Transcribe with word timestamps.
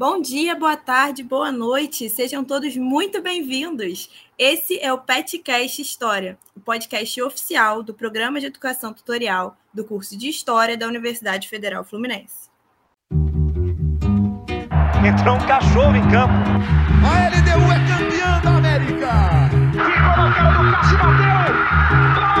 Bom 0.00 0.18
dia, 0.18 0.54
boa 0.54 0.78
tarde, 0.78 1.22
boa 1.22 1.52
noite, 1.52 2.08
sejam 2.08 2.42
todos 2.42 2.74
muito 2.74 3.20
bem-vindos. 3.20 4.08
Esse 4.38 4.80
é 4.80 4.90
o 4.90 4.96
PetCast 4.96 5.82
História, 5.82 6.38
o 6.56 6.60
podcast 6.60 7.20
oficial 7.20 7.82
do 7.82 7.92
Programa 7.92 8.40
de 8.40 8.46
Educação 8.46 8.94
Tutorial 8.94 9.58
do 9.74 9.84
curso 9.84 10.16
de 10.16 10.30
História 10.30 10.74
da 10.74 10.86
Universidade 10.86 11.50
Federal 11.50 11.84
Fluminense. 11.84 12.48
Entrou 15.06 15.36
um 15.36 15.46
cachorro 15.46 15.94
em 15.94 16.10
campo. 16.10 16.32
A 17.04 17.28
LDU 17.28 17.70
é 17.70 17.78
campeã 17.86 18.40
da 18.40 18.56
América! 18.56 19.50
Ficou 19.70 20.24
na 20.24 20.34
cara 20.34 20.62
do 20.62 20.72
Cássio, 20.72 20.96
bateu! 20.96 22.39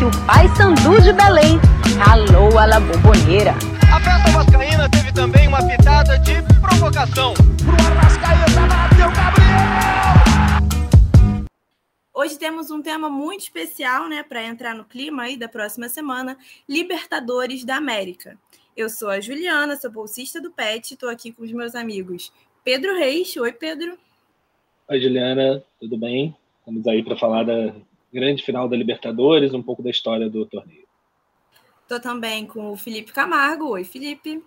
Que 0.00 0.04
o 0.06 0.10
pai 0.24 0.48
Sandu 0.56 0.98
de 1.02 1.12
Belém 1.12 1.60
ralou 1.98 2.58
a 2.58 2.64
la 2.64 2.80
bomboneira. 2.80 3.52
A 3.92 4.00
festa 4.00 4.30
vascaína 4.30 4.88
teve 4.88 5.12
também 5.12 5.46
uma 5.46 5.58
pitada 5.58 6.18
de 6.20 6.36
provocação. 6.58 7.34
Pro 7.34 7.74
Arrascaeta, 7.86 8.60
bateu 8.66 9.10
Gabriel! 9.10 10.16
Hoje 12.14 12.38
temos 12.38 12.70
um 12.70 12.80
tema 12.80 13.10
muito 13.10 13.42
especial, 13.42 14.08
né, 14.08 14.22
para 14.22 14.42
entrar 14.42 14.74
no 14.74 14.86
clima 14.86 15.24
aí 15.24 15.36
da 15.36 15.50
próxima 15.50 15.86
semana, 15.90 16.38
Libertadores 16.66 17.62
da 17.62 17.76
América. 17.76 18.38
Eu 18.74 18.88
sou 18.88 19.10
a 19.10 19.20
Juliana, 19.20 19.76
sou 19.76 19.90
bolsista 19.90 20.40
do 20.40 20.50
PET, 20.50 20.94
estou 20.94 21.10
aqui 21.10 21.30
com 21.30 21.42
os 21.42 21.52
meus 21.52 21.74
amigos 21.74 22.32
Pedro 22.64 22.96
Reis. 22.96 23.36
Oi, 23.36 23.52
Pedro. 23.52 23.98
Oi, 24.88 24.98
Juliana, 24.98 25.62
tudo 25.78 25.98
bem? 25.98 26.34
Estamos 26.60 26.86
aí 26.86 27.02
para 27.02 27.18
falar 27.18 27.44
da 27.44 27.74
grande 28.12 28.42
final 28.42 28.68
da 28.68 28.76
Libertadores, 28.76 29.54
um 29.54 29.62
pouco 29.62 29.82
da 29.82 29.90
história 29.90 30.28
do 30.28 30.44
torneio. 30.46 30.86
Estou 31.82 32.00
também 32.00 32.46
com 32.46 32.70
o 32.70 32.76
Felipe 32.76 33.12
Camargo. 33.12 33.70
Oi, 33.70 33.84
Felipe. 33.84 34.42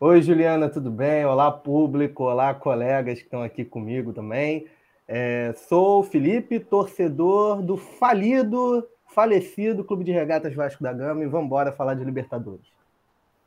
Oi, 0.00 0.20
Juliana, 0.20 0.68
tudo 0.68 0.90
bem? 0.90 1.24
Olá, 1.24 1.50
público, 1.50 2.24
olá, 2.24 2.52
colegas 2.54 3.18
que 3.18 3.24
estão 3.24 3.42
aqui 3.42 3.64
comigo 3.64 4.12
também. 4.12 4.66
É, 5.06 5.54
sou 5.68 6.00
o 6.00 6.02
Felipe, 6.02 6.58
torcedor 6.58 7.62
do 7.62 7.76
falido, 7.76 8.88
falecido 9.14 9.84
Clube 9.84 10.04
de 10.04 10.10
Regatas 10.10 10.54
Vasco 10.54 10.82
da 10.82 10.92
Gama 10.92 11.22
e 11.22 11.28
vamos 11.28 11.46
embora 11.46 11.70
falar 11.70 11.94
de 11.94 12.04
Libertadores. 12.04 12.66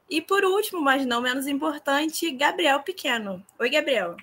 E 0.10 0.22
por 0.22 0.44
último, 0.44 0.82
mas 0.82 1.06
não 1.06 1.22
menos 1.22 1.48
importante, 1.48 2.30
Gabriel 2.32 2.82
Pequeno. 2.82 3.44
Oi, 3.60 3.70
Gabriel. 3.70 4.16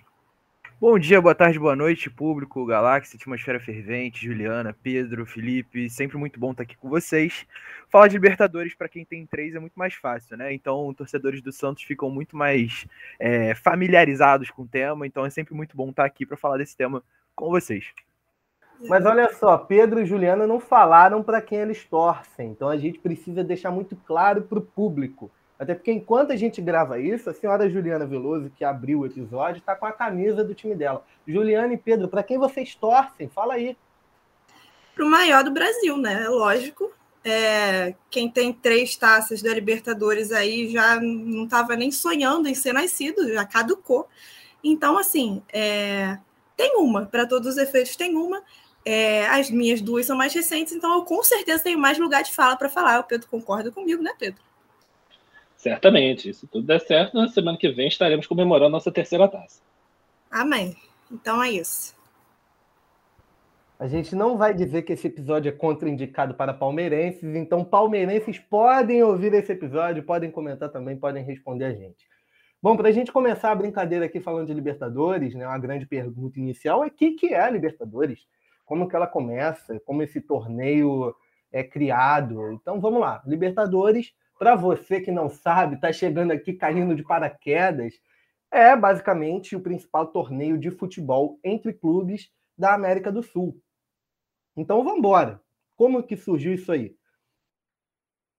Bom 0.83 0.98
dia, 0.98 1.22
boa 1.22 1.33
tarde, 1.33 1.61
boa 1.61 1.77
noite, 1.77 2.11
público, 2.11 2.66
Galáxia, 2.66 3.16
Atmosfera 3.16 3.61
Fervente, 3.61 4.27
Juliana, 4.27 4.75
Pedro, 4.83 5.24
Felipe, 5.24 5.89
sempre 5.89 6.19
muito 6.19 6.41
bom 6.41 6.50
estar 6.50 6.64
aqui 6.64 6.77
com 6.77 6.89
vocês. 6.89 7.47
Falar 7.89 8.08
de 8.08 8.16
Libertadores 8.16 8.74
para 8.74 8.89
quem 8.89 9.05
tem 9.05 9.24
três 9.24 9.55
é 9.55 9.61
muito 9.61 9.78
mais 9.78 9.94
fácil, 9.94 10.36
né? 10.36 10.52
Então, 10.52 10.92
torcedores 10.92 11.41
do 11.41 11.52
Santos 11.52 11.84
ficam 11.84 12.11
muito 12.11 12.36
mais 12.36 12.84
é, 13.16 13.55
familiarizados 13.55 14.50
com 14.50 14.62
o 14.62 14.66
tema, 14.66 15.06
então 15.06 15.24
é 15.24 15.30
sempre 15.30 15.55
muito 15.55 15.77
bom 15.77 15.91
estar 15.91 16.05
aqui 16.05 16.27
para 16.27 16.36
falar 16.36 16.58
desse 16.58 16.77
tema 16.77 17.00
com 17.33 17.48
vocês. 17.48 17.84
Mas 18.89 19.06
olha 19.06 19.33
só, 19.34 19.56
Pedro 19.56 20.00
e 20.00 20.05
Juliana 20.05 20.48
não 20.48 20.58
falaram 20.58 21.22
para 21.22 21.41
quem 21.41 21.58
eles 21.58 21.84
torcem, 21.84 22.50
então 22.50 22.69
a 22.69 22.77
gente 22.77 22.98
precisa 22.98 23.44
deixar 23.44 23.70
muito 23.70 23.94
claro 23.94 24.42
para 24.42 24.58
o 24.58 24.62
público. 24.62 25.30
Até 25.62 25.77
porque 25.77 25.92
enquanto 25.92 26.32
a 26.32 26.36
gente 26.36 26.60
grava 26.60 26.98
isso, 26.98 27.30
a 27.30 27.32
senhora 27.32 27.70
Juliana 27.70 28.05
Veloso, 28.05 28.50
que 28.50 28.64
abriu 28.64 28.98
o 28.98 29.06
episódio, 29.06 29.60
está 29.60 29.77
com 29.77 29.86
a 29.86 29.92
camisa 29.92 30.42
do 30.42 30.56
time 30.56 30.74
dela. 30.74 31.05
Juliana 31.24 31.73
e 31.73 31.77
Pedro, 31.77 32.08
para 32.08 32.24
quem 32.24 32.36
vocês 32.36 32.74
torcem? 32.74 33.28
Fala 33.28 33.55
aí. 33.55 33.77
Para 34.92 35.05
o 35.05 35.08
maior 35.08 35.45
do 35.45 35.52
Brasil, 35.52 35.96
né? 35.96 36.28
Lógico. 36.28 36.90
É, 37.24 37.95
quem 38.11 38.28
tem 38.28 38.52
três 38.52 38.96
taças 38.96 39.40
da 39.40 39.55
Libertadores 39.55 40.33
aí 40.33 40.68
já 40.68 41.01
não 41.01 41.45
estava 41.45 41.77
nem 41.77 41.92
sonhando 41.92 42.48
em 42.48 42.55
ser 42.56 42.72
nascido, 42.72 43.33
já 43.33 43.45
caducou. 43.45 44.08
Então, 44.64 44.98
assim, 44.98 45.45
é, 45.52 46.18
tem 46.56 46.77
uma, 46.77 47.06
para 47.06 47.24
todos 47.24 47.46
os 47.46 47.56
efeitos, 47.56 47.95
tem 47.95 48.17
uma. 48.17 48.42
É, 48.84 49.28
as 49.28 49.48
minhas 49.48 49.80
duas 49.80 50.06
são 50.06 50.17
mais 50.17 50.34
recentes, 50.34 50.72
então 50.72 50.92
eu 50.92 51.05
com 51.05 51.22
certeza 51.22 51.62
tenho 51.62 51.78
mais 51.78 52.01
lugar 52.01 52.24
de 52.24 52.34
fala 52.34 52.56
para 52.56 52.68
falar. 52.68 52.98
O 52.98 53.05
Pedro 53.05 53.28
concorda 53.28 53.70
comigo, 53.70 54.02
né, 54.02 54.12
Pedro? 54.18 54.42
Certamente. 55.62 56.34
Se 56.34 56.45
tudo 56.48 56.67
der 56.67 56.80
certo, 56.80 57.17
na 57.17 57.28
semana 57.28 57.56
que 57.56 57.68
vem 57.68 57.86
estaremos 57.86 58.27
comemorando 58.27 58.73
nossa 58.73 58.90
terceira 58.90 59.28
taça. 59.28 59.62
Amém. 60.28 60.77
Então 61.08 61.40
é 61.40 61.52
isso. 61.52 61.95
A 63.78 63.86
gente 63.86 64.17
não 64.17 64.36
vai 64.36 64.52
dizer 64.52 64.83
que 64.83 64.92
esse 64.92 65.06
episódio 65.06 65.48
é 65.48 65.52
contraindicado 65.52 66.34
para 66.34 66.52
palmeirenses, 66.52 67.36
então 67.36 67.64
palmeirenses 67.64 68.40
podem 68.40 69.05
ouvir 69.05 69.34
esse 69.34 69.52
episódio, 69.52 70.02
podem 70.02 70.33
comentar 70.33 70.68
também, 70.68 70.96
podem 70.96 71.22
responder 71.22 71.67
a 71.67 71.72
gente. 71.72 72.08
Bom, 72.61 72.77
para 72.77 72.89
a 72.89 72.92
gente 72.92 73.12
começar 73.12 73.52
a 73.52 73.55
brincadeira 73.55 74.06
aqui 74.06 74.18
falando 74.18 74.48
de 74.48 74.55
Libertadores, 74.55 75.33
né, 75.33 75.46
uma 75.46 75.58
grande 75.58 75.86
pergunta 75.86 76.40
inicial 76.40 76.83
é 76.83 76.89
o 76.89 76.90
que, 76.90 77.12
que 77.12 77.34
é 77.34 77.40
a 77.40 77.51
Libertadores? 77.51 78.27
Como 78.64 78.89
que 78.89 78.96
ela 78.96 79.06
começa? 79.06 79.78
Como 79.84 80.02
esse 80.02 80.20
torneio 80.20 81.14
é 81.52 81.62
criado? 81.62 82.51
Então 82.51 82.80
vamos 82.80 83.01
lá. 83.01 83.22
Libertadores 83.24 84.12
para 84.42 84.57
você 84.57 85.01
que 85.01 85.13
não 85.13 85.30
sabe, 85.30 85.77
está 85.77 85.92
chegando 85.92 86.33
aqui 86.33 86.53
caindo 86.53 86.97
de 86.97 87.05
paraquedas, 87.05 87.95
é 88.51 88.75
basicamente 88.75 89.55
o 89.55 89.61
principal 89.61 90.08
torneio 90.08 90.58
de 90.58 90.69
futebol 90.69 91.39
entre 91.45 91.73
clubes 91.73 92.29
da 92.58 92.75
América 92.75 93.13
do 93.13 93.23
Sul. 93.23 93.57
Então 94.57 94.83
vamos 94.83 94.98
embora. 94.98 95.41
Como 95.77 96.02
que 96.02 96.17
surgiu 96.17 96.52
isso 96.55 96.73
aí? 96.73 96.92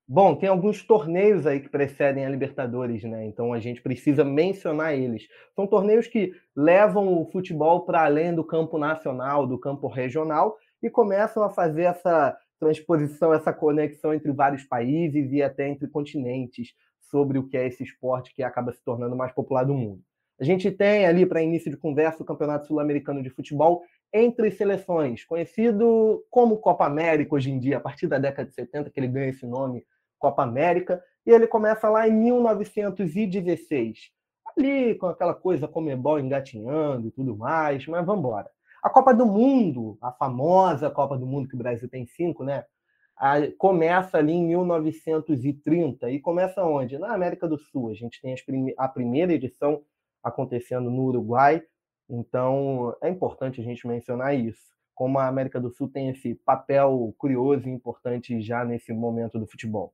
Bom, 0.06 0.36
tem 0.36 0.50
alguns 0.50 0.84
torneios 0.86 1.48
aí 1.48 1.62
que 1.62 1.70
precedem 1.70 2.26
a 2.26 2.30
Libertadores, 2.30 3.02
né? 3.06 3.26
Então 3.26 3.54
a 3.54 3.60
gente 3.62 3.82
precisa 3.82 4.26
mencionar 4.26 4.94
eles. 4.94 5.30
São 5.56 5.66
torneios 5.66 6.06
que 6.06 6.34
levam 6.54 7.18
o 7.18 7.32
futebol 7.32 7.86
para 7.86 8.04
além 8.04 8.36
do 8.36 8.44
campo 8.44 8.78
nacional, 8.78 9.48
do 9.48 9.58
campo 9.58 9.88
regional 9.88 10.58
e 10.82 10.90
começam 10.90 11.44
a 11.44 11.50
fazer 11.50 11.84
essa 11.84 12.38
transposição, 12.64 13.34
essa 13.34 13.52
conexão 13.52 14.14
entre 14.14 14.32
vários 14.32 14.64
países 14.64 15.32
e 15.32 15.44
até 15.44 15.68
entre 15.68 15.88
continentes 15.88 16.74
sobre 17.00 17.38
o 17.38 17.48
que 17.48 17.58
é 17.58 17.68
esse 17.68 17.84
esporte 17.84 18.34
que 18.34 18.42
acaba 18.42 18.72
se 18.72 18.84
tornando 18.84 19.16
mais 19.16 19.32
popular 19.34 19.66
do 19.66 19.74
mundo. 19.74 20.02
A 20.40 20.44
gente 20.44 20.72
tem 20.72 21.06
ali, 21.06 21.26
para 21.26 21.44
início 21.44 21.70
de 21.70 21.78
conversa, 21.78 22.24
o 22.24 22.26
Campeonato 22.26 22.68
Sul-Americano 22.68 23.22
de 23.22 23.30
Futebol 23.30 23.84
entre 24.12 24.50
seleções, 24.52 25.24
conhecido 25.26 26.24
como 26.30 26.58
Copa 26.58 26.86
América 26.86 27.36
hoje 27.36 27.52
em 27.52 27.60
dia, 27.60 27.78
a 27.78 27.80
partir 27.80 28.08
da 28.08 28.18
década 28.18 28.48
de 28.48 28.56
70 28.56 28.90
que 28.90 29.00
ele 29.00 29.08
ganha 29.08 29.30
esse 29.30 29.46
nome, 29.46 29.86
Copa 30.20 30.44
América, 30.44 31.04
e 31.26 31.32
ele 31.32 31.48
começa 31.48 31.90
lá 31.90 32.08
em 32.08 32.14
1916. 32.14 34.12
Ali 34.56 34.96
com 34.96 35.08
aquela 35.08 35.34
coisa 35.34 35.68
Comebol 35.68 36.20
engatinhando 36.20 37.08
e 37.08 37.12
tudo 37.12 37.36
mais, 37.36 37.86
mas 37.88 38.06
vamos 38.06 38.20
embora. 38.20 38.50
A 38.84 38.90
Copa 38.90 39.14
do 39.14 39.26
Mundo, 39.26 39.98
a 40.02 40.12
famosa 40.12 40.92
Copa 40.92 41.18
do 41.18 41.26
Mundo, 41.26 41.48
que 41.48 41.56
o 41.56 41.58
Brasil 41.58 41.88
tem 41.88 42.06
cinco, 42.06 42.44
né? 42.44 42.66
A, 43.16 43.36
começa 43.58 44.18
ali 44.18 44.34
em 44.34 44.46
1930. 44.46 46.12
E 46.12 46.20
começa 46.20 46.66
onde? 46.66 46.98
Na 46.98 47.14
América 47.14 47.48
do 47.48 47.58
Sul. 47.58 47.92
A 47.92 47.94
gente 47.94 48.22
tem 48.22 48.36
prime 48.46 48.74
a 48.78 48.90
primeira 48.90 49.32
edição 49.32 49.82
acontecendo 50.22 50.92
no 50.92 51.04
Uruguai. 51.04 51.64
Então, 52.10 52.94
é 53.02 53.08
importante 53.08 53.62
a 53.62 53.64
gente 53.64 53.88
mencionar 53.88 54.36
isso. 54.36 54.74
Como 54.94 55.18
a 55.18 55.28
América 55.28 55.62
do 55.62 55.72
Sul 55.72 55.88
tem 55.88 56.10
esse 56.10 56.36
papel 56.36 57.16
curioso 57.18 57.70
e 57.70 57.72
importante 57.72 58.42
já 58.42 58.66
nesse 58.66 58.92
momento 58.92 59.40
do 59.40 59.48
futebol. 59.48 59.94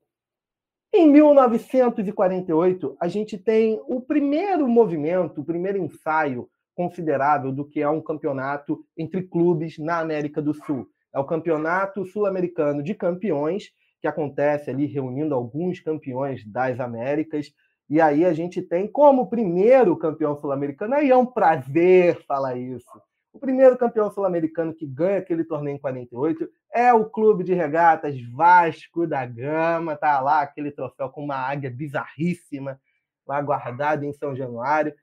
Em 0.92 1.08
1948, 1.12 2.98
a 3.00 3.08
gente 3.08 3.38
tem 3.38 3.80
o 3.88 4.02
primeiro 4.02 4.68
movimento, 4.68 5.42
o 5.42 5.46
primeiro 5.46 5.78
ensaio 5.78 6.50
considerável 6.80 7.52
do 7.52 7.66
que 7.66 7.82
é 7.82 7.90
um 7.90 8.00
campeonato 8.00 8.80
entre 8.98 9.22
clubes 9.24 9.78
na 9.78 10.00
América 10.00 10.42
do 10.42 10.54
Sul. 10.54 10.88
É 11.14 11.20
o 11.20 11.26
Campeonato 11.26 12.06
Sul-Americano 12.06 12.82
de 12.82 12.96
Campeões, 12.96 13.66
que 14.00 14.08
acontece 14.08 14.70
ali 14.70 14.86
reunindo 14.86 15.36
alguns 15.36 15.82
campeões 15.82 16.42
das 16.50 16.80
Américas. 16.80 17.52
E 17.90 18.00
aí 18.00 18.24
a 18.24 18.32
gente 18.32 18.62
tem 18.62 18.88
como 18.88 19.30
primeiro 19.30 19.98
campeão 19.98 20.38
sul-americano, 20.38 20.96
aí 20.96 21.10
é 21.10 21.18
um 21.18 21.26
prazer 21.26 22.24
falar 22.26 22.56
isso. 22.56 23.02
O 23.34 23.40
primeiro 23.40 23.78
campeão 23.78 24.10
sul-americano 24.10 24.74
que 24.74 24.88
ganha 24.88 25.18
aquele 25.18 25.44
torneio 25.44 25.76
em 25.76 25.82
48 25.82 26.48
é 26.74 26.94
o 26.94 27.10
Clube 27.10 27.44
de 27.44 27.54
Regatas 27.54 28.16
Vasco 28.32 29.06
da 29.06 29.26
Gama, 29.26 29.98
tá 29.98 30.22
lá 30.22 30.40
aquele 30.40 30.72
troféu 30.72 31.10
com 31.10 31.26
uma 31.26 31.36
águia 31.36 31.70
bizarríssima 31.70 32.80
lá 33.28 33.42
guardado 33.42 34.06
em 34.06 34.14
São 34.14 34.34
Januário 34.34 34.94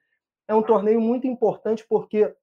é 0.48 0.54
um 0.54 0.62
torneio 0.62 1.00
muito 1.00 1.26
importante 1.26 1.84
porque 1.88 2.34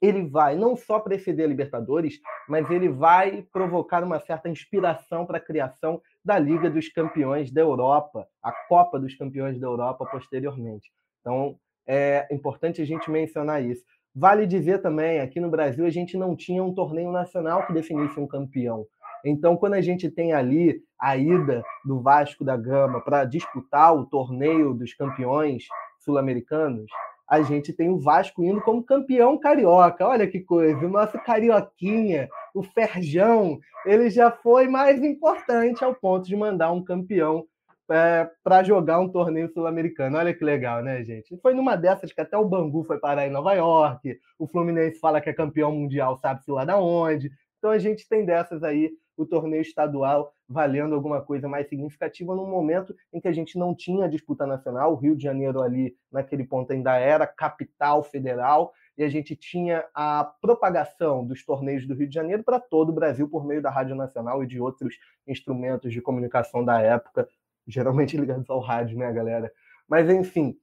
ele 0.00 0.28
vai 0.28 0.54
não 0.56 0.76
só 0.76 1.00
preceder 1.00 1.46
a 1.46 1.48
Libertadores, 1.48 2.20
mas 2.48 2.70
ele 2.70 2.88
vai 2.88 3.42
provocar 3.50 4.04
uma 4.04 4.20
certa 4.20 4.48
inspiração 4.48 5.24
para 5.24 5.38
a 5.38 5.40
criação 5.40 6.00
da 6.24 6.38
Liga 6.38 6.70
dos 6.70 6.88
Campeões 6.88 7.50
da 7.50 7.62
Europa, 7.62 8.28
a 8.42 8.52
Copa 8.52 8.98
dos 8.98 9.14
Campeões 9.14 9.58
da 9.58 9.66
Europa 9.66 10.06
posteriormente. 10.06 10.92
Então, 11.20 11.58
é 11.86 12.26
importante 12.30 12.82
a 12.82 12.84
gente 12.84 13.10
mencionar 13.10 13.64
isso. 13.64 13.84
Vale 14.14 14.46
dizer 14.46 14.80
também, 14.80 15.20
aqui 15.20 15.40
no 15.40 15.50
Brasil, 15.50 15.84
a 15.84 15.90
gente 15.90 16.16
não 16.16 16.36
tinha 16.36 16.62
um 16.62 16.74
torneio 16.74 17.10
nacional 17.10 17.66
que 17.66 17.72
definisse 17.72 18.18
um 18.18 18.26
campeão. 18.26 18.86
Então, 19.24 19.56
quando 19.56 19.74
a 19.74 19.80
gente 19.80 20.10
tem 20.10 20.32
ali 20.32 20.80
a 20.98 21.16
ida 21.16 21.62
do 21.84 22.00
Vasco 22.00 22.44
da 22.44 22.56
Gama 22.56 23.00
para 23.00 23.24
disputar 23.24 23.94
o 23.94 24.06
torneio 24.06 24.72
dos 24.72 24.94
campeões 24.94 25.64
sul-americanos, 25.98 26.90
a 27.28 27.42
gente 27.42 27.72
tem 27.72 27.90
o 27.90 27.98
Vasco 27.98 28.44
indo 28.44 28.60
como 28.60 28.84
campeão 28.84 29.38
carioca. 29.38 30.06
Olha 30.06 30.26
que 30.26 30.40
coisa, 30.40 30.86
o 30.86 30.90
nosso 30.90 31.18
carioquinha, 31.18 32.28
o 32.54 32.62
Ferjão, 32.62 33.58
ele 33.84 34.08
já 34.10 34.30
foi 34.30 34.68
mais 34.68 35.02
importante 35.02 35.84
ao 35.84 35.94
ponto 35.94 36.26
de 36.26 36.36
mandar 36.36 36.72
um 36.72 36.84
campeão 36.84 37.44
é, 37.90 38.28
para 38.42 38.62
jogar 38.62 38.98
um 39.00 39.08
torneio 39.08 39.48
sul-americano. 39.52 40.18
Olha 40.18 40.34
que 40.34 40.44
legal, 40.44 40.82
né, 40.82 41.04
gente? 41.04 41.36
Foi 41.40 41.54
numa 41.54 41.76
dessas 41.76 42.12
que 42.12 42.20
até 42.20 42.36
o 42.36 42.44
Bangu 42.44 42.84
foi 42.84 42.98
parar 42.98 43.26
em 43.26 43.30
Nova 43.30 43.54
York, 43.54 44.18
o 44.38 44.46
Fluminense 44.46 44.98
fala 44.98 45.20
que 45.20 45.30
é 45.30 45.32
campeão 45.32 45.72
mundial, 45.72 46.16
sabe-se 46.16 46.50
lá 46.50 46.64
da 46.64 46.78
onde. 46.78 47.30
Então 47.58 47.70
a 47.70 47.78
gente 47.78 48.08
tem 48.08 48.24
dessas 48.24 48.62
aí 48.62 48.90
o 49.16 49.26
torneio 49.26 49.62
estadual 49.62 50.32
valendo 50.48 50.94
alguma 50.94 51.20
coisa 51.20 51.48
mais 51.48 51.68
significativa 51.68 52.34
no 52.34 52.46
momento 52.46 52.94
em 53.12 53.20
que 53.20 53.28
a 53.28 53.32
gente 53.32 53.58
não 53.58 53.74
tinha 53.74 54.08
disputa 54.08 54.46
nacional. 54.46 54.92
O 54.92 54.96
Rio 54.96 55.16
de 55.16 55.22
Janeiro 55.22 55.62
ali, 55.62 55.96
naquele 56.10 56.44
ponto, 56.44 56.72
ainda 56.72 56.96
era 56.96 57.26
capital 57.26 58.02
federal, 58.02 58.72
e 58.96 59.04
a 59.04 59.08
gente 59.08 59.36
tinha 59.36 59.84
a 59.94 60.24
propagação 60.40 61.26
dos 61.26 61.44
torneios 61.44 61.86
do 61.86 61.94
Rio 61.94 62.08
de 62.08 62.14
Janeiro 62.14 62.42
para 62.42 62.58
todo 62.58 62.90
o 62.90 62.94
Brasil 62.94 63.28
por 63.28 63.44
meio 63.44 63.60
da 63.60 63.70
Rádio 63.70 63.94
Nacional 63.94 64.42
e 64.42 64.46
de 64.46 64.60
outros 64.60 64.96
instrumentos 65.26 65.92
de 65.92 66.00
comunicação 66.00 66.64
da 66.64 66.80
época, 66.80 67.28
geralmente 67.66 68.16
ligados 68.18 68.48
ao 68.48 68.60
rádio, 68.60 68.98
né, 68.98 69.12
galera? 69.12 69.52
Mas, 69.88 70.08
enfim, 70.08 70.56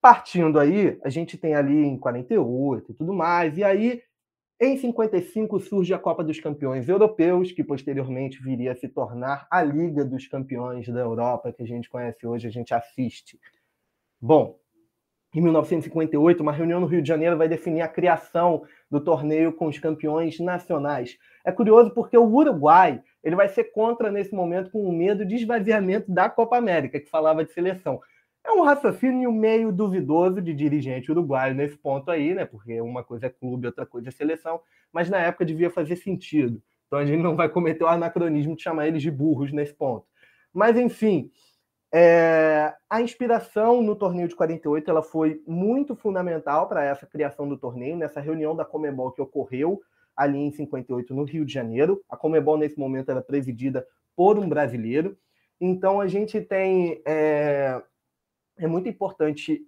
partindo 0.00 0.58
aí, 0.58 0.98
a 1.04 1.08
gente 1.08 1.36
tem 1.36 1.54
ali 1.54 1.84
em 1.84 1.98
48 1.98 2.92
e 2.92 2.94
tudo 2.94 3.12
mais, 3.12 3.58
e 3.58 3.64
aí 3.64 4.02
em 4.60 4.76
55 4.76 5.58
surge 5.60 5.92
a 5.92 5.98
Copa 5.98 6.22
dos 6.22 6.38
Campeões 6.38 6.88
Europeus, 6.88 7.50
que 7.50 7.64
posteriormente 7.64 8.40
viria 8.42 8.72
a 8.72 8.76
se 8.76 8.88
tornar 8.88 9.46
a 9.50 9.62
Liga 9.62 10.04
dos 10.04 10.28
Campeões 10.28 10.88
da 10.88 11.00
Europa, 11.00 11.52
que 11.52 11.62
a 11.62 11.66
gente 11.66 11.88
conhece 11.88 12.26
hoje, 12.26 12.46
a 12.46 12.50
gente 12.50 12.72
assiste. 12.72 13.38
Bom, 14.20 14.58
em 15.34 15.40
1958, 15.40 16.40
uma 16.40 16.52
reunião 16.52 16.78
no 16.78 16.86
Rio 16.86 17.02
de 17.02 17.08
Janeiro 17.08 17.36
vai 17.36 17.48
definir 17.48 17.80
a 17.80 17.88
criação 17.88 18.62
do 18.88 19.00
torneio 19.00 19.52
com 19.52 19.66
os 19.66 19.78
campeões 19.80 20.38
nacionais. 20.38 21.18
É 21.44 21.50
curioso 21.50 21.90
porque 21.90 22.16
o 22.16 22.24
Uruguai 22.24 23.02
ele 23.22 23.34
vai 23.34 23.48
ser 23.48 23.64
contra 23.64 24.12
nesse 24.12 24.32
momento 24.32 24.70
com 24.70 24.86
o 24.86 24.92
medo 24.92 25.26
de 25.26 25.34
esvaziamento 25.34 26.12
da 26.12 26.30
Copa 26.30 26.56
América, 26.56 27.00
que 27.00 27.10
falava 27.10 27.44
de 27.44 27.50
seleção. 27.50 28.00
É 28.44 28.52
um 28.52 28.62
raciocínio 28.62 29.32
meio 29.32 29.72
duvidoso 29.72 30.42
de 30.42 30.52
dirigente 30.52 31.10
uruguaio 31.10 31.54
nesse 31.54 31.78
ponto 31.78 32.10
aí, 32.10 32.34
né? 32.34 32.44
Porque 32.44 32.78
uma 32.78 33.02
coisa 33.02 33.26
é 33.26 33.30
clube, 33.30 33.66
outra 33.66 33.86
coisa 33.86 34.10
é 34.10 34.12
seleção, 34.12 34.60
mas 34.92 35.08
na 35.08 35.18
época 35.18 35.46
devia 35.46 35.70
fazer 35.70 35.96
sentido. 35.96 36.62
Então 36.86 36.98
a 36.98 37.06
gente 37.06 37.22
não 37.22 37.34
vai 37.34 37.48
cometer 37.48 37.84
o 37.84 37.88
anacronismo 37.88 38.54
de 38.54 38.62
chamar 38.62 38.86
eles 38.86 39.00
de 39.00 39.10
burros 39.10 39.50
nesse 39.50 39.72
ponto. 39.72 40.06
Mas 40.52 40.76
enfim, 40.76 41.30
é... 41.90 42.74
a 42.88 43.00
inspiração 43.00 43.80
no 43.80 43.96
torneio 43.96 44.28
de 44.28 44.36
48 44.36 44.90
ela 44.90 45.02
foi 45.02 45.42
muito 45.46 45.96
fundamental 45.96 46.68
para 46.68 46.84
essa 46.84 47.06
criação 47.06 47.48
do 47.48 47.56
torneio, 47.56 47.96
nessa 47.96 48.20
reunião 48.20 48.54
da 48.54 48.64
Comebol 48.64 49.10
que 49.10 49.22
ocorreu 49.22 49.80
ali 50.14 50.38
em 50.38 50.52
58 50.52 51.14
no 51.14 51.24
Rio 51.24 51.46
de 51.46 51.52
Janeiro. 51.52 52.04
A 52.10 52.16
Comebol 52.16 52.58
nesse 52.58 52.78
momento 52.78 53.10
era 53.10 53.22
presidida 53.22 53.86
por 54.14 54.38
um 54.38 54.46
brasileiro. 54.46 55.16
Então 55.58 55.98
a 55.98 56.06
gente 56.06 56.42
tem 56.42 57.00
é 57.06 57.82
é 58.56 58.66
muito 58.66 58.88
importante 58.88 59.66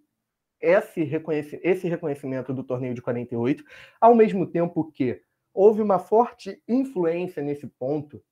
esse, 0.61 1.03
reconhecimento, 1.03 1.67
esse 1.67 1.89
reconhecimento 1.89 2.55
do 2.55 2.65
torneio 2.65 2.95
de 2.95 3.03
48, 3.03 3.65
ao 4.01 4.15
mesmo 4.15 4.47
tempo 4.47 4.91
que 4.91 5.21
houve 5.53 5.83
uma 5.83 5.99
forte 5.99 6.63
influência 6.69 7.43
nesse 7.43 7.67
ponto 7.67 8.23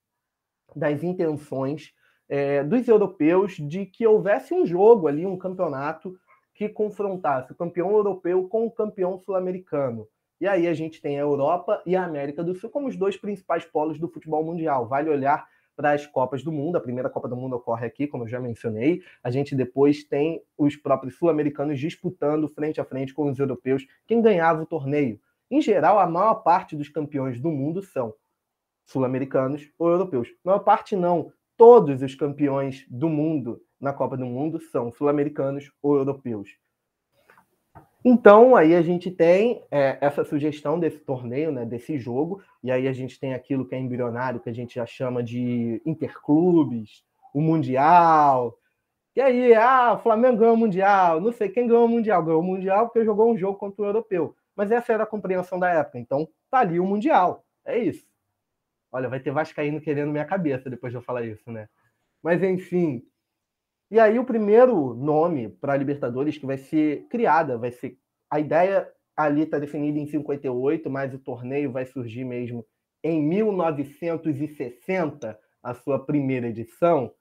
das 0.75 1.03
intenções 1.03 1.93
é, 2.29 2.65
dos 2.65 2.87
europeus 2.89 3.56
de 3.56 3.87
que 3.87 4.06
houvesse 4.06 4.55
um 4.55 4.67
jogo 4.67 5.06
ali, 5.06 5.27
um 5.27 5.39
campeonato 5.39 6.19
que 6.55 6.69
confrontasse 6.69 7.53
o 7.53 7.55
campeão 7.55 7.91
europeu 7.91 8.49
com 8.49 8.67
o 8.67 8.71
campeão 8.71 9.19
sul-americano. 9.19 10.09
E 10.41 10.47
aí 10.47 10.67
a 10.67 10.75
gente 10.75 11.01
tem 11.01 11.17
a 11.17 11.23
Europa 11.23 11.83
e 11.87 11.97
a 11.97 12.05
América 12.05 12.43
do 12.43 12.55
Sul 12.55 12.71
como 12.71 12.89
os 12.89 12.97
dois 12.97 13.17
principais 13.17 13.65
polos 13.65 13.99
do 13.99 14.09
futebol 14.09 14.45
mundial. 14.45 14.87
Vale 14.87 15.11
olhar 15.11 15.47
para 15.76 15.93
as 15.93 16.06
Copas 16.06 16.43
do 16.43 16.53
Mundo. 16.53 16.76
A 16.76 16.81
primeira 16.81 17.11
Copa 17.11 17.29
do 17.29 17.37
Mundo 17.37 17.56
ocorre 17.56 17.87
aqui, 17.87 18.06
como 18.06 18.25
eu 18.25 18.29
já 18.29 18.41
mencionei. 18.41 19.03
A 19.23 19.31
gente 19.31 19.55
depois 19.55 20.05
tem 20.05 20.43
os 20.56 20.76
próprios 20.76 21.17
sul-americanos 21.17 21.79
disputando 21.79 22.49
frente 22.49 22.81
a 22.81 22.85
frente 22.85 23.12
com 23.12 23.29
os 23.29 23.38
europeus 23.38 23.87
quem 24.06 24.21
ganhava 24.21 24.62
o 24.62 24.67
torneio. 24.67 25.21
Em 25.50 25.61
geral, 25.61 25.99
a 25.99 26.06
maior 26.06 26.37
parte 26.37 26.76
dos 26.76 26.88
campeões 26.88 27.41
do 27.41 27.50
mundo 27.50 27.82
são 27.82 28.15
sul-americanos 28.87 29.71
ou 29.79 29.91
europeus. 29.91 30.29
A 30.44 30.50
maior 30.50 30.61
parte 30.61 30.97
não. 30.97 31.32
Todos 31.56 32.03
os 32.03 32.15
campeões 32.15 32.85
do 32.91 33.09
mundo 33.09 33.61
na 33.81 33.93
Copa 33.93 34.17
do 34.17 34.27
Mundo 34.27 34.61
são 34.61 34.91
sul-americanos 34.91 35.70
ou 35.82 35.97
europeus. 35.97 36.49
Então, 38.06 38.55
aí 38.55 38.75
a 38.75 38.83
gente 38.83 39.11
tem 39.11 39.62
é, 39.71 39.97
essa 39.99 40.25
sugestão 40.25 40.79
desse 40.79 40.99
torneio, 40.99 41.51
né, 41.51 41.65
desse 41.65 41.99
jogo, 41.99 42.43
e 42.62 42.71
aí 42.71 42.87
a 42.87 42.93
gente 42.93 43.19
tem 43.19 43.33
aquilo 43.33 43.67
que 43.67 43.75
é 43.75 43.79
embrionário, 43.79 44.41
que 44.41 44.51
a 44.51 44.53
gente 44.53 44.75
já 44.75 44.85
chama 44.85 45.23
de 45.23 45.81
interclubes, 45.87 47.03
o 47.33 47.41
Mundial. 47.41 48.59
E 49.17 49.23
aí, 49.23 49.55
ah, 49.55 49.95
o 49.95 50.03
Flamengo 50.03 50.37
ganhou 50.37 50.55
o 50.55 50.59
Mundial, 50.59 51.19
não 51.19 51.33
sei 51.33 51.49
quem 51.49 51.67
ganhou 51.67 51.87
o 51.87 51.89
Mundial, 51.89 52.23
ganhou 52.23 52.41
o 52.43 52.45
Mundial 52.45 52.87
porque 52.87 53.05
jogou 53.06 53.33
um 53.33 53.39
jogo 53.39 53.59
contra 53.59 53.83
o 53.83 53.87
Europeu. 53.87 54.37
Mas 54.55 54.71
essa 54.71 54.93
era 54.93 55.05
a 55.05 55.06
compreensão 55.06 55.59
da 55.59 55.71
época, 55.71 55.99
então 55.99 56.29
tá 56.51 56.59
ali 56.59 56.79
o 56.79 56.85
Mundial, 56.85 57.43
é 57.65 57.79
isso. 57.79 58.06
Olha, 58.93 59.09
vai 59.09 59.19
ter 59.19 59.31
Vascaíno 59.31 59.81
querendo 59.81 60.12
minha 60.12 60.27
cabeça 60.27 60.69
depois 60.69 60.93
de 60.93 60.99
eu 60.99 61.03
falar 61.03 61.25
isso, 61.25 61.51
né? 61.51 61.69
Mas 62.23 62.43
enfim, 62.43 63.03
e 63.94 64.00
aí 64.00 64.19
o 64.19 64.25
primeiro 64.25 64.93
nome 64.93 65.49
para 65.49 65.73
a 65.73 65.76
Libertadores 65.76 66.37
que 66.37 66.44
vai 66.44 66.58
ser 66.58 67.06
criada, 67.08 67.56
vai 67.56 67.70
ser 67.70 67.96
a 68.29 68.41
ideia 68.41 68.91
ali 69.17 69.43
está 69.43 69.56
definida 69.56 70.00
em 70.00 70.06
58, 70.08 70.91
mas 70.91 71.14
o 71.14 71.19
torneio 71.20 71.70
vai 71.70 71.87
surgir 71.87 72.25
mesmo 72.25 72.67
em 73.05 73.23
1960, 73.23 75.38
a 75.62 75.75
sua 75.75 76.05
primeira 76.05 76.49
edição. 76.49 77.14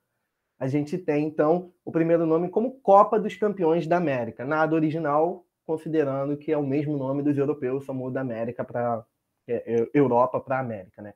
A 0.58 0.66
gente 0.66 0.98
tem 0.98 1.28
então 1.28 1.72
o 1.84 1.92
primeiro 1.92 2.26
nome 2.26 2.48
como 2.48 2.80
Copa 2.80 3.20
dos 3.20 3.36
Campeões 3.36 3.86
da 3.86 3.98
América, 3.98 4.44
nada 4.44 4.74
original, 4.74 5.46
considerando 5.64 6.36
que 6.36 6.50
é 6.50 6.58
o 6.58 6.66
mesmo 6.66 6.98
nome 6.98 7.22
dos 7.22 7.38
europeus, 7.38 7.84
só 7.84 7.94
muda 7.94 8.20
América 8.20 8.64
para 8.64 9.06
é, 9.46 9.76
é, 9.76 9.88
Europa 9.94 10.40
para 10.40 10.58
América, 10.58 11.00
né? 11.00 11.14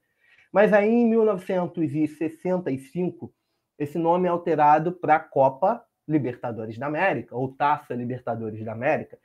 Mas 0.52 0.72
aí 0.72 0.88
em 0.88 1.10
1965 1.10 3.34
esse 3.78 3.98
nome 3.98 4.26
é 4.26 4.30
alterado 4.30 4.92
para 4.92 5.20
Copa 5.20 5.84
Libertadores 6.06 6.78
da 6.78 6.86
América, 6.86 7.36
ou 7.36 7.52
Taça 7.52 7.94
Libertadores 7.94 8.64
da 8.64 8.72
América. 8.72 9.18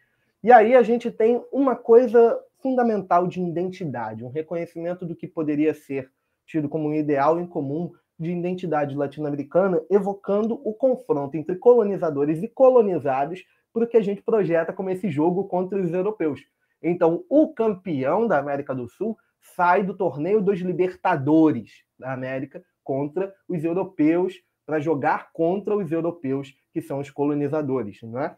E 0.44 0.52
aí 0.52 0.76
a 0.76 0.84
gente 0.84 1.10
tem 1.10 1.42
uma 1.52 1.76
coisa 1.76 2.38
fundamental 2.62 3.26
de 3.28 3.42
identidade, 3.42 4.24
um 4.24 4.30
reconhecimento 4.30 5.06
do 5.06 5.16
que 5.16 5.28
poderia 5.28 5.74
ser 5.74 6.12
tido 6.46 6.68
como 6.68 6.90
um 6.90 6.94
ideal 6.94 7.40
em 7.40 7.48
comum 7.48 7.92
de 8.20 8.32
identidade 8.32 8.96
latino-americana, 8.96 9.82
evocando 9.90 10.62
o 10.64 10.74
confronto 10.74 11.36
entre 11.36 11.56
colonizadores 11.56 12.44
e 12.44 12.48
colonizados 12.48 13.44
para 13.74 13.86
o 13.86 13.88
que 13.88 13.98
a 13.98 14.02
gente 14.02 14.22
projeta 14.22 14.72
como 14.72 14.90
esse 14.90 15.10
jogo 15.10 15.46
contra 15.48 15.82
os 15.82 15.92
europeus. 15.92 16.42
Então, 16.82 17.24
o 17.30 17.54
campeão 17.54 18.28
da 18.28 18.38
América 18.38 18.76
do 18.76 18.88
Sul 18.88 19.18
sai 19.42 19.84
do 19.84 19.94
torneio 19.94 20.42
dos 20.42 20.60
Libertadores 20.60 21.84
da 21.98 22.14
América 22.14 22.64
contra 22.84 23.34
os 23.48 23.64
europeus 23.64 24.36
para 24.66 24.80
jogar 24.80 25.32
contra 25.34 25.76
os 25.76 25.92
europeus, 25.92 26.54
que 26.74 26.82
são 26.82 27.00
os 27.00 27.10
colonizadores, 27.10 28.02
não 28.04 28.20
é? 28.20 28.36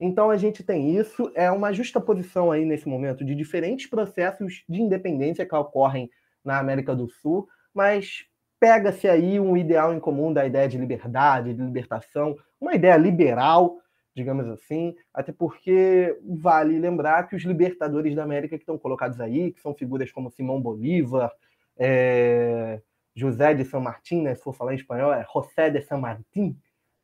Então 0.00 0.30
a 0.30 0.36
gente 0.36 0.62
tem 0.62 0.96
isso, 0.96 1.30
é 1.34 1.50
uma 1.50 1.72
justa 1.72 2.00
posição 2.00 2.52
aí 2.52 2.64
nesse 2.64 2.88
momento 2.88 3.24
de 3.24 3.34
diferentes 3.34 3.88
processos 3.88 4.64
de 4.68 4.80
independência 4.80 5.44
que 5.44 5.54
ocorrem 5.54 6.08
na 6.44 6.58
América 6.58 6.94
do 6.94 7.08
Sul, 7.08 7.48
mas 7.74 8.24
pega-se 8.60 9.08
aí 9.08 9.40
um 9.40 9.56
ideal 9.56 9.92
em 9.92 10.00
comum 10.00 10.32
da 10.32 10.46
ideia 10.46 10.68
de 10.68 10.78
liberdade, 10.78 11.54
de 11.54 11.62
libertação, 11.62 12.36
uma 12.60 12.74
ideia 12.74 12.96
liberal, 12.96 13.76
digamos 14.14 14.48
assim, 14.48 14.94
até 15.12 15.32
porque 15.32 16.16
vale 16.24 16.78
lembrar 16.78 17.28
que 17.28 17.36
os 17.36 17.42
libertadores 17.42 18.14
da 18.14 18.22
América 18.22 18.56
que 18.56 18.62
estão 18.62 18.78
colocados 18.78 19.20
aí, 19.20 19.52
que 19.52 19.60
são 19.60 19.74
figuras 19.74 20.10
como 20.12 20.30
Simão 20.30 20.60
Bolívar, 20.60 21.32
é, 21.76 22.80
José 23.18 23.52
de 23.52 23.64
São 23.64 23.80
Martin, 23.80 24.22
né? 24.22 24.34
Se 24.34 24.42
for 24.42 24.54
falar 24.54 24.72
em 24.72 24.76
espanhol, 24.76 25.12
é 25.12 25.26
José 25.32 25.70
de 25.70 25.82
São 25.82 26.00
Martin. 26.00 26.56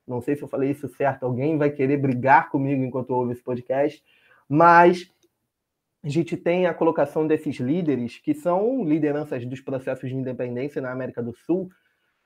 Não 0.07 0.21
sei 0.21 0.37
se 0.37 0.43
eu 0.43 0.49
falei 0.49 0.71
isso 0.71 0.89
certo. 0.89 1.25
Alguém 1.25 1.59
vai 1.59 1.71
querer 1.71 1.97
brigar 1.97 2.51
comigo 2.51 2.85
enquanto 2.85 3.11
ouve 3.11 3.33
esse 3.33 3.43
podcast. 3.43 4.03
Mas 4.49 5.11
a 6.05 6.09
gente 6.09 6.37
tem 6.37 6.67
a 6.67 6.75
colocação 6.75 7.27
desses 7.27 7.57
líderes, 7.57 8.19
que 8.19 8.35
são 8.35 8.85
lideranças 8.85 9.45
dos 9.47 9.61
processos 9.61 10.09
de 10.09 10.15
independência 10.15 10.81
na 10.81 10.93
América 10.93 11.23
do 11.23 11.35
Sul, 11.35 11.71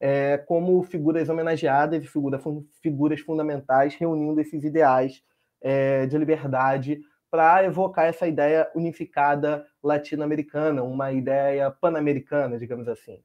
é, 0.00 0.36
como 0.36 0.82
figuras 0.82 1.28
homenageadas 1.28 2.02
e 2.02 2.06
figura, 2.06 2.40
figuras 2.82 3.20
fundamentais, 3.20 3.94
reunindo 3.94 4.40
esses 4.40 4.64
ideais 4.64 5.22
é, 5.62 6.06
de 6.06 6.18
liberdade 6.18 7.00
para 7.30 7.64
evocar 7.64 8.06
essa 8.06 8.26
ideia 8.26 8.68
unificada 8.74 9.64
latino-americana, 9.82 10.82
uma 10.82 11.12
ideia 11.12 11.70
pan-americana, 11.70 12.58
digamos 12.58 12.88
assim. 12.88 13.22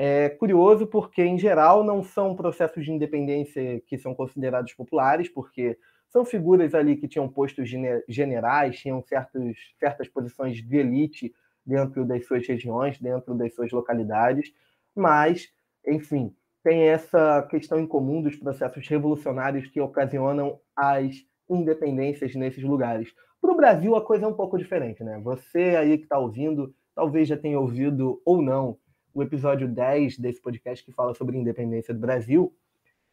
É 0.00 0.28
curioso 0.28 0.86
porque, 0.86 1.24
em 1.24 1.36
geral, 1.36 1.82
não 1.82 2.04
são 2.04 2.36
processos 2.36 2.84
de 2.84 2.92
independência 2.92 3.80
que 3.84 3.98
são 3.98 4.14
considerados 4.14 4.72
populares, 4.72 5.28
porque 5.28 5.76
são 6.08 6.24
figuras 6.24 6.72
ali 6.72 6.94
que 6.94 7.08
tinham 7.08 7.28
postos 7.28 7.68
generais, 8.08 8.78
tinham 8.78 9.02
certos, 9.02 9.58
certas 9.76 10.06
posições 10.06 10.62
de 10.62 10.76
elite 10.76 11.34
dentro 11.66 12.04
das 12.04 12.24
suas 12.28 12.46
regiões, 12.46 12.96
dentro 13.00 13.34
das 13.34 13.52
suas 13.56 13.72
localidades, 13.72 14.52
mas, 14.94 15.48
enfim, 15.84 16.32
tem 16.62 16.82
essa 16.82 17.42
questão 17.50 17.80
em 17.80 17.86
comum 17.86 18.22
dos 18.22 18.36
processos 18.36 18.86
revolucionários 18.86 19.66
que 19.66 19.80
ocasionam 19.80 20.60
as 20.76 21.26
independências 21.50 22.36
nesses 22.36 22.62
lugares. 22.62 23.12
Para 23.40 23.50
o 23.50 23.56
Brasil, 23.56 23.96
a 23.96 24.04
coisa 24.04 24.26
é 24.26 24.28
um 24.28 24.34
pouco 24.34 24.56
diferente, 24.56 25.02
né? 25.02 25.18
Você 25.24 25.74
aí 25.76 25.98
que 25.98 26.04
está 26.04 26.20
ouvindo, 26.20 26.72
talvez 26.94 27.26
já 27.26 27.36
tenha 27.36 27.58
ouvido 27.58 28.22
ou 28.24 28.40
não 28.40 28.78
o 29.18 29.22
episódio 29.22 29.66
10 29.66 30.16
desse 30.16 30.40
podcast 30.40 30.84
que 30.84 30.92
fala 30.92 31.12
sobre 31.12 31.36
independência 31.36 31.92
do 31.92 31.98
Brasil, 31.98 32.54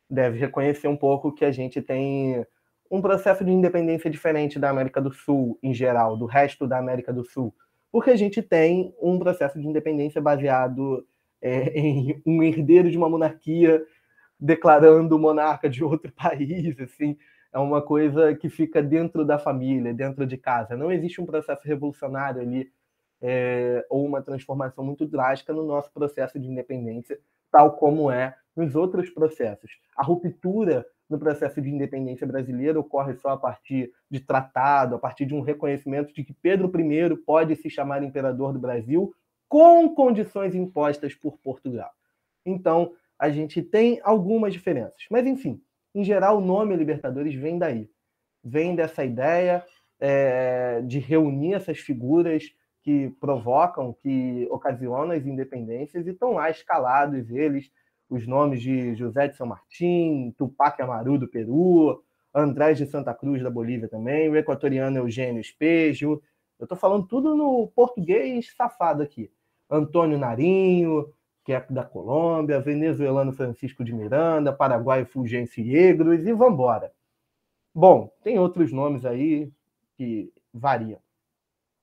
deve 0.07 0.37
reconhecer 0.37 0.87
um 0.87 0.95
pouco 0.95 1.31
que 1.33 1.43
a 1.43 1.51
gente 1.51 1.81
tem 1.81 2.45
um 2.91 3.01
processo 3.01 3.43
de 3.43 3.51
independência 3.51 4.07
diferente 4.07 4.59
da 4.59 4.69
América 4.69 5.01
do 5.01 5.11
Sul 5.11 5.57
em 5.63 5.73
geral, 5.73 6.15
do 6.15 6.27
resto 6.27 6.67
da 6.67 6.77
América 6.77 7.11
do 7.11 7.25
Sul, 7.25 7.51
porque 7.91 8.11
a 8.11 8.15
gente 8.15 8.39
tem 8.43 8.93
um 9.01 9.17
processo 9.17 9.59
de 9.59 9.67
independência 9.67 10.21
baseado 10.21 11.03
é, 11.41 11.73
em 11.79 12.21
um 12.23 12.43
herdeiro 12.43 12.91
de 12.91 12.97
uma 12.97 13.09
monarquia 13.09 13.83
declarando 14.39 15.17
monarca 15.17 15.67
de 15.67 15.83
outro 15.83 16.11
país, 16.13 16.79
assim, 16.79 17.17
é 17.51 17.57
uma 17.57 17.81
coisa 17.81 18.35
que 18.35 18.47
fica 18.47 18.83
dentro 18.83 19.25
da 19.25 19.39
família, 19.39 19.91
dentro 19.91 20.27
de 20.27 20.37
casa. 20.37 20.77
Não 20.77 20.91
existe 20.91 21.19
um 21.19 21.25
processo 21.25 21.61
revolucionário 21.65 22.41
ali 22.41 22.69
é, 23.27 23.83
ou 23.89 24.05
uma 24.05 24.21
transformação 24.21 24.85
muito 24.85 25.03
drástica 25.03 25.51
no 25.51 25.65
nosso 25.65 25.91
processo 25.91 26.39
de 26.39 26.47
independência, 26.47 27.19
tal 27.51 27.71
como 27.71 28.11
é 28.11 28.35
nos 28.55 28.75
outros 28.75 29.09
processos. 29.09 29.71
A 29.97 30.03
ruptura 30.03 30.85
no 31.09 31.17
processo 31.17 31.59
de 31.59 31.69
independência 31.69 32.27
brasileira 32.27 32.79
ocorre 32.79 33.15
só 33.15 33.29
a 33.29 33.37
partir 33.37 33.91
de 34.11 34.19
tratado, 34.19 34.93
a 34.93 34.99
partir 34.99 35.25
de 35.25 35.33
um 35.33 35.41
reconhecimento 35.41 36.13
de 36.13 36.23
que 36.23 36.33
Pedro 36.33 36.71
I 36.79 37.15
pode 37.17 37.55
se 37.55 37.67
chamar 37.67 38.03
imperador 38.03 38.53
do 38.53 38.59
Brasil 38.59 39.11
com 39.49 39.89
condições 39.95 40.53
impostas 40.53 41.15
por 41.15 41.39
Portugal. 41.39 41.89
Então, 42.45 42.93
a 43.17 43.31
gente 43.31 43.59
tem 43.59 43.99
algumas 44.03 44.53
diferenças. 44.53 45.03
Mas, 45.09 45.25
enfim, 45.25 45.59
em 45.95 46.03
geral, 46.03 46.37
o 46.37 46.45
nome 46.45 46.75
Libertadores 46.75 47.33
vem 47.33 47.57
daí. 47.57 47.89
Vem 48.43 48.75
dessa 48.75 49.03
ideia 49.03 49.65
é, 49.99 50.81
de 50.81 50.99
reunir 50.99 51.53
essas 51.53 51.79
figuras 51.79 52.53
que 52.85 53.09
provocam, 53.19 53.97
que 54.03 54.47
ocasionam 54.51 55.09
as 55.09 55.25
independências, 55.25 56.05
e 56.05 56.11
estão 56.11 56.33
lá 56.33 56.51
escalados 56.51 57.31
eles, 57.31 57.71
os 58.07 58.27
nomes 58.27 58.61
de 58.61 58.93
José 58.93 59.27
de 59.27 59.35
São 59.35 59.47
Martim, 59.47 60.31
Tupac 60.37 60.79
Amaru 60.79 61.17
do 61.17 61.27
Peru, 61.27 62.03
Andrés 62.31 62.77
de 62.77 62.85
Santa 62.85 63.11
Cruz 63.11 63.41
da 63.41 63.49
Bolívia 63.49 63.89
também, 63.89 64.29
o 64.29 64.37
equatoriano 64.37 64.97
Eugênio 64.99 65.41
Espejo. 65.41 66.21
Eu 66.59 66.65
estou 66.65 66.77
falando 66.77 67.07
tudo 67.07 67.35
no 67.35 67.71
português 67.75 68.53
safado 68.55 69.01
aqui. 69.01 69.31
Antônio 69.67 70.19
Narinho, 70.19 71.11
que 71.43 71.53
é 71.53 71.65
da 71.67 71.83
Colômbia, 71.83 72.61
venezuelano 72.61 73.33
Francisco 73.33 73.83
de 73.83 73.93
Miranda, 73.93 74.53
paraguaio 74.53 75.07
Fulgêncio 75.07 75.65
Yegros 75.65 76.23
e 76.23 76.33
vambora. 76.33 76.91
Bom, 77.73 78.11
tem 78.21 78.37
outros 78.37 78.71
nomes 78.71 79.05
aí 79.05 79.51
que 79.97 80.31
variam. 80.53 80.99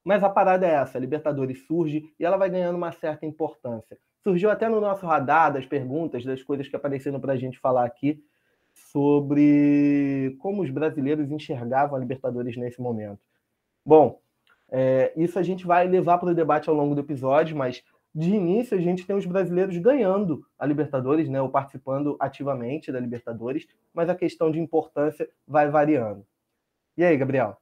Mas 0.05 0.25
a 0.25 0.29
parada 0.29 0.67
é 0.67 0.71
essa, 0.71 0.99
a 0.99 1.01
Libertadores 1.01 1.65
surge 1.67 2.13
e 2.19 2.25
ela 2.25 2.37
vai 2.37 2.51
ganhando 2.51 2.77
uma 2.77 2.93
certa 2.93 3.25
importância. 3.25 3.97
Surgiu 4.23 4.51
até 4.51 4.69
no 4.69 4.81
nosso 4.81 5.07
radar 5.07 5.53
das 5.53 5.67
perguntas, 5.67 6.25
das 6.25 6.43
coisas 6.43 6.69
que 6.69 6.77
apareceram 6.77 7.21
para 7.21 7.33
a 7.33 7.37
gente 7.37 7.59
falar 7.59 7.85
aqui, 7.85 8.23
sobre 8.73 10.37
como 10.41 10.63
os 10.63 10.71
brasileiros 10.71 11.31
enxergavam 11.31 11.97
a 11.97 11.99
Libertadores 11.99 12.57
nesse 12.57 12.81
momento. 12.81 13.21
Bom, 13.85 14.21
é, 14.71 15.13
isso 15.17 15.39
a 15.39 15.43
gente 15.43 15.67
vai 15.67 15.87
levar 15.87 16.19
para 16.19 16.31
o 16.31 16.35
debate 16.35 16.69
ao 16.69 16.75
longo 16.75 16.95
do 16.95 17.01
episódio, 17.01 17.57
mas 17.57 17.83
de 18.15 18.31
início 18.31 18.77
a 18.77 18.81
gente 18.81 19.07
tem 19.07 19.17
os 19.17 19.27
brasileiros 19.27 19.77
ganhando 19.79 20.47
a 20.59 20.67
Libertadores, 20.67 21.29
né, 21.29 21.41
ou 21.41 21.49
participando 21.49 22.17
ativamente 22.21 22.93
da 22.93 23.01
Libertadores, 23.01 23.67
mas 23.93 24.09
a 24.09 24.15
questão 24.15 24.51
de 24.51 24.61
importância 24.61 25.29
vai 25.47 25.69
variando. 25.71 26.27
E 26.97 27.05
aí, 27.05 27.17
Gabriel? 27.17 27.62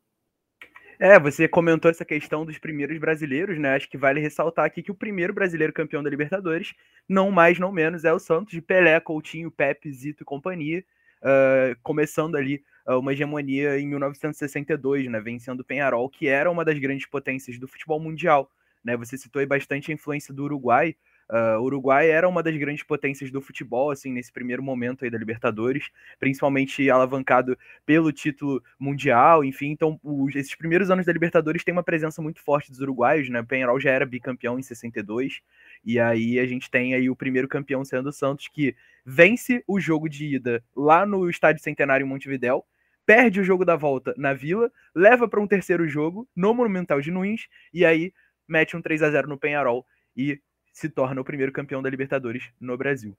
É, 1.03 1.19
você 1.19 1.49
comentou 1.49 1.91
essa 1.91 2.05
questão 2.05 2.45
dos 2.45 2.59
primeiros 2.59 2.99
brasileiros, 2.99 3.59
né? 3.59 3.75
Acho 3.75 3.89
que 3.89 3.97
vale 3.97 4.21
ressaltar 4.21 4.67
aqui 4.67 4.83
que 4.83 4.91
o 4.91 4.95
primeiro 4.95 5.33
brasileiro 5.33 5.73
campeão 5.73 6.03
da 6.03 6.11
Libertadores, 6.11 6.75
não 7.09 7.31
mais, 7.31 7.59
não 7.59 7.73
menos, 7.73 8.05
é 8.05 8.13
o 8.13 8.19
Santos 8.19 8.53
de 8.53 8.61
Pelé, 8.61 9.01
Coutinho, 9.01 9.51
Pepe, 9.51 9.91
Zito 9.91 10.23
e 10.23 10.27
companhia, 10.27 10.85
uh, 11.23 11.75
começando 11.83 12.37
ali 12.37 12.63
uma 12.87 13.13
hegemonia 13.13 13.79
em 13.79 13.87
1962, 13.87 15.07
né? 15.09 15.21
Vencendo 15.21 15.61
o 15.61 15.65
Penharol, 15.65 16.11
que 16.11 16.27
era 16.27 16.51
uma 16.51 16.67
das 16.67 16.79
grandes 16.79 17.07
potências 17.07 17.59
do 17.59 17.67
futebol 17.67 17.99
mundial. 17.99 18.51
Né? 18.85 18.97
Você 18.97 19.17
citou 19.17 19.41
aí 19.41 19.47
bastante 19.47 19.91
a 19.91 19.95
influência 19.95 20.35
do 20.35 20.45
Uruguai. 20.45 20.97
Uh, 21.31 21.61
o 21.61 21.63
Uruguai 21.63 22.11
era 22.11 22.29
uma 22.29 22.43
das 22.43 22.57
grandes 22.57 22.83
potências 22.83 23.31
do 23.31 23.41
futebol, 23.41 23.93
assim, 23.93 24.13
nesse 24.13 24.33
primeiro 24.33 24.65
momento 24.65 25.05
aí 25.05 25.11
da 25.11 25.17
Libertadores, 25.17 25.89
principalmente 26.19 26.91
alavancado 26.91 27.57
pelo 27.87 28.11
título 28.11 28.61
mundial, 28.77 29.45
enfim. 29.45 29.69
Então, 29.69 29.99
os, 30.03 30.35
esses 30.35 30.57
primeiros 30.57 30.91
anos 30.91 31.07
da 31.07 31.13
Libertadores 31.13 31.63
tem 31.63 31.73
uma 31.73 31.85
presença 31.85 32.21
muito 32.21 32.43
forte 32.43 32.73
dos 32.73 32.81
uruguaios, 32.81 33.29
né? 33.29 33.41
O 33.41 33.47
Penharol 33.47 33.79
já 33.79 33.91
era 33.91 34.05
bicampeão 34.05 34.59
em 34.59 34.63
62, 34.63 35.41
e 35.85 36.01
aí 36.01 36.41
a 36.41 36.47
gente 36.47 36.69
tem 36.69 36.95
aí 36.95 37.09
o 37.09 37.15
primeiro 37.15 37.47
campeão 37.47 37.85
sendo 37.85 38.09
o 38.09 38.13
Santos, 38.13 38.49
que 38.49 38.75
vence 39.07 39.63
o 39.69 39.79
jogo 39.79 40.09
de 40.09 40.35
ida 40.35 40.65
lá 40.75 41.07
no 41.07 41.31
Estádio 41.31 41.63
Centenário 41.63 42.05
em 42.05 42.09
Montevidéu, 42.09 42.65
perde 43.07 43.41
o 43.41 43.45
jogo 43.45 43.65
da 43.65 43.77
volta 43.77 44.13
na 44.17 44.33
Vila, 44.33 44.71
leva 44.93 45.29
para 45.29 45.41
um 45.41 45.47
terceiro 45.47 45.87
jogo 45.87 46.29
no 46.35 46.53
Monumental 46.53 47.01
de 47.01 47.13
Nunes, 47.13 47.47
e 47.73 47.85
aí 47.85 48.13
mete 48.49 48.77
um 48.77 48.83
3 48.83 49.01
a 49.05 49.11
0 49.13 49.29
no 49.29 49.39
Penharol 49.39 49.87
e 50.17 50.41
se 50.73 50.89
torna 50.89 51.21
o 51.21 51.25
primeiro 51.25 51.53
campeão 51.53 51.83
da 51.83 51.91
Libertadores 51.91 52.51
no 52.61 52.77
Brasil. 52.77 53.17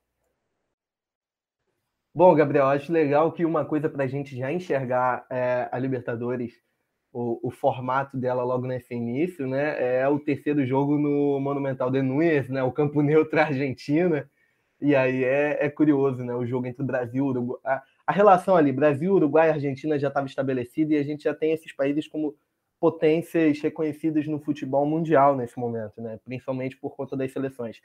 Bom, 2.13 2.35
Gabriel, 2.35 2.67
acho 2.67 2.91
legal 2.91 3.31
que 3.31 3.45
uma 3.45 3.63
coisa 3.63 3.89
para 3.89 4.03
a 4.03 4.07
gente 4.07 4.35
já 4.35 4.51
enxergar 4.51 5.25
é, 5.29 5.69
a 5.71 5.79
Libertadores, 5.79 6.53
o, 7.13 7.39
o, 7.47 7.49
formato 7.49 8.17
dela 8.17 8.43
logo 8.43 8.67
nesse 8.67 8.93
início, 8.93 9.47
né? 9.47 10.01
É 10.01 10.07
o 10.09 10.19
terceiro 10.19 10.65
jogo 10.65 10.97
no 10.97 11.39
Monumental 11.39 11.89
de 11.89 12.01
Nunes, 12.01 12.49
né? 12.49 12.61
O 12.63 12.71
campo 12.71 13.01
neutro 13.03 13.39
Argentina. 13.39 14.29
E 14.81 14.93
aí 14.93 15.23
é, 15.23 15.65
é 15.65 15.69
curioso, 15.69 16.23
né? 16.23 16.33
O 16.33 16.45
jogo 16.45 16.67
entre 16.67 16.83
Brasil, 16.83 17.25
Uruguai. 17.25 17.59
A, 17.63 17.83
a 18.07 18.11
relação 18.11 18.57
ali, 18.57 18.73
Brasil, 18.73 19.13
Uruguai 19.13 19.47
e 19.47 19.51
Argentina 19.51 19.97
já 19.97 20.09
estava 20.09 20.27
estabelecida 20.27 20.93
e 20.93 20.97
a 20.97 21.03
gente 21.03 21.23
já 21.23 21.33
tem 21.33 21.53
esses 21.53 21.71
países 21.73 22.07
como 22.07 22.35
potências 22.81 23.61
reconhecidas 23.61 24.25
no 24.25 24.39
futebol 24.39 24.87
mundial 24.87 25.35
nesse 25.35 25.57
momento, 25.59 26.01
né? 26.01 26.19
principalmente 26.25 26.75
por 26.75 26.95
conta 26.95 27.15
das 27.15 27.31
seleções. 27.31 27.79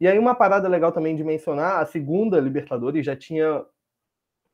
E 0.00 0.08
aí 0.08 0.18
uma 0.18 0.34
parada 0.34 0.66
legal 0.66 0.90
também 0.90 1.14
de 1.14 1.22
mencionar, 1.22 1.82
a 1.82 1.84
segunda 1.84 2.40
Libertadores 2.40 3.04
já 3.04 3.14
tinha 3.14 3.62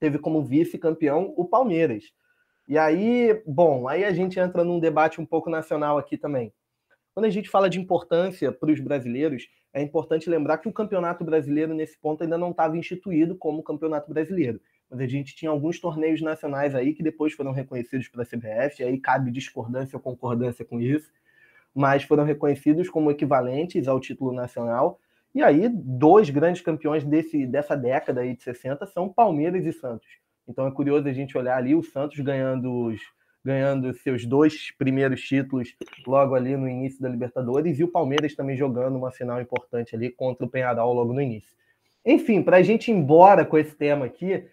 teve 0.01 0.19
como 0.19 0.45
vice-campeão 0.45 1.33
o 1.37 1.45
Palmeiras. 1.45 2.13
E 2.69 2.77
aí, 2.77 3.41
bom, 3.47 3.87
aí 3.87 4.05
a 4.05 4.13
gente 4.13 4.41
entra 4.41 4.65
num 4.65 4.81
debate 4.81 5.21
um 5.21 5.25
pouco 5.25 5.49
nacional 5.49 5.97
aqui 5.99 6.19
também. 6.19 6.53
Quando 7.15 7.27
a 7.27 7.31
gente 7.31 7.49
fala 7.49 7.71
de 7.71 7.79
importância 7.79 8.51
para 8.51 8.73
os 8.73 8.81
brasileiros, 8.81 9.49
é 9.73 9.81
importante 9.81 10.29
lembrar 10.29 10.59
que 10.59 10.69
o 10.69 10.73
Campeonato 10.73 11.25
Brasileiro 11.25 11.73
nesse 11.73 11.97
ponto 11.97 12.25
ainda 12.25 12.37
não 12.37 12.51
estava 12.51 12.77
instituído 12.77 13.37
como 13.37 13.63
Campeonato 13.63 14.13
Brasileiro 14.13 14.61
mas 14.91 15.01
a 15.01 15.07
gente 15.07 15.35
tinha 15.35 15.51
alguns 15.51 15.81
torneios 15.81 16.21
nacionais 16.21 16.75
aí 16.75 16.95
que 16.95 17.03
depois 17.03 17.33
foram 17.33 17.53
reconhecidos 17.53 18.09
pela 18.09 18.25
CBF, 18.25 18.83
aí 18.83 18.99
cabe 18.99 19.31
discordância 19.31 19.97
ou 19.97 20.01
concordância 20.01 20.65
com 20.65 20.81
isso, 20.81 21.11
mas 21.75 22.05
foram 22.05 22.25
reconhecidos 22.25 22.89
como 22.89 23.11
equivalentes 23.11 23.89
ao 23.89 24.01
título 24.01 24.33
nacional. 24.33 24.99
E 25.35 25.43
aí, 25.43 25.69
dois 25.69 26.31
grandes 26.31 26.63
campeões 26.63 27.05
desse, 27.05 27.47
dessa 27.47 27.77
década 27.77 28.23
aí 28.23 28.35
de 28.35 28.43
60 28.43 28.87
são 28.87 29.13
Palmeiras 29.13 29.67
e 29.67 29.73
Santos. 29.73 30.09
Então 30.49 30.67
é 30.67 30.71
curioso 30.71 31.09
a 31.09 31.13
gente 31.13 31.37
olhar 31.37 31.59
ali 31.59 31.75
o 31.75 31.83
Santos 31.83 32.19
ganhando 32.21 32.73
os, 32.87 33.01
ganhando 33.45 33.93
seus 33.95 34.25
dois 34.25 34.73
primeiros 34.77 35.21
títulos 35.21 35.75
logo 36.07 36.35
ali 36.35 36.57
no 36.57 36.69
início 36.69 37.01
da 37.01 37.09
Libertadores 37.09 37.79
e 37.79 37.85
o 37.85 37.89
Palmeiras 37.89 38.35
também 38.35 38.57
jogando 38.57 38.97
uma 38.97 39.11
final 39.11 39.41
importante 39.41 39.95
ali 39.95 40.11
contra 40.11 40.47
o 40.47 40.49
Penharol 40.49 40.93
logo 40.95 41.13
no 41.13 41.21
início. 41.21 41.55
Enfim, 42.05 42.43
para 42.43 42.59
a 42.59 42.63
gente 42.63 42.91
ir 42.91 42.95
embora 42.95 43.45
com 43.45 43.59
esse 43.59 43.75
tema 43.75 44.07
aqui, 44.07 44.45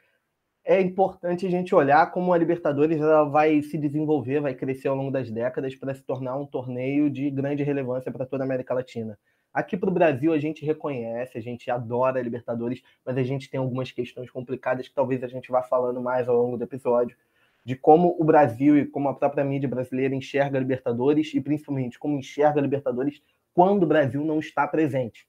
é 0.66 0.80
importante 0.80 1.46
a 1.46 1.50
gente 1.50 1.76
olhar 1.76 2.10
como 2.12 2.32
a 2.32 2.38
Libertadores 2.38 3.00
ela 3.00 3.26
vai 3.26 3.62
se 3.62 3.78
desenvolver, 3.78 4.40
vai 4.40 4.54
crescer 4.54 4.88
ao 4.88 4.96
longo 4.96 5.12
das 5.12 5.30
décadas 5.30 5.76
para 5.76 5.94
se 5.94 6.02
tornar 6.02 6.38
um 6.38 6.46
torneio 6.46 7.10
de 7.10 7.30
grande 7.30 7.64
relevância 7.64 8.12
para 8.12 8.26
toda 8.26 8.44
a 8.44 8.46
América 8.46 8.74
Latina. 8.74 9.20
Aqui 9.54 9.76
para 9.76 9.90
o 9.90 9.94
Brasil 9.94 10.32
a 10.32 10.40
gente 10.40 10.66
reconhece, 10.66 11.38
a 11.38 11.42
gente 11.42 11.70
adora 11.70 12.20
a 12.20 12.24
Libertadores, 12.24 12.82
mas 13.06 13.18
a 13.18 13.24
gente 13.24 13.50
tem 13.50 13.60
algumas 13.60 13.92
questões 13.92 14.32
complicadas 14.32 14.88
que 14.88 14.96
talvez 14.96 15.22
a 15.22 15.28
gente 15.28 15.52
vá 15.52 15.62
falando 15.62 16.02
mais 16.02 16.30
ao 16.30 16.38
longo 16.38 16.58
do 16.58 16.64
episódio, 16.64 17.18
de 17.66 17.76
como 17.76 18.16
o 18.18 18.24
Brasil 18.24 18.78
e 18.78 18.86
como 18.86 19.10
a 19.10 19.14
própria 19.14 19.44
mídia 19.44 19.68
brasileira 19.68 20.16
enxerga 20.16 20.58
a 20.58 20.62
Libertadores 20.62 21.34
e 21.34 21.42
principalmente 21.42 22.00
como 22.00 22.18
enxerga 22.18 22.60
a 22.60 22.64
Libertadores 22.64 23.22
quando 23.54 23.84
o 23.84 23.88
Brasil 23.88 24.24
não 24.24 24.40
está 24.40 24.66
presente. 24.66 25.28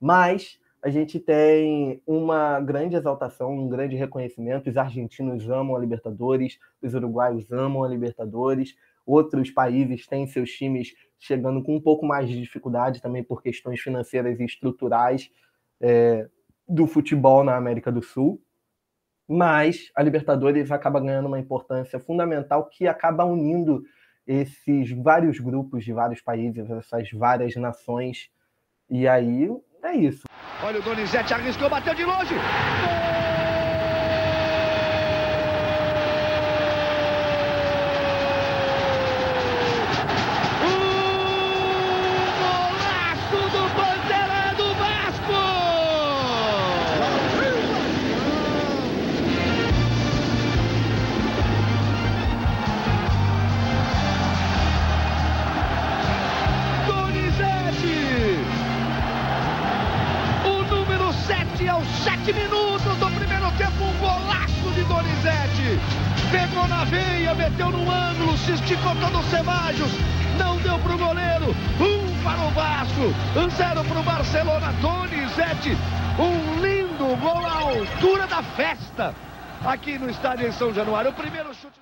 Mas 0.00 0.58
a 0.82 0.90
gente 0.90 1.20
tem 1.20 2.02
uma 2.04 2.58
grande 2.60 2.96
exaltação, 2.96 3.52
um 3.52 3.68
grande 3.68 3.94
reconhecimento. 3.94 4.68
Os 4.68 4.76
argentinos 4.76 5.48
amam 5.48 5.76
a 5.76 5.78
Libertadores, 5.78 6.58
os 6.82 6.92
uruguaios 6.92 7.52
amam 7.52 7.84
a 7.84 7.88
Libertadores, 7.88 8.74
outros 9.06 9.48
países 9.50 10.06
têm 10.08 10.26
seus 10.26 10.50
times 10.50 10.92
chegando 11.20 11.62
com 11.62 11.76
um 11.76 11.80
pouco 11.80 12.04
mais 12.04 12.28
de 12.28 12.40
dificuldade 12.40 13.00
também 13.00 13.22
por 13.22 13.40
questões 13.40 13.80
financeiras 13.80 14.40
e 14.40 14.44
estruturais 14.44 15.30
é, 15.80 16.28
do 16.68 16.88
futebol 16.88 17.44
na 17.44 17.54
América 17.54 17.92
do 17.92 18.02
Sul. 18.02 18.42
Mas 19.28 19.92
a 19.94 20.02
Libertadores 20.02 20.72
acaba 20.72 20.98
ganhando 20.98 21.28
uma 21.28 21.38
importância 21.38 22.00
fundamental 22.00 22.68
que 22.68 22.88
acaba 22.88 23.24
unindo 23.24 23.84
esses 24.26 24.90
vários 24.90 25.38
grupos 25.38 25.84
de 25.84 25.92
vários 25.92 26.20
países, 26.20 26.68
essas 26.68 27.08
várias 27.12 27.54
nações. 27.54 28.30
E 28.90 29.06
aí 29.06 29.48
é 29.82 29.96
isso. 29.96 30.22
Olha 30.62 30.78
o 30.78 30.82
Donizete 30.82 31.34
arriscou, 31.34 31.68
bateu 31.68 31.94
de 31.94 32.04
longe. 32.04 32.34
Gol! 32.34 33.21
Meteu 67.52 67.70
no 67.70 67.90
ângulo, 67.90 68.36
se 68.38 68.52
esticou 68.52 68.94
todo 68.96 69.18
o 69.18 69.24
Ceballos, 69.24 69.92
não 70.38 70.56
deu 70.58 70.78
para 70.78 70.94
o 70.94 70.98
goleiro, 70.98 71.56
um 71.80 72.22
para 72.22 72.40
o 72.40 72.50
Vasco, 72.50 73.14
um 73.36 73.50
zero 73.50 73.84
para 73.84 74.00
o 74.00 74.02
Barcelona, 74.02 74.72
Donizete, 74.80 75.76
um 76.18 76.60
lindo 76.60 77.16
gol 77.20 77.44
à 77.44 77.52
altura 77.52 78.26
da 78.26 78.42
festa, 78.42 79.14
aqui 79.64 79.98
no 79.98 80.08
estádio 80.08 80.46
em 80.46 80.52
São 80.52 80.72
Januário, 80.72 81.10
o 81.10 81.14
primeiro 81.14 81.52
chute. 81.54 81.81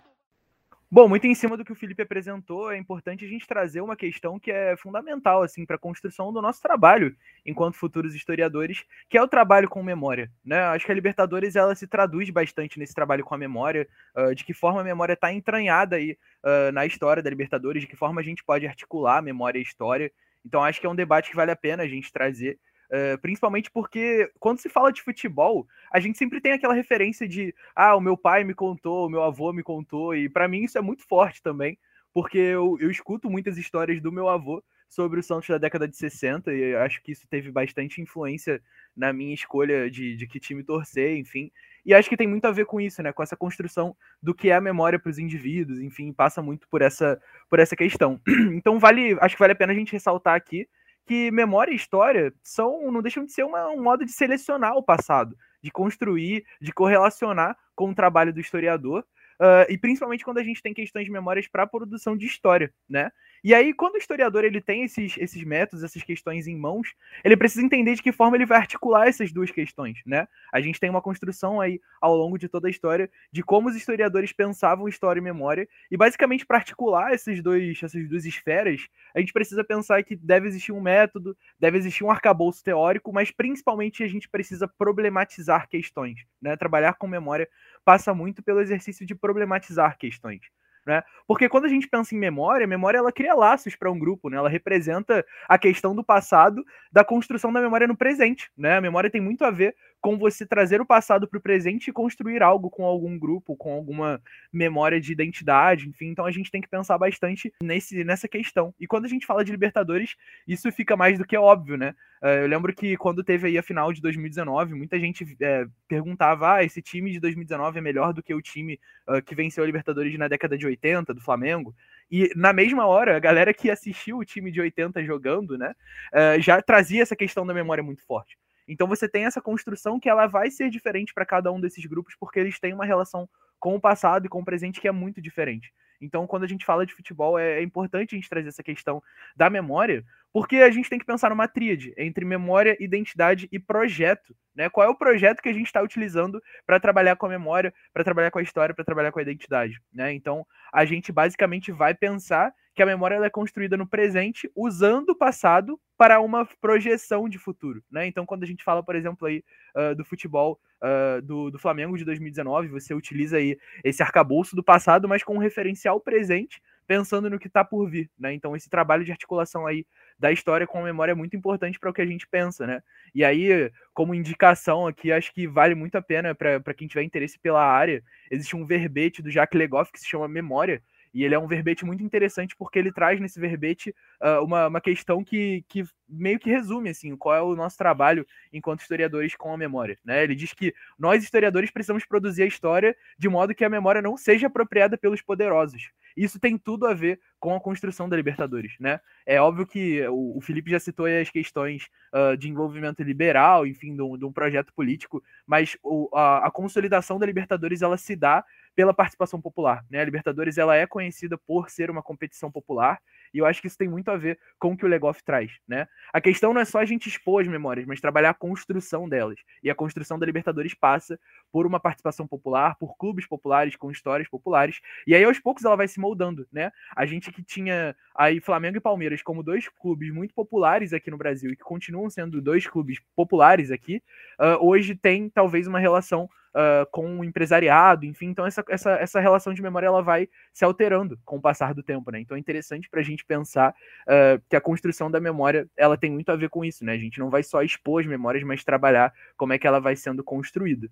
Bom, 0.92 1.08
muito 1.08 1.24
em 1.24 1.36
cima 1.36 1.56
do 1.56 1.64
que 1.64 1.70
o 1.70 1.76
Felipe 1.76 2.02
apresentou, 2.02 2.72
é 2.72 2.76
importante 2.76 3.24
a 3.24 3.28
gente 3.28 3.46
trazer 3.46 3.80
uma 3.80 3.94
questão 3.94 4.40
que 4.40 4.50
é 4.50 4.76
fundamental 4.76 5.40
assim 5.40 5.64
para 5.64 5.76
a 5.76 5.78
construção 5.78 6.32
do 6.32 6.42
nosso 6.42 6.60
trabalho 6.60 7.14
enquanto 7.46 7.76
futuros 7.76 8.12
historiadores, 8.12 8.84
que 9.08 9.16
é 9.16 9.22
o 9.22 9.28
trabalho 9.28 9.68
com 9.68 9.84
memória. 9.84 10.28
Né? 10.44 10.58
Acho 10.58 10.84
que 10.84 10.90
a 10.90 10.94
Libertadores 10.96 11.54
ela 11.54 11.76
se 11.76 11.86
traduz 11.86 12.28
bastante 12.30 12.76
nesse 12.76 12.92
trabalho 12.92 13.22
com 13.22 13.32
a 13.32 13.38
memória, 13.38 13.86
uh, 14.16 14.34
de 14.34 14.42
que 14.42 14.52
forma 14.52 14.80
a 14.80 14.84
memória 14.84 15.12
está 15.12 15.32
entranhada 15.32 15.94
aí 15.94 16.18
uh, 16.42 16.72
na 16.72 16.84
história 16.84 17.22
da 17.22 17.30
Libertadores, 17.30 17.82
de 17.82 17.86
que 17.86 17.94
forma 17.94 18.20
a 18.20 18.24
gente 18.24 18.42
pode 18.42 18.66
articular 18.66 19.22
memória 19.22 19.60
e 19.60 19.62
história. 19.62 20.10
Então 20.44 20.64
acho 20.64 20.80
que 20.80 20.86
é 20.88 20.90
um 20.90 20.96
debate 20.96 21.30
que 21.30 21.36
vale 21.36 21.52
a 21.52 21.56
pena 21.56 21.84
a 21.84 21.88
gente 21.88 22.12
trazer. 22.12 22.58
Uh, 22.90 23.16
principalmente 23.18 23.70
porque 23.70 24.28
quando 24.40 24.58
se 24.58 24.68
fala 24.68 24.92
de 24.92 25.00
futebol, 25.00 25.64
a 25.92 26.00
gente 26.00 26.18
sempre 26.18 26.40
tem 26.40 26.50
aquela 26.50 26.74
referência 26.74 27.28
de 27.28 27.54
ah, 27.74 27.94
o 27.94 28.00
meu 28.00 28.16
pai 28.16 28.42
me 28.42 28.52
contou, 28.52 29.06
o 29.06 29.08
meu 29.08 29.22
avô 29.22 29.52
me 29.52 29.62
contou, 29.62 30.12
e 30.12 30.28
para 30.28 30.48
mim 30.48 30.64
isso 30.64 30.76
é 30.76 30.80
muito 30.80 31.06
forte 31.06 31.40
também, 31.40 31.78
porque 32.12 32.38
eu, 32.38 32.76
eu 32.80 32.90
escuto 32.90 33.30
muitas 33.30 33.56
histórias 33.56 34.00
do 34.00 34.10
meu 34.10 34.28
avô 34.28 34.60
sobre 34.88 35.20
o 35.20 35.22
Santos 35.22 35.48
da 35.48 35.56
década 35.56 35.86
de 35.86 35.96
60, 35.96 36.52
e 36.52 36.74
acho 36.74 37.00
que 37.00 37.12
isso 37.12 37.28
teve 37.28 37.52
bastante 37.52 38.00
influência 38.00 38.60
na 38.96 39.12
minha 39.12 39.32
escolha 39.32 39.88
de, 39.88 40.16
de 40.16 40.26
que 40.26 40.40
time 40.40 40.64
torcer, 40.64 41.16
enfim. 41.16 41.48
E 41.86 41.94
acho 41.94 42.08
que 42.08 42.16
tem 42.16 42.26
muito 42.26 42.44
a 42.46 42.50
ver 42.50 42.66
com 42.66 42.80
isso, 42.80 43.00
né? 43.00 43.12
Com 43.12 43.22
essa 43.22 43.36
construção 43.36 43.96
do 44.20 44.34
que 44.34 44.50
é 44.50 44.54
a 44.54 44.60
memória 44.60 44.98
para 44.98 45.10
os 45.10 45.18
indivíduos, 45.18 45.78
enfim, 45.78 46.12
passa 46.12 46.42
muito 46.42 46.68
por 46.68 46.82
essa, 46.82 47.22
por 47.48 47.60
essa 47.60 47.76
questão. 47.76 48.20
Então 48.52 48.80
vale, 48.80 49.16
acho 49.20 49.36
que 49.36 49.40
vale 49.40 49.52
a 49.52 49.56
pena 49.56 49.72
a 49.72 49.76
gente 49.76 49.92
ressaltar 49.92 50.34
aqui 50.34 50.68
que 51.06 51.30
memória 51.30 51.72
e 51.72 51.76
história 51.76 52.32
são, 52.42 52.90
não 52.90 53.02
deixam 53.02 53.24
de 53.24 53.32
ser 53.32 53.44
uma, 53.44 53.68
um 53.70 53.82
modo 53.82 54.04
de 54.04 54.12
selecionar 54.12 54.76
o 54.76 54.82
passado, 54.82 55.36
de 55.62 55.70
construir, 55.70 56.44
de 56.60 56.72
correlacionar 56.72 57.56
com 57.74 57.90
o 57.90 57.94
trabalho 57.94 58.32
do 58.32 58.40
historiador, 58.40 59.04
uh, 59.40 59.66
e 59.68 59.78
principalmente 59.78 60.24
quando 60.24 60.38
a 60.38 60.44
gente 60.44 60.62
tem 60.62 60.74
questões 60.74 61.04
de 61.04 61.10
memórias 61.10 61.48
para 61.48 61.66
produção 61.66 62.16
de 62.16 62.26
história, 62.26 62.72
né? 62.88 63.10
E 63.42 63.54
aí, 63.54 63.72
quando 63.72 63.94
o 63.94 63.98
historiador 63.98 64.44
ele 64.44 64.60
tem 64.60 64.84
esses, 64.84 65.16
esses 65.18 65.42
métodos, 65.44 65.82
essas 65.82 66.02
questões 66.02 66.46
em 66.46 66.56
mãos, 66.56 66.94
ele 67.24 67.36
precisa 67.36 67.64
entender 67.64 67.94
de 67.94 68.02
que 68.02 68.12
forma 68.12 68.36
ele 68.36 68.46
vai 68.46 68.58
articular 68.58 69.08
essas 69.08 69.32
duas 69.32 69.50
questões, 69.50 69.98
né? 70.06 70.26
A 70.52 70.60
gente 70.60 70.78
tem 70.78 70.90
uma 70.90 71.00
construção 71.02 71.60
aí 71.60 71.80
ao 72.00 72.14
longo 72.14 72.38
de 72.38 72.48
toda 72.48 72.68
a 72.68 72.70
história 72.70 73.10
de 73.32 73.42
como 73.42 73.68
os 73.68 73.76
historiadores 73.76 74.32
pensavam 74.32 74.88
história 74.88 75.20
e 75.20 75.22
memória, 75.22 75.68
e 75.90 75.96
basicamente 75.96 76.44
para 76.46 76.58
articular 76.58 77.12
esses 77.12 77.42
dois, 77.42 77.82
essas 77.82 78.08
duas 78.08 78.24
esferas, 78.24 78.86
a 79.14 79.20
gente 79.20 79.32
precisa 79.32 79.64
pensar 79.64 80.02
que 80.02 80.14
deve 80.16 80.46
existir 80.48 80.72
um 80.72 80.80
método, 80.80 81.36
deve 81.58 81.78
existir 81.78 82.04
um 82.04 82.10
arcabouço 82.10 82.62
teórico, 82.62 83.12
mas 83.12 83.30
principalmente 83.30 84.02
a 84.02 84.08
gente 84.08 84.28
precisa 84.28 84.68
problematizar 84.68 85.68
questões, 85.68 86.20
né? 86.40 86.56
Trabalhar 86.56 86.94
com 86.94 87.06
memória 87.06 87.48
passa 87.84 88.14
muito 88.14 88.42
pelo 88.42 88.60
exercício 88.60 89.06
de 89.06 89.14
problematizar 89.14 89.96
questões. 89.98 90.40
Né? 90.86 91.02
Porque 91.26 91.48
quando 91.48 91.66
a 91.66 91.68
gente 91.68 91.86
pensa 91.86 92.14
em 92.14 92.18
memória, 92.18 92.64
a 92.64 92.68
memória 92.68 92.98
ela 92.98 93.12
cria 93.12 93.34
laços 93.34 93.76
para 93.76 93.90
um 93.90 93.98
grupo, 93.98 94.30
né? 94.30 94.38
Ela 94.38 94.48
representa 94.48 95.24
a 95.48 95.58
questão 95.58 95.94
do 95.94 96.02
passado, 96.02 96.64
da 96.90 97.04
construção 97.04 97.52
da 97.52 97.60
memória 97.60 97.86
no 97.86 97.96
presente, 97.96 98.50
né? 98.56 98.78
A 98.78 98.80
memória 98.80 99.10
tem 99.10 99.20
muito 99.20 99.44
a 99.44 99.50
ver 99.50 99.74
com 100.00 100.16
você 100.16 100.46
trazer 100.46 100.80
o 100.80 100.86
passado 100.86 101.28
para 101.28 101.38
o 101.38 101.42
presente 101.42 101.88
e 101.88 101.92
construir 101.92 102.42
algo 102.42 102.70
com 102.70 102.84
algum 102.84 103.18
grupo, 103.18 103.56
com 103.56 103.72
alguma 103.72 104.20
memória 104.52 105.00
de 105.00 105.12
identidade, 105.12 105.88
enfim. 105.88 106.08
Então 106.08 106.24
a 106.24 106.30
gente 106.30 106.50
tem 106.50 106.60
que 106.60 106.68
pensar 106.68 106.96
bastante 106.98 107.52
nesse, 107.62 108.02
nessa 108.04 108.26
questão. 108.26 108.74
E 108.80 108.86
quando 108.86 109.04
a 109.04 109.08
gente 109.08 109.26
fala 109.26 109.44
de 109.44 109.52
Libertadores, 109.52 110.16
isso 110.46 110.70
fica 110.72 110.96
mais 110.96 111.18
do 111.18 111.26
que 111.26 111.36
óbvio, 111.36 111.76
né? 111.76 111.94
Eh, 112.22 112.42
eu 112.42 112.46
lembro 112.46 112.74
que 112.74 112.96
quando 112.96 113.24
teve 113.24 113.48
aí 113.48 113.58
a 113.58 113.62
final 113.62 113.92
de 113.92 114.00
2019, 114.00 114.74
muita 114.74 114.98
gente 114.98 115.36
é, 115.40 115.66
perguntava: 115.88 116.54
ah, 116.54 116.64
esse 116.64 116.82
time 116.82 117.12
de 117.12 117.20
2019 117.20 117.78
é 117.78 117.82
melhor 117.82 118.12
do 118.12 118.22
que 118.22 118.34
o 118.34 118.42
time 118.42 118.78
uh, 119.08 119.22
que 119.22 119.34
venceu 119.34 119.64
a 119.64 119.66
Libertadores 119.66 120.16
na 120.18 120.28
década 120.28 120.56
de 120.56 120.66
80, 120.66 121.14
do 121.14 121.20
Flamengo. 121.20 121.74
E 122.10 122.30
na 122.34 122.52
mesma 122.52 122.86
hora, 122.86 123.16
a 123.16 123.20
galera 123.20 123.54
que 123.54 123.70
assistiu 123.70 124.18
o 124.18 124.24
time 124.24 124.50
de 124.50 124.60
80 124.60 125.02
jogando, 125.04 125.56
né, 125.56 125.74
uh, 126.12 126.40
já 126.40 126.60
trazia 126.60 127.02
essa 127.02 127.16
questão 127.16 127.46
da 127.46 127.54
memória 127.54 127.82
muito 127.82 128.04
forte. 128.04 128.36
Então 128.72 128.86
você 128.86 129.08
tem 129.08 129.24
essa 129.24 129.40
construção 129.40 129.98
que 129.98 130.08
ela 130.08 130.28
vai 130.28 130.50
ser 130.50 130.70
diferente 130.70 131.12
para 131.12 131.26
cada 131.26 131.50
um 131.50 131.60
desses 131.60 131.84
grupos, 131.86 132.14
porque 132.18 132.38
eles 132.38 132.60
têm 132.60 132.72
uma 132.72 132.86
relação 132.86 133.28
com 133.58 133.74
o 133.74 133.80
passado 133.80 134.26
e 134.26 134.28
com 134.28 134.40
o 134.40 134.44
presente 134.44 134.80
que 134.80 134.86
é 134.86 134.92
muito 134.92 135.20
diferente. 135.20 135.72
Então, 136.00 136.26
quando 136.26 136.44
a 136.44 136.46
gente 136.46 136.64
fala 136.64 136.86
de 136.86 136.94
futebol, 136.94 137.38
é, 137.38 137.58
é 137.58 137.62
importante 137.62 138.14
a 138.14 138.16
gente 138.16 138.28
trazer 138.28 138.48
essa 138.48 138.62
questão 138.62 139.02
da 139.36 139.50
memória, 139.50 140.04
porque 140.32 140.56
a 140.56 140.70
gente 140.70 140.88
tem 140.88 140.98
que 140.98 141.04
pensar 141.04 141.30
numa 141.30 141.48
tríade 141.48 141.92
entre 141.96 142.24
memória, 142.24 142.76
identidade 142.80 143.48
e 143.50 143.58
projeto. 143.58 144.34
Né? 144.54 144.68
Qual 144.68 144.86
é 144.86 144.90
o 144.90 144.94
projeto 144.94 145.40
que 145.40 145.48
a 145.48 145.52
gente 145.52 145.66
está 145.66 145.82
utilizando 145.82 146.40
para 146.66 146.80
trabalhar 146.80 147.16
com 147.16 147.26
a 147.26 147.28
memória, 147.28 147.72
para 147.92 148.04
trabalhar 148.04 148.30
com 148.30 148.38
a 148.38 148.42
história, 148.42 148.74
para 148.74 148.84
trabalhar 148.84 149.12
com 149.12 149.18
a 149.18 149.22
identidade? 149.22 149.80
Né? 149.92 150.12
Então, 150.12 150.46
a 150.72 150.84
gente 150.84 151.10
basicamente 151.12 151.72
vai 151.72 151.94
pensar 151.94 152.52
que 152.74 152.82
a 152.82 152.86
memória 152.86 153.16
é 153.16 153.30
construída 153.30 153.76
no 153.76 153.86
presente 153.86 154.50
usando 154.54 155.10
o 155.10 155.14
passado 155.14 155.78
para 155.98 156.20
uma 156.20 156.46
projeção 156.60 157.28
de 157.28 157.36
futuro, 157.36 157.82
né? 157.90 158.06
Então, 158.06 158.24
quando 158.24 158.42
a 158.42 158.46
gente 158.46 158.64
fala, 158.64 158.82
por 158.82 158.96
exemplo, 158.96 159.26
aí 159.26 159.44
uh, 159.76 159.94
do 159.94 160.02
futebol 160.02 160.58
uh, 160.82 161.20
do, 161.20 161.50
do 161.50 161.58
Flamengo 161.58 161.98
de 161.98 162.06
2019, 162.06 162.68
você 162.68 162.94
utiliza 162.94 163.36
aí 163.36 163.58
esse 163.84 164.02
arcabouço 164.02 164.56
do 164.56 164.64
passado, 164.64 165.06
mas 165.06 165.22
com 165.22 165.34
um 165.34 165.40
referencial 165.40 166.00
presente, 166.00 166.62
pensando 166.86 167.28
no 167.28 167.38
que 167.38 167.48
está 167.48 167.62
por 167.62 167.90
vir, 167.90 168.10
né? 168.18 168.32
Então, 168.32 168.56
esse 168.56 168.70
trabalho 168.70 169.04
de 169.04 169.12
articulação 169.12 169.66
aí 169.66 169.84
da 170.20 170.30
história 170.30 170.66
com 170.66 170.78
a 170.78 170.84
memória 170.84 171.12
é 171.12 171.14
muito 171.14 171.34
importante 171.34 171.78
para 171.78 171.88
o 171.88 171.94
que 171.94 172.02
a 172.02 172.06
gente 172.06 172.28
pensa, 172.28 172.66
né? 172.66 172.82
E 173.14 173.24
aí, 173.24 173.72
como 173.94 174.14
indicação 174.14 174.86
aqui, 174.86 175.10
acho 175.10 175.32
que 175.32 175.46
vale 175.46 175.74
muito 175.74 175.96
a 175.96 176.02
pena 176.02 176.34
para 176.34 176.74
quem 176.74 176.86
tiver 176.86 177.02
interesse 177.02 177.38
pela 177.38 177.64
área. 177.64 178.04
Existe 178.30 178.54
um 178.54 178.66
verbete 178.66 179.22
do 179.22 179.30
Jacques 179.30 179.58
Legoff 179.58 179.90
que 179.90 179.98
se 179.98 180.06
chama 180.06 180.28
Memória, 180.28 180.82
e 181.12 181.24
ele 181.24 181.34
é 181.34 181.38
um 181.38 181.46
verbete 181.46 181.84
muito 181.84 182.04
interessante 182.04 182.54
porque 182.56 182.78
ele 182.78 182.92
traz 182.92 183.20
nesse 183.20 183.40
verbete 183.40 183.94
uh, 184.20 184.44
uma, 184.44 184.68
uma 184.68 184.80
questão 184.80 185.24
que, 185.24 185.64
que 185.68 185.84
meio 186.08 186.38
que 186.38 186.48
resume 186.48 186.90
assim 186.90 187.16
qual 187.16 187.34
é 187.34 187.42
o 187.42 187.56
nosso 187.56 187.76
trabalho 187.76 188.26
enquanto 188.52 188.80
historiadores 188.80 189.34
com 189.34 189.52
a 189.52 189.58
memória. 189.58 189.98
Né? 190.04 190.22
Ele 190.22 190.34
diz 190.34 190.52
que 190.52 190.72
nós 190.98 191.22
historiadores 191.24 191.70
precisamos 191.70 192.04
produzir 192.04 192.44
a 192.44 192.46
história 192.46 192.96
de 193.18 193.28
modo 193.28 193.54
que 193.54 193.64
a 193.64 193.68
memória 193.68 194.00
não 194.00 194.16
seja 194.16 194.46
apropriada 194.46 194.96
pelos 194.96 195.20
poderosos. 195.20 195.90
Isso 196.20 196.38
tem 196.38 196.58
tudo 196.58 196.86
a 196.86 196.92
ver 196.92 197.18
com 197.38 197.56
a 197.56 197.60
construção 197.60 198.06
da 198.06 198.14
Libertadores, 198.14 198.74
né? 198.78 199.00
É 199.24 199.40
óbvio 199.40 199.66
que 199.66 200.06
o, 200.06 200.38
Felipe 200.42 200.70
já 200.70 200.78
citou 200.78 201.06
as 201.06 201.30
questões 201.30 201.88
uh, 202.12 202.36
de 202.36 202.46
envolvimento 202.46 203.02
liberal, 203.02 203.66
enfim, 203.66 203.96
de 203.96 204.02
um, 204.02 204.18
de 204.18 204.26
um 204.26 204.30
projeto 204.30 204.70
político, 204.74 205.22
mas 205.46 205.78
o, 205.82 206.10
a, 206.14 206.46
a, 206.46 206.50
consolidação 206.50 207.18
da 207.18 207.24
Libertadores 207.24 207.80
ela 207.80 207.96
se 207.96 208.14
dá 208.14 208.44
pela 208.76 208.92
participação 208.92 209.40
popular, 209.40 209.82
né? 209.90 209.98
A 209.98 210.04
Libertadores 210.04 210.58
ela 210.58 210.76
é 210.76 210.86
conhecida 210.86 211.38
por 211.38 211.70
ser 211.70 211.90
uma 211.90 212.02
competição 212.02 212.52
popular 212.52 213.00
e 213.32 213.38
eu 213.38 213.46
acho 213.46 213.60
que 213.60 213.66
isso 213.66 213.78
tem 213.78 213.88
muito 213.88 214.10
a 214.10 214.16
ver 214.16 214.38
com 214.58 214.72
o 214.72 214.76
que 214.76 214.84
o 214.84 214.88
Legoff 214.88 215.22
traz, 215.24 215.52
né? 215.66 215.86
A 216.12 216.20
questão 216.20 216.52
não 216.52 216.60
é 216.60 216.64
só 216.64 216.78
a 216.78 216.84
gente 216.84 217.08
expor 217.08 217.42
as 217.42 217.48
memórias, 217.48 217.86
mas 217.86 218.00
trabalhar 218.00 218.30
a 218.30 218.34
construção 218.34 219.08
delas. 219.08 219.38
E 219.62 219.70
a 219.70 219.74
construção 219.74 220.18
da 220.18 220.26
Libertadores 220.26 220.74
passa 220.74 221.18
por 221.52 221.66
uma 221.66 221.80
participação 221.80 222.26
popular, 222.26 222.76
por 222.76 222.96
clubes 222.96 223.26
populares 223.26 223.76
com 223.76 223.90
histórias 223.90 224.28
populares. 224.28 224.80
E 225.06 225.14
aí 225.14 225.24
aos 225.24 225.38
poucos 225.38 225.64
ela 225.64 225.76
vai 225.76 225.88
se 225.88 226.00
moldando, 226.00 226.46
né? 226.52 226.70
A 226.94 227.06
gente 227.06 227.30
que 227.32 227.42
tinha 227.42 227.94
aí 228.14 228.40
Flamengo 228.40 228.76
e 228.76 228.80
Palmeiras 228.80 229.22
como 229.22 229.42
dois 229.42 229.68
clubes 229.68 230.12
muito 230.12 230.34
populares 230.34 230.92
aqui 230.92 231.10
no 231.10 231.18
Brasil 231.18 231.50
e 231.50 231.56
que 231.56 231.62
continuam 231.62 232.10
sendo 232.10 232.40
dois 232.40 232.66
clubes 232.66 233.00
populares 233.14 233.70
aqui, 233.70 234.02
uh, 234.40 234.64
hoje 234.64 234.94
tem 234.94 235.28
talvez 235.28 235.66
uma 235.66 235.78
relação 235.78 236.28
uh, 236.54 236.86
com 236.90 237.18
o 237.18 237.24
empresariado, 237.24 238.04
enfim, 238.04 238.26
então 238.26 238.46
essa, 238.46 238.64
essa, 238.68 238.92
essa 238.92 239.20
relação 239.20 239.52
de 239.52 239.62
memória 239.62 239.86
ela 239.86 240.02
vai 240.02 240.28
se 240.52 240.64
alterando 240.64 241.18
com 241.24 241.36
o 241.36 241.40
passar 241.40 241.74
do 241.74 241.82
tempo, 241.82 242.10
né? 242.10 242.20
Então 242.20 242.36
é 242.36 242.40
interessante 242.40 242.88
para 242.88 243.00
a 243.00 243.04
gente 243.04 243.24
pensar 243.24 243.74
uh, 244.06 244.42
que 244.48 244.56
a 244.56 244.60
construção 244.60 245.10
da 245.10 245.20
memória 245.20 245.68
ela 245.76 245.96
tem 245.96 246.10
muito 246.10 246.30
a 246.30 246.36
ver 246.36 246.48
com 246.48 246.64
isso, 246.64 246.84
né? 246.84 246.92
A 246.92 246.98
gente 246.98 247.18
não 247.18 247.30
vai 247.30 247.42
só 247.42 247.62
expor 247.62 248.00
as 248.00 248.06
memórias, 248.06 248.44
mas 248.44 248.64
trabalhar 248.64 249.12
como 249.36 249.52
é 249.52 249.58
que 249.58 249.66
ela 249.66 249.80
vai 249.80 249.96
sendo 249.96 250.22
construída. 250.24 250.88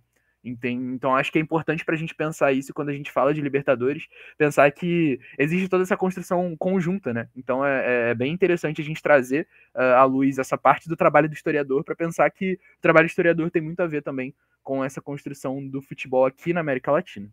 Então, 0.50 1.14
acho 1.14 1.30
que 1.30 1.38
é 1.38 1.42
importante 1.42 1.84
para 1.84 1.94
a 1.94 1.98
gente 1.98 2.14
pensar 2.14 2.52
isso 2.52 2.72
quando 2.74 2.90
a 2.90 2.92
gente 2.92 3.10
fala 3.10 3.34
de 3.34 3.40
Libertadores, 3.40 4.06
pensar 4.36 4.70
que 4.70 5.20
existe 5.38 5.68
toda 5.68 5.82
essa 5.82 5.96
construção 5.96 6.56
conjunta, 6.56 7.12
né? 7.12 7.28
Então, 7.36 7.64
é, 7.64 8.10
é 8.10 8.14
bem 8.14 8.32
interessante 8.32 8.80
a 8.80 8.84
gente 8.84 9.02
trazer 9.02 9.46
uh, 9.74 9.96
à 9.96 10.04
luz 10.04 10.38
essa 10.38 10.56
parte 10.56 10.88
do 10.88 10.96
trabalho 10.96 11.28
do 11.28 11.34
historiador 11.34 11.84
para 11.84 11.96
pensar 11.96 12.30
que 12.30 12.54
o 12.54 12.80
trabalho 12.80 13.06
do 13.06 13.10
historiador 13.10 13.50
tem 13.50 13.62
muito 13.62 13.80
a 13.80 13.86
ver 13.86 14.02
também 14.02 14.34
com 14.62 14.84
essa 14.84 15.00
construção 15.00 15.66
do 15.66 15.80
futebol 15.80 16.26
aqui 16.26 16.52
na 16.52 16.60
América 16.60 16.92
Latina. 16.92 17.28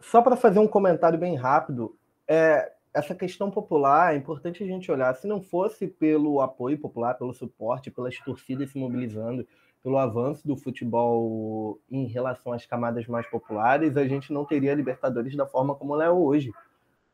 Só 0.00 0.22
para 0.22 0.36
fazer 0.36 0.58
um 0.58 0.68
comentário 0.68 1.18
bem 1.18 1.34
rápido, 1.36 1.96
é, 2.28 2.72
essa 2.94 3.14
questão 3.14 3.50
popular 3.50 4.14
é 4.14 4.16
importante 4.16 4.62
a 4.62 4.66
gente 4.66 4.90
olhar. 4.90 5.14
Se 5.14 5.26
não 5.26 5.42
fosse 5.42 5.86
pelo 5.86 6.40
apoio 6.40 6.78
popular, 6.78 7.14
pelo 7.14 7.34
suporte, 7.34 7.90
pelas 7.90 8.16
torcidas 8.18 8.70
se 8.70 8.78
mobilizando, 8.78 9.46
pelo 9.84 9.98
avanço 9.98 10.48
do 10.48 10.56
futebol 10.56 11.78
em 11.90 12.06
relação 12.06 12.54
às 12.54 12.64
camadas 12.64 13.06
mais 13.06 13.26
populares, 13.26 13.98
a 13.98 14.08
gente 14.08 14.32
não 14.32 14.46
teria 14.46 14.72
a 14.72 14.74
Libertadores 14.74 15.36
da 15.36 15.46
forma 15.46 15.74
como 15.74 15.94
ela 15.94 16.06
é 16.06 16.10
hoje, 16.10 16.50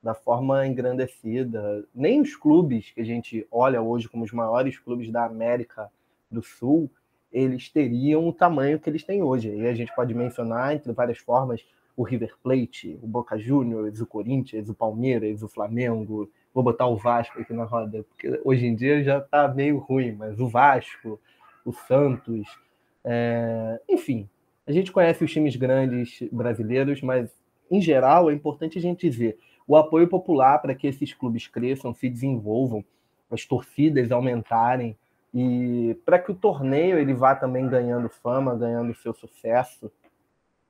da 0.00 0.14
forma 0.14 0.64
engrandecida. 0.64 1.84
Nem 1.92 2.20
os 2.20 2.36
clubes 2.36 2.92
que 2.92 3.00
a 3.00 3.04
gente 3.04 3.44
olha 3.50 3.82
hoje 3.82 4.08
como 4.08 4.22
os 4.22 4.30
maiores 4.30 4.78
clubes 4.78 5.10
da 5.10 5.24
América 5.24 5.90
do 6.30 6.44
Sul, 6.44 6.88
eles 7.32 7.68
teriam 7.68 8.28
o 8.28 8.32
tamanho 8.32 8.78
que 8.78 8.88
eles 8.88 9.02
têm 9.02 9.20
hoje. 9.20 9.52
E 9.52 9.66
a 9.66 9.74
gente 9.74 9.92
pode 9.92 10.14
mencionar, 10.14 10.72
entre 10.72 10.92
várias 10.92 11.18
formas, 11.18 11.66
o 11.96 12.04
River 12.04 12.34
Plate, 12.40 12.96
o 13.02 13.06
Boca 13.06 13.36
Juniors, 13.36 14.00
o 14.00 14.06
Corinthians, 14.06 14.68
o 14.68 14.74
Palmeiras, 14.74 15.42
o 15.42 15.48
Flamengo. 15.48 16.30
Vou 16.54 16.62
botar 16.62 16.86
o 16.86 16.96
Vasco 16.96 17.40
aqui 17.40 17.52
na 17.52 17.64
roda, 17.64 18.04
porque 18.04 18.40
hoje 18.44 18.64
em 18.64 18.76
dia 18.76 19.02
já 19.02 19.18
está 19.18 19.48
meio 19.48 19.78
ruim, 19.78 20.12
mas 20.12 20.38
o 20.38 20.48
Vasco, 20.48 21.20
o 21.64 21.72
Santos, 21.72 22.46
é... 23.04 23.80
enfim, 23.88 24.28
a 24.66 24.72
gente 24.72 24.92
conhece 24.92 25.24
os 25.24 25.32
times 25.32 25.56
grandes 25.56 26.22
brasileiros, 26.30 27.02
mas 27.02 27.30
em 27.70 27.80
geral 27.80 28.30
é 28.30 28.34
importante 28.34 28.78
a 28.78 28.80
gente 28.80 29.08
dizer 29.08 29.38
o 29.66 29.76
apoio 29.76 30.08
popular 30.08 30.58
para 30.58 30.74
que 30.74 30.86
esses 30.86 31.14
clubes 31.14 31.46
cresçam, 31.46 31.94
se 31.94 32.08
desenvolvam, 32.08 32.84
as 33.30 33.44
torcidas 33.44 34.10
aumentarem 34.10 34.96
e 35.32 35.96
para 36.04 36.18
que 36.18 36.32
o 36.32 36.34
torneio 36.34 36.98
ele 36.98 37.14
vá 37.14 37.34
também 37.36 37.68
ganhando 37.68 38.08
fama, 38.08 38.56
ganhando 38.56 38.94
seu 38.94 39.14
sucesso, 39.14 39.90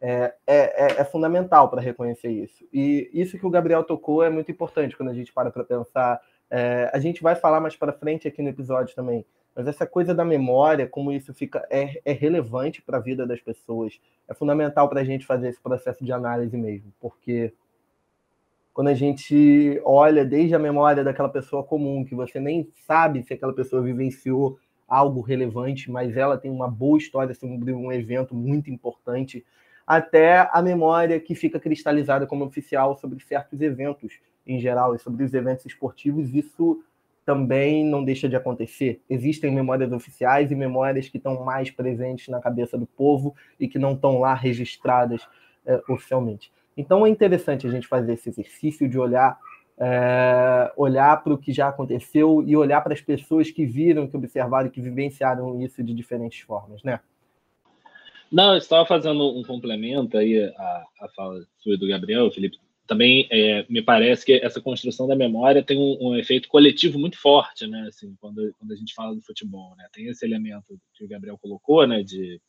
é, 0.01 0.35
é, 0.47 0.57
é, 0.57 1.01
é 1.01 1.05
fundamental 1.05 1.69
para 1.69 1.81
reconhecer 1.81 2.31
isso. 2.31 2.67
E 2.73 3.11
isso 3.13 3.39
que 3.39 3.47
o 3.47 3.51
Gabriel 3.51 3.85
tocou 3.85 4.23
é 4.23 4.31
muito 4.31 4.51
importante 4.51 4.97
quando 4.97 5.11
a 5.11 5.15
gente 5.15 5.33
para 5.33 5.51
para 5.51 5.65
pensar. 5.65 6.21
É, 6.51 6.91
a 6.93 6.99
gente 6.99 7.23
vai 7.23 7.35
falar 7.35 7.61
mais 7.61 7.77
para 7.77 7.93
frente 7.93 8.27
aqui 8.27 8.43
no 8.43 8.49
episódio 8.49 8.95
também 8.95 9.25
mas 9.55 9.67
essa 9.67 9.87
coisa 9.87 10.15
da 10.15 10.25
memória, 10.25 10.87
como 10.87 11.13
isso 11.13 11.35
fica 11.35 11.67
é, 11.71 12.01
é 12.05 12.13
relevante 12.13 12.81
para 12.83 12.99
a 12.99 13.01
vida 13.01 13.27
das 13.27 13.41
pessoas, 13.41 14.01
é 14.29 14.35
fundamental 14.35 14.89
para 14.89 15.01
a 15.01 15.05
gente 15.05 15.27
fazer 15.27 15.49
esse 15.49 15.61
processo 15.61 16.05
de 16.05 16.13
análise 16.13 16.57
mesmo, 16.57 16.93
porque 17.01 17.53
quando 18.73 18.89
a 18.89 18.95
gente 18.95 19.81
olha 19.85 20.25
desde 20.25 20.55
a 20.55 20.59
memória 20.59 21.03
daquela 21.03 21.29
pessoa 21.29 21.63
comum, 21.63 22.05
que 22.05 22.15
você 22.15 22.39
nem 22.39 22.69
sabe 22.87 23.23
se 23.23 23.35
aquela 23.35 23.53
pessoa 23.53 23.83
vivenciou 23.83 24.59
algo 24.89 25.21
relevante, 25.21 25.91
mas 25.91 26.17
ela 26.17 26.39
tem 26.39 26.51
uma 26.51 26.69
boa 26.69 26.99
história 26.99 27.35
sobre 27.35 27.73
um 27.73 27.93
evento 27.93 28.35
muito 28.35 28.71
importante, 28.71 29.45
até 29.87 30.49
a 30.53 30.63
memória 30.63 31.19
que 31.21 31.35
fica 31.35 31.59
cristalizada 31.59 32.27
como 32.27 32.45
oficial 32.45 32.97
sobre 32.97 33.21
certos 33.21 33.61
eventos 33.61 34.21
em 34.47 34.59
geral 34.59 34.95
e 34.95 34.99
sobre 34.99 35.25
os 35.25 35.35
eventos 35.35 35.67
esportivos, 35.67 36.33
isso 36.35 36.83
também 37.31 37.85
não 37.85 38.05
deixa 38.05 38.29
de 38.29 38.35
acontecer. 38.35 39.01
Existem 39.09 39.53
memórias 39.53 39.93
oficiais 39.93 40.51
e 40.51 40.57
memórias 40.57 41.09
que 41.09 41.17
estão 41.17 41.45
mais 41.45 41.71
presentes 41.71 42.27
na 42.27 42.41
cabeça 42.41 42.77
do 42.77 42.87
povo 42.87 43.37
e 43.59 43.69
que 43.69 43.79
não 43.79 43.93
estão 43.93 44.19
lá 44.19 44.35
registradas 44.35 45.23
é, 45.65 45.81
oficialmente. 45.89 46.53
Então 46.77 47.07
é 47.07 47.09
interessante 47.09 47.69
a 47.69 47.71
gente 47.71 47.87
fazer 47.87 48.15
esse 48.15 48.29
exercício 48.29 48.89
de 48.89 48.99
olhar 48.99 49.39
é, 49.79 50.73
olhar 50.77 51.23
para 51.23 51.33
o 51.33 51.39
que 51.39 51.53
já 51.53 51.69
aconteceu 51.69 52.43
e 52.45 52.57
olhar 52.57 52.81
para 52.81 52.95
as 52.95 53.01
pessoas 53.01 53.49
que 53.49 53.65
viram, 53.65 54.09
que 54.09 54.17
observaram 54.17 54.69
que 54.69 54.81
vivenciaram 54.81 55.63
isso 55.63 55.85
de 55.85 55.95
diferentes 55.95 56.41
formas, 56.41 56.83
né? 56.83 56.99
Não, 58.31 58.55
eu 58.55 58.59
estava 58.59 58.85
fazendo 58.85 59.39
um 59.39 59.45
complemento 59.45 60.19
aí 60.19 60.53
à, 60.57 60.85
à 61.01 61.09
fala 61.15 61.41
sua 61.59 61.79
do 61.79 61.87
Gabriel, 61.87 62.29
Felipe 62.33 62.59
também 62.91 63.29
é, 63.31 63.65
me 63.69 63.81
parece 63.81 64.27
que 64.27 64.33
essa 64.33 64.61
construção 64.61 65.07
da 65.07 65.15
memória 65.15 65.63
tem 65.63 65.79
um, 65.79 66.09
um, 66.09 66.17
efeito 66.17 66.49
coletivo 66.49 66.99
muito 66.99 67.17
forte, 67.17 67.65
né? 67.65 67.87
Assim, 67.87 68.17
quando, 68.19 68.53
quando 68.59 68.73
a 68.73 68.75
gente 68.75 68.93
fala 68.95 69.15
do 69.15 69.23
futebol, 69.23 69.77
né? 69.77 69.87
Tem 69.93 70.09
esse 70.09 70.27
elemento 70.27 70.77
que 70.97 71.05
o 71.05 71.09
Gabriel 71.09 71.39
colocou, 71.39 71.87
né? 71.87 72.03
De, 72.03 72.41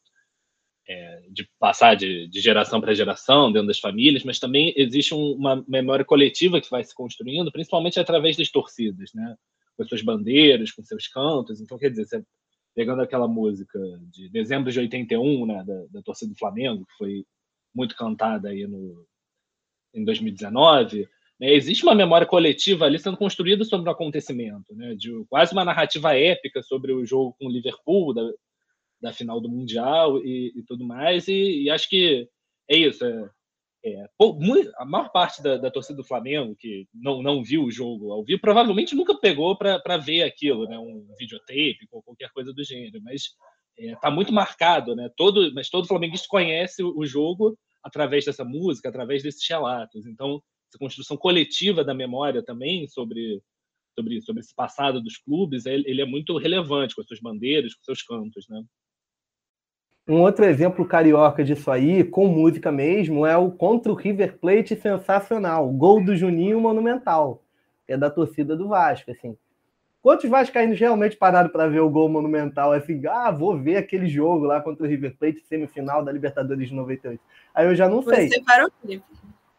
é, 0.89 1.21
de 1.29 1.47
passar 1.59 1.93
de, 1.93 2.27
de 2.27 2.39
geração 2.41 2.81
para 2.81 2.95
geração 2.95 3.51
dentro 3.51 3.67
das 3.67 3.77
famílias, 3.77 4.23
mas 4.23 4.39
também 4.39 4.73
existe 4.75 5.13
um, 5.13 5.33
uma 5.33 5.63
memória 5.67 6.03
coletiva 6.03 6.59
que 6.59 6.71
vai 6.71 6.83
se 6.83 6.95
construindo, 6.95 7.51
principalmente 7.51 7.99
através 7.99 8.35
das 8.35 8.49
torcidas, 8.49 9.11
né? 9.13 9.35
Com 9.77 9.85
suas 9.85 10.01
bandeiras, 10.01 10.71
com 10.71 10.81
seus 10.81 11.07
cantos. 11.07 11.61
Então, 11.61 11.77
quer 11.77 11.91
dizer, 11.91 12.07
você, 12.07 12.23
pegando 12.73 13.03
aquela 13.03 13.27
música 13.27 13.77
de 14.11 14.27
dezembro 14.27 14.71
de 14.71 14.79
81, 14.79 15.45
né? 15.45 15.63
Da, 15.63 15.85
da 15.91 16.01
torcida 16.01 16.33
do 16.33 16.39
Flamengo, 16.39 16.83
que 16.83 16.97
foi 16.97 17.25
muito 17.75 17.95
cantada 17.95 18.49
aí 18.49 18.65
no, 18.65 19.05
em 19.93 20.03
2019, 20.03 21.07
né, 21.39 21.53
existe 21.53 21.83
uma 21.83 21.95
memória 21.95 22.27
coletiva 22.27 22.85
ali 22.85 22.99
sendo 22.99 23.17
construída 23.17 23.63
sobre 23.65 23.89
o 23.89 23.91
acontecimento, 23.91 24.75
né, 24.75 24.95
de 24.95 25.11
quase 25.29 25.53
uma 25.53 25.65
narrativa 25.65 26.15
épica 26.15 26.61
sobre 26.61 26.93
o 26.93 27.05
jogo 27.05 27.35
com 27.39 27.47
o 27.47 27.51
Liverpool, 27.51 28.13
da, 28.13 28.29
da 29.01 29.13
final 29.13 29.41
do 29.41 29.49
Mundial 29.49 30.19
e, 30.19 30.53
e 30.55 30.63
tudo 30.63 30.85
mais, 30.85 31.27
e, 31.27 31.63
e, 31.63 31.69
acho 31.69 31.89
que 31.89 32.27
é 32.69 32.77
isso. 32.77 33.03
É, 33.03 33.29
é, 33.83 34.05
a 34.77 34.85
maior 34.85 35.11
parte 35.11 35.41
da, 35.41 35.57
da, 35.57 35.71
torcida 35.71 35.97
do 35.97 36.07
Flamengo 36.07 36.55
que 36.55 36.87
não, 36.93 37.23
não 37.23 37.43
viu 37.43 37.63
o 37.63 37.71
jogo 37.71 38.11
ao 38.11 38.23
vivo 38.23 38.39
provavelmente 38.39 38.95
nunca 38.95 39.17
pegou 39.17 39.57
para 39.57 39.97
ver 39.97 40.21
aquilo, 40.21 40.67
né, 40.67 40.77
um 40.77 41.07
videotape 41.17 41.87
ou 41.91 42.03
qualquer 42.03 42.29
coisa 42.31 42.53
do 42.53 42.63
gênero, 42.63 43.01
mas 43.01 43.23
está 43.75 44.09
é, 44.09 44.11
muito 44.11 44.31
marcado, 44.31 44.95
né? 44.95 45.09
Todo, 45.17 45.51
mas 45.53 45.69
todo 45.69 45.87
flamenguista 45.87 46.27
conhece 46.29 46.83
o 46.83 47.03
jogo 47.05 47.57
através 47.83 48.25
dessa 48.25 48.43
música, 48.43 48.89
através 48.89 49.23
desses 49.23 49.47
relatos. 49.47 50.05
Então, 50.05 50.41
essa 50.69 50.77
construção 50.77 51.17
coletiva 51.17 51.83
da 51.83 51.93
memória 51.93 52.43
também 52.43 52.87
sobre 52.87 53.41
sobre, 53.93 54.21
sobre 54.21 54.41
esse 54.41 54.53
passado 54.55 55.01
dos 55.01 55.17
clubes, 55.17 55.65
ele 55.65 56.01
é 56.01 56.05
muito 56.05 56.37
relevante 56.37 56.95
com 56.95 57.01
as 57.01 57.07
suas 57.07 57.19
bandeiras, 57.19 57.75
com 57.75 57.83
seus 57.83 58.01
cantos, 58.01 58.47
né? 58.49 58.63
Um 60.07 60.21
outro 60.21 60.43
exemplo 60.45 60.85
carioca 60.85 61.43
disso 61.43 61.69
aí, 61.69 62.03
com 62.03 62.27
música 62.27 62.71
mesmo, 62.71 63.25
é 63.25 63.37
o 63.37 63.51
contra 63.51 63.91
o 63.91 63.95
River 63.95 64.39
Plate 64.39 64.75
sensacional, 64.75 65.71
gol 65.71 66.03
do 66.03 66.15
Juninho 66.15 66.59
Monumental, 66.59 67.43
que 67.85 67.93
é 67.93 67.97
da 67.97 68.09
torcida 68.09 68.55
do 68.55 68.67
Vasco, 68.67 69.11
assim. 69.11 69.37
Quantos 70.01 70.29
vascaínos 70.29 70.79
realmente 70.79 71.15
pararam 71.15 71.49
para 71.49 71.67
ver 71.67 71.79
o 71.79 71.89
gol 71.89 72.09
monumental? 72.09 72.73
Assim, 72.73 73.01
ah, 73.07 73.29
vou 73.29 73.57
ver 73.57 73.77
aquele 73.77 74.07
jogo 74.07 74.45
lá 74.45 74.59
contra 74.59 74.83
o 74.83 74.89
River 74.89 75.15
Plate, 75.15 75.43
semifinal 75.47 76.03
da 76.03 76.11
Libertadores 76.11 76.69
de 76.69 76.73
98. 76.73 77.21
Aí 77.53 77.67
eu 77.67 77.75
já 77.75 77.87
não 77.87 78.01
sei. 78.01 78.27
Você 78.29 78.41
parou, 78.41 78.71
Felipe. 78.81 79.05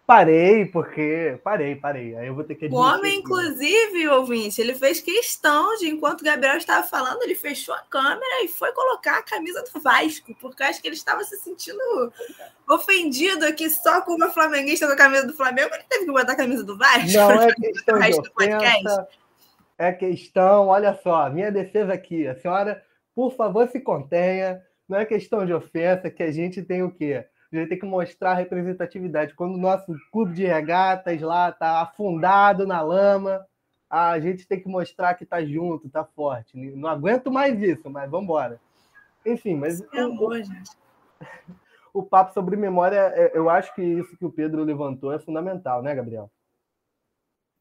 Parei, 0.04 0.66
porque. 0.66 1.38
Parei, 1.44 1.76
parei. 1.76 2.16
Aí 2.16 2.26
eu 2.26 2.34
vou 2.34 2.42
ter 2.42 2.56
que. 2.56 2.66
O 2.66 2.74
homem, 2.74 3.20
inclusive, 3.20 4.08
ouvinte, 4.08 4.60
ele 4.60 4.74
fez 4.74 5.00
questão 5.00 5.76
de, 5.76 5.88
enquanto 5.88 6.22
o 6.22 6.24
Gabriel 6.24 6.56
estava 6.56 6.84
falando, 6.86 7.22
ele 7.22 7.36
fechou 7.36 7.72
a 7.72 7.82
câmera 7.82 8.44
e 8.44 8.48
foi 8.48 8.72
colocar 8.72 9.18
a 9.18 9.22
camisa 9.22 9.62
do 9.62 9.80
Vasco, 9.80 10.34
porque 10.40 10.62
eu 10.62 10.66
acho 10.66 10.82
que 10.82 10.88
ele 10.88 10.96
estava 10.96 11.22
se 11.22 11.36
sentindo 11.36 12.12
ofendido 12.68 13.46
aqui 13.46 13.70
só 13.70 14.00
com 14.00 14.14
uma 14.14 14.28
flamenguista 14.30 14.86
com 14.86 14.92
a 14.92 14.96
camisa 14.96 15.26
do 15.26 15.34
Flamengo. 15.34 15.72
Ele 15.72 15.84
teve 15.88 16.04
que 16.04 16.12
botar 16.12 16.32
a 16.32 16.36
camisa 16.36 16.64
do 16.64 16.76
Vasco. 16.76 17.12
Não 17.12 17.30
é 17.40 17.54
questão 17.54 17.98
de 18.00 18.18
ofensa, 18.18 19.08
é 19.82 19.92
questão, 19.92 20.68
olha 20.68 20.94
só, 20.94 21.28
minha 21.28 21.50
defesa 21.50 21.92
aqui. 21.92 22.28
A 22.28 22.36
senhora, 22.36 22.80
por 23.14 23.34
favor, 23.34 23.68
se 23.68 23.80
contenha. 23.80 24.62
Não 24.88 24.98
é 24.98 25.04
questão 25.04 25.44
de 25.44 25.52
ofensa, 25.52 26.08
que 26.08 26.22
a 26.22 26.30
gente 26.30 26.62
tem 26.62 26.84
o 26.84 26.90
quê? 26.90 27.26
A 27.52 27.56
gente 27.56 27.68
tem 27.68 27.78
que 27.78 27.86
mostrar 27.86 28.34
representatividade. 28.34 29.34
Quando 29.34 29.54
o 29.54 29.60
nosso 29.60 29.92
clube 30.12 30.34
de 30.34 30.46
regatas 30.46 31.20
lá 31.20 31.48
está 31.48 31.82
afundado 31.82 32.64
na 32.64 32.80
lama, 32.80 33.44
a 33.90 34.18
gente 34.20 34.46
tem 34.46 34.60
que 34.60 34.68
mostrar 34.68 35.14
que 35.14 35.24
está 35.24 35.44
junto, 35.44 35.88
está 35.88 36.04
forte. 36.04 36.56
Não 36.56 36.88
aguento 36.88 37.30
mais 37.30 37.60
isso, 37.60 37.90
mas 37.90 38.08
vamos 38.08 38.24
embora. 38.24 38.60
Enfim, 39.26 39.56
mas. 39.56 39.82
É 39.92 40.00
amor, 40.00 40.36
gente. 40.36 40.70
O 41.94 42.02
papo 42.02 42.32
sobre 42.32 42.56
memória, 42.56 43.12
é, 43.14 43.36
eu 43.36 43.50
acho 43.50 43.74
que 43.74 43.82
isso 43.82 44.16
que 44.16 44.24
o 44.24 44.32
Pedro 44.32 44.64
levantou 44.64 45.12
é 45.12 45.18
fundamental, 45.18 45.82
né, 45.82 45.94
Gabriel? 45.94 46.30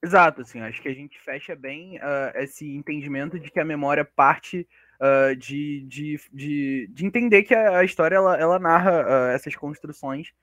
Exato, 0.04 0.42
assim, 0.42 0.60
acho 0.62 0.82
que 0.82 0.90
a 0.90 0.94
gente 0.94 1.20
fecha 1.22 1.56
bem 1.56 1.98
uh, 1.98 2.36
esse 2.36 2.76
entendimento 2.76 3.40
de 3.40 3.52
que 3.52 3.60
a 3.60 3.66
memória 3.66 4.04
parte 4.04 4.68
uh, 5.00 5.36
de, 5.36 5.86
de, 5.88 6.20
de, 6.34 6.90
de, 6.92 7.06
entender 7.06 7.44
que 7.44 7.54
a, 7.54 7.84
história 7.84 8.16
ela, 8.16 8.36
ela 8.36 8.58
narra 8.58 9.04
uh, 9.04 9.32
essas 9.32 9.56
construções 9.56 10.34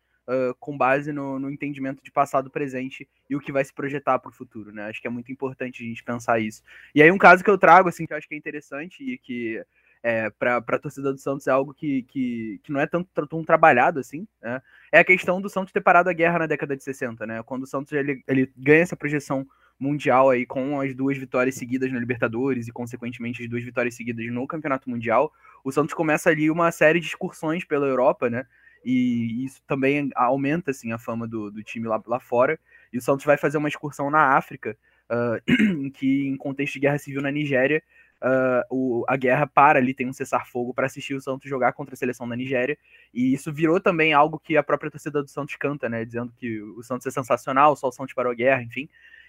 com 0.61 0.77
base 0.77 1.11
no, 1.11 1.38
no, 1.38 1.51
entendimento 1.51 2.05
de 2.05 2.12
passado, 2.12 2.51
presente 2.51 3.09
e 3.31 3.35
o 3.35 3.40
que 3.40 3.51
vai 3.51 3.64
se 3.64 3.73
projetar 3.73 4.18
para 4.18 4.29
o 4.29 4.35
futuro, 4.35 4.71
né? 4.71 4.85
Acho 4.85 5.01
que 5.01 5.07
é 5.07 5.11
muito 5.11 5.33
importante 5.33 5.83
a 5.83 5.87
gente 5.87 6.05
pensar 6.05 6.38
isso. 6.38 6.62
E 6.94 7.03
aí 7.03 7.11
um 7.11 7.16
caso 7.16 7.42
que 7.42 7.49
eu 7.49 7.57
trago, 7.57 7.88
assim, 7.88 8.05
que 8.05 8.12
eu 8.12 8.16
acho 8.18 8.29
que 8.29 8.35
é 8.35 8.37
interessante 8.37 9.03
e 9.03 9.16
que 9.16 9.64
é, 10.02 10.30
para 10.30 10.58
a 10.58 10.78
torcida 10.78 11.12
do 11.12 11.18
Santos 11.18 11.46
é 11.46 11.50
algo 11.50 11.74
que, 11.74 12.02
que, 12.04 12.61
que 12.62 12.72
não 12.72 12.80
é 12.80 12.87
tanto 12.87 13.26
tão 13.26 13.44
trabalhado 13.44 13.98
assim, 13.98 14.26
né? 14.42 14.62
É 14.92 15.00
a 15.00 15.04
questão 15.04 15.40
do 15.40 15.48
Santos 15.48 15.72
ter 15.72 15.80
parado 15.80 16.08
a 16.08 16.12
guerra 16.12 16.40
na 16.40 16.46
década 16.46 16.76
de 16.76 16.82
60, 16.82 17.26
né? 17.26 17.42
Quando 17.42 17.64
o 17.64 17.66
Santos 17.66 17.92
ele, 17.92 18.22
ele 18.26 18.50
ganha 18.56 18.82
essa 18.82 18.96
projeção 18.96 19.46
mundial 19.78 20.30
aí 20.30 20.44
com 20.44 20.80
as 20.80 20.94
duas 20.94 21.16
vitórias 21.16 21.54
seguidas 21.54 21.92
na 21.92 22.00
Libertadores 22.00 22.66
e 22.66 22.72
consequentemente 22.72 23.42
as 23.42 23.48
duas 23.48 23.62
vitórias 23.62 23.94
seguidas 23.94 24.26
no 24.26 24.46
Campeonato 24.46 24.90
Mundial, 24.90 25.32
o 25.62 25.70
Santos 25.70 25.94
começa 25.94 26.30
ali 26.30 26.50
uma 26.50 26.70
série 26.72 26.98
de 27.00 27.06
excursões 27.06 27.64
pela 27.64 27.87
Europa, 27.87 28.28
né? 28.28 28.46
E 28.84 29.44
isso 29.44 29.62
também 29.66 30.11
aumenta 30.14 30.70
assim 30.70 30.92
a 30.92 30.98
fama 30.98 31.26
do, 31.26 31.50
do 31.50 31.62
time 31.62 31.87
lá, 31.87 32.02
lá 32.06 32.20
fora. 32.20 32.58
E 32.92 32.98
o 32.98 33.02
Santos 33.02 33.26
vai 33.26 33.37
fazer 33.37 33.58
uma 33.58 33.68
excursão 33.68 34.11
na 34.11 34.37
África, 34.37 34.76
uh, 35.11 35.90
que 35.92 36.26
em 36.26 36.37
contexto 36.37 36.74
de 36.74 36.80
guerra 36.80 36.98
civil 36.98 37.20
na 37.20 37.30
Nigéria, 37.30 37.82
uh, 38.22 38.64
o, 38.70 39.04
a 39.09 39.16
guerra 39.16 39.46
para 39.46 39.78
ali, 39.78 39.94
tem 39.94 40.09
um 40.09 40.12
cessar-fogo 40.12 40.74
para 40.74 40.87
assistir 40.87 41.14
o 41.14 41.20
Santos 41.20 41.48
jogar 41.48 41.72
contra 41.72 41.94
a 41.94 41.96
seleção 41.96 42.28
da 42.28 42.37
Nigéria. 42.37 42.78
E 43.12 43.33
isso 43.33 43.52
virou 43.52 43.81
também 43.81 44.12
algo 44.12 44.38
que 44.38 44.57
a 44.57 44.62
própria 44.62 44.90
torcida 44.90 45.22
do 45.22 45.28
Santos 45.28 45.57
canta, 45.57 45.88
né? 45.88 46.04
Dizendo 46.04 46.33
que 46.37 46.61
o 46.61 46.83
Santos 46.83 47.07
é 47.07 47.11
sensacional, 47.11 47.76
só 47.76 47.88
o 47.88 47.92
Santos 47.92 48.14
parou 48.14 48.33
a 48.33 48.35
guerra, 48.35 48.62
enfim. 48.62 48.88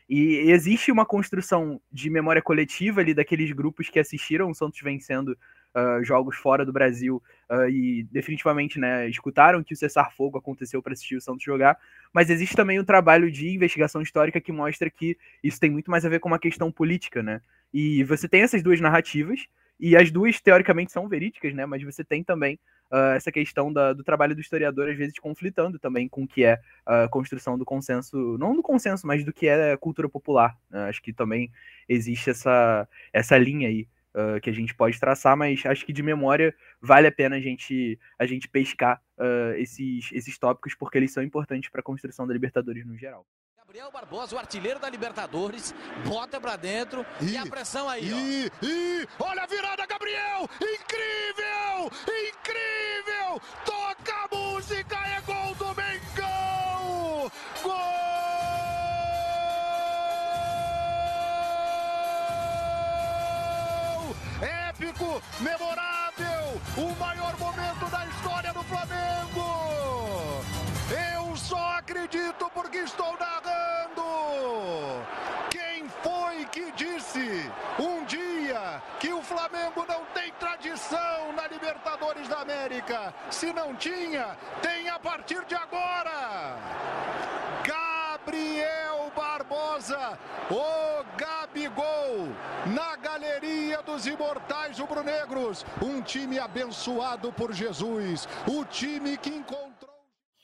E 0.10 0.52
existe 0.52 0.92
uma 0.92 1.06
construção 1.06 1.80
de 1.92 2.10
memória 2.10 2.42
coletiva 2.42 3.00
ali 3.00 3.14
daqueles 3.14 3.52
grupos 3.52 3.90
que 3.90 4.00
assistiram 4.00 4.50
o 4.50 4.56
Santos 4.56 4.80
vencendo 4.82 5.38
uh, 5.76 6.04
jogos 6.04 6.36
fora 6.38 6.66
do 6.66 6.74
Brasil 6.74 7.22
uh, 7.50 7.70
e 7.70 8.04
definitivamente 8.12 8.80
né, 8.80 9.08
escutaram 9.10 9.64
que 9.64 9.74
o 9.74 9.78
cessar-fogo 9.78 10.38
aconteceu 10.38 10.82
para 10.82 10.94
assistir 10.94 11.16
o 11.16 11.22
Santos 11.22 11.44
jogar. 11.44 11.78
Mas 12.14 12.30
existe 12.30 12.56
também 12.56 12.80
um 12.80 12.86
trabalho 12.86 13.32
de 13.32 13.50
investigação 13.50 14.02
histórica 14.02 14.42
que 14.42 14.52
mostra 14.52 14.90
que 14.90 15.18
isso 15.44 15.60
tem 15.60 15.70
muito 15.70 15.92
mais 15.92 16.06
a 16.06 16.10
ver 16.10 16.20
com 16.20 16.30
uma 16.30 16.40
questão 16.40 16.72
política, 16.72 17.22
né? 17.22 17.42
E 17.74 18.04
você 18.04 18.28
tem 18.28 18.42
essas 18.42 18.64
duas 18.64 18.82
narrativas, 18.82 19.48
e 19.80 19.96
as 19.96 20.12
duas 20.12 20.42
teoricamente 20.42 20.92
são 20.92 21.08
verídicas, 21.08 21.54
né? 21.54 21.66
Mas 21.66 21.82
você 21.82 22.04
tem 22.04 22.22
também 22.22 22.60
uh, 22.92 23.16
essa 23.16 23.32
questão 23.32 23.72
da, 23.72 23.94
do 23.94 24.04
trabalho 24.04 24.36
do 24.36 24.42
historiador, 24.42 24.90
às 24.90 24.98
vezes 24.98 25.18
conflitando 25.18 25.80
também 25.80 26.10
com 26.10 26.24
o 26.24 26.28
que 26.28 26.44
é 26.44 26.60
a 26.86 27.08
construção 27.08 27.58
do 27.58 27.64
consenso, 27.64 28.38
não 28.38 28.54
do 28.54 28.62
consenso, 28.62 29.08
mas 29.08 29.24
do 29.24 29.32
que 29.32 29.48
é 29.48 29.78
cultura 29.78 30.10
popular. 30.10 30.58
Né? 30.70 30.90
Acho 30.90 31.02
que 31.02 31.14
também 31.14 31.50
existe 31.88 32.30
essa, 32.30 32.88
essa 33.14 33.38
linha 33.38 33.70
aí. 33.70 33.88
Uh, 34.16 34.42
que 34.42 34.50
a 34.50 34.54
gente 34.54 34.74
pode 34.74 35.00
traçar, 35.00 35.38
mas 35.38 35.64
acho 35.68 35.86
que 35.86 35.94
de 35.94 36.02
memória 36.02 36.56
vale 36.82 37.06
a 37.06 37.12
pena 37.12 37.36
a 37.36 37.40
gente, 37.40 38.00
a 38.18 38.26
gente 38.26 38.48
pescar 38.48 39.00
uh, 39.20 39.54
esses, 39.56 40.12
esses 40.12 40.36
tópicos, 40.40 40.74
porque 40.74 40.98
eles 40.98 41.14
são 41.14 41.22
importantes 41.22 41.70
para 41.70 41.82
a 41.82 41.84
construção 41.84 42.26
da 42.26 42.34
Libertadores 42.34 42.84
no 42.88 42.98
geral. 42.98 43.24
Gabriel 43.56 43.92
Barbosa, 43.92 44.36
o 44.36 44.40
artilheiro 44.40 44.80
da 44.80 44.90
Libertadores, 44.90 45.76
bota 46.04 46.42
pra 46.42 46.56
dentro 46.56 47.06
e, 47.22 47.34
e 47.34 47.38
a 47.38 47.46
pressão 47.46 47.88
aí, 47.88 48.10
e, 48.10 48.52
ó. 48.52 48.66
E, 48.66 49.08
olha 49.20 49.44
a 49.44 49.46
virada, 49.46 49.86
Gabriel! 49.86 50.50
Incrível! 50.56 51.92
Incrível! 52.32 53.40
Toca 53.64 54.12
a 54.12 54.36
música, 54.36 54.96
é 54.96 55.22
gol 55.22 55.54
do 55.54 55.68
Mengão! 55.76 57.32
Gol! 57.62 57.99
Memorável, 65.40 66.62
o 66.78 66.96
maior 67.00 67.38
momento 67.38 67.86
da 67.90 68.06
história 68.06 68.54
do 68.54 68.64
Flamengo! 68.64 70.42
Eu 70.90 71.36
só 71.36 71.78
acredito 71.78 72.50
porque 72.54 72.80
estou 72.80 73.16
narrando. 73.18 75.06
Quem 75.50 75.88
foi 76.04 76.46
que 76.46 76.72
disse 76.72 77.52
um 77.80 78.04
dia 78.06 78.82
que 79.00 79.14
o 79.14 79.22
Flamengo 79.22 79.86
não 79.88 80.04
tem 80.14 80.32
tradição 80.34 81.32
na 81.36 81.48
Libertadores 81.48 82.28
da 82.28 82.42
América? 82.42 83.14
Se 83.30 83.54
não 83.54 83.76
tinha, 83.76 84.38
tem 84.62 84.90
a 84.90 85.00
partir 85.00 85.44
de 85.46 85.56
agora. 85.56 86.58
Gabriel 87.64 89.12
Barbosa, 89.16 90.18
o 90.50 91.04
Gabigol, 91.18 92.30
na 92.66 92.96
dos 94.00 94.08
imortais 94.08 94.80
rubro-negros. 94.80 95.66
Um 95.84 96.02
time 96.02 96.40
abençoado 96.40 97.34
por 97.34 97.52
Jesus, 97.54 98.30
o 98.48 98.64
time 98.64 99.18
que 99.18 99.30
encontrou. 99.30 99.90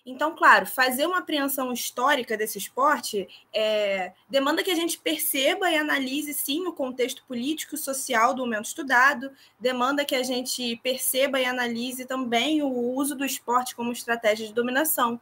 Então, 0.06 0.36
claro, 0.36 0.68
fazer 0.68 1.08
uma 1.08 1.20
apreensão 1.20 1.72
histórica 1.72 2.36
desse 2.36 2.58
esporte 2.58 3.28
é, 3.54 4.12
demanda 4.30 4.62
que 4.62 4.70
a 4.70 4.76
gente 4.76 5.00
perceba 5.00 5.72
e 5.72 5.78
analise, 5.78 6.34
sim, 6.34 6.68
o 6.68 6.74
contexto 6.74 7.24
político 7.26 7.76
e 7.76 7.78
social 7.78 8.34
do 8.34 8.44
momento 8.44 8.66
estudado, 8.66 9.32
demanda 9.58 10.04
que 10.04 10.16
a 10.16 10.22
gente 10.22 10.76
perceba 10.84 11.40
e 11.40 11.46
analise 11.46 12.06
também 12.06 12.62
o 12.62 12.68
uso 12.68 13.16
do 13.16 13.26
esporte 13.26 13.74
como 13.74 13.92
estratégia 13.94 14.46
de 14.46 14.54
dominação. 14.54 15.20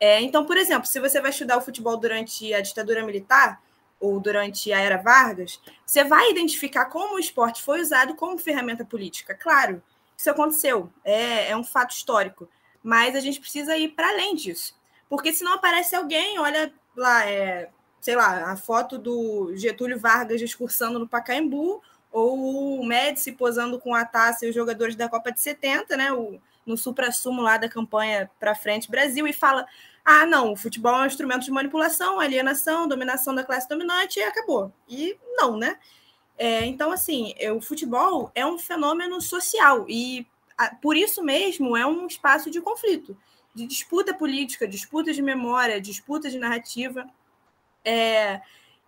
É, 0.00 0.20
então, 0.22 0.46
por 0.46 0.56
exemplo, 0.56 0.86
se 0.86 0.98
você 0.98 1.20
vai 1.20 1.30
estudar 1.30 1.58
o 1.58 1.60
futebol 1.60 1.98
durante 1.98 2.52
a 2.54 2.62
ditadura 2.62 3.04
militar 3.04 3.62
ou 4.04 4.20
durante 4.20 4.72
a 4.72 4.78
era 4.78 4.96
Vargas, 4.96 5.60
você 5.84 6.04
vai 6.04 6.30
identificar 6.30 6.86
como 6.86 7.16
o 7.16 7.18
esporte 7.18 7.62
foi 7.62 7.80
usado 7.80 8.14
como 8.14 8.38
ferramenta 8.38 8.84
política. 8.84 9.34
Claro, 9.34 9.82
isso 10.16 10.30
aconteceu, 10.30 10.90
é, 11.04 11.50
é 11.50 11.56
um 11.56 11.64
fato 11.64 11.94
histórico 11.94 12.48
mas 12.84 13.16
a 13.16 13.20
gente 13.20 13.40
precisa 13.40 13.74
ir 13.78 13.88
para 13.88 14.10
além 14.10 14.34
disso. 14.34 14.78
Porque 15.08 15.32
senão 15.32 15.54
aparece 15.54 15.96
alguém, 15.96 16.38
olha 16.38 16.70
lá, 16.94 17.26
é, 17.26 17.70
sei 17.98 18.14
lá, 18.14 18.52
a 18.52 18.56
foto 18.56 18.98
do 18.98 19.56
Getúlio 19.56 19.98
Vargas 19.98 20.38
discursando 20.38 20.98
no 20.98 21.08
Pacaembu, 21.08 21.82
ou 22.12 22.78
o 22.78 22.86
Médici 22.86 23.32
posando 23.32 23.80
com 23.80 23.94
a 23.94 24.04
taça 24.04 24.44
e 24.44 24.50
os 24.50 24.54
jogadores 24.54 24.94
da 24.94 25.08
Copa 25.08 25.32
de 25.32 25.40
70, 25.40 25.96
né? 25.96 26.12
O, 26.12 26.38
no 26.66 26.76
supra-sumo 26.76 27.40
lá 27.40 27.56
da 27.56 27.68
campanha 27.68 28.30
para 28.38 28.54
frente 28.54 28.90
Brasil, 28.90 29.26
e 29.26 29.32
fala: 29.32 29.66
ah, 30.04 30.26
não, 30.26 30.52
o 30.52 30.56
futebol 30.56 30.94
é 30.94 31.02
um 31.02 31.06
instrumento 31.06 31.44
de 31.44 31.50
manipulação, 31.50 32.20
alienação, 32.20 32.86
dominação 32.86 33.34
da 33.34 33.42
classe 33.42 33.68
dominante, 33.68 34.18
e 34.18 34.22
acabou. 34.22 34.70
E 34.88 35.16
não, 35.36 35.56
né? 35.56 35.78
É, 36.36 36.66
então, 36.66 36.90
assim, 36.92 37.32
é, 37.38 37.50
o 37.50 37.60
futebol 37.60 38.30
é 38.34 38.44
um 38.44 38.58
fenômeno 38.58 39.20
social, 39.20 39.86
e 39.88 40.26
por 40.82 40.96
isso 40.96 41.22
mesmo 41.22 41.76
é 41.76 41.86
um 41.86 42.06
espaço 42.06 42.50
de 42.50 42.60
conflito, 42.60 43.16
de 43.54 43.66
disputa 43.66 44.12
política, 44.12 44.68
disputa 44.68 45.12
de 45.12 45.22
memória, 45.22 45.80
disputa 45.80 46.28
de 46.28 46.38
narrativa. 46.38 47.06
É, 47.84 48.40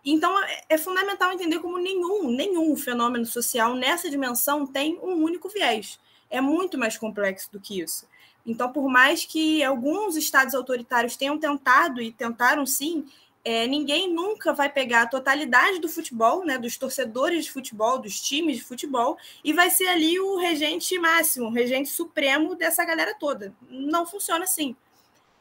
então 0.04 0.38
é, 0.44 0.62
é 0.70 0.78
fundamental 0.78 1.32
entender 1.32 1.60
como 1.60 1.78
nenhum, 1.78 2.30
nenhum 2.30 2.76
fenômeno 2.76 3.26
social 3.26 3.74
nessa 3.74 4.10
dimensão 4.10 4.66
tem 4.66 4.98
um 5.02 5.22
único 5.22 5.48
viés. 5.48 5.98
É 6.28 6.40
muito 6.40 6.76
mais 6.76 6.98
complexo 6.98 7.50
do 7.52 7.60
que 7.60 7.80
isso. 7.80 8.06
Então, 8.46 8.72
por 8.72 8.88
mais 8.88 9.24
que 9.24 9.62
alguns 9.64 10.16
estados 10.16 10.54
autoritários 10.54 11.16
tenham 11.16 11.38
tentado 11.38 12.00
e 12.00 12.12
tentaram 12.12 12.64
sim 12.64 13.06
é, 13.46 13.64
ninguém 13.64 14.12
nunca 14.12 14.52
vai 14.52 14.68
pegar 14.68 15.02
a 15.02 15.06
totalidade 15.06 15.78
do 15.78 15.88
futebol, 15.88 16.44
né, 16.44 16.58
dos 16.58 16.76
torcedores 16.76 17.44
de 17.44 17.52
futebol, 17.52 17.96
dos 17.96 18.20
times 18.20 18.56
de 18.56 18.64
futebol, 18.64 19.16
e 19.44 19.52
vai 19.52 19.70
ser 19.70 19.86
ali 19.86 20.18
o 20.18 20.36
regente 20.36 20.98
máximo, 20.98 21.46
o 21.46 21.52
regente 21.52 21.88
supremo 21.88 22.56
dessa 22.56 22.84
galera 22.84 23.14
toda. 23.14 23.54
Não 23.70 24.04
funciona 24.04 24.42
assim. 24.42 24.74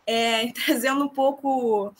É, 0.06 0.52
trazendo 0.54 1.04
um 1.04 1.08
pouco 1.08 1.92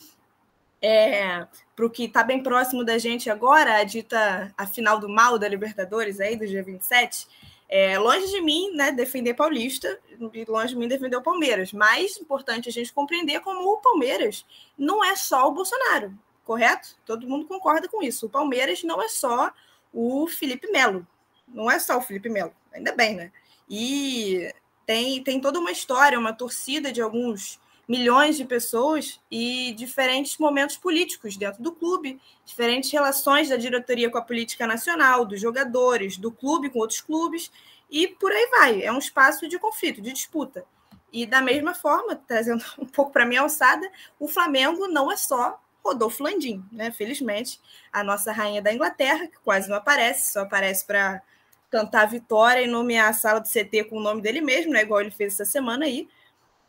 é, 0.80 1.48
para 1.76 1.86
o 1.88 1.90
que 1.90 2.04
está 2.04 2.24
bem 2.24 2.44
próximo 2.44 2.86
da 2.86 3.00
gente 3.00 3.28
agora, 3.28 3.78
a 3.78 3.84
dita 3.84 4.54
a 4.56 4.68
final 4.68 5.00
do 5.00 5.10
mal 5.10 5.40
da 5.40 5.48
Libertadores 5.48 6.20
aí 6.20 6.36
do 6.36 6.46
dia 6.46 6.62
27, 6.62 7.28
é, 7.68 7.98
longe 7.98 8.28
de 8.28 8.42
mim 8.42 8.72
né, 8.72 8.92
defender 8.92 9.34
Paulista 9.34 10.00
longe 10.48 10.74
de 10.74 10.76
mim 10.80 10.88
defender 10.88 11.18
o 11.18 11.22
Palmeiras, 11.22 11.74
mas 11.74 12.18
importante 12.18 12.70
a 12.70 12.72
gente 12.72 12.94
compreender 12.94 13.40
como 13.42 13.68
o 13.70 13.78
Palmeiras 13.78 14.46
não 14.78 15.04
é 15.04 15.16
só 15.16 15.48
o 15.48 15.52
Bolsonaro, 15.52 16.14
correto? 16.44 16.96
Todo 17.06 17.28
mundo 17.28 17.48
concorda 17.48 17.88
com 17.88 18.04
isso. 18.04 18.28
O 18.28 18.30
Palmeiras 18.30 18.84
não 18.84 19.02
é 19.02 19.08
só 19.08 19.52
o 19.92 20.28
Felipe 20.28 20.70
Melo, 20.72 21.06
não 21.48 21.70
é 21.70 21.80
só 21.80 21.98
o 21.98 22.02
Felipe 22.02 22.30
Melo, 22.30 22.54
ainda 22.72 22.94
bem, 22.94 23.16
né? 23.16 23.32
E 23.70 24.54
tem, 24.86 25.24
tem 25.24 25.42
toda 25.42 25.60
uma 25.60 25.72
história, 25.72 26.20
uma 26.20 26.34
torcida 26.34 26.92
de 26.92 27.02
alguns 27.02 27.60
milhões 27.88 28.36
de 28.36 28.46
pessoas 28.46 29.20
e 29.30 29.74
diferentes 29.74 30.38
momentos 30.38 30.78
políticos 30.78 31.38
dentro 31.38 31.62
do 31.62 31.72
clube, 31.72 32.20
diferentes 32.46 32.92
relações 32.92 33.50
da 33.50 33.58
diretoria 33.58 34.10
com 34.10 34.18
a 34.18 34.22
política 34.22 34.66
nacional, 34.66 35.26
dos 35.26 35.40
jogadores, 35.40 36.18
do 36.18 36.32
clube 36.32 36.70
com 36.70 36.80
outros 36.80 37.02
clubes, 37.02 37.52
e 37.90 38.08
por 38.08 38.32
aí 38.32 38.48
vai. 38.50 38.82
É 38.82 38.92
um 38.92 38.98
espaço 38.98 39.48
de 39.48 39.60
conflito, 39.60 40.02
de 40.02 40.12
disputa. 40.12 40.66
E 41.14 41.26
da 41.26 41.42
mesma 41.42 41.74
forma, 41.74 42.16
trazendo 42.16 42.64
um 42.78 42.86
pouco 42.86 43.12
para 43.12 43.26
minha 43.26 43.42
alçada, 43.42 43.90
o 44.20 44.28
Flamengo 44.28 44.88
não 44.88 45.12
é 45.12 45.18
só 45.18 45.62
Rodolfo 45.84 46.24
Landim, 46.24 46.66
né? 46.72 46.92
Felizmente, 46.92 47.62
a 47.94 48.04
nossa 48.04 48.32
rainha 48.32 48.62
da 48.62 48.74
Inglaterra, 48.74 49.28
que 49.28 49.38
quase 49.44 49.70
não 49.70 49.78
aparece, 49.78 50.34
só 50.34 50.42
aparece 50.42 50.86
para 50.86 51.22
cantar 51.70 52.08
vitória 52.08 52.62
e 52.62 52.68
nomear 52.68 53.10
a 53.10 53.14
sala 53.14 53.40
do 53.40 53.48
CT 53.48 53.86
com 53.86 53.98
o 53.98 54.02
nome 54.02 54.22
dele 54.22 54.42
mesmo, 54.42 54.74
né? 54.74 54.82
Igual 54.82 55.02
ele 55.02 55.12
fez 55.12 55.34
essa 55.34 55.46
semana 55.46 55.86
aí. 55.86 56.08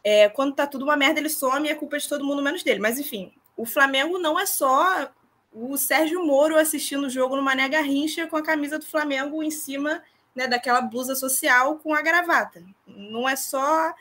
É, 0.08 0.28
quando 0.28 0.54
tá 0.54 0.68
tudo 0.68 0.84
uma 0.84 0.96
merda, 0.96 1.18
ele 1.18 1.28
some 1.28 1.66
e 1.66 1.70
é 1.72 1.74
culpa 1.74 1.98
de 1.98 2.08
todo 2.08 2.24
mundo 2.24 2.40
menos 2.40 2.62
dele. 2.62 2.78
Mas 2.78 2.96
enfim, 2.96 3.32
o 3.56 3.66
Flamengo 3.66 4.20
não 4.20 4.38
é 4.38 4.46
só 4.46 5.10
o 5.52 5.76
Sérgio 5.76 6.24
Moro 6.24 6.56
assistindo 6.56 7.08
o 7.08 7.10
jogo 7.10 7.34
no 7.34 7.42
Mané 7.42 7.68
Garrincha 7.68 8.24
com 8.28 8.36
a 8.36 8.42
camisa 8.42 8.78
do 8.78 8.86
Flamengo 8.86 9.42
em 9.42 9.50
cima 9.50 10.00
né, 10.32 10.46
daquela 10.46 10.80
blusa 10.80 11.16
social 11.16 11.78
com 11.78 11.92
a 11.92 12.02
gravata. 12.02 12.62
Não 12.86 13.28
é 13.28 13.34
só 13.34 13.92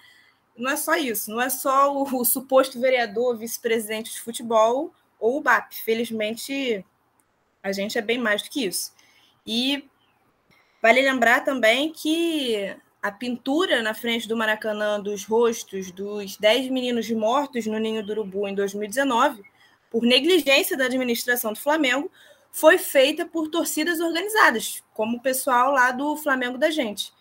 não 0.55 0.69
é 0.69 0.75
só 0.75 0.95
isso, 0.95 1.31
não 1.31 1.41
é 1.41 1.49
só 1.49 1.91
o, 1.91 2.03
o 2.03 2.23
suposto 2.23 2.79
vereador, 2.79 3.35
vice-presidente 3.35 4.13
de 4.13 4.21
futebol 4.21 4.93
ou 5.19 5.37
o 5.37 5.41
BAP. 5.41 5.73
Felizmente, 5.73 6.85
a 7.63 7.71
gente 7.71 7.97
é 7.97 8.01
bem 8.01 8.19
mais 8.19 8.43
do 8.43 8.49
que 8.51 8.63
isso. 8.63 8.93
E 9.43 9.89
vale 10.83 11.01
lembrar 11.01 11.43
também 11.43 11.91
que 11.91 12.77
a 13.05 13.11
pintura 13.11 13.83
na 13.83 13.93
frente 13.93 14.27
do 14.27 14.35
Maracanã 14.35 14.99
dos 14.99 15.25
rostos 15.25 15.91
dos 15.91 16.37
10 16.37 16.71
meninos 16.71 17.07
mortos 17.11 17.67
no 17.67 17.77
Ninho 17.77 18.03
do 18.03 18.13
Urubu 18.13 18.47
em 18.47 18.55
2019, 18.55 19.43
por 19.91 20.01
negligência 20.01 20.75
da 20.75 20.85
administração 20.85 21.53
do 21.53 21.59
Flamengo, 21.59 22.11
foi 22.51 22.79
feita 22.79 23.23
por 23.23 23.47
torcidas 23.47 23.99
organizadas, 23.99 24.83
como 24.91 25.17
o 25.17 25.21
pessoal 25.21 25.71
lá 25.71 25.91
do 25.91 26.17
Flamengo 26.17 26.57
da 26.57 26.71
gente. 26.71 27.13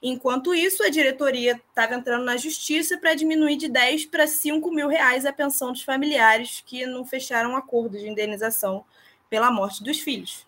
Enquanto 0.00 0.54
isso, 0.54 0.84
a 0.84 0.88
diretoria 0.88 1.60
estava 1.68 1.96
entrando 1.96 2.24
na 2.24 2.36
justiça 2.36 2.96
para 2.96 3.16
diminuir 3.16 3.56
de 3.56 3.68
10 3.68 4.06
para 4.06 4.28
5 4.28 4.70
mil 4.70 4.86
reais 4.86 5.26
a 5.26 5.32
pensão 5.32 5.72
dos 5.72 5.82
familiares 5.82 6.62
que 6.64 6.86
não 6.86 7.04
fecharam 7.04 7.56
acordo 7.56 7.98
de 7.98 8.08
indenização 8.08 8.84
pela 9.28 9.50
morte 9.50 9.82
dos 9.82 9.98
filhos. 9.98 10.46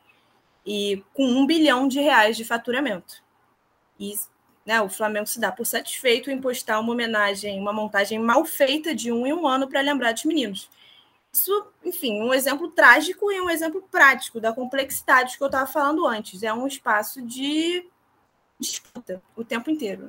E 0.64 1.02
com 1.12 1.26
um 1.26 1.44
bilhão 1.44 1.88
de 1.88 1.98
reais 1.98 2.36
de 2.36 2.44
faturamento. 2.44 3.24
E 3.98 4.14
né, 4.64 4.80
o 4.80 4.88
Flamengo 4.88 5.26
se 5.26 5.38
dá 5.38 5.52
por 5.52 5.66
satisfeito 5.66 6.30
em 6.30 6.40
postar 6.40 6.80
uma 6.80 6.92
homenagem, 6.92 7.60
uma 7.60 7.72
montagem 7.72 8.18
mal 8.18 8.44
feita 8.44 8.94
de 8.94 9.12
um 9.12 9.26
em 9.26 9.32
um 9.32 9.46
ano 9.46 9.68
para 9.68 9.80
lembrar 9.80 10.12
dos 10.12 10.24
meninos. 10.24 10.70
Isso, 11.32 11.66
enfim, 11.84 12.22
um 12.22 12.32
exemplo 12.32 12.68
trágico 12.70 13.30
e 13.30 13.40
um 13.40 13.50
exemplo 13.50 13.82
prático 13.90 14.40
da 14.40 14.52
complexidade 14.52 15.36
que 15.36 15.42
eu 15.42 15.48
estava 15.48 15.70
falando 15.70 16.06
antes. 16.06 16.42
É 16.42 16.52
um 16.52 16.66
espaço 16.66 17.20
de 17.20 17.84
disputa 18.58 19.20
o 19.36 19.44
tempo 19.44 19.68
inteiro. 19.68 20.08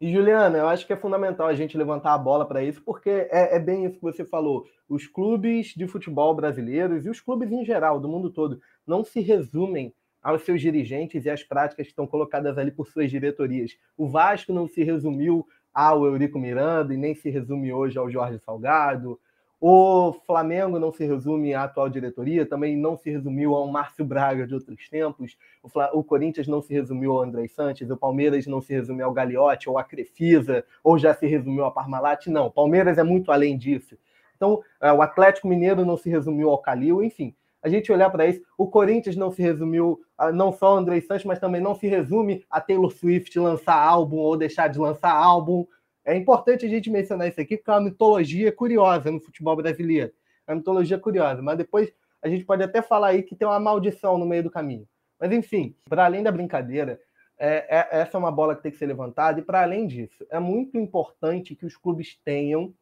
E 0.00 0.12
Juliana, 0.12 0.58
eu 0.58 0.68
acho 0.68 0.86
que 0.86 0.92
é 0.92 0.96
fundamental 0.96 1.48
a 1.48 1.54
gente 1.54 1.76
levantar 1.76 2.12
a 2.12 2.18
bola 2.18 2.46
para 2.46 2.62
isso, 2.62 2.82
porque 2.82 3.08
é, 3.08 3.56
é, 3.56 3.58
bem 3.58 3.86
isso 3.86 3.96
que 3.96 4.02
você 4.02 4.24
falou. 4.24 4.66
Os 4.88 5.06
clubes 5.06 5.68
de 5.68 5.88
futebol 5.88 6.34
brasileiros 6.34 7.04
e 7.04 7.08
os 7.08 7.20
clubes 7.20 7.50
em 7.50 7.64
geral, 7.64 7.98
do 7.98 8.08
mundo 8.08 8.30
todo, 8.30 8.60
não 8.86 9.02
se 9.02 9.20
resumem 9.20 9.94
aos 10.26 10.42
seus 10.42 10.60
dirigentes 10.60 11.24
e 11.24 11.30
às 11.30 11.44
práticas 11.44 11.86
que 11.86 11.92
estão 11.92 12.04
colocadas 12.04 12.58
ali 12.58 12.72
por 12.72 12.88
suas 12.88 13.08
diretorias. 13.08 13.78
O 13.96 14.08
Vasco 14.08 14.52
não 14.52 14.66
se 14.66 14.82
resumiu 14.82 15.46
ao 15.72 16.04
Eurico 16.04 16.36
Miranda 16.36 16.92
e 16.92 16.96
nem 16.96 17.14
se 17.14 17.30
resume 17.30 17.72
hoje 17.72 17.96
ao 17.96 18.10
Jorge 18.10 18.40
Salgado. 18.40 19.20
O 19.60 20.12
Flamengo 20.26 20.80
não 20.80 20.92
se 20.92 21.06
resume 21.06 21.54
à 21.54 21.62
atual 21.62 21.88
diretoria, 21.88 22.44
também 22.44 22.76
não 22.76 22.96
se 22.96 23.08
resumiu 23.08 23.54
ao 23.54 23.68
Márcio 23.68 24.04
Braga 24.04 24.48
de 24.48 24.54
outros 24.54 24.88
tempos. 24.88 25.38
O, 25.62 25.68
Fla... 25.68 25.90
o 25.92 26.02
Corinthians 26.02 26.48
não 26.48 26.60
se 26.60 26.74
resumiu 26.74 27.12
ao 27.12 27.22
André 27.22 27.46
Santos, 27.46 27.88
o 27.88 27.96
Palmeiras 27.96 28.48
não 28.48 28.60
se 28.60 28.72
resumiu 28.72 29.06
ao 29.06 29.12
Gagliotti 29.12 29.70
ou 29.70 29.78
à 29.78 29.84
Crefisa, 29.84 30.64
ou 30.82 30.98
já 30.98 31.14
se 31.14 31.28
resumiu 31.28 31.62
ao 31.62 31.72
Parmalat. 31.72 32.26
Não, 32.26 32.50
Palmeiras 32.50 32.98
é 32.98 33.04
muito 33.04 33.30
além 33.30 33.56
disso. 33.56 33.96
Então, 34.34 34.60
é, 34.80 34.92
o 34.92 35.00
Atlético 35.00 35.46
Mineiro 35.46 35.84
não 35.84 35.96
se 35.96 36.10
resumiu 36.10 36.50
ao 36.50 36.58
Calil, 36.58 37.00
enfim 37.00 37.32
a 37.66 37.68
gente 37.68 37.90
olhar 37.90 38.08
para 38.10 38.28
isso, 38.28 38.40
o 38.56 38.68
Corinthians 38.68 39.16
não 39.16 39.28
se 39.28 39.42
resumiu 39.42 40.00
não 40.32 40.52
só 40.52 40.68
ao 40.68 40.76
André 40.76 41.00
Santos, 41.00 41.24
mas 41.24 41.40
também 41.40 41.60
não 41.60 41.74
se 41.74 41.88
resume 41.88 42.44
a 42.48 42.60
Taylor 42.60 42.92
Swift 42.92 43.36
lançar 43.40 43.74
álbum 43.74 44.18
ou 44.18 44.36
deixar 44.36 44.68
de 44.68 44.78
lançar 44.78 45.10
álbum. 45.10 45.66
É 46.04 46.16
importante 46.16 46.64
a 46.64 46.68
gente 46.68 46.88
mencionar 46.88 47.26
isso 47.26 47.40
aqui, 47.40 47.56
porque 47.56 47.68
é 47.68 47.74
uma 47.74 47.80
mitologia 47.80 48.52
curiosa 48.52 49.10
no 49.10 49.18
futebol 49.18 49.56
brasileiro. 49.56 50.12
É 50.46 50.52
uma 50.52 50.58
mitologia 50.58 50.96
curiosa, 50.96 51.42
mas 51.42 51.58
depois 51.58 51.92
a 52.22 52.28
gente 52.28 52.44
pode 52.44 52.62
até 52.62 52.80
falar 52.80 53.08
aí 53.08 53.24
que 53.24 53.34
tem 53.34 53.48
uma 53.48 53.58
maldição 53.58 54.16
no 54.16 54.24
meio 54.24 54.44
do 54.44 54.50
caminho. 54.50 54.86
Mas 55.18 55.32
enfim, 55.32 55.74
para 55.88 56.04
além 56.04 56.22
da 56.22 56.30
brincadeira, 56.30 57.00
é, 57.36 57.66
é, 57.68 57.88
essa 58.00 58.16
é 58.16 58.20
uma 58.20 58.30
bola 58.30 58.54
que 58.54 58.62
tem 58.62 58.70
que 58.70 58.78
ser 58.78 58.86
levantada, 58.86 59.40
e 59.40 59.42
para 59.42 59.62
além 59.62 59.88
disso, 59.88 60.24
é 60.30 60.38
muito 60.38 60.78
importante 60.78 61.56
que 61.56 61.66
os 61.66 61.76
clubes 61.76 62.16
tenham 62.24 62.72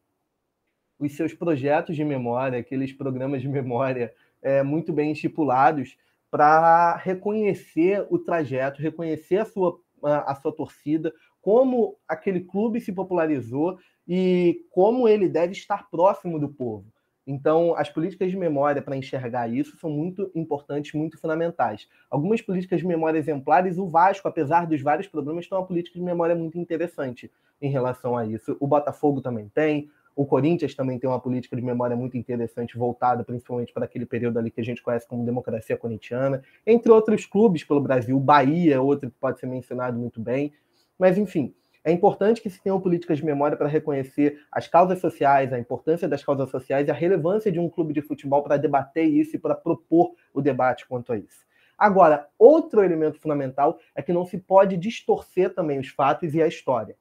os 0.99 1.15
seus 1.15 1.33
projetos 1.33 1.95
de 1.95 2.05
memória, 2.05 2.59
aqueles 2.59 2.93
programas 2.93 3.41
de 3.41 3.47
memória 3.47 4.13
é, 4.45 4.61
muito 4.61 4.93
bem 4.93 5.11
estipulados 5.11 5.97
para 6.29 6.95
reconhecer 6.97 8.05
o 8.11 8.19
trajeto, 8.19 8.81
reconhecer 8.81 9.37
a 9.37 9.45
sua, 9.45 9.79
a, 10.03 10.31
a 10.31 10.35
sua 10.35 10.51
torcida, 10.51 11.11
como 11.41 11.97
aquele 12.07 12.41
clube 12.41 12.79
se 12.79 12.93
popularizou 12.93 13.79
e 14.07 14.61
como 14.69 15.07
ele 15.07 15.27
deve 15.27 15.53
estar 15.53 15.89
próximo 15.89 16.39
do 16.39 16.47
povo. 16.47 16.85
Então, 17.27 17.75
as 17.75 17.89
políticas 17.89 18.29
de 18.29 18.37
memória 18.37 18.83
para 18.83 18.95
enxergar 18.95 19.47
isso 19.47 19.75
são 19.77 19.89
muito 19.89 20.31
importantes, 20.35 20.93
muito 20.93 21.19
fundamentais. 21.19 21.87
Algumas 22.07 22.39
políticas 22.39 22.81
de 22.81 22.85
memória 22.85 23.17
exemplares, 23.17 23.79
o 23.79 23.87
Vasco, 23.87 24.27
apesar 24.27 24.67
dos 24.67 24.79
vários 24.79 25.07
problemas, 25.07 25.47
tem 25.47 25.57
uma 25.57 25.65
política 25.65 25.97
de 25.97 26.05
memória 26.05 26.35
muito 26.35 26.59
interessante 26.59 27.31
em 27.59 27.71
relação 27.71 28.15
a 28.15 28.27
isso. 28.27 28.55
O 28.59 28.67
Botafogo 28.67 29.21
também 29.21 29.49
tem, 29.49 29.89
o 30.15 30.25
Corinthians 30.25 30.73
também 30.73 30.97
tem 30.97 31.09
uma 31.09 31.19
política 31.19 31.55
de 31.55 31.61
memória 31.61 31.95
muito 31.95 32.17
interessante, 32.17 32.77
voltada 32.77 33.23
principalmente 33.23 33.73
para 33.73 33.85
aquele 33.85 34.05
período 34.05 34.39
ali 34.39 34.49
que 34.49 34.61
a 34.61 34.63
gente 34.63 34.81
conhece 34.81 35.07
como 35.07 35.25
democracia 35.25 35.75
corintiana, 35.75 36.41
entre 36.65 36.91
outros 36.91 37.25
clubes 37.25 37.63
pelo 37.63 37.81
Brasil. 37.81 38.15
O 38.15 38.19
Bahia 38.19 38.75
é 38.75 38.79
outro 38.79 39.11
que 39.11 39.17
pode 39.19 39.39
ser 39.39 39.47
mencionado 39.47 39.99
muito 39.99 40.21
bem. 40.21 40.53
Mas, 40.97 41.17
enfim, 41.17 41.53
é 41.83 41.91
importante 41.91 42.41
que 42.41 42.49
se 42.49 42.61
tenham 42.63 42.79
políticas 42.79 43.17
de 43.17 43.25
memória 43.25 43.57
para 43.57 43.67
reconhecer 43.67 44.39
as 44.51 44.67
causas 44.67 44.99
sociais, 44.99 45.51
a 45.51 45.59
importância 45.59 46.07
das 46.07 46.23
causas 46.23 46.49
sociais 46.49 46.87
e 46.87 46.91
a 46.91 46.95
relevância 46.95 47.51
de 47.51 47.59
um 47.59 47.69
clube 47.69 47.93
de 47.93 48.01
futebol 48.01 48.41
para 48.41 48.57
debater 48.57 49.05
isso 49.05 49.35
e 49.35 49.39
para 49.39 49.53
propor 49.53 50.13
o 50.33 50.41
debate 50.41 50.87
quanto 50.87 51.11
a 51.11 51.17
isso. 51.17 51.45
Agora, 51.77 52.27
outro 52.39 52.83
elemento 52.83 53.19
fundamental 53.19 53.77
é 53.93 54.01
que 54.01 54.13
não 54.13 54.25
se 54.25 54.37
pode 54.37 54.77
distorcer 54.77 55.53
também 55.53 55.77
os 55.77 55.89
fatos 55.89 56.33
e 56.33 56.41
a 56.41 56.47
história. 56.47 56.95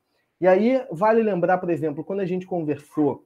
E 0.44 0.46
aí 0.46 0.84
vale 0.90 1.22
lembrar, 1.22 1.56
por 1.56 1.70
exemplo, 1.70 2.04
quando 2.04 2.20
a 2.20 2.26
gente 2.26 2.46
conversou 2.46 3.24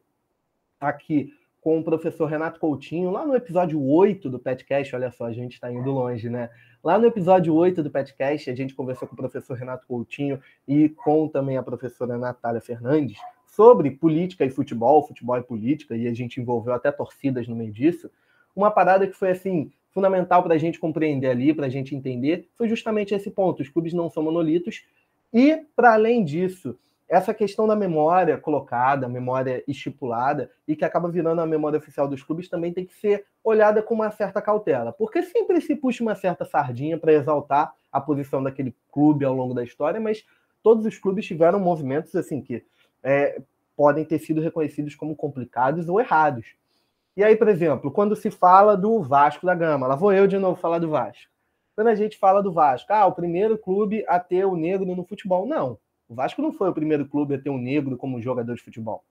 aqui 0.80 1.34
com 1.60 1.80
o 1.80 1.82
professor 1.82 2.26
Renato 2.26 2.60
Coutinho, 2.60 3.10
lá 3.10 3.26
no 3.26 3.34
episódio 3.34 3.82
8 3.82 4.30
do 4.30 4.38
podcast, 4.38 4.94
olha 4.94 5.10
só, 5.10 5.24
a 5.24 5.32
gente 5.32 5.54
está 5.54 5.68
indo 5.68 5.90
longe, 5.90 6.30
né? 6.30 6.48
Lá 6.80 6.96
no 6.96 7.08
episódio 7.08 7.52
8 7.52 7.82
do 7.82 7.90
podcast, 7.90 8.48
a 8.48 8.54
gente 8.54 8.72
conversou 8.72 9.08
com 9.08 9.14
o 9.14 9.16
professor 9.16 9.56
Renato 9.56 9.84
Coutinho 9.84 10.40
e 10.68 10.90
com 10.90 11.26
também 11.26 11.56
a 11.56 11.62
professora 11.64 12.16
Natália 12.16 12.60
Fernandes 12.60 13.18
sobre 13.48 13.90
política 13.90 14.44
e 14.44 14.50
futebol, 14.50 15.04
futebol 15.04 15.38
e 15.38 15.42
política, 15.42 15.96
e 15.96 16.06
a 16.06 16.14
gente 16.14 16.40
envolveu 16.40 16.72
até 16.72 16.92
torcidas 16.92 17.48
no 17.48 17.56
meio 17.56 17.72
disso. 17.72 18.08
Uma 18.54 18.70
parada 18.70 19.08
que 19.08 19.16
foi 19.16 19.30
assim 19.30 19.72
fundamental 19.90 20.40
para 20.44 20.54
a 20.54 20.58
gente 20.58 20.78
compreender 20.78 21.30
ali, 21.30 21.52
para 21.52 21.66
a 21.66 21.68
gente 21.68 21.96
entender, 21.96 22.48
foi 22.54 22.68
justamente 22.68 23.12
esse 23.12 23.28
ponto: 23.28 23.60
os 23.60 23.68
clubes 23.68 23.92
não 23.92 24.08
são 24.08 24.22
monolitos. 24.22 24.84
E, 25.34 25.64
para 25.74 25.92
além 25.92 26.24
disso, 26.24 26.78
essa 27.08 27.32
questão 27.32 27.66
da 27.66 27.74
memória 27.74 28.36
colocada, 28.36 29.08
memória 29.08 29.64
estipulada, 29.66 30.50
e 30.66 30.76
que 30.76 30.84
acaba 30.84 31.08
virando 31.08 31.40
a 31.40 31.46
memória 31.46 31.78
oficial 31.78 32.06
dos 32.06 32.22
clubes, 32.22 32.48
também 32.48 32.72
tem 32.72 32.84
que 32.84 32.94
ser 32.94 33.24
olhada 33.42 33.82
com 33.82 33.94
uma 33.94 34.10
certa 34.10 34.42
cautela. 34.42 34.92
Porque 34.92 35.22
sempre 35.22 35.60
se 35.60 35.74
puxa 35.74 36.02
uma 36.02 36.14
certa 36.14 36.44
sardinha 36.44 36.98
para 36.98 37.12
exaltar 37.12 37.72
a 37.90 38.00
posição 38.00 38.42
daquele 38.42 38.74
clube 38.92 39.24
ao 39.24 39.34
longo 39.34 39.54
da 39.54 39.64
história, 39.64 39.98
mas 39.98 40.24
todos 40.62 40.84
os 40.84 40.98
clubes 40.98 41.24
tiveram 41.24 41.58
movimentos 41.58 42.14
assim 42.14 42.42
que 42.42 42.62
é, 43.02 43.40
podem 43.74 44.04
ter 44.04 44.18
sido 44.18 44.40
reconhecidos 44.40 44.94
como 44.94 45.16
complicados 45.16 45.88
ou 45.88 45.98
errados. 45.98 46.54
E 47.16 47.24
aí, 47.24 47.34
por 47.34 47.48
exemplo, 47.48 47.90
quando 47.90 48.14
se 48.14 48.30
fala 48.30 48.76
do 48.76 49.00
Vasco 49.02 49.46
da 49.46 49.54
Gama, 49.54 49.86
lá 49.86 49.96
vou 49.96 50.12
eu 50.12 50.26
de 50.26 50.38
novo 50.38 50.60
falar 50.60 50.78
do 50.78 50.90
Vasco. 50.90 51.32
Quando 51.74 51.88
a 51.88 51.94
gente 51.94 52.18
fala 52.18 52.42
do 52.42 52.52
Vasco, 52.52 52.92
ah, 52.92 53.06
o 53.06 53.12
primeiro 53.12 53.56
clube 53.56 54.04
a 54.08 54.20
ter 54.20 54.44
o 54.44 54.56
negro 54.56 54.94
no 54.94 55.04
futebol. 55.04 55.46
Não, 55.46 55.78
o 56.08 56.14
Vasco 56.14 56.40
não 56.40 56.52
foi 56.52 56.68
o 56.68 56.72
primeiro 56.72 57.06
clube 57.06 57.34
a 57.34 57.38
ter 57.38 57.50
um 57.50 57.58
negro 57.58 57.96
como 57.96 58.20
jogador 58.20 58.54
de 58.54 58.62
futebol. 58.62 59.04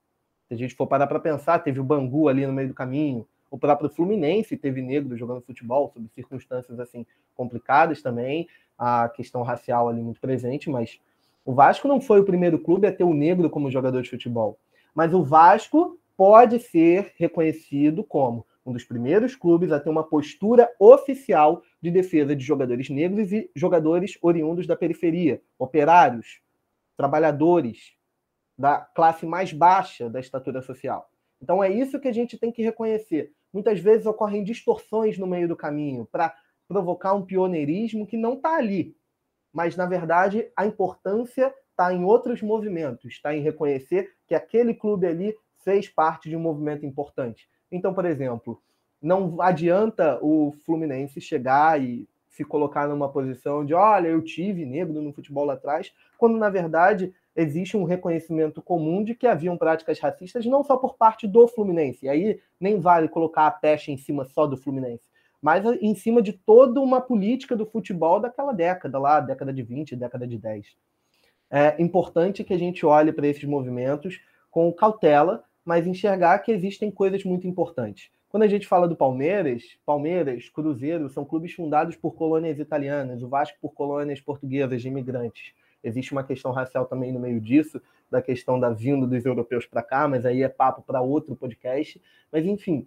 Se 0.47 0.53
a 0.53 0.57
gente 0.57 0.73
for 0.75 0.87
parar 0.87 1.07
para 1.07 1.19
pensar, 1.19 1.59
teve 1.59 1.79
o 1.79 1.83
Bangu 1.83 2.27
ali 2.27 2.45
no 2.45 2.53
meio 2.53 2.69
do 2.69 2.73
caminho, 2.73 3.27
o 3.51 3.57
próprio 3.57 3.89
Fluminense 3.89 4.57
teve 4.57 4.81
negro 4.81 5.15
jogando 5.15 5.41
futebol, 5.41 5.91
sob 5.93 6.07
circunstâncias 6.09 6.79
assim 6.79 7.05
complicadas 7.35 8.01
também, 8.01 8.47
a 8.77 9.09
questão 9.09 9.41
racial 9.41 9.87
ali 9.87 10.01
muito 10.01 10.19
presente, 10.19 10.69
mas 10.69 10.99
o 11.45 11.53
Vasco 11.53 11.87
não 11.87 12.01
foi 12.01 12.19
o 12.19 12.25
primeiro 12.25 12.59
clube 12.59 12.87
a 12.87 12.91
ter 12.91 13.03
o 13.03 13.13
negro 13.13 13.49
como 13.49 13.71
jogador 13.71 14.01
de 14.01 14.09
futebol. 14.09 14.57
Mas 14.93 15.13
o 15.13 15.23
Vasco 15.23 15.97
pode 16.15 16.59
ser 16.59 17.13
reconhecido 17.15 18.03
como 18.03 18.45
um 18.65 18.73
dos 18.73 18.83
primeiros 18.83 19.35
clubes 19.35 19.71
a 19.71 19.79
ter 19.79 19.89
uma 19.89 20.03
postura 20.03 20.69
oficial 20.77 21.61
de 21.81 21.89
defesa 21.89 22.35
de 22.35 22.43
jogadores 22.43 22.89
negros 22.89 23.31
e 23.31 23.49
jogadores 23.55 24.17
oriundos 24.21 24.67
da 24.67 24.75
periferia, 24.75 25.41
operários, 25.57 26.41
trabalhadores 26.97 27.95
da 28.57 28.79
classe 28.79 29.25
mais 29.25 29.53
baixa 29.53 30.09
da 30.09 30.19
estatura 30.19 30.61
social. 30.61 31.09
Então 31.41 31.63
é 31.63 31.71
isso 31.71 31.99
que 31.99 32.07
a 32.07 32.13
gente 32.13 32.37
tem 32.37 32.51
que 32.51 32.63
reconhecer. 32.63 33.31
Muitas 33.53 33.79
vezes 33.79 34.05
ocorrem 34.05 34.43
distorções 34.43 35.17
no 35.17 35.27
meio 35.27 35.47
do 35.47 35.55
caminho 35.55 36.07
para 36.11 36.35
provocar 36.67 37.13
um 37.13 37.25
pioneirismo 37.25 38.05
que 38.05 38.17
não 38.17 38.33
está 38.33 38.57
ali. 38.57 38.95
Mas, 39.53 39.75
na 39.75 39.85
verdade, 39.85 40.51
a 40.55 40.65
importância 40.65 41.53
está 41.71 41.93
em 41.93 42.03
outros 42.03 42.41
movimentos, 42.41 43.05
está 43.05 43.35
em 43.35 43.41
reconhecer 43.41 44.13
que 44.27 44.35
aquele 44.35 44.73
clube 44.73 45.07
ali 45.07 45.35
fez 45.63 45.87
parte 45.87 46.29
de 46.29 46.35
um 46.35 46.39
movimento 46.39 46.85
importante. 46.85 47.47
Então, 47.71 47.93
por 47.93 48.05
exemplo, 48.05 48.61
não 49.01 49.41
adianta 49.41 50.19
o 50.21 50.51
Fluminense 50.65 51.21
chegar 51.21 51.81
e 51.81 52.07
se 52.38 52.45
colocar 52.45 52.88
numa 52.88 53.09
posição 53.09 53.65
de 53.65 53.73
olha, 53.73 54.07
eu 54.07 54.21
tive 54.21 54.63
negro 54.63 55.01
no 55.01 55.11
futebol 55.11 55.43
lá 55.43 55.53
atrás, 55.53 55.91
quando 56.19 56.38
na 56.38 56.51
verdade 56.51 57.11
existe 57.35 57.75
um 57.75 57.83
reconhecimento 57.83 58.61
comum 58.61 59.03
de 59.03 59.15
que 59.15 59.25
haviam 59.25 59.57
práticas 59.57 59.99
racistas 59.99 60.45
não 60.45 60.63
só 60.63 60.77
por 60.77 60.95
parte 60.95 61.27
do 61.27 61.47
Fluminense, 61.47 62.05
e 62.05 62.09
aí 62.09 62.39
nem 62.59 62.79
vale 62.79 63.07
colocar 63.07 63.47
a 63.47 63.51
pecha 63.51 63.91
em 63.91 63.97
cima 63.97 64.23
só 64.23 64.45
do 64.45 64.55
Fluminense, 64.55 65.03
mas 65.41 65.65
em 65.81 65.95
cima 65.95 66.21
de 66.21 66.31
toda 66.31 66.79
uma 66.79 67.01
política 67.01 67.55
do 67.55 67.65
futebol 67.65 68.19
daquela 68.19 68.53
década 68.53 68.99
lá, 68.99 69.19
década 69.19 69.51
de 69.51 69.63
20, 69.63 69.95
década 69.95 70.27
de 70.27 70.38
10. 70.38 70.75
É 71.49 71.81
importante 71.81 72.43
que 72.43 72.53
a 72.53 72.59
gente 72.59 72.85
olhe 72.85 73.11
para 73.11 73.27
esses 73.27 73.45
movimentos 73.45 74.21
com 74.51 74.71
cautela, 74.71 75.43
mas 75.65 75.88
enxergar 75.88 76.38
que 76.39 76.51
existem 76.51 76.91
coisas 76.91 77.23
muito 77.23 77.47
importantes. 77.47 78.11
Quando 78.30 78.43
a 78.43 78.47
gente 78.47 78.67
fala 78.67 78.88
do 78.88 78.95
Palmeiras, 78.95 79.78
Palmeiras, 79.86 80.49
Cruzeiro 80.49 81.09
são 81.09 81.23
clubes 81.23 81.53
fundados 81.53 81.95
por 81.95 82.13
colônias 82.13 82.59
italianas, 82.59 83.23
o 83.23 83.28
Vasco 83.30 83.57
por 83.61 83.73
colônias 83.73 84.19
portuguesas 84.19 84.82
de 84.82 84.89
imigrantes. 84.89 85.53
Existe 85.82 86.11
uma 86.11 86.23
questão 86.23 86.51
racial 86.51 86.86
também 86.86 87.13
no 87.13 87.19
meio 87.19 87.39
disso, 87.39 87.82
da 88.11 88.21
questão 88.21 88.59
da 88.59 88.69
vinda 88.69 89.07
dos 89.07 89.25
europeus 89.25 89.65
para 89.65 89.82
cá, 89.82 90.07
mas 90.07 90.25
aí 90.25 90.43
é 90.43 90.49
papo 90.49 90.82
para 90.82 91.01
outro 91.01 91.36
podcast. 91.38 92.01
Mas 92.30 92.45
enfim, 92.45 92.86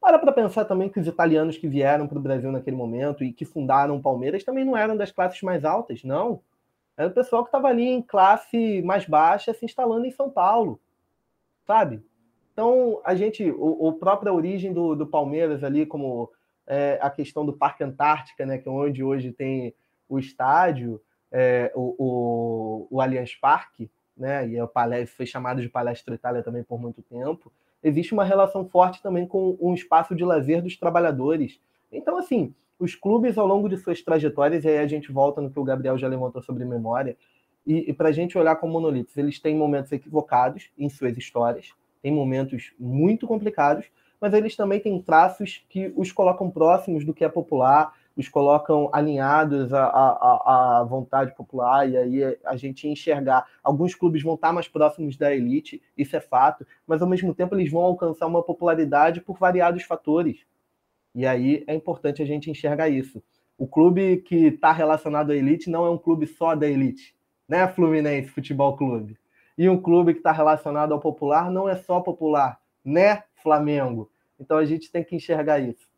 para 0.00 0.16
para 0.16 0.30
pensar 0.30 0.64
também 0.64 0.88
que 0.88 1.00
os 1.00 1.08
italianos 1.08 1.58
que 1.58 1.66
vieram 1.66 2.06
para 2.06 2.18
o 2.18 2.22
Brasil 2.22 2.52
naquele 2.52 2.76
momento 2.76 3.24
e 3.24 3.32
que 3.32 3.44
fundaram 3.44 3.96
o 3.96 4.02
Palmeiras 4.02 4.44
também 4.44 4.64
não 4.64 4.76
eram 4.76 4.96
das 4.96 5.10
classes 5.10 5.42
mais 5.42 5.64
altas, 5.64 6.04
não. 6.04 6.40
Era 6.96 7.08
o 7.08 7.14
pessoal 7.14 7.42
que 7.42 7.48
estava 7.48 7.68
ali 7.68 7.88
em 7.88 8.02
classe 8.02 8.80
mais 8.82 9.06
baixa 9.06 9.52
se 9.52 9.64
instalando 9.64 10.06
em 10.06 10.10
São 10.12 10.30
Paulo, 10.30 10.80
sabe? 11.66 12.00
Então, 12.58 13.00
a 13.04 13.14
gente, 13.14 13.48
o, 13.52 13.86
o 13.86 13.92
própria 13.92 14.32
origem 14.32 14.72
do, 14.72 14.96
do 14.96 15.06
Palmeiras 15.06 15.62
ali, 15.62 15.86
como 15.86 16.28
é, 16.66 16.98
a 17.00 17.08
questão 17.08 17.46
do 17.46 17.52
Parque 17.52 17.84
Antártica, 17.84 18.44
né, 18.44 18.58
que 18.58 18.68
é 18.68 18.72
onde 18.72 19.00
hoje 19.00 19.30
tem 19.30 19.72
o 20.08 20.18
estádio, 20.18 21.00
é, 21.30 21.70
o, 21.72 21.94
o, 21.96 22.88
o 22.90 23.00
Allianz 23.00 23.32
Parque, 23.36 23.88
né, 24.16 24.48
e 24.48 24.58
é 24.58 24.66
palestra, 24.66 25.16
foi 25.16 25.24
chamado 25.24 25.62
de 25.62 25.68
Palestra 25.68 26.16
Itália 26.16 26.42
também 26.42 26.64
por 26.64 26.80
muito 26.80 27.00
tempo, 27.00 27.52
existe 27.80 28.12
uma 28.12 28.24
relação 28.24 28.68
forte 28.68 29.00
também 29.00 29.24
com 29.24 29.56
um 29.60 29.72
espaço 29.72 30.12
de 30.16 30.24
lazer 30.24 30.60
dos 30.60 30.76
trabalhadores. 30.76 31.60
Então, 31.92 32.18
assim, 32.18 32.52
os 32.76 32.96
clubes 32.96 33.38
ao 33.38 33.46
longo 33.46 33.68
de 33.68 33.76
suas 33.76 34.02
trajetórias, 34.02 34.64
e 34.64 34.68
aí 34.68 34.78
a 34.78 34.86
gente 34.88 35.12
volta 35.12 35.40
no 35.40 35.48
que 35.48 35.60
o 35.60 35.64
Gabriel 35.64 35.96
já 35.96 36.08
levantou 36.08 36.42
sobre 36.42 36.64
memória, 36.64 37.16
e, 37.64 37.88
e 37.88 37.92
para 37.92 38.08
a 38.08 38.12
gente 38.12 38.36
olhar 38.36 38.56
como 38.56 38.72
monolitos, 38.72 39.16
eles 39.16 39.38
têm 39.38 39.56
momentos 39.56 39.92
equivocados 39.92 40.72
em 40.76 40.88
suas 40.88 41.16
histórias, 41.16 41.72
tem 42.02 42.12
momentos 42.12 42.72
muito 42.78 43.26
complicados, 43.26 43.86
mas 44.20 44.32
eles 44.32 44.56
também 44.56 44.80
têm 44.80 45.00
traços 45.00 45.64
que 45.68 45.92
os 45.96 46.10
colocam 46.12 46.50
próximos 46.50 47.04
do 47.04 47.14
que 47.14 47.24
é 47.24 47.28
popular, 47.28 47.94
os 48.16 48.28
colocam 48.28 48.90
alinhados 48.92 49.72
à, 49.72 49.84
à, 49.84 50.80
à 50.80 50.84
vontade 50.84 51.34
popular, 51.36 51.88
e 51.88 51.96
aí 51.96 52.36
a 52.44 52.56
gente 52.56 52.88
enxergar. 52.88 53.46
Alguns 53.62 53.94
clubes 53.94 54.22
vão 54.22 54.34
estar 54.34 54.52
mais 54.52 54.66
próximos 54.66 55.16
da 55.16 55.32
elite, 55.32 55.80
isso 55.96 56.16
é 56.16 56.20
fato, 56.20 56.66
mas 56.84 57.00
ao 57.00 57.08
mesmo 57.08 57.32
tempo 57.32 57.54
eles 57.54 57.70
vão 57.70 57.82
alcançar 57.82 58.26
uma 58.26 58.42
popularidade 58.42 59.20
por 59.20 59.38
variados 59.38 59.84
fatores. 59.84 60.40
E 61.14 61.24
aí 61.24 61.62
é 61.68 61.74
importante 61.74 62.20
a 62.20 62.24
gente 62.26 62.50
enxergar 62.50 62.88
isso. 62.88 63.22
O 63.56 63.66
clube 63.66 64.18
que 64.18 64.46
está 64.46 64.72
relacionado 64.72 65.30
à 65.30 65.36
elite 65.36 65.70
não 65.70 65.84
é 65.84 65.90
um 65.90 65.98
clube 65.98 66.26
só 66.26 66.56
da 66.56 66.66
elite, 66.66 67.14
né? 67.48 67.68
Fluminense 67.68 68.28
Futebol 68.28 68.76
Clube. 68.76 69.16
E 69.58 69.68
um 69.68 69.82
clube 69.82 70.12
que 70.14 70.20
está 70.20 70.30
relacionado 70.30 70.94
ao 70.94 71.00
popular 71.00 71.50
não 71.50 71.68
é 71.68 71.74
só 71.74 72.00
popular, 72.00 72.60
né, 72.84 73.24
Flamengo? 73.42 74.08
Então 74.38 74.56
a 74.56 74.64
gente 74.64 74.88
tem 74.88 75.02
que 75.02 75.16
enxergar 75.16 75.58
isso. 75.58 75.88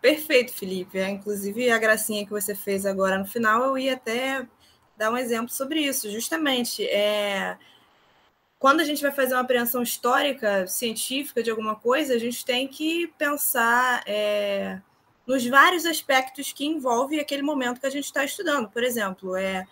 Perfeito, 0.00 0.52
Felipe. 0.52 0.98
É, 0.98 1.08
inclusive, 1.08 1.70
a 1.70 1.78
gracinha 1.78 2.26
que 2.26 2.32
você 2.32 2.54
fez 2.54 2.84
agora 2.84 3.16
no 3.16 3.24
final, 3.24 3.62
eu 3.64 3.78
ia 3.78 3.94
até 3.94 4.46
dar 4.96 5.10
um 5.10 5.16
exemplo 5.16 5.50
sobre 5.50 5.80
isso. 5.80 6.10
Justamente, 6.10 6.84
é... 6.86 7.56
quando 8.58 8.80
a 8.80 8.84
gente 8.84 9.00
vai 9.00 9.12
fazer 9.12 9.34
uma 9.34 9.42
apreensão 9.42 9.82
histórica, 9.82 10.66
científica 10.66 11.42
de 11.42 11.50
alguma 11.50 11.76
coisa, 11.76 12.14
a 12.14 12.18
gente 12.18 12.44
tem 12.44 12.66
que 12.66 13.06
pensar 13.16 14.02
é... 14.06 14.80
nos 15.26 15.46
vários 15.46 15.86
aspectos 15.86 16.52
que 16.52 16.66
envolvem 16.66 17.20
aquele 17.20 17.42
momento 17.42 17.80
que 17.80 17.86
a 17.86 17.90
gente 17.90 18.04
está 18.04 18.24
estudando. 18.24 18.68
Por 18.68 18.82
exemplo, 18.82 19.36
é 19.36 19.64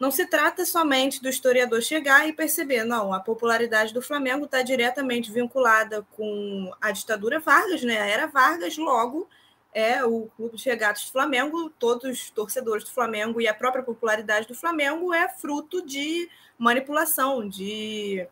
não 0.00 0.10
se 0.10 0.26
trata 0.26 0.64
somente 0.64 1.22
do 1.22 1.28
historiador 1.28 1.80
chegar 1.82 2.28
e 2.28 2.32
perceber, 2.32 2.84
não, 2.84 3.12
a 3.12 3.20
popularidade 3.20 3.94
do 3.94 4.02
Flamengo 4.02 4.44
está 4.44 4.62
diretamente 4.62 5.30
vinculada 5.30 6.06
com 6.16 6.72
a 6.80 6.90
ditadura 6.90 7.40
Vargas, 7.40 7.82
né? 7.82 8.00
A 8.00 8.06
era 8.06 8.26
Vargas, 8.26 8.76
logo 8.76 9.28
é 9.74 10.04
o 10.04 10.28
clube 10.36 10.56
de 10.56 10.64
regatas 10.64 11.04
do 11.04 11.12
Flamengo, 11.12 11.68
todos 11.78 12.04
os 12.08 12.30
torcedores 12.30 12.84
do 12.84 12.90
Flamengo 12.92 13.40
e 13.40 13.48
a 13.48 13.54
própria 13.54 13.82
popularidade 13.82 14.46
do 14.46 14.54
Flamengo 14.54 15.12
é 15.12 15.28
fruto 15.28 15.84
de 15.84 16.30
manipulação, 16.56 17.48
de 17.48 18.26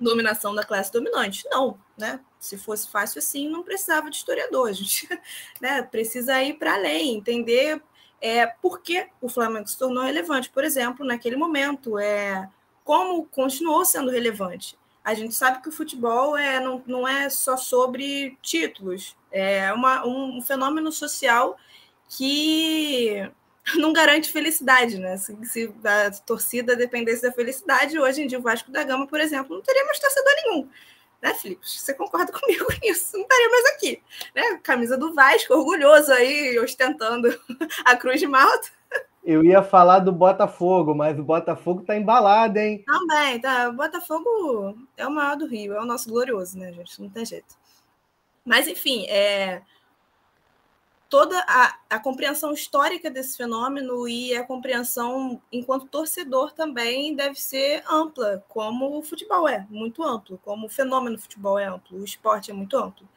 dominação 0.00 0.54
da 0.54 0.64
classe 0.64 0.90
dominante. 0.90 1.46
Não, 1.50 1.78
né? 1.96 2.20
Se 2.40 2.56
fosse 2.56 2.88
fácil 2.90 3.18
assim, 3.18 3.48
não 3.48 3.62
precisava 3.62 4.08
de 4.08 4.16
historiador. 4.16 4.68
A 4.68 4.72
gente 4.72 5.06
né, 5.60 5.82
precisa 5.82 6.42
ir 6.42 6.54
para 6.54 6.74
além, 6.74 7.16
entender 7.16 7.82
é, 8.20 8.46
por 8.46 8.80
que 8.80 9.06
o 9.20 9.28
Flamengo 9.28 9.68
se 9.68 9.78
tornou 9.78 10.02
relevante, 10.02 10.50
por 10.50 10.64
exemplo, 10.64 11.06
naquele 11.06 11.36
momento, 11.36 11.98
é, 11.98 12.48
como 12.84 13.24
continuou 13.26 13.84
sendo 13.84 14.10
relevante. 14.10 14.78
A 15.04 15.14
gente 15.14 15.34
sabe 15.34 15.62
que 15.62 15.68
o 15.68 15.72
futebol 15.72 16.36
é, 16.36 16.60
não, 16.60 16.82
não 16.86 17.08
é 17.08 17.30
só 17.30 17.56
sobre 17.56 18.36
títulos, 18.42 19.16
é 19.30 19.72
uma, 19.72 20.06
um, 20.06 20.38
um 20.38 20.42
fenômeno 20.42 20.90
social 20.90 21.56
que 22.08 23.30
não 23.76 23.92
garante 23.92 24.30
felicidade, 24.30 24.98
né? 24.98 25.16
Se, 25.16 25.36
se, 25.44 25.74
a 25.84 26.10
torcida 26.10 26.74
dependesse 26.74 27.22
da 27.22 27.32
felicidade, 27.32 27.98
hoje 27.98 28.22
em 28.22 28.26
dia 28.26 28.38
o 28.38 28.42
Vasco 28.42 28.70
da 28.70 28.82
Gama, 28.82 29.06
por 29.06 29.20
exemplo, 29.20 29.54
não 29.54 29.62
teria 29.62 29.84
mais 29.84 29.98
torcedor 29.98 30.32
nenhum. 30.44 30.68
Né, 31.20 31.34
Felipe? 31.34 31.68
Você 31.68 31.94
concorda 31.94 32.30
comigo 32.38 32.66
nisso? 32.82 33.16
Não 33.16 33.22
estaria 33.22 33.48
mais 33.48 33.66
aqui. 33.74 34.02
Né? 34.34 34.60
Camisa 34.62 34.96
do 34.96 35.14
Vasco, 35.14 35.54
orgulhoso 35.54 36.12
aí, 36.12 36.58
ostentando 36.58 37.28
a 37.84 37.96
Cruz 37.96 38.20
de 38.20 38.26
Malta. 38.26 38.68
Eu 39.24 39.44
ia 39.44 39.62
falar 39.62 39.98
do 39.98 40.10
Botafogo, 40.12 40.94
mas 40.94 41.18
o 41.18 41.24
Botafogo 41.24 41.82
tá 41.82 41.94
embalado, 41.96 42.58
hein? 42.58 42.82
Também, 42.86 43.38
tá. 43.40 43.68
O 43.68 43.74
Botafogo 43.74 44.78
é 44.96 45.06
o 45.06 45.10
maior 45.10 45.36
do 45.36 45.46
Rio, 45.46 45.74
é 45.74 45.80
o 45.80 45.84
nosso 45.84 46.08
glorioso, 46.08 46.58
né, 46.58 46.72
gente? 46.72 47.02
Não 47.02 47.10
tem 47.10 47.26
jeito. 47.26 47.54
Mas, 48.44 48.66
enfim, 48.66 49.04
é, 49.08 49.60
toda 51.08 51.38
a, 51.48 51.78
a, 51.88 51.98
compreensão 51.98 52.52
histórica 52.52 53.10
desse 53.10 53.36
fenômeno 53.36 54.06
e 54.06 54.36
a 54.36 54.44
compreensão 54.44 55.40
enquanto 55.50 55.86
torcedor 55.86 56.52
também 56.52 57.14
deve 57.14 57.40
ser 57.40 57.82
ampla, 57.88 58.44
como 58.48 58.98
o 58.98 59.02
futebol 59.02 59.48
é, 59.48 59.66
muito 59.70 60.02
amplo, 60.02 60.38
como 60.44 60.66
o 60.66 60.70
fenômeno 60.70 61.18
futebol 61.18 61.58
é 61.58 61.64
amplo, 61.64 62.00
o 62.00 62.04
esporte 62.04 62.50
é 62.50 62.54
muito 62.54 62.76
amplo. 62.76 63.08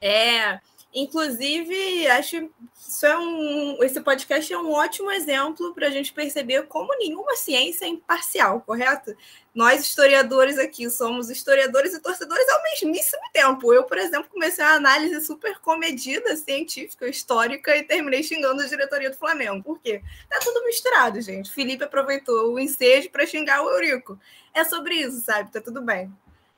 É, 0.00 0.60
Inclusive, 0.98 2.06
acho 2.06 2.48
isso 2.74 3.04
é 3.04 3.18
um, 3.18 3.84
esse 3.84 4.00
podcast 4.00 4.50
é 4.50 4.56
um 4.56 4.72
ótimo 4.72 5.12
exemplo 5.12 5.74
para 5.74 5.88
a 5.88 5.90
gente 5.90 6.10
perceber 6.10 6.62
como 6.68 6.96
nenhuma 6.96 7.36
ciência 7.36 7.84
é 7.84 7.88
imparcial, 7.88 8.62
correto? 8.62 9.14
Nós, 9.54 9.82
historiadores 9.82 10.58
aqui, 10.58 10.88
somos 10.88 11.28
historiadores 11.28 11.92
e 11.92 12.00
torcedores 12.00 12.48
ao 12.48 12.62
mesmíssimo 12.62 13.22
tempo. 13.30 13.74
Eu, 13.74 13.84
por 13.84 13.98
exemplo, 13.98 14.30
comecei 14.30 14.64
uma 14.64 14.72
análise 14.72 15.20
super 15.26 15.58
comedida, 15.58 16.34
científica, 16.34 17.06
histórica, 17.06 17.76
e 17.76 17.82
terminei 17.82 18.22
xingando 18.22 18.62
a 18.62 18.66
diretoria 18.66 19.10
do 19.10 19.18
Flamengo. 19.18 19.62
Por 19.62 19.78
quê? 19.78 20.00
Tá 20.30 20.38
tudo 20.42 20.64
misturado, 20.64 21.20
gente. 21.20 21.52
Felipe 21.52 21.84
aproveitou 21.84 22.54
o 22.54 22.58
ensejo 22.58 23.10
para 23.10 23.26
xingar 23.26 23.60
o 23.62 23.70
Eurico. 23.70 24.18
É 24.54 24.64
sobre 24.64 24.94
isso, 24.94 25.20
sabe? 25.20 25.52
Tá 25.52 25.60
tudo 25.60 25.82
bem. 25.82 26.10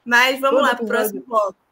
Mas 0.05 0.39
vamos 0.39 0.63
lá 0.63 0.77
para 0.77 0.85
o 0.85 0.89
próximo 0.89 1.25
bloco. 1.27 1.68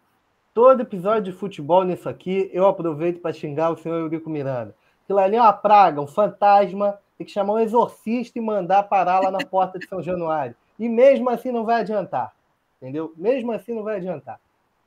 Todo 0.56 0.80
episódio 0.80 1.30
de 1.30 1.38
futebol 1.38 1.84
nisso 1.84 2.08
aqui, 2.08 2.48
eu 2.50 2.66
aproveito 2.66 3.20
para 3.20 3.30
xingar 3.30 3.70
o 3.70 3.76
senhor 3.76 3.98
Eurico 3.98 4.30
Miranda. 4.30 4.74
Aquilo 5.04 5.18
ali 5.18 5.36
é 5.36 5.40
uma 5.42 5.52
praga, 5.52 6.00
um 6.00 6.06
fantasma. 6.06 6.98
Tem 7.18 7.26
que 7.26 7.32
chamar 7.34 7.52
um 7.52 7.58
exorcista 7.58 8.38
e 8.38 8.40
mandar 8.40 8.84
parar 8.84 9.20
lá 9.20 9.30
na 9.30 9.44
porta 9.44 9.78
de 9.78 9.86
São 9.86 10.02
Januário. 10.02 10.56
E 10.78 10.88
mesmo 10.88 11.28
assim 11.28 11.52
não 11.52 11.62
vai 11.62 11.82
adiantar. 11.82 12.34
Entendeu? 12.80 13.12
Mesmo 13.18 13.52
assim 13.52 13.74
não 13.74 13.82
vai 13.82 13.96
adiantar. 13.96 14.40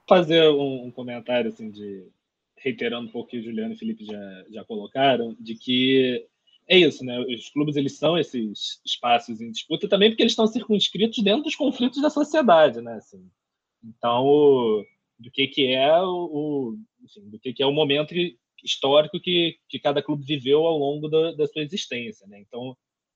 Fazer 0.08 0.50
um, 0.50 0.90
comentário 0.90 1.50
assim 1.50 1.70
de 1.70 2.04
reiterando 2.58 3.08
um 3.08 3.12
pouco 3.12 3.28
o 3.28 3.30
que 3.30 3.38
o 3.38 3.44
Juliano 3.44 3.74
e 3.74 3.76
o 3.76 3.78
Felipe 3.78 4.04
já, 4.04 4.46
já 4.50 4.66
colocaram, 4.66 5.36
de 5.40 5.54
que 5.54 6.26
é 6.68 6.80
isso, 6.80 7.06
né? 7.06 7.20
Os 7.20 7.48
clubes 7.50 7.76
eles 7.76 7.96
são 7.96 8.18
esses 8.18 8.82
espaços 8.84 9.40
em 9.40 9.52
disputa 9.52 9.88
também 9.88 10.10
porque 10.10 10.24
eles 10.24 10.32
estão 10.32 10.48
circunscritos 10.48 11.24
dentro 11.24 11.44
dos 11.44 11.56
conflitos 11.56 12.02
da 12.02 12.10
sociedade, 12.10 12.82
né? 12.82 12.96
Assim, 12.96 13.24
então, 13.84 14.84
do 15.20 15.30
que, 15.32 15.48
que 15.48 15.68
é 15.68 16.02
o, 16.02 16.78
do 17.30 17.40
que, 17.40 17.54
que 17.54 17.64
é 17.64 17.66
o 17.66 17.74
momento 17.74 18.14
histórico 18.64 19.20
que, 19.20 19.58
que 19.68 19.80
cada 19.80 20.02
clube 20.02 20.26
viveu 20.26 20.66
ao 20.66 20.78
longo 20.78 21.08
da, 21.08 21.34
da 21.34 21.48
sua 21.48 21.62
existência, 21.62 22.26
né? 22.28 22.40
Então 22.40 22.76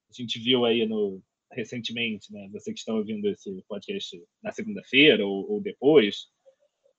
a 0.09 0.13
gente 0.13 0.39
viu 0.39 0.65
aí 0.65 0.85
no 0.85 1.21
recentemente, 1.51 2.31
né? 2.31 2.49
Você 2.51 2.73
que 2.73 2.79
está 2.79 2.93
ouvindo 2.93 3.29
esse 3.29 3.63
podcast 3.67 4.21
na 4.41 4.51
segunda-feira 4.51 5.25
ou, 5.25 5.51
ou, 5.51 5.61
depois, 5.61 6.27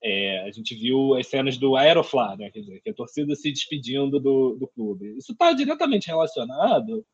é, 0.01 0.39
a 0.41 0.51
gente 0.51 0.73
viu 0.75 1.13
as 1.15 1.27
cenas 1.27 1.57
do 1.57 1.75
Aeroflá, 1.75 2.35
né? 2.37 2.49
Quer 2.51 2.61
dizer, 2.61 2.81
que 2.81 2.89
a 2.89 2.93
torcida 2.93 3.35
se 3.35 3.51
despedindo 3.51 4.19
do, 4.19 4.55
do 4.55 4.67
clube. 4.67 5.17
Isso 5.17 5.33
está 5.33 5.51
diretamente 5.53 6.07
relacionado 6.07 7.05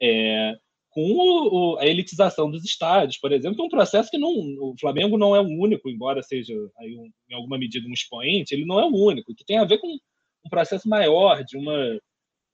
é, 0.00 0.56
com 0.96 1.12
o, 1.12 1.76
a 1.76 1.86
elitização 1.86 2.50
dos 2.50 2.64
estádios, 2.64 3.18
por 3.18 3.30
exemplo, 3.30 3.54
que 3.54 3.60
é 3.60 3.66
um 3.66 3.68
processo 3.68 4.10
que 4.10 4.16
não, 4.16 4.30
o 4.30 4.74
Flamengo 4.80 5.18
não 5.18 5.36
é 5.36 5.40
o 5.42 5.44
único, 5.46 5.90
embora 5.90 6.22
seja 6.22 6.54
um, 6.54 7.10
em 7.28 7.34
alguma 7.34 7.58
medida 7.58 7.86
um 7.86 7.92
expoente, 7.92 8.54
ele 8.54 8.64
não 8.64 8.80
é 8.80 8.86
o 8.86 8.96
único, 8.96 9.34
que 9.34 9.44
tem 9.44 9.58
a 9.58 9.64
ver 9.66 9.76
com 9.76 9.88
um 9.88 10.48
processo 10.48 10.88
maior 10.88 11.44
de 11.44 11.58
uma, 11.58 12.00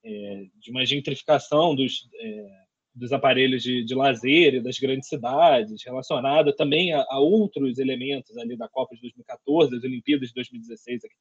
é, 0.04 0.44
de 0.58 0.72
uma 0.72 0.84
gentrificação 0.84 1.76
dos, 1.76 2.08
é, 2.20 2.46
dos 2.92 3.12
aparelhos 3.12 3.62
de, 3.62 3.84
de 3.84 3.94
lazer 3.94 4.54
e 4.54 4.60
das 4.60 4.76
grandes 4.76 5.08
cidades, 5.08 5.84
relacionada 5.84 6.52
também 6.52 6.92
a, 6.92 7.06
a, 7.10 7.20
outros 7.20 7.78
elementos 7.78 8.36
ali 8.38 8.56
da 8.56 8.68
Copa 8.68 8.96
de 8.96 9.02
2014, 9.02 9.70
das 9.70 9.84
Olimpíadas 9.84 10.30
de 10.30 10.34
2016 10.34 11.04
aqui, 11.04 11.14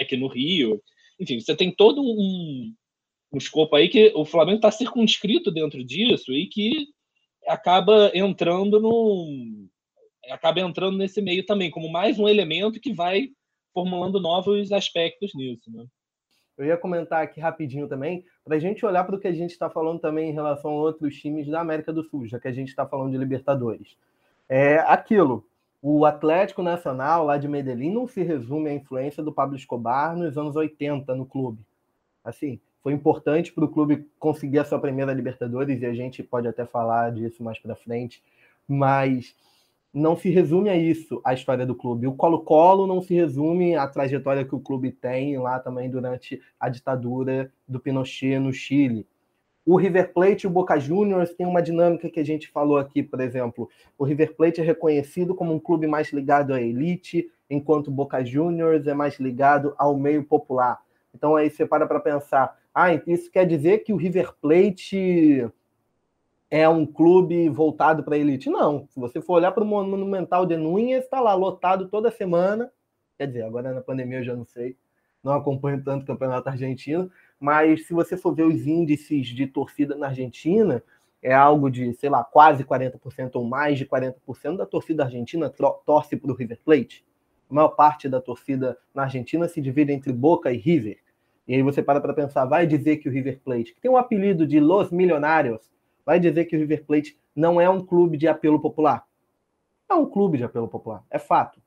aqui 0.00 0.16
no 0.16 0.26
Rio. 0.26 0.82
Enfim, 1.20 1.38
você 1.38 1.54
tem 1.54 1.70
todo 1.70 2.02
um, 2.02 2.74
um 3.34 3.38
escopo 3.38 3.74
aí 3.74 3.88
que 3.88 4.12
o 4.14 4.24
Flamengo 4.24 4.56
está 4.56 4.70
circunscrito 4.70 5.50
dentro 5.50 5.84
disso 5.84 6.32
e 6.32 6.46
que 6.46 6.86
acaba 7.46 8.10
entrando 8.14 8.80
no 8.80 9.68
acaba 10.30 10.60
entrando 10.60 10.96
nesse 10.96 11.20
meio 11.20 11.44
também 11.44 11.70
como 11.70 11.90
mais 11.90 12.18
um 12.18 12.28
elemento 12.28 12.80
que 12.80 12.92
vai 12.92 13.28
formulando 13.74 14.20
novos 14.20 14.72
aspectos 14.72 15.34
nisso, 15.34 15.70
né? 15.70 15.84
Eu 16.56 16.66
ia 16.66 16.76
comentar 16.76 17.22
aqui 17.24 17.40
rapidinho 17.40 17.88
também, 17.88 18.24
para 18.44 18.54
a 18.54 18.58
gente 18.60 18.86
olhar 18.86 19.02
para 19.02 19.16
o 19.16 19.18
que 19.18 19.26
a 19.26 19.32
gente 19.32 19.50
está 19.50 19.68
falando 19.68 19.98
também 19.98 20.30
em 20.30 20.32
relação 20.32 20.70
a 20.70 20.74
outros 20.74 21.16
times 21.16 21.48
da 21.48 21.60
América 21.60 21.92
do 21.92 22.04
Sul, 22.04 22.28
já 22.28 22.38
que 22.38 22.46
a 22.46 22.52
gente 22.52 22.68
está 22.68 22.86
falando 22.86 23.10
de 23.10 23.18
Libertadores. 23.18 23.96
É 24.48 24.76
aquilo. 24.78 25.44
O 25.82 26.06
Atlético 26.06 26.62
Nacional, 26.62 27.26
lá 27.26 27.36
de 27.36 27.48
Medellín, 27.48 27.92
não 27.92 28.06
se 28.06 28.22
resume 28.22 28.70
à 28.70 28.74
influência 28.74 29.20
do 29.20 29.32
Pablo 29.32 29.56
Escobar 29.56 30.16
nos 30.16 30.38
anos 30.38 30.54
80 30.54 31.12
no 31.16 31.26
clube. 31.26 31.60
Assim, 32.24 32.60
foi 32.84 32.92
importante 32.92 33.50
para 33.50 33.64
o 33.64 33.68
clube 33.68 34.06
conseguir 34.18 34.58
a 34.58 34.64
sua 34.64 34.78
primeira 34.78 35.14
Libertadores 35.14 35.80
e 35.80 35.86
a 35.86 35.94
gente 35.94 36.22
pode 36.22 36.46
até 36.46 36.66
falar 36.66 37.10
disso 37.12 37.42
mais 37.42 37.58
para 37.58 37.74
frente, 37.74 38.22
mas 38.68 39.34
não 39.90 40.14
se 40.14 40.28
resume 40.28 40.68
a 40.68 40.76
isso 40.76 41.18
a 41.24 41.32
história 41.32 41.64
do 41.64 41.74
clube. 41.74 42.06
O 42.06 42.12
Colo-Colo 42.12 42.86
não 42.86 43.00
se 43.00 43.14
resume 43.14 43.74
à 43.74 43.88
trajetória 43.88 44.44
que 44.44 44.54
o 44.54 44.60
clube 44.60 44.92
tem 44.92 45.38
lá 45.38 45.58
também 45.58 45.88
durante 45.88 46.42
a 46.60 46.68
ditadura 46.68 47.50
do 47.66 47.80
Pinochet 47.80 48.38
no 48.38 48.52
Chile. 48.52 49.06
O 49.64 49.76
River 49.76 50.12
Plate 50.12 50.44
e 50.44 50.46
o 50.46 50.50
Boca 50.50 50.78
Juniors 50.78 51.32
têm 51.32 51.46
uma 51.46 51.62
dinâmica 51.62 52.10
que 52.10 52.20
a 52.20 52.24
gente 52.24 52.50
falou 52.50 52.76
aqui, 52.76 53.02
por 53.02 53.18
exemplo. 53.18 53.66
O 53.96 54.04
River 54.04 54.36
Plate 54.36 54.60
é 54.60 54.64
reconhecido 54.64 55.34
como 55.34 55.54
um 55.54 55.58
clube 55.58 55.86
mais 55.86 56.12
ligado 56.12 56.52
à 56.52 56.60
elite, 56.60 57.30
enquanto 57.48 57.88
o 57.88 57.90
Boca 57.90 58.22
Juniors 58.22 58.86
é 58.86 58.92
mais 58.92 59.18
ligado 59.18 59.74
ao 59.78 59.96
meio 59.96 60.22
popular. 60.22 60.84
Então 61.14 61.36
aí 61.36 61.48
você 61.48 61.64
para 61.64 61.86
para 61.86 62.00
pensar, 62.00 62.58
ah, 62.74 62.92
isso 63.06 63.30
quer 63.30 63.46
dizer 63.46 63.84
que 63.84 63.92
o 63.92 63.96
River 63.96 64.32
Plate 64.40 65.48
é 66.50 66.68
um 66.68 66.84
clube 66.84 67.48
voltado 67.48 68.02
para 68.02 68.16
a 68.16 68.18
elite? 68.18 68.50
Não. 68.50 68.88
Se 68.88 68.98
você 68.98 69.20
for 69.20 69.34
olhar 69.34 69.52
para 69.52 69.62
o 69.62 69.66
Monumental 69.66 70.44
de 70.44 70.56
Núñez, 70.56 71.04
está 71.04 71.20
lá 71.20 71.34
lotado 71.34 71.88
toda 71.88 72.10
semana. 72.10 72.72
Quer 73.16 73.28
dizer, 73.28 73.42
agora 73.42 73.72
na 73.72 73.80
pandemia 73.80 74.18
eu 74.18 74.24
já 74.24 74.34
não 74.34 74.44
sei, 74.44 74.76
não 75.22 75.32
acompanho 75.32 75.82
tanto 75.84 76.02
o 76.02 76.06
campeonato 76.06 76.48
argentino, 76.48 77.08
mas 77.38 77.86
se 77.86 77.94
você 77.94 78.16
for 78.16 78.34
ver 78.34 78.44
os 78.44 78.66
índices 78.66 79.28
de 79.28 79.46
torcida 79.46 79.94
na 79.94 80.08
Argentina, 80.08 80.82
é 81.22 81.32
algo 81.32 81.70
de, 81.70 81.94
sei 81.94 82.10
lá, 82.10 82.24
quase 82.24 82.64
40% 82.64 83.30
ou 83.36 83.44
mais 83.44 83.78
de 83.78 83.86
40% 83.86 84.56
da 84.56 84.66
torcida 84.66 85.04
argentina 85.04 85.48
torce 85.48 86.16
para 86.16 86.30
o 86.30 86.34
River 86.34 86.58
Plate. 86.64 87.04
A 87.48 87.54
maior 87.54 87.68
parte 87.68 88.08
da 88.08 88.20
torcida 88.20 88.76
na 88.92 89.04
Argentina 89.04 89.46
se 89.46 89.60
divide 89.60 89.92
entre 89.92 90.12
Boca 90.12 90.52
e 90.52 90.56
River. 90.56 90.98
E 91.46 91.54
aí 91.54 91.62
você 91.62 91.82
para 91.82 92.00
para 92.00 92.14
pensar, 92.14 92.44
vai 92.46 92.66
dizer 92.66 92.96
que 92.96 93.08
o 93.08 93.12
River 93.12 93.40
Plate, 93.44 93.74
que 93.74 93.80
tem 93.80 93.90
um 93.90 93.96
apelido 93.96 94.46
de 94.46 94.58
Los 94.58 94.90
Milionários, 94.90 95.70
vai 96.04 96.18
dizer 96.18 96.46
que 96.46 96.56
o 96.56 96.58
River 96.58 96.84
Plate 96.84 97.18
não 97.34 97.60
é 97.60 97.68
um 97.68 97.84
clube 97.84 98.16
de 98.16 98.26
apelo 98.26 98.60
popular. 98.60 99.04
É 99.90 99.94
um 99.94 100.06
clube 100.06 100.38
de 100.38 100.44
apelo 100.44 100.68
popular, 100.68 101.04
é 101.10 101.18
fato. 101.18 101.60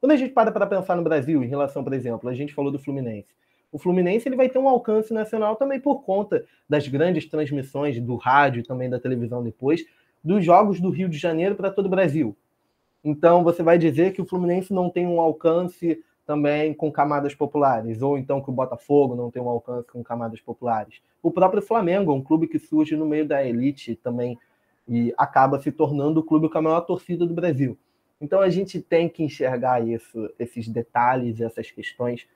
Quando 0.00 0.12
a 0.12 0.16
gente 0.16 0.32
para 0.32 0.50
para 0.50 0.66
pensar 0.66 0.96
no 0.96 1.02
Brasil, 1.02 1.42
em 1.42 1.48
relação, 1.48 1.84
por 1.84 1.92
exemplo, 1.92 2.28
a 2.28 2.34
gente 2.34 2.54
falou 2.54 2.70
do 2.70 2.78
Fluminense. 2.78 3.34
O 3.70 3.78
Fluminense 3.78 4.28
ele 4.28 4.36
vai 4.36 4.48
ter 4.48 4.58
um 4.58 4.68
alcance 4.68 5.12
nacional 5.12 5.56
também 5.56 5.78
por 5.78 6.02
conta 6.02 6.44
das 6.68 6.88
grandes 6.88 7.26
transmissões 7.26 8.00
do 8.00 8.16
rádio 8.16 8.60
e 8.60 8.62
também 8.62 8.88
da 8.88 8.98
televisão 8.98 9.42
depois, 9.42 9.84
dos 10.24 10.44
jogos 10.44 10.80
do 10.80 10.90
Rio 10.90 11.08
de 11.08 11.18
Janeiro 11.18 11.54
para 11.54 11.70
todo 11.70 11.86
o 11.86 11.90
Brasil. 11.90 12.36
Então 13.04 13.44
você 13.44 13.62
vai 13.62 13.76
dizer 13.76 14.12
que 14.12 14.22
o 14.22 14.26
Fluminense 14.26 14.72
não 14.72 14.88
tem 14.88 15.06
um 15.06 15.20
alcance 15.20 16.02
também 16.28 16.74
com 16.74 16.92
camadas 16.92 17.34
populares, 17.34 18.02
ou 18.02 18.18
então 18.18 18.42
que 18.42 18.50
o 18.50 18.52
Botafogo 18.52 19.16
não 19.16 19.30
tem 19.30 19.40
um 19.40 19.48
alcance 19.48 19.88
com 19.90 20.04
camadas 20.04 20.42
populares. 20.42 21.00
O 21.22 21.30
próprio 21.30 21.62
Flamengo 21.62 22.12
um 22.12 22.22
clube 22.22 22.46
que 22.46 22.58
surge 22.58 22.94
no 22.94 23.06
meio 23.06 23.26
da 23.26 23.42
elite 23.42 23.96
também 23.96 24.38
e 24.86 25.10
acaba 25.16 25.58
se 25.58 25.72
tornando 25.72 26.20
o 26.20 26.22
clube 26.22 26.50
com 26.50 26.58
a 26.58 26.60
maior 26.60 26.82
torcida 26.82 27.24
do 27.24 27.32
Brasil. 27.32 27.78
Então 28.20 28.42
a 28.42 28.50
gente 28.50 28.78
tem 28.78 29.08
que 29.08 29.22
enxergar 29.22 29.80
isso, 29.88 30.28
esses 30.38 30.68
detalhes, 30.68 31.40
essas 31.40 31.70
questões 31.70 32.28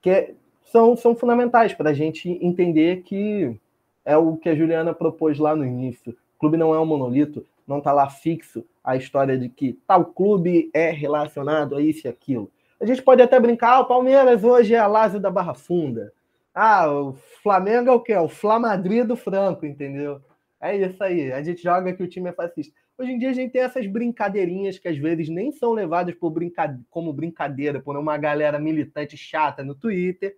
que 0.00 0.32
são, 0.62 0.96
são 0.96 1.16
fundamentais 1.16 1.74
para 1.74 1.90
a 1.90 1.94
gente 1.94 2.38
entender 2.40 3.02
que 3.02 3.58
é 4.04 4.16
o 4.16 4.36
que 4.36 4.48
a 4.48 4.54
Juliana 4.54 4.94
propôs 4.94 5.40
lá 5.40 5.56
no 5.56 5.66
início. 5.66 6.12
O 6.36 6.38
clube 6.38 6.56
não 6.56 6.72
é 6.72 6.78
um 6.78 6.86
monolito, 6.86 7.44
não 7.66 7.78
está 7.78 7.90
lá 7.90 8.08
fixo 8.08 8.64
a 8.84 8.94
história 8.94 9.36
de 9.36 9.48
que 9.48 9.72
tal 9.88 10.04
clube 10.04 10.70
é 10.72 10.92
relacionado 10.92 11.74
a 11.74 11.82
isso 11.82 12.06
e 12.06 12.08
aquilo. 12.08 12.48
A 12.80 12.86
gente 12.86 13.02
pode 13.02 13.20
até 13.20 13.38
brincar, 13.38 13.74
ah, 13.74 13.80
o 13.80 13.84
Palmeiras 13.84 14.42
hoje 14.42 14.74
é 14.74 14.78
a 14.78 14.86
Lázio 14.86 15.20
da 15.20 15.30
Barra 15.30 15.52
Funda. 15.52 16.12
Ah, 16.54 16.90
o 16.90 17.12
Flamengo 17.42 17.90
é 17.90 17.92
o 17.92 18.00
quê? 18.00 18.16
O 18.16 18.28
Flamadri 18.28 19.04
do 19.04 19.16
Franco, 19.16 19.66
entendeu? 19.66 20.22
É 20.58 20.74
isso 20.74 21.04
aí. 21.04 21.30
A 21.30 21.42
gente 21.42 21.62
joga 21.62 21.92
que 21.92 22.02
o 22.02 22.08
time 22.08 22.30
é 22.30 22.32
fascista. 22.32 22.74
Hoje 22.98 23.12
em 23.12 23.18
dia 23.18 23.30
a 23.30 23.34
gente 23.34 23.52
tem 23.52 23.62
essas 23.62 23.86
brincadeirinhas 23.86 24.78
que 24.78 24.88
às 24.88 24.96
vezes 24.96 25.28
nem 25.28 25.52
são 25.52 25.72
levadas 25.72 26.14
por 26.14 26.30
brinca... 26.30 26.78
como 26.90 27.12
brincadeira 27.12 27.80
por 27.80 27.96
uma 27.96 28.16
galera 28.16 28.58
militante 28.58 29.16
chata 29.16 29.62
no 29.62 29.74
Twitter. 29.74 30.36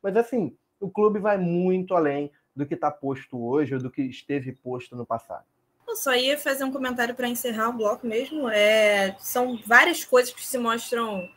Mas 0.00 0.16
assim, 0.16 0.56
o 0.80 0.88
clube 0.88 1.18
vai 1.18 1.38
muito 1.38 1.94
além 1.94 2.30
do 2.54 2.66
que 2.66 2.74
está 2.74 2.90
posto 2.90 3.36
hoje 3.40 3.74
ou 3.74 3.80
do 3.80 3.90
que 3.90 4.02
esteve 4.02 4.52
posto 4.52 4.96
no 4.96 5.04
passado. 5.04 5.44
Eu 5.88 5.96
só 5.96 6.14
ia 6.14 6.38
fazer 6.38 6.62
um 6.62 6.72
comentário 6.72 7.16
para 7.16 7.28
encerrar 7.28 7.68
o 7.68 7.76
bloco 7.76 8.06
mesmo. 8.06 8.48
É... 8.48 9.16
São 9.18 9.58
várias 9.66 10.04
coisas 10.04 10.32
que 10.32 10.46
se 10.46 10.56
mostram 10.56 11.28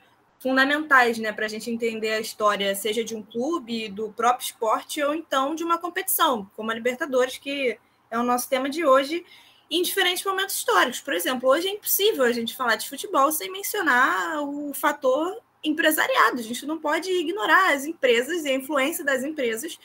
fundamentais 0.44 1.18
né, 1.18 1.32
para 1.32 1.46
a 1.46 1.50
gente 1.50 1.72
entender 1.72 2.12
a 2.12 2.20
história, 2.20 2.76
seja 2.76 3.02
de 3.02 3.16
um 3.16 3.24
clube, 3.24 3.88
do 3.88 4.12
próprio 4.12 4.44
esporte, 4.44 5.02
ou 5.02 5.16
então 5.16 5.56
de 5.56 5.64
uma 5.64 5.78
competição, 5.78 6.52
como 6.54 6.70
a 6.70 6.74
Libertadores, 6.74 7.38
que 7.38 7.80
é 8.12 8.20
o 8.20 8.24
nosso 8.24 8.50
tema 8.50 8.70
de 8.70 8.86
hoje, 8.86 9.26
em 9.72 9.82
diferentes 9.82 10.24
momentos 10.26 10.56
históricos. 10.56 11.00
Por 11.00 11.14
exemplo, 11.14 11.50
hoje 11.50 11.70
é 11.70 11.72
impossível 11.72 12.26
a 12.26 12.32
gente 12.34 12.58
falar 12.58 12.76
de 12.76 12.90
futebol 12.90 13.32
sem 13.32 13.50
mencionar 13.50 14.44
o 14.44 14.74
fator 14.74 15.42
empresariado. 15.64 16.42
A 16.42 16.44
gente 16.44 16.66
não 16.66 16.78
pode 16.78 17.10
ignorar 17.10 17.74
as 17.74 17.86
empresas 17.86 18.44
e 18.44 18.50
a 18.50 18.56
influência 18.56 19.06
das 19.06 19.24
empresas 19.24 19.80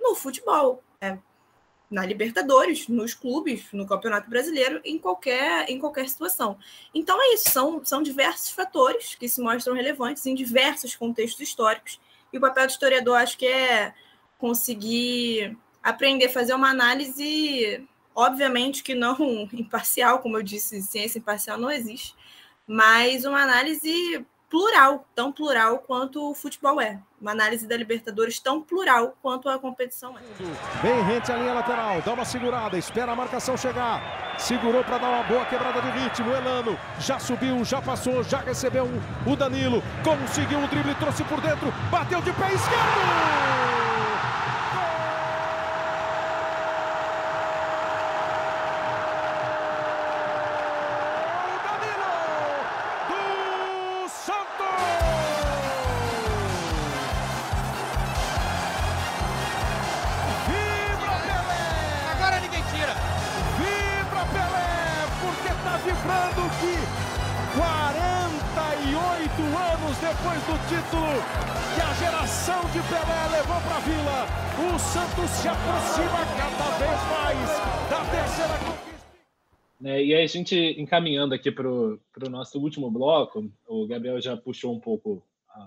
no 0.00 0.14
futebol, 0.14 0.80
é, 1.00 1.18
na 1.90 2.04
Libertadores, 2.04 2.88
nos 2.88 3.14
clubes, 3.14 3.66
no 3.72 3.86
Campeonato 3.86 4.28
Brasileiro, 4.28 4.80
em 4.84 4.98
qualquer, 4.98 5.68
em 5.68 5.78
qualquer 5.78 6.08
situação. 6.08 6.58
Então 6.94 7.20
é 7.20 7.34
isso, 7.34 7.50
são, 7.50 7.84
são 7.84 8.02
diversos 8.02 8.50
fatores 8.50 9.14
que 9.14 9.28
se 9.28 9.40
mostram 9.40 9.74
relevantes 9.74 10.24
em 10.26 10.34
diversos 10.34 10.96
contextos 10.96 11.40
históricos. 11.40 12.00
E 12.32 12.38
o 12.38 12.40
papel 12.40 12.66
do 12.66 12.70
historiador 12.70 13.16
acho 13.16 13.38
que 13.38 13.46
é 13.46 13.94
conseguir 14.38 15.56
aprender 15.82 16.26
a 16.26 16.30
fazer 16.32 16.54
uma 16.54 16.70
análise, 16.70 17.86
obviamente 18.14 18.82
que 18.82 18.94
não 18.94 19.16
imparcial, 19.52 20.18
como 20.20 20.38
eu 20.38 20.42
disse, 20.42 20.82
ciência 20.82 21.18
imparcial 21.18 21.58
não 21.58 21.70
existe, 21.70 22.14
mas 22.66 23.24
uma 23.24 23.42
análise 23.42 24.24
plural, 24.54 25.04
tão 25.16 25.32
plural 25.32 25.78
quanto 25.78 26.30
o 26.30 26.32
futebol 26.32 26.80
é. 26.80 27.00
Uma 27.20 27.32
análise 27.32 27.66
da 27.66 27.76
Libertadores 27.76 28.38
tão 28.38 28.62
plural 28.62 29.12
quanto 29.20 29.48
a 29.48 29.58
competição 29.58 30.16
é. 30.16 30.20
Bem 30.80 31.02
rente 31.02 31.32
a 31.32 31.36
linha 31.36 31.54
lateral, 31.54 32.00
dá 32.02 32.12
uma 32.12 32.24
segurada, 32.24 32.78
espera 32.78 33.10
a 33.10 33.16
marcação 33.16 33.56
chegar. 33.56 34.36
Segurou 34.38 34.84
para 34.84 34.98
dar 34.98 35.08
uma 35.08 35.24
boa 35.24 35.44
quebrada 35.46 35.80
de 35.82 35.90
ritmo. 35.98 36.30
Elano 36.30 36.78
já 37.00 37.18
subiu, 37.18 37.64
já 37.64 37.82
passou, 37.82 38.22
já 38.22 38.38
recebeu 38.38 38.88
o 39.26 39.34
Danilo. 39.34 39.82
Conseguiu 40.04 40.60
o 40.60 40.68
drible, 40.68 40.94
trouxe 41.00 41.24
por 41.24 41.40
dentro, 41.40 41.72
bateu 41.90 42.22
de 42.22 42.32
pé 42.32 42.52
esquerdo. 42.52 43.53
Gente 80.38 80.56
encaminhando 80.80 81.34
aqui 81.34 81.50
para 81.50 81.68
o 81.68 82.00
nosso 82.30 82.60
último 82.60 82.90
bloco, 82.90 83.50
o 83.66 83.86
Gabriel 83.86 84.20
já 84.20 84.36
puxou 84.36 84.74
um 84.74 84.80
pouco 84.80 85.22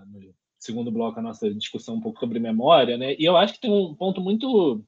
no 0.07 0.33
segundo 0.59 0.91
bloco 0.91 1.19
a 1.19 1.23
nossa 1.23 1.53
discussão 1.53 1.95
um 1.95 2.01
pouco 2.01 2.19
sobre 2.19 2.39
memória, 2.39 2.97
né? 2.97 3.15
E 3.17 3.25
eu 3.25 3.37
acho 3.37 3.53
que 3.53 3.61
tem 3.61 3.71
um 3.71 3.95
ponto 3.95 4.19
muito 4.19 4.83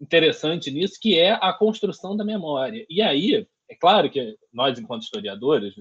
interessante 0.00 0.70
nisso, 0.70 0.98
que 1.00 1.18
é 1.18 1.32
a 1.32 1.52
construção 1.52 2.16
da 2.16 2.24
memória. 2.24 2.84
E 2.88 3.00
aí, 3.00 3.46
é 3.68 3.74
claro 3.74 4.10
que 4.10 4.36
nós, 4.52 4.78
enquanto 4.78 5.02
historiadores, 5.02 5.74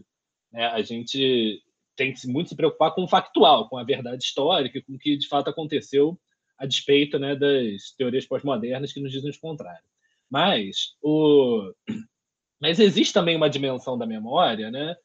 né, 0.51 0.65
a 0.67 0.81
gente 0.81 1.61
tem 1.95 2.13
que 2.13 2.27
muito 2.27 2.49
se 2.49 2.55
preocupar 2.55 2.93
com 2.93 3.03
o 3.03 3.07
factual, 3.07 3.67
com 3.69 3.77
a 3.77 3.83
verdade 3.83 4.23
histórica, 4.23 4.81
com 4.83 4.93
o 4.93 4.99
que 4.99 5.17
de 5.17 5.27
fato 5.27 5.49
aconteceu, 5.49 6.17
a 6.57 6.65
despeito 6.65 7.19
né, 7.19 7.35
das 7.35 7.91
teorias 7.97 8.25
pós-modernas 8.25 8.93
que 8.93 8.99
nos 8.99 9.11
dizem 9.11 9.31
o 9.31 9.39
contrário. 9.39 9.83
Mas, 10.29 10.95
o... 11.01 11.73
Mas 12.59 12.79
existe 12.79 13.13
também 13.13 13.35
uma 13.35 13.49
dimensão 13.49 13.97
da 13.97 14.05
memória 14.05 14.71
né, 14.71 14.95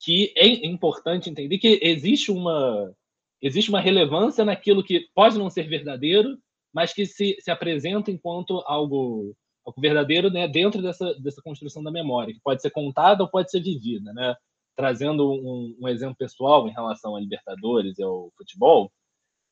que 0.00 0.32
é 0.36 0.46
importante 0.66 1.30
entender 1.30 1.58
que 1.58 1.80
existe 1.82 2.30
uma, 2.30 2.92
existe 3.40 3.70
uma 3.70 3.80
relevância 3.80 4.44
naquilo 4.44 4.84
que 4.84 5.06
pode 5.14 5.38
não 5.38 5.50
ser 5.50 5.68
verdadeiro, 5.68 6.38
mas 6.72 6.92
que 6.92 7.06
se, 7.06 7.36
se 7.40 7.50
apresenta 7.50 8.10
enquanto 8.10 8.62
algo, 8.66 9.34
algo 9.64 9.80
verdadeiro 9.80 10.30
né, 10.30 10.46
dentro 10.46 10.82
dessa, 10.82 11.14
dessa 11.14 11.42
construção 11.42 11.82
da 11.82 11.90
memória, 11.90 12.34
que 12.34 12.40
pode 12.40 12.60
ser 12.60 12.70
contada 12.70 13.22
ou 13.22 13.30
pode 13.30 13.50
ser 13.50 13.60
vivida. 13.60 14.12
Né? 14.12 14.34
trazendo 14.78 15.28
um, 15.28 15.76
um, 15.80 15.88
exemplo 15.88 16.14
pessoal 16.14 16.68
em 16.68 16.70
relação 16.70 17.16
a 17.16 17.20
Libertadores 17.20 17.98
e 17.98 18.02
ao 18.04 18.32
futebol, 18.36 18.92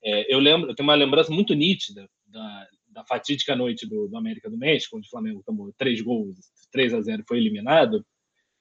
é, 0.00 0.32
eu 0.32 0.38
lembro, 0.38 0.70
eu 0.70 0.74
tenho 0.76 0.88
uma 0.88 0.94
lembrança 0.94 1.32
muito 1.32 1.52
nítida 1.52 2.08
da, 2.26 2.68
da 2.90 3.04
fatídica 3.04 3.56
noite 3.56 3.88
do, 3.88 4.06
do, 4.06 4.16
América 4.16 4.48
do 4.48 4.56
México, 4.56 4.96
onde 4.96 5.08
o 5.08 5.10
Flamengo 5.10 5.42
tomou 5.44 5.74
três 5.76 6.00
gols, 6.00 6.38
3 6.72 6.94
a 6.94 7.00
0 7.00 7.24
foi 7.26 7.38
eliminado, 7.38 8.04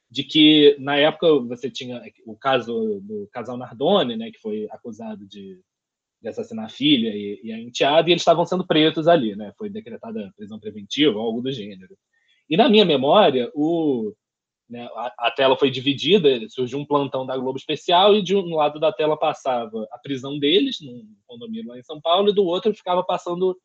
de 0.10 0.24
que 0.24 0.76
na 0.80 0.96
época 0.96 1.28
você 1.40 1.70
tinha 1.70 2.02
o 2.26 2.38
caso 2.38 3.02
do 3.02 3.28
casal 3.32 3.58
Nardoni, 3.58 4.16
né, 4.16 4.32
que 4.32 4.40
foi 4.40 4.68
acusado 4.72 5.26
de, 5.28 5.60
de 6.22 6.30
assassinar 6.30 6.66
a 6.66 6.70
filha 6.70 7.10
e, 7.10 7.42
e 7.44 7.52
a 7.52 7.60
enteada, 7.60 8.10
e 8.10 8.14
eles 8.14 8.22
estavam 8.22 8.46
sendo 8.46 8.66
presos 8.66 9.08
ali, 9.08 9.36
né, 9.36 9.54
foi 9.58 9.70
decretada 9.70 10.32
prisão 10.36 10.60
preventiva, 10.60 11.20
algo 11.20 11.42
do 11.42 11.52
gênero. 11.52 11.98
E 12.50 12.56
na 12.56 12.70
minha 12.70 12.86
memória, 12.86 13.52
o 13.56 14.14
né? 14.70 14.90
A, 14.96 15.28
a, 15.28 15.32
tela 15.32 15.58
foi 15.58 15.70
dividida, 15.70 16.28
surgiu 16.50 16.80
um 16.80 16.86
plantão 16.86 17.26
da 17.26 17.38
Globo 17.38 17.58
Especial 17.58 18.16
e 18.16 18.22
de 18.22 18.36
um 18.36 18.56
lado 18.56 18.80
da 18.80 18.92
tela 18.92 19.18
passava 19.18 19.88
a 19.92 19.98
prisão 20.00 20.40
deles, 20.40 20.78
num 20.82 21.08
condomínio 21.28 21.70
lá 21.70 21.78
em 21.78 21.84
São 21.84 22.02
Paulo, 22.02 22.30
e 22.30 22.34
do 22.34 22.44
outro 22.44 22.74
ficava 22.74 23.04
passando 23.04 23.58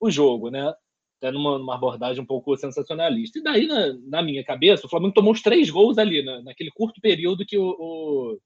o 0.00 0.10
jogo, 0.10 0.50
né? 0.50 0.74
Até 1.18 1.30
numa, 1.30 1.58
numa 1.58 1.74
abordagem 1.74 2.22
um 2.22 2.26
pouco 2.26 2.56
sensacionalista. 2.56 3.38
E 3.38 3.42
daí, 3.42 3.66
na, 3.66 3.94
na, 4.04 4.22
minha 4.22 4.44
cabeça, 4.44 4.86
o 4.86 4.90
Flamengo 4.90 5.14
tomou 5.14 5.32
os 5.32 5.42
três 5.42 5.70
gols 5.70 5.96
ali, 5.96 6.22
na, 6.22 6.42
naquele 6.42 6.70
curto 6.70 7.00
período 7.00 7.46
que 7.46 7.56
o, 7.56 7.70
o, 7.78 8.38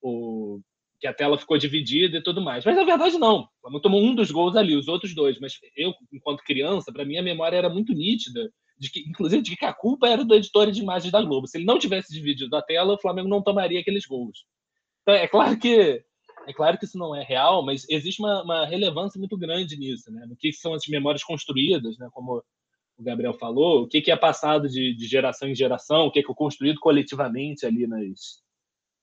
o, 0.00 0.60
que 1.00 1.06
a 1.06 1.14
tela 1.14 1.38
ficou 1.38 1.58
dividida 1.58 2.18
e 2.18 2.22
tudo 2.22 2.40
mais. 2.40 2.64
Mas 2.64 2.76
na 2.76 2.84
verdade, 2.84 3.18
não. 3.18 3.40
O 3.40 3.48
Flamengo 3.62 3.82
tomou 3.82 4.00
um 4.00 4.14
dos 4.14 4.30
gols 4.30 4.56
ali, 4.56 4.76
os 4.76 4.88
outros 4.88 5.14
dois. 5.14 5.38
Mas 5.40 5.54
eu, 5.76 5.92
enquanto 6.12 6.44
criança, 6.44 6.92
para 6.92 7.04
mim 7.04 7.16
a 7.16 7.22
memória 7.22 7.56
era 7.56 7.68
muito 7.68 7.92
nítida 7.92 8.48
de 8.78 8.90
que, 8.90 9.00
inclusive, 9.00 9.42
de 9.42 9.56
que 9.56 9.64
a 9.64 9.72
culpa 9.72 10.08
era 10.08 10.24
do 10.24 10.34
editor 10.34 10.70
de 10.70 10.80
imagens 10.80 11.10
da 11.10 11.20
Globo. 11.20 11.46
Se 11.46 11.58
ele 11.58 11.64
não 11.64 11.78
tivesse 11.78 12.12
dividido 12.12 12.54
a 12.56 12.62
tela, 12.62 12.94
o 12.94 13.00
Flamengo 13.00 13.28
não 13.28 13.42
tomaria 13.42 13.80
aqueles 13.80 14.06
gols. 14.06 14.44
Então, 15.02 15.14
é 15.14 15.26
claro 15.26 15.58
que 15.58 16.04
é 16.48 16.52
claro 16.52 16.78
que 16.78 16.86
isso 16.86 16.96
não 16.96 17.14
é 17.14 17.22
real, 17.22 17.62
mas 17.62 17.86
existe 17.90 18.20
uma, 18.20 18.42
uma 18.42 18.66
relevância 18.66 19.18
muito 19.18 19.36
grande 19.36 19.76
nisso, 19.76 20.10
né? 20.10 20.24
No 20.26 20.34
que 20.34 20.50
são 20.50 20.72
as 20.72 20.86
memórias 20.88 21.22
construídas, 21.22 21.98
né? 21.98 22.08
Como 22.10 22.42
o 22.96 23.02
Gabriel 23.02 23.34
falou, 23.34 23.82
o 23.82 23.86
que, 23.88 24.10
é 24.10 24.16
passado 24.16 24.66
de, 24.66 24.94
de 24.94 25.06
geração 25.06 25.46
em 25.48 25.54
geração, 25.54 26.06
o 26.06 26.10
que, 26.10 26.22
que 26.22 26.32
é 26.32 26.34
construído 26.34 26.80
coletivamente 26.80 27.66
ali 27.66 27.86
nas 27.86 28.42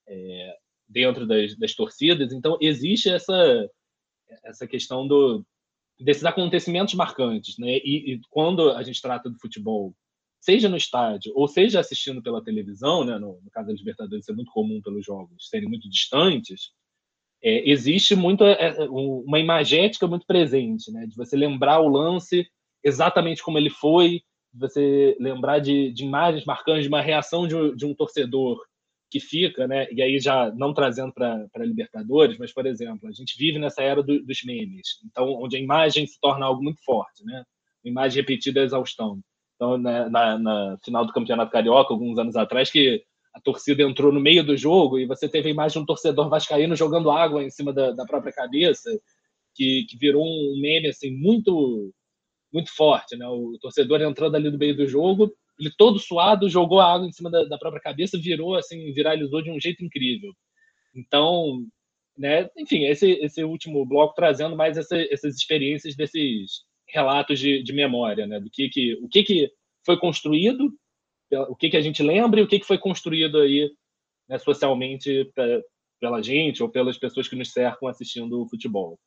é, 0.08 0.58
dentro 0.90 1.28
das, 1.28 1.56
das 1.56 1.76
torcidas. 1.76 2.34
Então 2.34 2.58
existe 2.60 3.10
essa 3.10 3.70
essa 4.44 4.68
questão 4.68 5.08
do 5.08 5.46
desses 6.00 6.26
acontecimentos 6.26 6.96
marcantes, 6.96 7.60
né? 7.60 7.78
E, 7.78 8.14
e, 8.14 8.22
quando 8.32 8.72
a 8.72 8.82
gente 8.82 9.02
trata 9.02 9.30
do 9.30 9.40
futebol, 9.40 9.96
seja 10.42 10.68
no 10.68 10.78
estádio 10.78 11.32
ou 11.36 11.48
seja 11.48 11.80
assistindo 11.80 12.24
pela 12.24 12.44
televisão, 12.44 13.06
né? 13.06 13.20
No, 13.20 13.40
no 13.40 13.52
caso 13.52 13.68
da 13.68 13.74
Libertadores 13.74 14.28
é 14.28 14.34
muito 14.34 14.52
comum 14.52 14.82
pelos 14.82 15.06
jogos 15.06 15.48
serem 15.48 15.70
muito 15.70 15.88
distantes. 15.88 16.72
É, 17.44 17.70
existe 17.70 18.16
muito 18.16 18.44
é, 18.44 18.54
é 18.68 18.90
uma 18.90 19.40
imagética 19.40 20.08
muito 20.08 20.26
presente, 20.26 20.92
né? 20.92 21.06
De 21.06 21.16
você 21.16 21.36
lembrar 21.36 21.80
o 21.80 21.88
lance 21.88 22.48
exatamente 22.84 23.44
como 23.44 23.58
ele 23.58 23.70
foi, 23.70 24.22
de 24.54 24.60
você 24.60 25.18
lembrar 25.20 25.60
de, 25.60 25.92
de 25.92 26.04
imagens 26.04 26.46
marcantes, 26.46 26.84
de 26.84 26.90
uma 26.90 27.02
reação 27.02 27.48
de, 27.48 27.76
de 27.76 27.86
um 27.86 27.94
torcedor 27.94 28.60
que 29.10 29.20
fica, 29.20 29.68
né? 29.68 29.88
E 29.92 30.02
aí 30.02 30.20
já 30.20 30.52
não 30.52 30.74
trazendo 30.74 31.14
para 31.14 31.48
Libertadores, 31.66 32.38
mas 32.38 32.54
por 32.54 32.66
exemplo, 32.66 33.08
a 33.08 33.12
gente 33.12 33.38
vive 33.38 33.60
nessa 33.60 33.82
era 33.82 34.02
do, 34.02 34.24
dos 34.24 34.44
memes, 34.44 35.00
então 35.06 35.28
onde 35.42 35.56
a 35.56 35.60
imagem 35.60 36.06
se 36.06 36.20
torna 36.20 36.46
algo 36.46 36.64
muito 36.64 36.84
forte, 36.84 37.24
né? 37.24 37.44
Uma 37.84 37.92
imagem 37.92 38.22
repetida 38.22 38.62
é 38.62 38.64
exaustão. 38.64 39.20
Então, 39.56 39.78
né, 39.78 40.10
na, 40.10 40.38
na, 40.38 40.78
final 40.84 41.06
do 41.06 41.14
Campeonato 41.14 41.52
Carioca, 41.52 41.94
alguns 41.94 42.18
anos 42.18 42.36
atrás, 42.36 42.70
que 42.70 43.04
a 43.36 43.42
torcida 43.42 43.84
entrou 43.84 44.14
no 44.14 44.20
meio 44.20 44.44
do 44.44 44.56
jogo 44.56 44.98
e 44.98 45.06
você 45.06 45.28
teve 45.28 45.50
a 45.50 45.52
imagem 45.52 45.78
de 45.78 45.84
um 45.84 45.86
torcedor 45.86 46.30
vascaíno 46.30 46.76
jogando 46.76 47.12
água 47.12 47.44
em 47.44 47.50
cima 47.50 47.74
da, 47.74 47.92
da 47.92 48.06
própria 48.06 48.32
cabeça, 48.32 48.90
que, 49.54 49.86
que 49.90 49.98
virou 49.98 50.24
um 50.26 50.60
meme 50.62 50.88
assim 50.88 51.12
muito 51.12 51.94
muito 52.54 52.74
forte, 52.74 53.18
né? 53.18 53.28
O 53.28 53.58
torcedor 53.60 54.02
entrando 54.02 54.36
ali 54.36 54.50
no 54.50 54.58
meio 54.58 54.78
do 54.78 54.88
jogo 54.88 55.30
ele 55.60 55.72
todo 55.78 56.00
suado, 56.00 56.50
jogou 56.50 56.80
a 56.80 56.94
água 56.94 57.08
em 57.08 57.12
cima 57.12 57.30
da, 57.30 57.44
da, 57.46 57.58
própria 57.58 57.82
cabeça, 57.82 58.18
virou 58.18 58.56
assim, 58.56 58.92
viralizou 58.92 59.42
de 59.42 59.50
um 59.50 59.60
jeito 59.60 59.84
incrível. 59.84 60.32
Então, 60.94 61.66
né, 62.18 62.50
enfim, 62.58 62.86
esse, 62.86 63.12
esse 63.22 63.44
último 63.44 63.86
bloco 63.86 64.16
trazendo 64.16 64.56
mais 64.56 64.78
essa, 64.78 64.98
essas 65.12 65.36
experiências 65.36 65.96
desses 65.96 66.64
relatos 66.88 67.40
de, 67.40 67.64
de 67.64 67.74
memória, 67.74 68.28
né, 68.28 68.40
do 68.40 68.50
que, 68.50 68.70
que 68.70 68.94
o 68.96 69.08
que, 69.08 69.24
que 69.24 69.52
foi 69.86 69.98
construído, 69.98 70.72
o 71.32 71.56
que, 71.56 71.70
que 71.70 71.78
a 71.78 71.82
gente 71.82 72.04
lembra 72.04 72.40
e 72.40 72.44
o 72.44 72.48
que, 72.48 72.60
que 72.60 72.68
foi 72.68 72.78
construído 72.78 73.40
aí 73.40 73.72
né, 74.28 74.38
socialmente 74.38 75.32
pela 76.00 76.22
gente 76.22 76.62
ou 76.62 76.70
pelas 76.70 76.98
pessoas 76.98 77.28
que 77.28 77.36
nos 77.36 77.52
cercam 77.52 77.88
assistindo 77.88 78.42
o 78.42 78.48
futebol. 78.48 79.00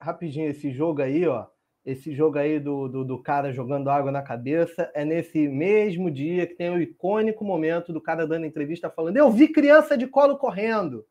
Rapidinho, 0.00 0.48
esse 0.48 0.70
jogo 0.70 1.02
aí, 1.02 1.26
ó, 1.26 1.46
esse 1.84 2.14
jogo 2.14 2.38
aí 2.38 2.58
do, 2.58 2.88
do, 2.88 3.04
do, 3.04 3.22
cara 3.22 3.52
jogando 3.52 3.90
água 3.90 4.10
na 4.10 4.22
cabeça 4.22 4.90
é 4.94 5.04
nesse 5.04 5.48
mesmo 5.48 6.10
dia 6.10 6.46
que 6.46 6.54
tem 6.54 6.70
o 6.70 6.80
icônico 6.80 7.44
momento 7.44 7.92
do 7.92 8.00
cara 8.00 8.26
dando 8.26 8.46
entrevista 8.46 8.90
falando: 8.90 9.16
Eu 9.16 9.30
vi 9.30 9.48
criança 9.48 9.96
de 9.96 10.06
colo 10.06 10.38
correndo. 10.38 11.06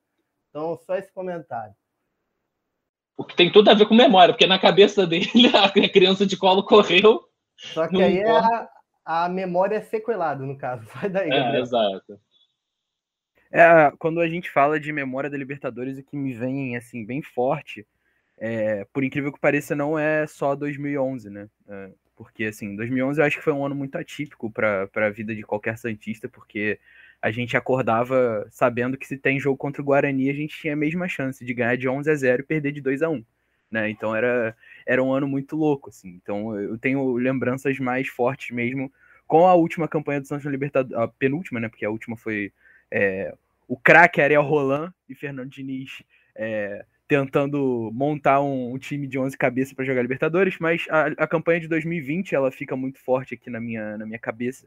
Então, 0.50 0.78
só 0.78 0.96
esse 0.96 1.12
comentário. 1.12 1.74
O 3.16 3.24
que 3.24 3.36
tem 3.36 3.52
tudo 3.52 3.70
a 3.70 3.76
ver 3.76 3.88
com 3.88 3.94
memória, 3.94 4.34
porque 4.34 4.48
na 4.48 4.60
cabeça 4.60 5.06
dele 5.06 5.28
a 5.54 5.90
criança 5.90 6.26
de 6.26 6.36
colo 6.36 6.64
correu. 6.64 7.22
Só 7.56 7.88
que 7.88 8.02
aí 8.02 8.18
é 8.18 8.30
a, 8.30 8.70
a, 9.06 9.30
memória 9.30 9.82
sequelada, 9.82 10.46
no 10.46 10.58
caso. 10.58 10.86
Vai 10.96 11.10
daí, 11.10 11.30
é, 11.30 11.40
Gabriel. 11.40 11.56
É, 11.56 11.62
exato. 11.62 12.20
É, 13.52 13.92
quando 14.00 14.20
a 14.20 14.28
gente 14.28 14.50
fala 14.50 14.80
de 14.80 14.92
memória 14.92 15.30
da 15.30 15.38
Libertadores, 15.38 15.98
o 15.98 16.04
que 16.04 16.18
me 16.18 16.34
vem 16.34 16.76
assim 16.76 17.06
bem 17.06 17.22
forte, 17.22 17.86
é, 18.38 18.86
por 18.92 19.04
incrível 19.04 19.32
que 19.32 19.40
pareça, 19.40 19.76
não 19.76 19.98
é 19.98 20.26
só 20.26 20.56
2011, 20.56 21.30
né? 21.30 21.48
É, 21.68 21.92
porque 22.16 22.46
assim, 22.46 22.76
2011 22.76 23.20
eu 23.20 23.26
acho 23.26 23.38
que 23.38 23.44
foi 23.44 23.54
um 23.54 23.66
ano 23.66 23.76
muito 23.76 23.96
atípico 23.96 24.52
para 24.52 24.90
a 24.96 25.10
vida 25.10 25.36
de 25.36 25.44
qualquer 25.44 25.78
santista, 25.78 26.28
porque 26.28 26.80
a 27.22 27.32
gente 27.32 27.56
acordava 27.56 28.46
sabendo 28.50 28.98
que 28.98 29.08
se 29.08 29.18
tem 29.18 29.40
jogo 29.40 29.58
contra 29.58 29.82
o 29.82 29.86
Guarani, 29.86 30.30
a 30.30 30.34
gente 30.34 30.60
tinha 30.60 30.74
a 30.74 30.76
mesma 30.76 31.08
chance 31.08 31.46
de 31.46 31.54
ganhar 31.54 31.78
de 31.78 31.88
11 31.88 32.10
a 32.12 32.16
0 32.16 32.42
e 32.42 32.46
perder 32.46 32.72
de 32.72 32.82
2 32.82 33.02
a 33.02 33.10
1. 33.10 33.24
Né? 33.72 33.90
Então 33.90 34.16
era, 34.16 34.56
era 34.86 35.04
um 35.04 35.14
ano 35.14 35.28
muito 35.28 35.56
louco, 35.56 35.90
assim. 35.90 36.20
Então 36.22 36.60
eu 36.60 36.78
tenho 36.78 37.14
lembranças 37.14 37.78
mais 37.80 38.08
fortes 38.08 38.56
mesmo 38.56 38.92
com 39.28 39.48
a 39.48 39.54
última 39.54 39.88
campanha 39.88 40.22
do 40.22 40.28
Santos 40.28 40.46
Libertadores, 40.46 40.98
a 40.98 41.08
penúltima, 41.08 41.60
né? 41.60 41.70
Porque 41.70 41.86
a 41.86 41.90
última 41.90 42.16
foi 42.16 42.52
é, 42.92 43.34
o 43.68 43.78
craque 43.78 44.22
Ariel 44.22 44.44
Roland 44.44 44.94
e 45.10 45.16
Fernando 45.16 45.50
Diniz 45.50 46.04
é, 46.36 46.86
tentando 47.08 47.92
montar 47.94 48.42
um, 48.42 48.74
um, 48.74 48.78
time 48.78 49.08
de 49.08 49.20
11 49.20 49.38
cabeças 49.38 49.74
para 49.74 49.86
jogar 49.86 50.02
Libertadores, 50.02 50.58
mas 50.60 50.86
a, 50.90 51.08
a, 51.08 51.28
campanha 51.28 51.60
de 51.60 51.68
2020 51.68 52.34
ela 52.34 52.52
fica 52.52 52.76
muito 52.76 53.00
forte 53.00 53.34
aqui 53.34 53.50
na 53.50 53.60
minha, 53.60 53.98
na 53.98 54.06
minha 54.06 54.20
cabeça, 54.20 54.66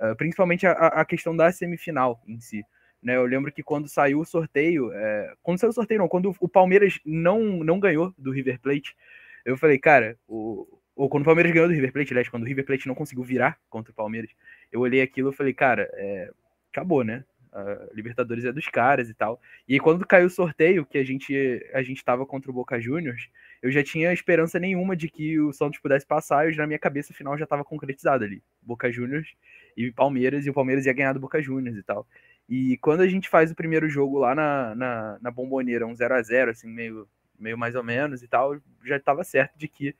uh, 0.00 0.14
principalmente 0.16 0.66
a, 0.66 0.72
a, 0.72 1.04
questão 1.04 1.36
da 1.36 1.50
semifinal 1.50 2.20
em 2.26 2.40
si. 2.40 2.64
Né, 3.02 3.16
eu 3.16 3.24
lembro 3.24 3.52
que 3.52 3.62
quando 3.62 3.88
saiu 3.88 4.18
o 4.18 4.24
sorteio, 4.24 4.92
é, 4.92 5.32
quando 5.42 5.58
saiu 5.58 5.70
o 5.70 5.74
sorteio, 5.74 6.00
não, 6.00 6.08
quando 6.08 6.34
o 6.40 6.48
Palmeiras 6.48 6.98
não, 7.06 7.40
não 7.64 7.78
ganhou 7.78 8.12
do 8.18 8.32
River 8.32 8.58
Plate, 8.60 8.96
eu 9.44 9.56
falei, 9.56 9.78
cara, 9.78 10.18
o, 10.26 10.66
ou 10.98 11.08
quando 11.08 11.22
o 11.22 11.26
Palmeiras 11.26 11.52
ganhou 11.52 11.68
do 11.68 11.74
River 11.74 11.92
Plate, 11.92 12.12
aliás, 12.12 12.28
quando 12.28 12.42
o 12.42 12.46
River 12.46 12.66
Plate 12.66 12.88
não 12.88 12.94
conseguiu 12.94 13.22
virar 13.22 13.58
contra 13.70 13.92
o 13.92 13.94
Palmeiras, 13.94 14.30
eu 14.72 14.80
olhei 14.80 15.00
aquilo 15.00 15.30
e 15.30 15.32
falei, 15.32 15.54
cara, 15.54 15.88
é, 15.94 16.30
acabou, 16.72 17.04
né? 17.04 17.24
A 17.52 17.88
Libertadores 17.94 18.44
é 18.44 18.52
dos 18.52 18.66
caras 18.66 19.08
e 19.08 19.14
tal. 19.14 19.40
E 19.66 19.74
aí, 19.74 19.80
quando 19.80 20.06
caiu 20.06 20.26
o 20.26 20.30
sorteio, 20.30 20.84
que 20.84 20.98
a 20.98 21.04
gente 21.04 21.64
a 21.72 21.82
gente 21.82 22.04
tava 22.04 22.26
contra 22.26 22.50
o 22.50 22.54
Boca 22.54 22.80
Juniors, 22.80 23.30
eu 23.62 23.70
já 23.70 23.82
tinha 23.82 24.12
esperança 24.12 24.58
nenhuma 24.58 24.94
de 24.94 25.08
que 25.08 25.40
o 25.40 25.52
Santos 25.52 25.80
pudesse 25.80 26.06
passar, 26.06 26.52
e 26.52 26.56
na 26.56 26.66
minha 26.66 26.78
cabeça 26.78 27.14
final 27.14 27.38
já 27.38 27.44
estava 27.44 27.64
concretizado 27.64 28.24
ali. 28.24 28.42
Boca 28.60 28.90
Juniors 28.90 29.34
e 29.76 29.90
Palmeiras, 29.92 30.46
e 30.46 30.50
o 30.50 30.54
Palmeiras 30.54 30.84
ia 30.84 30.92
ganhar 30.92 31.12
do 31.12 31.20
Boca 31.20 31.40
Juniors 31.40 31.76
e 31.76 31.82
tal. 31.82 32.06
E 32.48 32.76
quando 32.78 33.00
a 33.02 33.08
gente 33.08 33.28
faz 33.28 33.50
o 33.50 33.54
primeiro 33.54 33.88
jogo 33.88 34.18
lá 34.18 34.34
na, 34.34 34.74
na, 34.74 35.18
na 35.20 35.30
Bomboneira, 35.30 35.86
um 35.86 35.94
0 35.94 36.14
a 36.14 36.22
0 36.22 36.50
assim, 36.50 36.68
meio, 36.68 37.06
meio 37.38 37.58
mais 37.58 37.74
ou 37.74 37.82
menos 37.82 38.22
e 38.22 38.28
tal, 38.28 38.56
já 38.84 38.96
estava 38.96 39.24
certo 39.24 39.56
de 39.56 39.68
que 39.68 39.94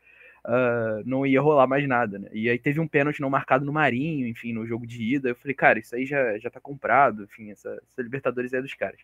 uh, 0.44 1.02
não 1.04 1.26
ia 1.26 1.40
rolar 1.40 1.66
mais 1.66 1.86
nada, 1.86 2.18
né? 2.18 2.28
E 2.32 2.48
aí 2.48 2.58
teve 2.58 2.80
um 2.80 2.88
pênalti 2.88 3.20
não 3.20 3.30
marcado 3.30 3.64
no 3.64 3.72
Marinho, 3.72 4.26
enfim, 4.26 4.52
no 4.52 4.66
jogo 4.66 4.86
de 4.86 5.02
ida. 5.02 5.28
Eu 5.28 5.36
falei, 5.36 5.54
cara, 5.54 5.78
isso 5.78 5.94
aí 5.94 6.06
já, 6.06 6.38
já 6.38 6.50
tá 6.50 6.60
comprado, 6.60 7.24
enfim, 7.24 7.50
essa, 7.50 7.80
essa 7.90 8.02
Libertadores 8.02 8.52
é 8.52 8.60
dos 8.60 8.74
caras. 8.74 9.00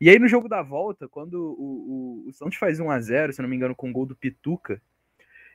E 0.00 0.08
aí 0.08 0.18
no 0.18 0.28
jogo 0.28 0.48
da 0.48 0.62
volta, 0.62 1.08
quando 1.08 1.34
o, 1.34 2.24
o, 2.24 2.28
o 2.28 2.32
Santos 2.32 2.56
faz 2.56 2.80
1 2.80 2.90
a 2.90 3.00
0 3.00 3.32
se 3.32 3.42
não 3.42 3.48
me 3.48 3.56
engano, 3.56 3.74
com 3.74 3.90
o 3.90 3.92
gol 3.92 4.06
do 4.06 4.16
Pituca, 4.16 4.80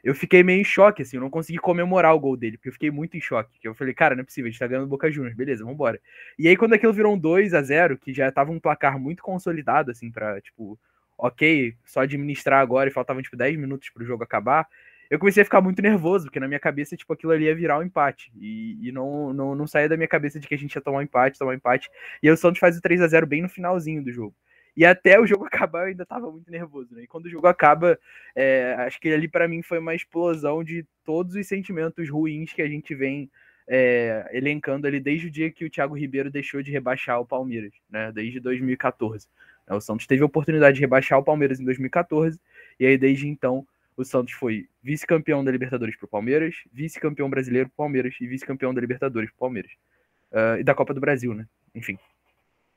eu 0.06 0.14
fiquei 0.14 0.44
meio 0.44 0.62
em 0.62 0.64
choque, 0.64 1.02
assim, 1.02 1.18
eu 1.18 1.22
não 1.22 1.32
consegui 1.32 1.58
comemorar 1.58 2.14
o 2.14 2.20
gol 2.20 2.38
dele, 2.38 2.58
porque 2.58 2.70
eu 2.70 2.74
fiquei 2.74 2.92
muito 2.92 3.18
em 3.18 3.20
choque. 3.20 3.58
Eu 3.64 3.74
falei, 3.74 3.92
cara, 3.92 4.14
não 4.14 4.22
é 4.22 4.24
possível, 4.24 4.48
a 4.48 4.52
gente 4.52 4.60
tá 4.60 4.68
ganhando 4.68 4.86
Boca 4.86 5.10
Juniors, 5.10 5.36
beleza, 5.36 5.66
vambora. 5.66 6.00
E 6.38 6.48
aí, 6.48 6.56
quando 6.56 6.74
aquilo 6.74 6.94
virou 6.94 7.16
um 7.16 7.18
2 7.18 7.56
a 7.56 7.62
0 7.64 7.98
que 7.98 8.14
já 8.14 8.32
tava 8.32 8.52
um 8.52 8.60
placar 8.60 9.00
muito 9.00 9.24
consolidado, 9.24 9.90
assim, 9.90 10.12
pra, 10.12 10.40
tipo, 10.40 10.80
ok, 11.18 11.76
só 11.86 12.02
administrar 12.02 12.62
agora 12.62 12.90
e 12.90 12.94
faltavam, 12.94 13.22
tipo, 13.22 13.38
10 13.38 13.58
minutos 13.58 13.90
pro 13.90 14.06
jogo 14.06 14.24
acabar, 14.24 14.68
eu 15.10 15.20
comecei 15.20 15.42
a 15.42 15.46
ficar 15.46 15.62
muito 15.62 15.82
nervoso, 15.82 16.26
porque 16.26 16.40
na 16.40 16.48
minha 16.48 16.60
cabeça, 16.60 16.98
tipo, 16.98 17.14
aquilo 17.14 17.32
ali 17.32 17.46
ia 17.46 17.56
virar 17.56 17.78
um 17.78 17.84
empate. 17.84 18.32
E, 18.36 18.88
e 18.88 18.92
não, 18.92 19.34
não, 19.34 19.56
não 19.56 19.68
saía 19.68 19.88
da 19.88 19.96
minha 19.96 20.08
cabeça 20.08 20.40
de 20.40 20.48
que 20.48 20.56
a 20.56 20.58
gente 20.58 20.74
ia 20.74 20.82
tomar 20.82 21.00
um 21.00 21.04
empate, 21.04 21.38
tomar 21.38 21.52
um 21.52 21.56
empate. 21.56 21.90
E 22.24 22.30
o 22.30 22.36
Santos 22.38 22.60
faz 22.60 22.78
o 22.78 22.82
3 22.82 23.02
a 23.02 23.08
0 23.08 23.28
bem 23.28 23.42
no 23.42 23.50
finalzinho 23.50 24.04
do 24.04 24.12
jogo. 24.12 24.36
E 24.76 24.86
até 24.86 25.20
o 25.20 25.26
jogo 25.26 25.46
acabar 25.46 25.82
eu 25.82 25.88
ainda 25.88 26.06
tava 26.06 26.30
muito 26.32 26.50
nervoso, 26.52 26.94
né? 26.96 27.04
E 27.04 27.08
quando 27.08 27.26
o 27.26 27.30
jogo 27.30 27.48
acaba, 27.48 28.00
é, 28.36 28.76
acho 28.80 29.00
que 29.00 29.10
ali 29.10 29.28
para 29.28 29.48
mim 29.48 29.62
foi 29.62 29.80
uma 29.80 29.96
explosão 29.96 30.64
de 30.64 30.86
todos 31.04 31.36
os 31.36 31.48
sentimentos 31.48 32.10
ruins 32.10 32.52
que 32.52 32.62
a 32.62 32.68
gente 32.68 32.94
vem 32.96 33.30
é, 33.68 34.30
elencando 34.34 34.86
ali 34.86 35.00
desde 35.00 35.28
o 35.28 35.32
dia 35.32 35.52
que 35.52 35.66
o 35.66 35.70
Thiago 35.70 35.96
Ribeiro 35.96 36.30
deixou 36.30 36.62
de 36.62 36.72
rebaixar 36.72 37.20
o 37.20 37.26
Palmeiras, 37.26 37.74
né? 37.90 38.12
Desde 38.12 38.40
2014. 38.40 39.28
O 39.70 39.82
Santos 39.82 40.06
teve 40.06 40.22
a 40.22 40.26
oportunidade 40.26 40.76
de 40.76 40.82
rebaixar 40.82 41.18
o 41.18 41.24
Palmeiras 41.24 41.60
em 41.60 41.66
2014, 41.66 42.40
e 42.80 42.86
aí 42.86 42.98
desde 42.98 43.28
então 43.28 43.66
o 43.98 44.04
Santos 44.04 44.34
foi 44.34 44.68
vice-campeão 44.84 45.44
da 45.44 45.52
Libertadores 45.52 45.96
pro 45.96 46.08
Palmeiras, 46.08 46.56
vice-campeão 46.72 47.30
brasileiro 47.30 47.70
pro 47.70 47.78
Palmeiras 47.78 48.16
e 48.20 48.28
vice-campeão 48.28 48.74
da 48.74 48.82
Libertadores 48.82 49.30
pro 49.30 49.40
Palmeiras. 49.40 49.72
Uh, 50.32 50.60
e 50.60 50.64
da 50.64 50.76
Copa 50.76 50.94
do 50.94 51.00
Brasil, 51.00 51.34
né? 51.34 51.48
Enfim. 51.74 51.98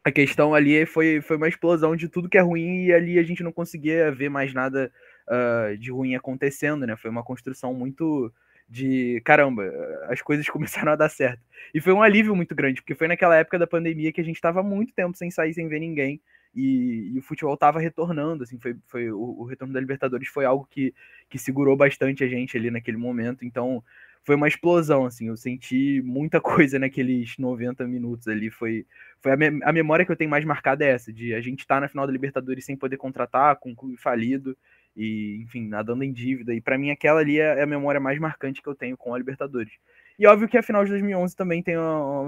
A 0.05 0.13
questão 0.13 0.55
ali 0.55 0.87
foi, 0.87 1.21
foi 1.21 1.37
uma 1.37 1.49
explosão 1.49 1.97
de 1.97 2.09
tudo 2.09 2.29
que 2.29 2.39
é 2.39 2.41
ruim 2.41 2.85
e 2.85 2.93
ali 2.93 3.19
a 3.19 3.23
gente 3.23 3.43
não 3.43 3.53
conseguia 3.53 4.13
ver 4.13 4.29
mais 4.29 4.55
nada 4.55 4.93
uh, 5.29 5.77
de 5.77 5.91
ruim 5.91 6.15
acontecendo, 6.15 6.87
né? 6.87 6.97
Foi 6.97 7.11
uma 7.11 7.25
construção 7.25 7.75
muito 7.75 8.33
de 8.69 9.21
caramba, 9.25 9.65
as 10.09 10.23
coisas 10.23 10.47
começaram 10.51 10.93
a 10.93 10.97
dar 10.97 11.09
certo. 11.09 11.41
E 11.75 11.81
foi 11.81 11.93
um 11.93 12.03
alívio 12.03 12.37
muito 12.37 12.55
grande, 12.55 12.81
porque 12.81 12.95
foi 12.95 13.09
naquela 13.09 13.37
época 13.37 13.59
da 13.59 13.67
pandemia 13.67 14.13
que 14.13 14.21
a 14.21 14.25
gente 14.25 14.37
estava 14.37 14.63
muito 14.63 14.93
tempo 14.95 15.17
sem 15.17 15.31
sair, 15.31 15.53
sem 15.53 15.67
ver 15.69 15.81
ninguém 15.81 16.21
e, 16.55 17.13
e 17.15 17.19
o 17.19 17.23
futebol 17.23 17.55
estava 17.55 17.81
retornando, 17.81 18.43
assim, 18.43 18.59
foi, 18.59 18.77
foi 18.87 19.11
o, 19.11 19.41
o, 19.41 19.45
retorno 19.45 19.73
da 19.73 19.81
Libertadores 19.81 20.29
foi 20.29 20.45
algo 20.45 20.67
que, 20.71 20.95
que 21.29 21.39
segurou 21.39 21.77
bastante 21.77 22.25
a 22.25 22.29
gente 22.29 22.57
ali 22.57 22.71
naquele 22.71 22.97
momento, 22.97 23.45
então 23.45 23.83
foi 24.25 24.35
uma 24.35 24.49
explosão, 24.49 25.07
assim, 25.07 25.29
eu 25.29 25.37
senti 25.37 26.03
muita 26.03 26.41
coisa 26.43 26.79
naqueles 26.79 27.37
90 27.39 27.87
minutos 27.87 28.29
ali, 28.29 28.51
foi, 28.51 28.87
foi 29.21 29.33
a, 29.33 29.37
me, 29.37 29.63
a 29.63 29.73
memória 29.73 30.05
que 30.05 30.13
eu 30.13 30.17
tenho 30.17 30.31
mais 30.31 30.45
marcada 30.45 30.85
é 30.85 30.91
essa, 30.91 31.13
de 31.13 31.35
a 31.35 31.41
gente 31.41 31.61
estar 31.61 31.77
tá 31.77 31.81
na 31.83 31.89
final 31.89 32.07
da 32.07 32.13
Libertadores 32.13 32.65
sem 32.65 32.77
poder 32.77 32.97
contratar, 32.97 33.57
com 33.57 33.73
o 33.73 33.77
clube 33.77 33.97
falido, 33.97 34.57
e, 34.97 35.41
enfim, 35.43 35.69
nadando 35.69 36.03
em 36.03 36.13
dívida, 36.13 36.53
e 36.53 36.61
para 36.61 36.77
mim 36.77 36.91
aquela 36.91 37.21
ali 37.21 37.39
é, 37.39 37.61
é 37.61 37.63
a 37.63 37.67
memória 37.67 38.01
mais 38.01 38.19
marcante 38.19 38.61
que 38.61 38.69
eu 38.69 38.75
tenho 38.75 38.97
com 38.97 39.15
a 39.15 39.19
Libertadores. 39.19 39.73
E 40.19 40.27
óbvio 40.27 40.49
que 40.49 40.59
a 40.59 40.63
final 40.63 40.85
de 40.85 40.91
2011 40.91 41.37
também 41.37 41.63
tem 41.63 41.77
uma, 41.77 42.23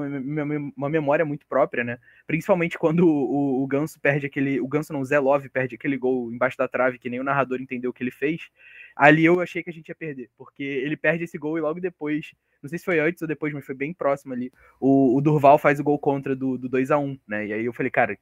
uma, 0.77 0.89
memória 0.89 1.25
muito 1.25 1.45
própria, 1.45 1.83
né? 1.83 1.99
Principalmente 2.25 2.79
quando 2.79 3.01
o, 3.01 3.63
o, 3.65 3.67
Ganso 3.67 3.99
perde 3.99 4.27
aquele. 4.27 4.61
O 4.61 4.69
Ganso 4.69 4.93
não, 4.93 5.01
o 5.01 5.05
Zé 5.05 5.19
Love 5.19 5.49
perde 5.49 5.75
aquele 5.75 5.99
gol 5.99 6.31
embaixo 6.33 6.57
da 6.57 6.69
trave, 6.69 7.01
que 7.01 7.11
nem 7.11 7.19
o 7.19 7.25
narrador 7.25 7.61
entendeu 7.61 7.91
o 7.91 7.93
que 7.93 8.05
ele 8.05 8.13
fez. 8.13 8.49
Ali 8.95 9.25
eu 9.25 9.41
achei 9.41 9.61
que 9.63 9.71
a 9.71 9.73
gente 9.73 9.89
ia 9.89 9.95
perder, 9.95 10.31
porque 10.39 10.63
ele 10.63 10.97
perde 10.97 11.25
esse 11.25 11.37
gol 11.37 11.59
e 11.59 11.61
logo 11.61 11.81
depois, 11.81 12.33
não 12.63 12.69
sei 12.69 12.79
se 12.79 12.85
foi 12.85 13.01
antes 13.01 13.23
ou 13.23 13.29
depois, 13.29 13.53
mas 13.53 13.67
foi 13.67 13.75
bem 13.75 13.93
próximo 13.93 14.35
ali. 14.35 14.53
O, 14.79 15.17
o 15.17 15.21
Durval 15.21 15.59
faz 15.59 15.81
o 15.81 15.85
gol 15.85 15.99
contra 15.99 16.37
do, 16.37 16.57
do 16.57 16.69
2 16.69 16.93
a 16.93 16.99
1 16.99 17.19
né? 17.27 17.47
E 17.49 17.53
aí 17.53 17.65
eu 17.65 17.73
falei, 17.73 17.91
cara, 17.91 18.17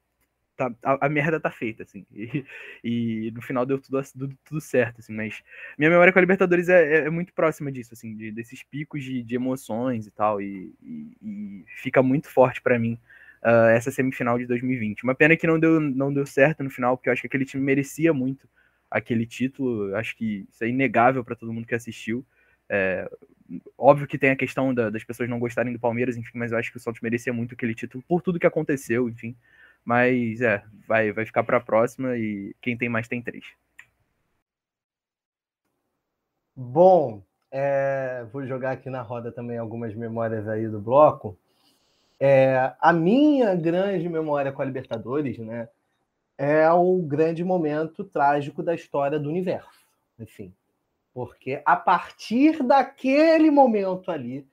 tá, 0.59 0.75
a, 0.83 1.07
a, 1.07 1.09
merda 1.09 1.39
tá 1.41 1.51
feita, 1.51 1.85
assim. 1.85 2.05
E, 2.85 3.29
e, 3.29 3.31
no 3.31 3.41
final 3.41 3.65
deu 3.65 3.79
tudo, 3.79 4.03
tudo, 4.03 4.39
tudo, 4.45 4.61
certo, 4.61 4.99
assim. 4.99 5.13
Mas 5.15 5.43
minha 5.79 5.91
memória 5.91 6.13
com 6.13 6.19
a 6.19 6.23
Libertadores 6.23 6.69
é, 6.69 6.97
é, 6.97 7.07
é 7.07 7.11
muito 7.11 7.33
próxima 7.33 7.71
disso, 7.71 7.95
assim, 7.95 8.15
de, 8.17 8.33
desses 8.33 8.63
picos 8.63 9.03
de, 9.05 9.23
de, 9.23 9.35
emoções 9.35 10.07
e 10.07 10.11
tal. 10.11 10.43
E, 10.43 10.75
e, 10.83 11.17
e 11.23 11.65
fica 11.83 12.03
muito 12.03 12.29
forte 12.29 12.61
para 12.61 12.79
mim 12.79 12.99
uh, 13.43 13.69
essa 13.71 13.91
semifinal 13.91 14.39
de 14.39 14.47
2020. 14.47 15.05
Uma 15.05 15.15
pena 15.15 15.37
que 15.37 15.47
não 15.47 15.59
deu, 15.59 15.81
não 15.81 16.13
deu 16.13 16.27
certo 16.27 16.63
no 16.63 16.71
final, 16.71 16.97
porque 16.97 17.09
eu 17.09 17.13
acho 17.13 17.23
que 17.23 17.29
aquele 17.29 17.45
time 17.45 17.63
merecia 17.63 18.13
muito 18.13 18.49
aquele 18.91 19.27
título. 19.27 19.95
Acho 19.97 20.17
que 20.17 20.47
isso 20.51 20.65
é 20.65 20.69
inegável 20.69 21.25
para 21.25 21.37
todo 21.37 21.53
mundo 21.53 21.67
que 21.67 21.75
assistiu. 21.75 22.27
É, 22.69 23.09
óbvio 23.77 24.07
que 24.07 24.19
tem 24.19 24.31
a 24.31 24.37
questão 24.37 24.75
da, 24.75 24.91
das 24.91 25.05
pessoas 25.05 25.29
não 25.29 25.39
gostarem 25.39 25.73
do 25.73 25.79
Palmeiras, 25.79 26.17
enfim, 26.17 26.37
mas 26.39 26.53
eu 26.53 26.59
acho 26.59 26.71
que 26.71 26.77
o 26.77 26.81
Santos 26.81 27.01
merecia 27.01 27.33
muito 27.33 27.55
aquele 27.55 27.75
título 27.75 28.05
por 28.07 28.21
tudo 28.21 28.39
que 28.39 28.47
aconteceu, 28.47 29.09
enfim. 29.09 29.35
Mas 29.85 30.41
é, 30.41 30.63
vai, 30.87 31.13
vai 31.13 31.25
ficar 31.25 31.43
para 31.45 31.59
a 31.59 31.61
próxima 31.61 32.17
e 32.17 32.55
quem 32.61 32.77
tem 32.77 32.89
mais 32.89 33.09
tem 33.09 33.23
três. 33.23 33.45
Bom, 36.55 37.23
é, 37.51 38.27
vou 38.33 38.47
jogar 38.47 38.73
aqui 38.73 38.91
na 38.91 39.01
roda 39.01 39.31
também 39.31 39.59
algumas 39.59 39.95
memórias 39.95 40.49
aí 40.49 40.69
do 40.69 40.81
bloco. 40.81 41.39
É, 42.21 42.75
a 42.81 42.93
minha 42.93 43.55
grande 43.55 44.09
memória 44.09 44.51
com 44.51 44.61
a 44.61 44.65
Libertadores, 44.65 45.39
né, 45.39 45.69
é 46.37 46.71
o 46.71 46.99
grande 47.03 47.45
momento 47.45 48.05
trágico 48.05 48.63
da 48.63 48.75
história 48.75 49.19
do 49.19 49.29
universo, 49.29 49.87
enfim, 50.19 50.53
porque 51.15 51.63
a 51.65 51.77
partir 51.77 52.63
daquele 52.63 53.51
momento 53.51 54.11
ali 54.11 54.47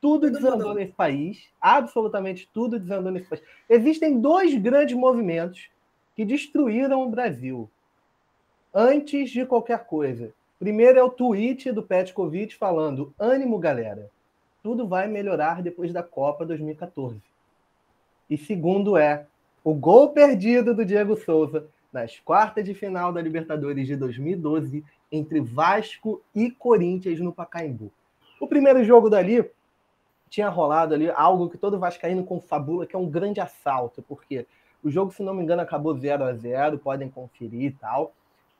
tudo 0.00 0.30
desandou 0.30 0.74
nesse 0.74 0.92
país, 0.92 1.48
absolutamente 1.60 2.48
tudo 2.52 2.78
desandou 2.78 3.12
nesse 3.12 3.28
país. 3.28 3.42
Existem 3.68 4.18
dois 4.20 4.54
grandes 4.56 4.96
movimentos 4.96 5.68
que 6.16 6.24
destruíram 6.24 7.02
o 7.02 7.10
Brasil 7.10 7.68
antes 8.74 9.30
de 9.30 9.44
qualquer 9.44 9.84
coisa. 9.84 10.32
Primeiro 10.58 10.98
é 10.98 11.02
o 11.02 11.10
tweet 11.10 11.70
do 11.72 11.82
Petkovic 11.82 12.56
falando: 12.56 13.12
ânimo, 13.18 13.58
galera, 13.58 14.10
tudo 14.62 14.86
vai 14.86 15.06
melhorar 15.06 15.62
depois 15.62 15.92
da 15.92 16.02
Copa 16.02 16.46
2014. 16.46 17.20
E 18.28 18.38
segundo 18.38 18.96
é 18.96 19.26
O 19.62 19.74
gol 19.74 20.10
perdido 20.10 20.74
do 20.74 20.84
Diego 20.84 21.16
Souza 21.16 21.66
nas 21.92 22.18
quartas 22.18 22.64
de 22.64 22.72
final 22.72 23.12
da 23.12 23.20
Libertadores 23.20 23.86
de 23.86 23.96
2012 23.96 24.84
entre 25.12 25.40
Vasco 25.40 26.22
e 26.34 26.50
Corinthians 26.50 27.20
no 27.20 27.32
Pacaembu. 27.32 27.90
O 28.40 28.46
primeiro 28.46 28.82
jogo 28.84 29.10
dali 29.10 29.44
tinha 30.30 30.48
rolado 30.48 30.94
ali 30.94 31.10
algo 31.10 31.50
que 31.50 31.58
todo 31.58 31.78
vascaíno 31.78 32.24
confabula, 32.24 32.86
que 32.86 32.96
é 32.96 32.98
um 32.98 33.10
grande 33.10 33.40
assalto, 33.40 34.00
porque 34.02 34.46
o 34.82 34.90
jogo, 34.90 35.12
se 35.12 35.22
não 35.22 35.34
me 35.34 35.42
engano, 35.42 35.60
acabou 35.60 35.94
0 35.94 36.24
a 36.24 36.32
0 36.32 36.78
podem 36.78 37.10
conferir 37.10 37.64
e 37.64 37.70
tal. 37.72 38.14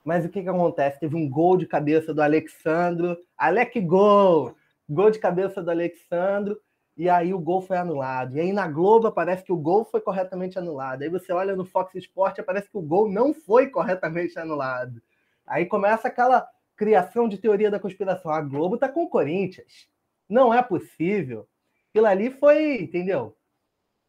Mas 0.05 0.25
o 0.25 0.29
que, 0.29 0.43
que 0.43 0.49
acontece? 0.49 1.01
Teve 1.01 1.17
um 1.17 1.29
gol 1.29 1.57
de 1.57 1.67
cabeça 1.67 2.13
do 2.13 2.23
Alexandro. 2.23 3.17
Alec 3.39 3.81
Gol! 3.81 4.55
Gol 4.89 5.11
de 5.11 5.19
cabeça 5.19 5.63
do 5.63 5.71
Alexandro. 5.71 6.61
E 6.97 7.09
aí 7.09 7.33
o 7.33 7.39
gol 7.39 7.63
foi 7.63 7.77
anulado. 7.77 8.37
E 8.37 8.41
aí 8.41 8.53
na 8.53 8.67
Globo 8.67 9.07
aparece 9.07 9.45
que 9.45 9.53
o 9.53 9.57
gol 9.57 9.85
foi 9.85 10.01
corretamente 10.01 10.59
anulado. 10.59 11.03
Aí 11.03 11.09
você 11.09 11.33
olha 11.33 11.57
no 11.57 11.65
Fox 11.65 11.95
Sport 11.95 12.39
aparece 12.39 12.69
que 12.69 12.77
o 12.77 12.83
gol 12.83 13.09
não 13.09 13.33
foi 13.33 13.69
corretamente 13.69 14.39
anulado. 14.39 15.01
Aí 15.47 15.65
começa 15.65 16.09
aquela 16.09 16.47
criação 16.77 17.29
de 17.29 17.39
teoria 17.39 17.71
da 17.71 17.81
conspiração. 17.81 18.31
A 18.31 18.41
Globo 18.41 18.77
tá 18.77 18.89
com 18.89 19.05
o 19.05 19.09
Corinthians. 19.09 19.89
Não 20.29 20.53
é 20.53 20.63
possível. 20.63 21.49
Aquilo 21.91 22.07
ali 22.07 22.31
foi, 22.31 22.83
entendeu? 22.83 23.37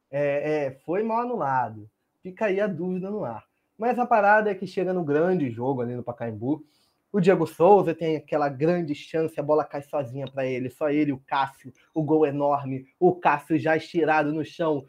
É, 0.09 0.65
é, 0.65 0.71
foi 0.85 1.03
mal 1.03 1.21
anulado. 1.21 1.89
Fica 2.21 2.45
aí 2.45 2.59
a 2.59 2.67
dúvida 2.67 3.09
no 3.09 3.25
ar. 3.25 3.43
Mas 3.77 3.97
a 3.97 4.05
parada 4.05 4.51
é 4.51 4.55
que 4.55 4.67
chega 4.67 4.93
no 4.93 5.03
grande 5.03 5.49
jogo 5.49 5.81
ali 5.81 5.95
no 5.95 6.03
Pacaembu. 6.03 6.63
O 7.11 7.19
Diego 7.19 7.47
Souza 7.47 7.95
tem 7.95 8.15
aquela 8.15 8.47
grande 8.47 8.93
chance, 8.93 9.37
a 9.39 9.43
bola 9.43 9.65
cai 9.65 9.81
sozinha 9.81 10.27
para 10.31 10.45
ele, 10.45 10.69
só 10.69 10.89
ele, 10.89 11.11
o 11.11 11.19
Cássio, 11.27 11.73
o 11.93 12.01
gol 12.01 12.25
enorme, 12.25 12.85
o 12.97 13.13
Cássio 13.13 13.59
já 13.59 13.75
estirado 13.75 14.31
no 14.31 14.45
chão. 14.45 14.85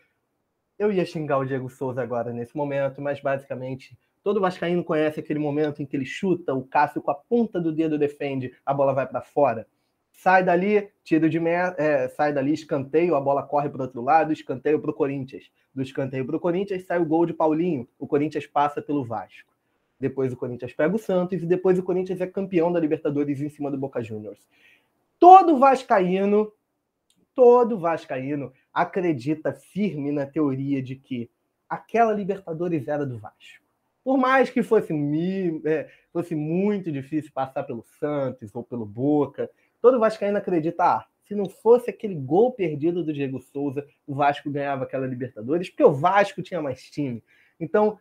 Eu 0.79 0.93
ia 0.93 1.05
xingar 1.05 1.39
o 1.39 1.45
Diego 1.45 1.69
Souza 1.69 2.01
agora 2.01 2.33
nesse 2.33 2.57
momento, 2.57 3.01
mas 3.01 3.21
basicamente 3.21 3.99
todo 4.23 4.41
vascaíno 4.41 4.85
conhece 4.85 5.19
aquele 5.19 5.39
momento 5.39 5.83
em 5.83 5.87
que 5.87 5.97
ele 5.97 6.05
chuta, 6.05 6.55
o 6.55 6.65
Cássio 6.65 7.03
com 7.03 7.11
a 7.11 7.15
ponta 7.15 7.61
do 7.61 7.73
dedo 7.73 7.99
defende, 7.99 8.55
a 8.65 8.73
bola 8.73 8.95
vai 8.95 9.07
para 9.07 9.21
fora. 9.21 9.67
Sai 10.13 10.45
dali, 10.45 10.89
tiro 11.03 11.29
de 11.29 11.41
mer... 11.41 11.75
É, 11.79 12.09
sai 12.09 12.33
dali, 12.33 12.53
escanteio, 12.53 13.15
a 13.15 13.21
bola 13.21 13.43
corre 13.43 13.69
para 13.69 13.81
o 13.81 13.85
outro 13.85 14.03
lado, 14.03 14.33
escanteio 14.33 14.81
para 14.81 14.91
o 14.91 14.95
Corinthians. 14.95 15.51
Do 15.75 15.83
escanteio 15.83 16.27
para 16.27 16.37
o 16.37 16.41
Corinthians 16.41 16.85
sai 16.85 17.01
o 17.01 17.07
gol 17.07 17.27
de 17.27 17.33
Paulinho. 17.33 17.89
O 17.99 18.07
Corinthians 18.07 18.47
passa 18.47 18.81
pelo 18.81 19.05
Vasco. 19.05 19.51
Depois 19.99 20.33
o 20.33 20.37
Corinthians 20.37 20.73
pega 20.73 20.95
o 20.95 20.99
Santos 20.99 21.43
e 21.43 21.47
depois 21.47 21.79
o 21.79 21.83
Corinthians 21.83 22.21
é 22.21 22.27
campeão 22.27 22.73
da 22.73 22.81
Libertadores 22.81 23.41
em 23.41 23.49
cima 23.49 23.71
do 23.71 23.79
Boca 23.79 24.03
Juniors. 24.03 24.41
Todo 25.19 25.59
vascaíno, 25.59 26.53
todo 27.35 27.79
vascaíno 27.79 28.53
acredita 28.75 29.53
firme 29.53 30.11
na 30.11 30.27
teoria 30.27 30.83
de 30.83 30.97
que 30.97 31.31
aquela 31.69 32.13
Libertadores 32.13 32.89
era 32.89 33.07
do 33.07 33.19
Vasco. 33.19 33.63
Por 34.05 34.19
mais 34.19 34.51
que 34.51 34.63
fosse, 34.63 34.93
é, 35.65 35.89
fosse 36.13 36.35
muito 36.35 36.91
difícil 36.91 37.31
passar 37.33 37.63
pelo 37.63 37.85
Santos 38.01 38.51
ou 38.53 38.65
pelo 38.65 38.85
Boca, 38.85 39.49
Todo 39.83 39.99
Vascaíno 39.99 40.39
acredita, 40.39 40.85
ah, 40.85 41.07
se 41.25 41.35
não 41.35 41.49
fosse 41.49 41.91
aquele 41.91 42.15
gol 42.15 42.53
perdido 42.53 43.03
do 43.03 43.13
Diego 43.13 43.41
Souza, 43.41 43.85
o 44.07 44.15
Vasco 44.15 44.49
ganhava 44.49 44.85
aquela 44.85 45.07
Libertadores, 45.07 45.69
porque 45.69 45.83
o 45.83 45.93
Vasco 45.93 46.41
tinha 46.41 46.63
mais 46.63 46.85
time. 46.85 47.23
Então, 47.59 47.99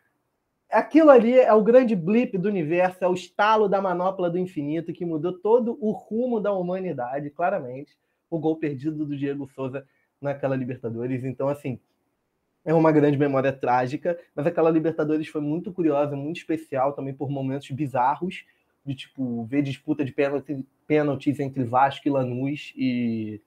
aquilo 0.70 1.10
ali 1.10 1.40
é 1.40 1.52
o 1.52 1.64
grande 1.64 1.96
blip 1.96 2.38
do 2.38 2.50
universo, 2.50 3.04
é 3.04 3.08
o 3.08 3.16
estalo 3.16 3.68
da 3.68 3.82
manopla 3.82 4.30
do 4.30 4.38
infinito 4.38 4.94
que 4.94 5.04
mudou 5.04 5.34
todo 5.34 5.76
o 5.82 5.92
rumo 5.92 6.40
da 6.40 6.54
humanidade, 6.54 7.32
claramente. 7.32 7.98
O 8.30 8.38
gol 8.38 8.58
perdido 8.58 9.04
do 9.04 9.18
Diego 9.18 9.48
Souza 9.48 9.86
naquela 10.22 10.56
Libertadores. 10.56 11.24
Então, 11.24 11.50
assim, 11.50 11.80
é 12.64 12.74
uma 12.76 12.92
grande 12.92 13.18
memória 13.18 13.52
trágica, 13.52 14.20
mas 14.36 14.46
aquela 14.46 14.70
Libertadores 14.70 15.28
foi 15.28 15.42
muito 15.42 15.74
curiosa, 15.74 16.16
muito 16.16 16.38
especial 16.38 16.94
também 16.94 17.14
por 17.14 17.30
momentos 17.30 17.72
bizarros 17.72 18.46
de 18.86 18.96
tipo 18.96 19.44
ver 19.46 19.62
disputa 19.62 20.04
de 20.04 20.12
pênalti, 20.12 20.66
pênaltis 20.88 21.40
entre 21.40 21.64
Vasco 21.64 22.08
e 22.08 22.12
Lanús 22.12 22.74
e 22.76 23.42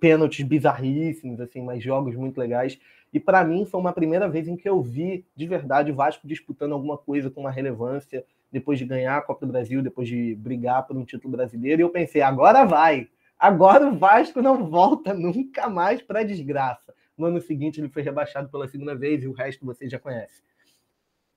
pênaltis 0.00 0.44
bizarríssimos, 0.46 1.40
assim, 1.40 1.62
mas 1.62 1.82
jogos 1.82 2.14
muito 2.14 2.38
legais. 2.38 2.78
E 3.12 3.20
para 3.20 3.44
mim 3.44 3.66
foi 3.66 3.80
uma 3.80 3.92
primeira 3.92 4.28
vez 4.28 4.48
em 4.48 4.56
que 4.56 4.68
eu 4.68 4.80
vi 4.80 5.26
de 5.36 5.46
verdade 5.46 5.90
o 5.90 5.94
Vasco 5.94 6.26
disputando 6.26 6.72
alguma 6.72 6.96
coisa 6.96 7.30
com 7.30 7.40
uma 7.40 7.50
relevância 7.50 8.24
depois 8.50 8.78
de 8.78 8.84
ganhar 8.84 9.16
a 9.16 9.22
Copa 9.22 9.46
do 9.46 9.52
Brasil, 9.52 9.82
depois 9.82 10.08
de 10.08 10.34
brigar 10.34 10.86
por 10.86 10.96
um 10.96 11.04
título 11.04 11.32
brasileiro. 11.32 11.80
E 11.80 11.84
eu 11.84 11.90
pensei, 11.90 12.22
agora 12.22 12.64
vai. 12.64 13.08
Agora 13.38 13.88
o 13.88 13.98
Vasco 13.98 14.40
não 14.40 14.70
volta 14.70 15.12
nunca 15.12 15.68
mais 15.68 16.00
para 16.00 16.22
desgraça. 16.22 16.94
No 17.16 17.26
ano 17.26 17.40
seguinte 17.40 17.80
ele 17.80 17.88
foi 17.88 18.02
rebaixado 18.02 18.48
pela 18.48 18.68
segunda 18.68 18.94
vez 18.94 19.24
e 19.24 19.28
o 19.28 19.32
resto 19.32 19.66
vocês 19.66 19.90
já 19.90 19.98
conhecem. 19.98 20.42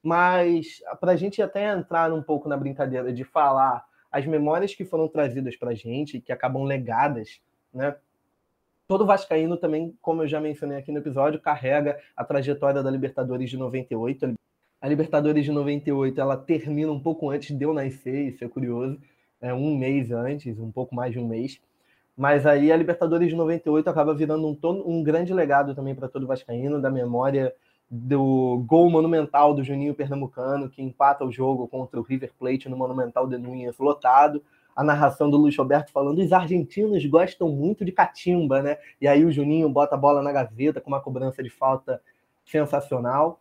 Mas 0.06 0.84
para 1.02 1.14
a 1.14 1.16
gente 1.16 1.42
até 1.42 1.74
entrar 1.74 2.14
um 2.14 2.22
pouco 2.22 2.48
na 2.48 2.56
brincadeira 2.56 3.12
de 3.12 3.24
falar 3.24 3.84
as 4.12 4.24
memórias 4.24 4.76
que 4.76 4.86
foram 4.86 5.08
trazidas 5.08 5.56
para 5.56 5.72
a 5.72 5.74
gente, 5.74 6.22
que 6.22 6.32
acabam 6.32 6.64
legadas, 6.64 7.42
né? 7.74 7.96
Todo 8.88 9.04
Vascaíno 9.04 9.58
também, 9.58 9.98
como 10.04 10.22
eu 10.22 10.28
já 10.28 10.40
mencionei 10.40 10.78
aqui 10.78 10.92
no 10.92 11.00
episódio, 11.00 11.42
carrega 11.42 12.00
a 12.16 12.24
trajetória 12.24 12.84
da 12.84 12.92
Libertadores 12.92 13.50
de 13.50 13.58
98. 13.58 14.36
A 14.80 14.88
Libertadores 14.88 15.44
de 15.44 15.52
98 15.52 16.22
ela 16.22 16.38
termina 16.38 16.92
um 16.92 17.00
pouco 17.00 17.32
antes 17.32 17.58
de 17.58 17.66
eu 17.66 17.74
nascer, 17.74 18.28
isso 18.28 18.46
é 18.46 18.48
curioso, 18.48 19.02
é 19.42 19.52
um 19.56 19.76
mês 19.76 20.12
antes, 20.12 20.60
um 20.60 20.72
pouco 20.72 20.94
mais 20.94 21.14
de 21.14 21.20
um 21.20 21.28
mês. 21.28 21.60
Mas 22.16 22.46
aí 22.46 22.72
a 22.72 22.78
Libertadores 22.78 23.30
de 23.30 23.36
98 23.36 23.90
acaba 23.90 24.14
virando 24.14 24.48
um, 24.48 24.84
um 24.86 25.02
grande 25.02 25.34
legado 25.34 25.74
também 25.74 25.96
para 25.96 26.08
todo 26.08 26.28
Vascaíno, 26.28 26.80
da 26.80 26.92
memória 26.92 27.52
do 27.90 28.64
gol 28.66 28.90
monumental 28.90 29.54
do 29.54 29.64
Juninho 29.64 29.94
Pernambucano, 29.94 30.70
que 30.70 30.82
empata 30.82 31.24
o 31.24 31.32
jogo 31.32 31.68
contra 31.68 32.00
o 32.00 32.04
River 32.04 32.32
Plate 32.38 32.68
no 32.68 32.78
Monumental 32.78 33.28
de 33.28 33.38
Núñez 33.38 33.78
lotado. 33.78 34.44
A 34.76 34.84
narração 34.84 35.30
do 35.30 35.38
Luiz 35.38 35.56
Roberto 35.56 35.92
falando: 35.92 36.20
os 36.20 36.34
argentinos 36.34 37.06
gostam 37.06 37.50
muito 37.50 37.86
de 37.86 37.92
catimba, 37.92 38.62
né? 38.62 38.78
E 39.00 39.08
aí 39.08 39.24
o 39.24 39.32
Juninho 39.32 39.70
bota 39.70 39.96
a 39.96 39.98
bola 39.98 40.22
na 40.22 40.32
gaveta 40.32 40.82
com 40.82 40.90
uma 40.90 41.02
cobrança 41.02 41.42
de 41.42 41.50
falta 41.50 42.02
sensacional. 42.46 43.40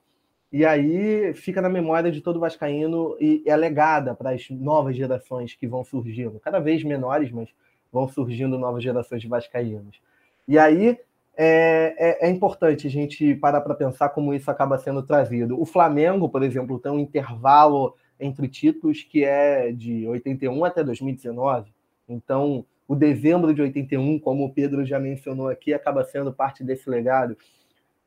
E 0.53 0.65
aí 0.65 1.35
fica 1.35 1.61
na 1.61 1.69
memória 1.69 2.13
de 2.13 2.21
todo 2.21 2.39
Vascaíno 2.39 3.17
e 3.21 3.43
é 3.45 3.57
legada 3.57 4.15
para 4.15 4.31
as 4.31 4.49
novas 4.51 4.97
gerações 4.97 5.53
que 5.55 5.67
vão 5.67 5.83
surgindo, 5.83 6.39
cada 6.39 6.61
vez 6.61 6.85
menores, 6.85 7.33
mas 7.33 7.49
vão 7.93 8.07
surgindo 8.07 8.57
novas 8.57 8.83
gerações 8.83 9.21
de 9.21 9.27
Vascaínos. 9.27 10.01
E 10.47 10.57
aí 10.57 10.97
é, 11.37 11.95
é, 11.99 12.28
é, 12.28 12.30
importante 12.30 12.87
a 12.87 12.91
gente 12.91 13.35
parar 13.37 13.61
para 13.61 13.74
pensar 13.74 14.09
como 14.11 14.32
isso 14.32 14.51
acaba 14.51 14.78
sendo 14.78 15.03
trazido. 15.03 15.61
O 15.61 15.66
Flamengo, 15.66 16.28
por 16.28 16.43
exemplo, 16.43 16.78
tem 16.78 16.93
um 16.93 16.99
intervalo 16.99 17.95
entre 18.18 18.49
títulos 18.49 19.03
que 19.03 19.24
é 19.24 19.72
de 19.72 20.07
81 20.07 20.64
até 20.64 20.85
2019. 20.85 21.72
Então, 22.09 22.64
o 22.87 22.95
dezembro 22.95 23.53
de 23.55 23.62
81, 23.62 24.18
como 24.18 24.45
o 24.45 24.53
Pedro 24.53 24.85
já 24.85 24.99
mencionou 24.99 25.49
aqui, 25.49 25.72
acaba 25.74 26.05
sendo 26.05 26.32
parte 26.32 26.62
desse 26.62 26.89
legado. 26.89 27.37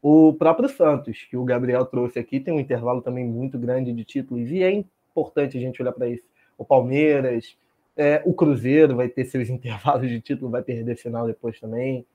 O 0.01 0.34
próprio 0.34 0.69
Santos, 0.69 1.25
que 1.30 1.36
o 1.36 1.43
Gabriel 1.43 1.86
trouxe 1.86 2.19
aqui, 2.19 2.39
tem 2.39 2.53
um 2.53 2.59
intervalo 2.59 3.01
também 3.01 3.25
muito 3.25 3.57
grande 3.57 3.91
de 3.91 4.03
títulos, 4.05 4.49
e 4.51 4.63
é 4.63 4.71
importante 4.71 5.57
a 5.57 5.61
gente 5.61 5.82
olhar 5.82 5.91
para 5.91 6.07
isso. 6.07 6.23
O 6.57 6.63
Palmeiras, 6.63 7.57
é, 7.95 8.21
o 8.23 8.34
Cruzeiro 8.34 8.95
vai 8.95 9.09
ter 9.09 9.25
seus 9.25 9.49
intervalos 9.49 10.07
de 10.07 10.21
título, 10.21 10.51
vai 10.51 10.61
perder 10.61 10.95
final 10.95 11.25
depois 11.25 11.59
também. 11.59 12.05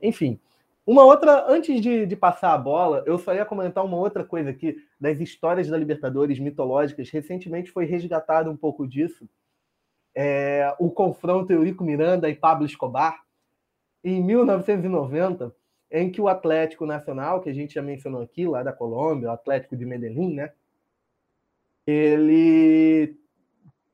Enfim, 0.00 0.40
uma 0.88 1.04
outra, 1.04 1.44
antes 1.46 1.82
de, 1.82 2.06
de, 2.06 2.16
passar 2.16 2.54
a 2.54 2.56
bola, 2.56 3.02
eu 3.06 3.18
só 3.18 3.34
ia 3.34 3.44
comentar 3.44 3.84
uma 3.84 3.98
outra 3.98 4.24
coisa 4.24 4.48
aqui 4.48 4.74
das 4.98 5.20
histórias 5.20 5.68
da 5.68 5.76
Libertadores 5.76 6.38
mitológicas. 6.38 7.10
Recentemente 7.10 7.70
foi 7.70 7.84
resgatado 7.84 8.50
um 8.50 8.56
pouco 8.56 8.88
disso. 8.88 9.28
É, 10.14 10.74
o 10.78 10.90
confronto 10.90 11.52
Eurico 11.52 11.84
Miranda 11.84 12.30
e 12.30 12.34
Pablo 12.34 12.64
Escobar, 12.64 13.22
em 14.02 14.24
1990, 14.24 15.54
em 15.90 16.10
que 16.10 16.22
o 16.22 16.28
Atlético 16.28 16.86
Nacional, 16.86 17.42
que 17.42 17.50
a 17.50 17.54
gente 17.54 17.74
já 17.74 17.82
mencionou 17.82 18.22
aqui, 18.22 18.46
lá 18.46 18.62
da 18.62 18.72
Colômbia, 18.72 19.28
o 19.28 19.32
Atlético 19.32 19.76
de 19.76 19.84
Medellín, 19.84 20.36
né? 20.36 20.52
Ele, 21.86 23.14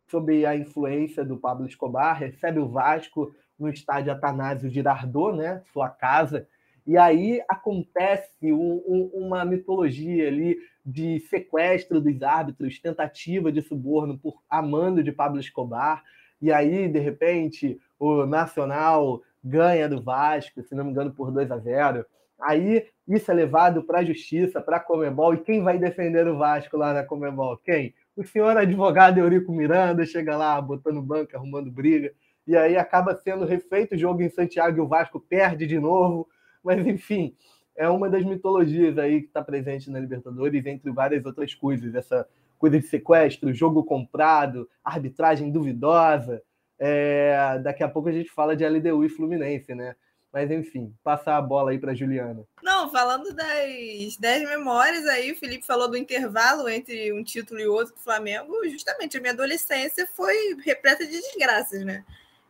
sob 0.07 0.47
a 0.47 0.55
influência 0.55 1.25
do 1.25 1.37
Pablo 1.37 1.67
Escobar, 1.67 2.17
recebe 2.17 2.61
o 2.61 2.69
Vasco 2.69 3.35
no 3.59 3.69
estádio 3.69 4.13
Atanásio 4.13 4.71
Girardot, 4.71 5.37
né? 5.37 5.63
Sua 5.73 5.89
casa, 5.89 6.47
e 6.87 6.99
aí 6.99 7.43
acontece 7.49 8.53
um, 8.53 8.83
um, 8.87 9.11
uma 9.15 9.45
mitologia 9.45 10.29
ali 10.29 10.59
de 10.85 11.19
sequestro 11.21 11.99
dos 11.99 12.23
árbitros, 12.23 12.79
tentativa 12.79 13.51
de 13.51 13.63
suborno 13.63 14.19
por 14.19 14.43
amando 14.51 15.03
de 15.03 15.11
Pablo 15.11 15.41
Escobar. 15.41 16.03
E 16.43 16.53
aí, 16.53 16.87
de 16.89 16.99
repente, 16.99 17.81
o 17.99 18.27
Nacional 18.27 19.23
ganha 19.43 19.89
do 19.89 20.03
Vasco, 20.03 20.63
se 20.63 20.75
não 20.75 20.85
me 20.85 20.91
engano, 20.91 21.11
por 21.11 21.31
2 21.31 21.51
a 21.51 21.59
0. 21.59 22.05
Aí 22.39 22.87
isso 23.09 23.31
é 23.31 23.35
levado 23.35 23.83
para 23.83 24.01
a 24.01 24.05
justiça, 24.05 24.61
para 24.61 24.77
a 24.77 24.81
Comebol. 24.81 25.33
E 25.33 25.39
quem 25.39 25.63
vai 25.63 25.79
defender 25.79 26.29
o 26.29 26.37
Vasco 26.37 26.77
lá 26.77 26.93
na 26.93 27.03
Comebol? 27.03 27.57
Quem? 27.57 27.95
O 28.15 28.25
senhor 28.25 28.57
advogado 28.59 29.19
Eurico 29.19 29.53
Miranda 29.53 30.05
chega 30.05 30.37
lá 30.37 30.61
botando 30.61 31.01
banca, 31.01 31.39
arrumando 31.39 31.71
briga. 31.71 32.13
E 32.47 32.57
aí 32.57 32.77
acaba 32.77 33.15
sendo 33.17 33.45
refeito 33.45 33.95
o 33.95 33.99
jogo 33.99 34.23
em 34.23 34.29
Santiago 34.29 34.77
e 34.77 34.81
o 34.81 34.87
Vasco 34.87 35.19
perde 35.19 35.67
de 35.67 35.79
novo. 35.79 36.29
Mas, 36.63 36.87
enfim, 36.87 37.35
é 37.77 37.89
uma 37.89 38.09
das 38.09 38.25
mitologias 38.25 38.99
aí 38.99 39.23
que 39.23 39.29
está 39.29 39.43
presente 39.43 39.91
na 39.91 39.99
Libertadores, 39.99 40.65
entre 40.67 40.91
várias 40.91 41.25
outras 41.25 41.55
coisas. 41.55 41.95
Essa 41.95 42.29
coisa 42.59 42.79
de 42.79 42.87
sequestro, 42.87 43.53
jogo 43.53 43.85
comprado, 43.85 44.69
arbitragem 44.85 45.51
duvidosa. 45.51 46.43
É, 46.79 47.59
daqui 47.63 47.83
a 47.83 47.89
pouco 47.89 48.09
a 48.09 48.13
gente 48.13 48.31
fala 48.31 48.57
de 48.57 48.67
LDU 48.67 49.05
e 49.05 49.09
Fluminense, 49.09 49.75
né? 49.75 49.95
Mas 50.33 50.51
enfim, 50.51 50.93
passar 51.05 51.37
a 51.37 51.43
bola 51.43 51.71
aí 51.71 51.79
para 51.79 51.95
Juliana. 51.95 52.45
Não, 52.61 52.91
falando 52.91 53.33
das 53.33 54.17
10 54.19 54.49
memórias 54.49 55.07
aí, 55.07 55.31
o 55.31 55.37
Felipe 55.37 55.65
falou 55.65 55.89
do 55.89 55.97
intervalo 55.97 56.69
entre 56.69 57.13
um 57.13 57.23
título 57.23 57.61
e 57.61 57.69
outro 57.69 57.95
do 57.95 58.01
Flamengo. 58.01 58.53
Justamente 58.69 59.17
a 59.17 59.21
minha 59.21 59.33
adolescência 59.33 60.09
foi 60.09 60.57
repleta 60.65 61.07
de 61.07 61.13
desgraças, 61.13 61.85
né? 61.85 62.05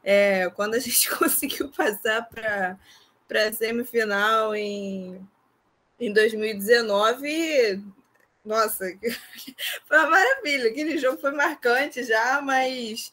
É, 0.05 0.51
quando 0.51 0.75
a 0.75 0.79
gente 0.79 1.09
conseguiu 1.17 1.71
passar 1.71 2.29
para 2.29 2.79
a 3.49 3.53
semifinal 3.53 4.55
em, 4.55 5.27
em 5.99 6.13
2019, 6.13 7.83
nossa, 8.45 8.85
foi 9.89 9.99
uma 9.99 10.11
maravilha. 10.11 10.71
Aquele 10.71 10.99
jogo 10.99 11.19
foi 11.19 11.33
marcante 11.33 12.05
já, 12.05 12.43
mas 12.43 13.11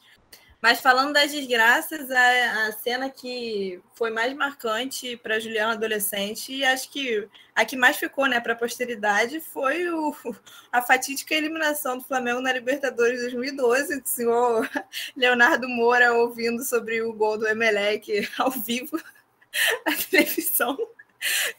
mas 0.62 0.80
falando 0.80 1.14
das 1.14 1.32
desgraças, 1.32 2.12
a, 2.12 2.68
a 2.68 2.72
cena 2.74 3.10
que 3.10 3.82
foi 3.96 4.12
mais 4.12 4.32
marcante 4.36 5.18
para 5.18 5.40
Juliana 5.40 5.74
adolescente, 5.74 6.54
e 6.54 6.64
acho 6.64 6.92
que 6.92 7.28
a 7.56 7.66
que 7.66 7.76
mais 7.76 7.98
ficou 7.98 8.28
né, 8.28 8.40
para 8.40 8.54
a 8.54 8.56
posteridade 8.56 9.42
foi 9.42 9.90
o, 9.90 10.16
a 10.72 10.82
fatídica 10.82 11.34
eliminação 11.34 11.98
do 11.98 12.04
Flamengo 12.04 12.42
na 12.42 12.54
Libertadores 12.54 13.22
2012, 13.22 13.98
o 13.98 14.02
senhor 14.06 14.70
Leonardo 15.18 15.68
Moura 15.68 16.14
ouvindo 16.14 16.64
sobre 16.64 17.02
o 17.02 17.12
gol 17.12 17.40
do 17.40 17.48
Emelec 17.48 18.30
ao 18.38 18.52
vivo 18.52 19.02
na 19.86 19.96
televisão 19.96 20.78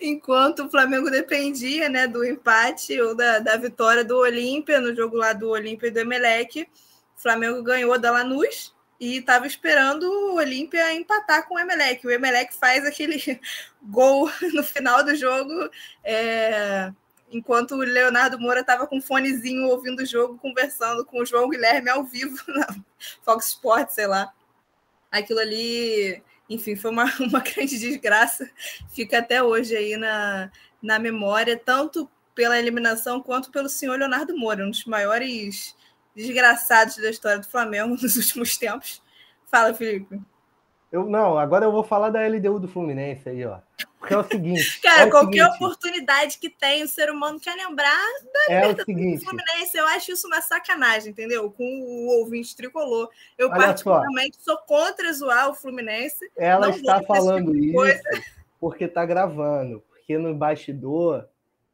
enquanto 0.00 0.64
o 0.64 0.70
Flamengo 0.70 1.10
dependia 1.10 1.88
né, 1.88 2.06
do 2.06 2.24
empate 2.24 3.00
ou 3.00 3.14
da, 3.14 3.38
da 3.38 3.56
vitória 3.56 4.04
do 4.04 4.16
Olímpia, 4.18 4.80
no 4.80 4.94
jogo 4.94 5.16
lá 5.16 5.32
do 5.32 5.50
Olímpia 5.50 5.86
e 5.86 5.90
do 5.90 6.00
Emelec. 6.00 6.62
O 7.16 7.22
Flamengo 7.22 7.62
ganhou 7.62 7.96
da 7.98 8.10
Lanús 8.10 8.74
e 9.02 9.16
estava 9.16 9.48
esperando 9.48 10.04
o 10.04 10.36
Olímpia 10.36 10.94
empatar 10.94 11.48
com 11.48 11.56
o 11.56 11.58
Emelec. 11.58 12.06
O 12.06 12.10
Emelec 12.10 12.54
faz 12.54 12.86
aquele 12.86 13.20
gol 13.82 14.30
no 14.54 14.62
final 14.62 15.02
do 15.02 15.12
jogo, 15.16 15.68
é, 16.04 16.92
enquanto 17.28 17.72
o 17.72 17.78
Leonardo 17.78 18.38
Moura 18.38 18.60
estava 18.60 18.86
com 18.86 18.98
um 18.98 19.02
fonezinho 19.02 19.66
ouvindo 19.66 20.04
o 20.04 20.06
jogo, 20.06 20.38
conversando 20.38 21.04
com 21.04 21.20
o 21.20 21.26
João 21.26 21.48
Guilherme 21.48 21.90
ao 21.90 22.04
vivo 22.04 22.40
na 22.46 22.68
Fox 23.24 23.48
Sports, 23.48 23.96
sei 23.96 24.06
lá. 24.06 24.32
Aquilo 25.10 25.40
ali, 25.40 26.22
enfim, 26.48 26.76
foi 26.76 26.92
uma, 26.92 27.12
uma 27.18 27.40
grande 27.40 27.76
desgraça. 27.80 28.48
Fica 28.94 29.18
até 29.18 29.42
hoje 29.42 29.76
aí 29.76 29.96
na, 29.96 30.48
na 30.80 31.00
memória, 31.00 31.58
tanto 31.58 32.08
pela 32.36 32.56
eliminação 32.56 33.20
quanto 33.20 33.50
pelo 33.50 33.68
senhor 33.68 33.98
Leonardo 33.98 34.38
Moura, 34.38 34.64
um 34.64 34.70
dos 34.70 34.84
maiores 34.84 35.74
desgraçados 36.14 36.96
da 36.96 37.10
história 37.10 37.38
do 37.38 37.46
Flamengo 37.46 37.96
nos 38.00 38.16
últimos 38.16 38.56
tempos. 38.56 39.02
Fala, 39.46 39.74
Felipe. 39.74 40.20
Eu, 40.90 41.06
não, 41.06 41.38
agora 41.38 41.64
eu 41.64 41.72
vou 41.72 41.82
falar 41.82 42.10
da 42.10 42.26
LDU 42.26 42.60
do 42.60 42.68
Fluminense 42.68 43.26
aí, 43.28 43.44
ó. 43.46 43.58
Porque 43.98 44.12
é 44.12 44.18
o 44.18 44.24
seguinte. 44.24 44.80
Cara, 44.82 45.02
é 45.02 45.10
qualquer 45.10 45.44
seguinte, 45.44 45.56
oportunidade 45.56 46.38
que 46.38 46.50
tem, 46.50 46.82
o 46.82 46.88
ser 46.88 47.10
humano 47.10 47.40
quer 47.40 47.54
lembrar 47.54 48.04
da 48.48 48.54
é 48.54 48.66
o 48.66 48.74
do 48.74 48.84
seguinte, 48.84 49.24
Fluminense. 49.24 49.76
Eu 49.76 49.86
acho 49.86 50.12
isso 50.12 50.26
uma 50.26 50.42
sacanagem, 50.42 51.12
entendeu? 51.12 51.50
Com 51.50 51.64
o 51.64 52.18
ouvinte 52.18 52.54
tricolor. 52.54 53.08
Eu, 53.38 53.48
Olha 53.48 53.56
só. 53.58 53.66
particularmente, 53.66 54.36
sou 54.40 54.58
contra 54.58 55.12
zoar 55.12 55.48
o 55.48 55.54
Fluminense. 55.54 56.30
ela 56.36 56.68
está 56.68 57.02
falando 57.02 57.52
tipo 57.52 57.86
isso 57.86 58.02
porque 58.62 58.84
está 58.84 59.04
gravando. 59.04 59.82
Porque 59.88 60.16
no 60.16 60.32
bastidor 60.32 61.26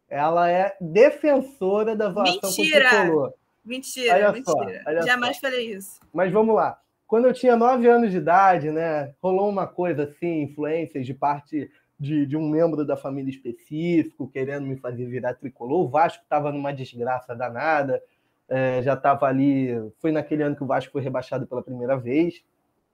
ela 0.09 0.51
é 0.51 0.75
defensora 0.81 1.95
da 1.95 2.09
voação 2.09 2.41
Mentira! 2.43 2.89
com 2.89 2.97
o 2.97 3.01
tricolor. 3.01 3.35
Mentira, 3.69 4.15
Olha 4.15 4.43
só, 4.43 4.57
mentira. 4.59 4.83
olha 4.87 5.03
Jamais 5.03 5.37
só. 5.37 5.43
falei 5.43 5.73
isso. 5.75 6.01
Mas 6.13 6.33
vamos 6.33 6.55
lá. 6.55 6.81
Quando 7.07 7.27
eu 7.27 7.33
tinha 7.33 7.57
nove 7.57 7.89
anos 7.89 8.11
de 8.11 8.17
idade, 8.17 8.71
né, 8.71 9.15
rolou 9.23 9.49
uma 9.49 9.67
coisa 9.67 10.05
assim, 10.05 10.43
influências 10.43 11.07
de 11.07 11.15
parte 11.15 11.71
de, 11.99 12.27
de 12.27 12.37
um 12.37 12.49
membro 12.49 12.85
da 12.85 12.97
família 12.97 13.31
específico, 13.31 14.29
querendo 14.29 14.67
me 14.67 14.77
fazer 14.77 15.07
virar 15.07 15.35
tricolor. 15.35 15.85
O 15.85 15.89
Vasco 15.89 16.23
estava 16.23 16.53
numa 16.53 16.73
desgraça 16.73 17.35
danada, 17.35 18.03
é, 18.49 18.81
já 18.83 18.95
estava 18.95 19.27
ali. 19.27 19.69
Foi 20.01 20.13
naquele 20.13 20.43
ano 20.43 20.57
que 20.57 20.63
o 20.63 20.67
Vasco 20.67 20.93
foi 20.93 21.03
rebaixado 21.03 21.47
pela 21.47 21.63
primeira 21.63 21.97
vez. 21.97 22.43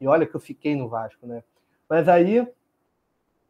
E 0.01 0.07
olha 0.07 0.27
que 0.27 0.35
eu 0.35 0.41
fiquei 0.41 0.75
no 0.75 0.89
Vasco, 0.89 1.27
né? 1.27 1.43
Mas 1.89 2.09
aí 2.09 2.47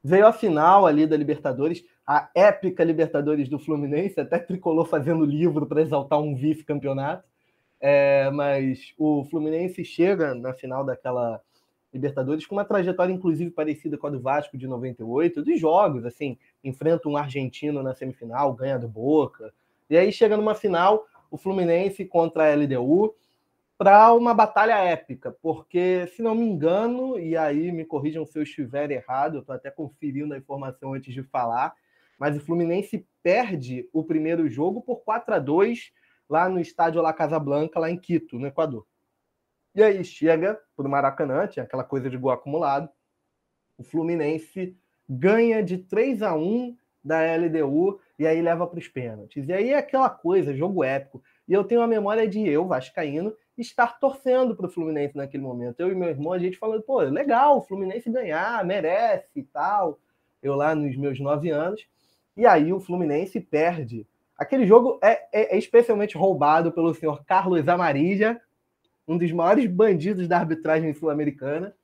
veio 0.04 0.26
a 0.26 0.32
final 0.32 0.86
ali 0.86 1.06
da 1.06 1.16
Libertadores, 1.16 1.82
a 2.06 2.28
épica 2.34 2.84
Libertadores 2.84 3.48
do 3.48 3.58
Fluminense, 3.58 4.20
até 4.20 4.38
tricolor 4.38 4.86
fazendo 4.86 5.24
livro 5.24 5.64
para 5.66 5.80
exaltar 5.80 6.20
um 6.20 6.36
vice-campeonato. 6.36 7.26
É, 7.80 8.30
mas 8.30 8.92
o 8.98 9.24
Fluminense 9.24 9.82
chega 9.84 10.34
na 10.34 10.52
final 10.52 10.84
daquela 10.84 11.40
Libertadores 11.92 12.44
com 12.44 12.56
uma 12.56 12.64
trajetória, 12.64 13.12
inclusive, 13.12 13.50
parecida 13.50 13.96
com 13.96 14.08
a 14.08 14.10
do 14.10 14.20
Vasco 14.20 14.58
de 14.58 14.66
98, 14.66 15.42
dos 15.42 15.60
jogos, 15.60 16.04
assim, 16.04 16.36
enfrenta 16.62 17.08
um 17.08 17.16
argentino 17.16 17.82
na 17.82 17.94
semifinal, 17.94 18.52
ganha 18.52 18.78
do 18.78 18.88
Boca, 18.88 19.54
e 19.88 19.96
aí 19.96 20.10
chega 20.10 20.36
numa 20.36 20.56
final, 20.56 21.06
o 21.30 21.36
Fluminense 21.36 22.04
contra 22.04 22.50
a 22.50 22.54
LDU, 22.56 23.14
para 23.76 24.12
uma 24.12 24.32
batalha 24.32 24.78
épica, 24.78 25.36
porque, 25.42 26.06
se 26.14 26.22
não 26.22 26.34
me 26.34 26.44
engano, 26.44 27.18
e 27.18 27.36
aí 27.36 27.72
me 27.72 27.84
corrijam 27.84 28.24
se 28.24 28.38
eu 28.38 28.42
estiver 28.42 28.90
errado, 28.90 29.36
eu 29.36 29.40
estou 29.40 29.54
até 29.54 29.70
conferindo 29.70 30.32
a 30.32 30.38
informação 30.38 30.94
antes 30.94 31.12
de 31.12 31.22
falar, 31.24 31.74
mas 32.18 32.36
o 32.36 32.40
Fluminense 32.40 33.06
perde 33.22 33.88
o 33.92 34.04
primeiro 34.04 34.48
jogo 34.48 34.80
por 34.80 35.02
4 35.02 35.34
a 35.34 35.38
2 35.38 35.92
lá 36.28 36.48
no 36.48 36.60
estádio 36.60 37.02
La 37.02 37.12
Casablanca, 37.12 37.80
lá 37.80 37.90
em 37.90 37.98
Quito, 37.98 38.38
no 38.38 38.46
Equador. 38.46 38.86
E 39.74 39.82
aí 39.82 40.04
chega 40.04 40.60
para 40.76 40.86
o 40.86 40.90
Maracanã, 40.90 41.46
tinha 41.48 41.64
aquela 41.64 41.82
coisa 41.82 42.08
de 42.08 42.16
gol 42.16 42.30
acumulado. 42.30 42.88
O 43.76 43.82
Fluminense 43.82 44.76
ganha 45.08 45.62
de 45.62 45.78
3 45.78 46.22
a 46.22 46.36
1 46.36 46.76
da 47.02 47.20
LDU 47.36 48.00
e 48.18 48.26
aí 48.26 48.40
leva 48.40 48.66
para 48.66 48.78
os 48.78 48.86
pênaltis. 48.86 49.48
E 49.48 49.52
aí 49.52 49.70
é 49.70 49.78
aquela 49.78 50.08
coisa, 50.08 50.54
jogo 50.54 50.84
épico. 50.84 51.22
E 51.46 51.52
eu 51.52 51.64
tenho 51.64 51.82
a 51.82 51.86
memória 51.88 52.26
de 52.26 52.46
eu, 52.48 52.66
Vascaíno, 52.66 53.34
estar 53.56 53.98
torcendo 53.98 54.56
para 54.56 54.66
o 54.66 54.70
Fluminense 54.70 55.16
naquele 55.16 55.42
momento. 55.42 55.80
Eu 55.80 55.90
e 55.90 55.94
meu 55.94 56.08
irmão, 56.08 56.32
a 56.32 56.38
gente 56.38 56.58
falando, 56.58 56.82
pô, 56.82 57.00
legal, 57.00 57.58
o 57.58 57.62
Fluminense 57.62 58.10
ganhar, 58.10 58.64
merece 58.64 59.28
e 59.36 59.42
tal. 59.42 59.98
Eu 60.42 60.54
lá 60.54 60.74
nos 60.74 60.96
meus 60.96 61.18
nove 61.20 61.50
anos. 61.50 61.86
E 62.36 62.46
aí 62.46 62.72
o 62.72 62.80
Fluminense 62.80 63.40
perde. 63.40 64.06
Aquele 64.36 64.66
jogo 64.66 64.98
é, 65.02 65.26
é- 65.32 65.54
é 65.54 65.58
especialmente 65.58 66.16
roubado 66.16 66.72
pelo 66.72 66.92
senhor 66.92 67.24
Carlos 67.24 67.66
Amarilla, 67.68 68.40
um 69.06 69.16
dos 69.16 69.30
maiores 69.30 69.66
bandidos 69.66 70.26
da 70.26 70.38
arbitragem 70.38 70.92
sul-americana. 70.92 71.74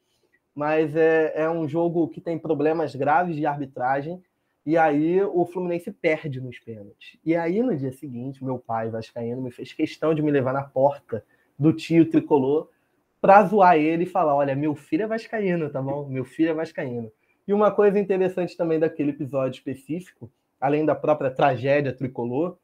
Mas 0.52 0.96
é, 0.96 1.32
é 1.42 1.48
um 1.50 1.68
jogo 1.68 2.08
que 2.08 2.20
tem 2.20 2.36
problemas 2.36 2.94
graves 2.94 3.36
de 3.36 3.46
arbitragem. 3.46 4.20
E 4.66 4.76
aí 4.76 5.22
o 5.22 5.46
Fluminense 5.46 5.90
perde 5.92 6.40
nos 6.40 6.58
pênaltis. 6.58 7.16
E 7.24 7.36
aí 7.36 7.62
no 7.62 7.74
dia 7.76 7.92
seguinte, 7.92 8.44
meu 8.44 8.58
pai, 8.58 8.90
Vascaíno, 8.90 9.40
me 9.40 9.50
fez 9.50 9.72
questão 9.72 10.12
de 10.12 10.20
me 10.20 10.30
levar 10.30 10.52
na 10.52 10.62
porta 10.62 11.24
do 11.60 11.74
tio 11.74 12.08
tricolor 12.10 12.70
para 13.20 13.44
zoar 13.44 13.76
ele 13.76 14.04
e 14.04 14.06
falar: 14.06 14.34
olha, 14.34 14.56
meu 14.56 14.74
filho 14.74 15.02
é 15.02 15.06
Vascaíno, 15.06 15.68
tá 15.68 15.82
bom? 15.82 16.08
Meu 16.08 16.24
filho 16.24 16.48
é 16.48 16.54
Vascaíno. 16.54 17.12
E 17.46 17.52
uma 17.52 17.70
coisa 17.70 17.98
interessante 17.98 18.56
também 18.56 18.78
daquele 18.78 19.10
episódio 19.10 19.58
específico, 19.58 20.30
além 20.58 20.86
da 20.86 20.94
própria 20.94 21.30
tragédia 21.30 21.92
tricolor, 21.92 22.56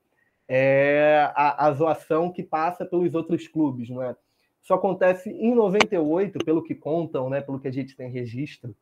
é 0.49 1.31
a, 1.35 1.67
a 1.67 1.73
zoação 1.73 2.33
que 2.33 2.43
passa 2.43 2.87
pelos 2.87 3.15
outros 3.15 3.47
clubes, 3.47 3.91
não 3.91 4.03
é? 4.03 4.17
Isso 4.63 4.73
acontece 4.73 5.31
em 5.31 5.55
98, 5.55 6.45
pelo 6.45 6.63
que 6.63 6.75
contam, 6.75 7.29
né, 7.29 7.41
pelo 7.41 7.61
que 7.61 7.69
a 7.69 7.73
gente 7.73 7.95
tem 7.95 8.11
registro. 8.11 8.75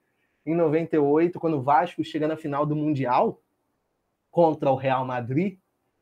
Em 0.47 0.55
98, 0.55 1.41
quando 1.41 1.59
o 1.59 1.63
Vasco 1.63 2.05
chega 2.05 2.29
na 2.29 2.37
final 2.37 2.65
do 2.65 2.77
Mundial 2.77 3.41
contra 4.31 4.71
o 4.71 4.77
Real 4.77 5.05
Madrid, 5.05 5.59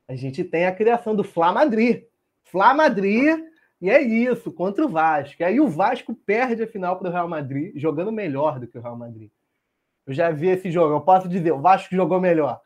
a 0.07 0.15
gente 0.15 0.45
tem 0.45 0.67
a 0.67 0.75
criação 0.75 1.17
do 1.17 1.25
Fla 1.25 1.53
Madrid. 1.53 2.05
Fla 2.45 2.75
Madrid, 2.75 3.39
e 3.83 3.91
é 3.91 4.01
isso, 4.01 4.53
contra 4.53 4.87
o 4.87 4.89
Vasco. 4.89 5.43
E 5.43 5.45
aí 5.45 5.61
o 5.61 5.66
Vasco 5.68 6.14
perde 6.14 6.62
a 6.62 6.68
final 6.68 6.97
para 6.97 7.09
o 7.09 7.12
Real 7.12 7.28
Madrid, 7.28 7.72
jogando 7.74 8.12
melhor 8.12 8.61
do 8.61 8.66
que 8.68 8.78
o 8.78 8.80
Real 8.80 8.97
Madrid. 8.97 9.28
Eu 10.07 10.14
já 10.14 10.30
vi 10.30 10.51
esse 10.51 10.70
jogo, 10.70 10.95
eu 10.95 11.01
posso 11.01 11.28
dizer, 11.28 11.51
o 11.51 11.61
Vasco 11.61 11.93
jogou 11.93 12.20
melhor. 12.20 12.61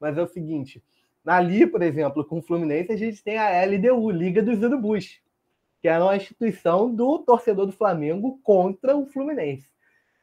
Mas 0.00 0.16
é 0.16 0.22
o 0.22 0.26
seguinte, 0.26 0.82
ali, 1.26 1.66
por 1.66 1.82
exemplo, 1.82 2.24
com 2.24 2.38
o 2.38 2.42
Fluminense, 2.42 2.90
a 2.90 2.96
gente 2.96 3.22
tem 3.22 3.36
a 3.36 3.62
LDU, 3.66 4.10
Liga 4.10 4.42
dos 4.42 4.62
Urubus, 4.62 5.20
que 5.82 5.88
é 5.88 5.98
uma 5.98 6.16
instituição 6.16 6.90
do 6.90 7.18
torcedor 7.18 7.66
do 7.66 7.72
Flamengo 7.72 8.40
contra 8.42 8.96
o 8.96 9.04
Fluminense. 9.04 9.66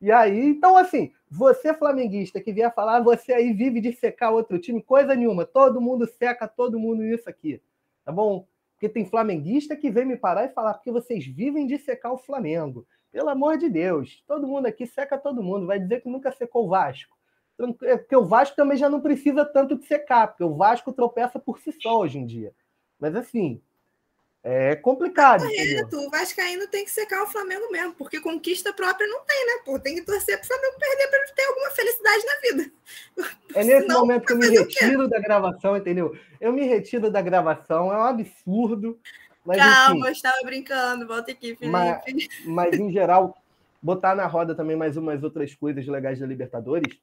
E 0.01 0.11
aí, 0.11 0.47
então, 0.47 0.75
assim, 0.75 1.13
você 1.29 1.75
flamenguista 1.75 2.41
que 2.41 2.51
vier 2.51 2.73
falar, 2.73 3.01
você 3.01 3.33
aí 3.33 3.53
vive 3.53 3.79
de 3.79 3.93
secar 3.93 4.31
outro 4.31 4.57
time, 4.57 4.81
coisa 4.81 5.13
nenhuma, 5.13 5.45
todo 5.45 5.79
mundo 5.79 6.07
seca 6.07 6.47
todo 6.47 6.79
mundo 6.79 7.03
nisso 7.03 7.29
aqui, 7.29 7.61
tá 8.03 8.11
bom? 8.11 8.47
Porque 8.79 8.87
tem 8.87 9.03
flamenguista 9.03 9.75
que 9.75 9.91
vem 9.91 10.05
me 10.05 10.15
parar 10.15 10.45
e 10.45 10.53
falar, 10.53 10.73
porque 10.73 10.89
vocês 10.89 11.25
vivem 11.25 11.67
de 11.67 11.77
secar 11.77 12.13
o 12.13 12.17
Flamengo. 12.17 12.87
Pelo 13.11 13.27
amor 13.27 13.57
de 13.57 13.69
Deus, 13.69 14.23
todo 14.25 14.47
mundo 14.47 14.67
aqui 14.67 14.87
seca 14.87 15.17
todo 15.17 15.43
mundo, 15.43 15.67
vai 15.67 15.77
dizer 15.77 16.01
que 16.01 16.07
nunca 16.07 16.31
secou 16.31 16.65
o 16.65 16.69
Vasco. 16.69 17.13
É 17.83 17.97
porque 17.97 18.15
o 18.15 18.25
Vasco 18.25 18.55
também 18.55 18.77
já 18.77 18.89
não 18.89 19.01
precisa 19.01 19.43
tanto 19.43 19.77
de 19.77 19.85
secar, 19.85 20.27
porque 20.27 20.45
o 20.45 20.55
Vasco 20.55 20.93
tropeça 20.93 21.37
por 21.37 21.59
si 21.59 21.73
só 21.73 21.99
hoje 21.99 22.19
em 22.19 22.25
dia. 22.25 22.55
Mas 22.97 23.13
assim, 23.17 23.61
é 24.43 24.75
complicado. 24.75 25.41
Correto, 25.41 25.97
o 25.99 26.09
Vascaíno 26.09 26.65
tem 26.67 26.85
que 26.85 26.91
secar 26.91 27.23
o 27.23 27.27
Flamengo 27.27 27.69
mesmo, 27.71 27.93
porque 27.95 28.21
conquista 28.21 28.71
própria 28.71 29.07
não 29.07 29.25
tem, 29.25 29.45
né? 29.45 29.61
Pô, 29.65 29.77
tem 29.77 29.95
que 29.95 30.01
torcer 30.01 30.37
para 30.37 30.45
o 30.45 30.47
Flamengo 30.47 30.79
perder 30.79 31.07
para 31.09 31.19
ele 31.19 31.31
ter 31.33 31.43
alguma 31.43 31.69
felicidade 31.71 32.25
na 32.25 32.39
vida. 32.41 32.71
É 33.53 33.63
nesse 33.63 33.81
Senão, 33.81 34.01
momento 34.01 34.25
que 34.25 34.33
eu 34.33 34.37
me 34.37 34.47
retiro 34.47 35.07
da 35.07 35.19
gravação, 35.19 35.75
entendeu? 35.75 36.15
Eu 36.39 36.53
me 36.53 36.65
retiro 36.65 37.11
da 37.11 37.21
gravação, 37.21 37.91
é 37.91 37.97
um 37.97 38.03
absurdo. 38.03 38.99
Mas, 39.43 39.57
Calma, 39.57 39.99
enfim, 40.01 40.11
estava 40.11 40.37
brincando, 40.45 41.07
volta 41.07 41.31
aqui, 41.31 41.55
Felipe. 41.55 41.67
Mas, 41.67 42.01
mas, 42.45 42.79
em 42.79 42.91
geral, 42.91 43.35
botar 43.81 44.15
na 44.15 44.27
roda 44.27 44.53
também 44.53 44.75
mais 44.75 44.97
umas 44.97 45.23
outras 45.23 45.53
coisas 45.55 45.85
legais 45.87 46.19
da 46.19 46.27
Libertadores. 46.27 46.97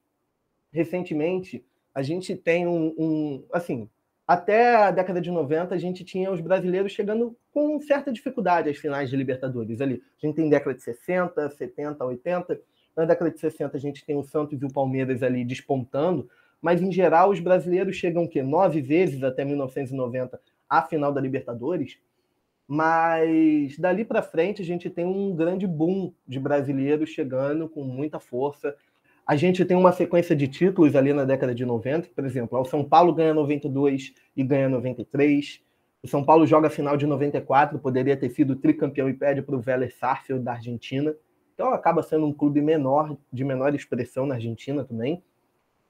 Recentemente, 0.72 1.64
a 1.94 2.02
gente 2.02 2.36
tem 2.36 2.66
um, 2.66 2.94
um 2.96 3.44
assim, 3.52 3.90
até 4.26 4.74
a 4.74 4.90
década 4.90 5.20
de 5.20 5.30
90, 5.30 5.72
a 5.72 5.78
gente 5.78 6.04
tinha 6.04 6.32
os 6.32 6.40
brasileiros 6.40 6.90
chegando 6.90 7.36
com 7.52 7.80
certa 7.80 8.12
dificuldade 8.12 8.68
às 8.68 8.76
finais 8.76 9.08
de 9.08 9.16
Libertadores 9.16 9.80
ali. 9.80 10.02
A 10.20 10.26
gente 10.26 10.34
tem 10.34 10.48
década 10.48 10.74
de 10.74 10.82
60, 10.82 11.48
70, 11.50 12.04
80. 12.04 12.60
Na 12.96 13.04
década 13.04 13.30
de 13.30 13.38
60, 13.38 13.76
a 13.76 13.80
gente 13.80 14.04
tem 14.04 14.16
o 14.16 14.24
Santos 14.24 14.60
e 14.60 14.64
o 14.64 14.72
Palmeiras 14.72 15.22
ali 15.22 15.44
despontando, 15.44 16.28
mas 16.60 16.82
em 16.82 16.90
geral 16.90 17.30
os 17.30 17.38
brasileiros 17.38 17.94
chegam 17.94 18.24
o 18.24 18.28
quê? 18.28 18.42
Nove 18.42 18.80
vezes 18.80 19.22
até 19.22 19.44
1990 19.44 20.40
à 20.68 20.82
final 20.82 21.12
da 21.12 21.20
Libertadores. 21.20 21.96
Mas 22.66 23.78
dali 23.78 24.04
para 24.04 24.22
frente 24.22 24.60
a 24.60 24.64
gente 24.64 24.90
tem 24.90 25.04
um 25.04 25.36
grande 25.36 25.68
boom 25.68 26.12
de 26.26 26.40
brasileiros 26.40 27.10
chegando 27.10 27.68
com 27.68 27.84
muita 27.84 28.18
força 28.18 28.74
a 29.26 29.34
gente 29.34 29.64
tem 29.64 29.76
uma 29.76 29.90
sequência 29.90 30.36
de 30.36 30.46
títulos 30.46 30.94
ali 30.94 31.12
na 31.12 31.24
década 31.24 31.52
de 31.52 31.66
90, 31.66 32.10
por 32.14 32.24
exemplo, 32.24 32.60
o 32.60 32.64
São 32.64 32.84
Paulo 32.84 33.12
ganha 33.12 33.34
92 33.34 34.14
e 34.36 34.44
ganha 34.44 34.68
93. 34.68 35.60
O 36.00 36.06
São 36.06 36.22
Paulo 36.22 36.46
joga 36.46 36.68
a 36.68 36.70
final 36.70 36.96
de 36.96 37.06
94, 37.06 37.76
poderia 37.80 38.16
ter 38.16 38.30
sido 38.30 38.54
tricampeão 38.54 39.08
e 39.08 39.14
perde 39.14 39.42
para 39.42 39.56
o 39.56 39.60
Vélez 39.60 39.94
Sarsfield 39.98 40.44
da 40.44 40.52
Argentina. 40.52 41.12
Então 41.52 41.70
acaba 41.70 42.04
sendo 42.04 42.24
um 42.24 42.32
clube 42.32 42.62
menor, 42.62 43.16
de 43.32 43.42
menor 43.42 43.74
expressão 43.74 44.26
na 44.26 44.36
Argentina 44.36 44.84
também. 44.84 45.20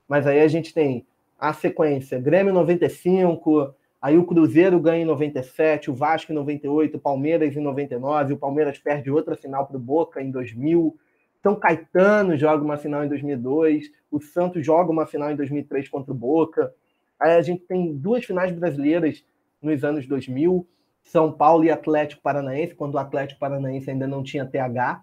Mas 0.08 0.26
aí 0.26 0.40
a 0.40 0.48
gente 0.48 0.72
tem 0.72 1.06
a 1.38 1.52
sequência: 1.52 2.18
Grêmio 2.18 2.54
95, 2.54 3.74
aí 4.00 4.16
o 4.16 4.24
Cruzeiro 4.24 4.80
ganha 4.80 5.02
em 5.02 5.06
97, 5.06 5.90
o 5.90 5.94
Vasco 5.94 6.32
em 6.32 6.34
98, 6.34 6.96
o 6.96 7.00
Palmeiras 7.00 7.54
em 7.54 7.60
99, 7.60 8.32
o 8.32 8.38
Palmeiras 8.38 8.78
perde 8.78 9.10
outra 9.10 9.36
final 9.36 9.66
para 9.66 9.76
o 9.76 9.80
Boca 9.80 10.22
em 10.22 10.30
2000. 10.30 10.96
São 11.42 11.54
Caetano 11.54 12.36
joga 12.36 12.64
uma 12.64 12.76
final 12.76 13.04
em 13.04 13.08
2002, 13.08 13.90
o 14.10 14.20
Santos 14.20 14.64
joga 14.64 14.90
uma 14.90 15.06
final 15.06 15.30
em 15.30 15.36
2003 15.36 15.88
contra 15.88 16.12
o 16.12 16.16
Boca. 16.16 16.72
Aí 17.18 17.32
a 17.32 17.42
gente 17.42 17.62
tem 17.62 17.94
duas 17.94 18.24
finais 18.24 18.52
brasileiras 18.52 19.24
nos 19.62 19.84
anos 19.84 20.06
2000, 20.06 20.66
São 21.02 21.32
Paulo 21.32 21.64
e 21.64 21.70
Atlético 21.70 22.22
Paranaense, 22.22 22.74
quando 22.74 22.94
o 22.94 22.98
Atlético 22.98 23.40
Paranaense 23.40 23.90
ainda 23.90 24.06
não 24.06 24.22
tinha 24.22 24.44
TH, 24.44 25.02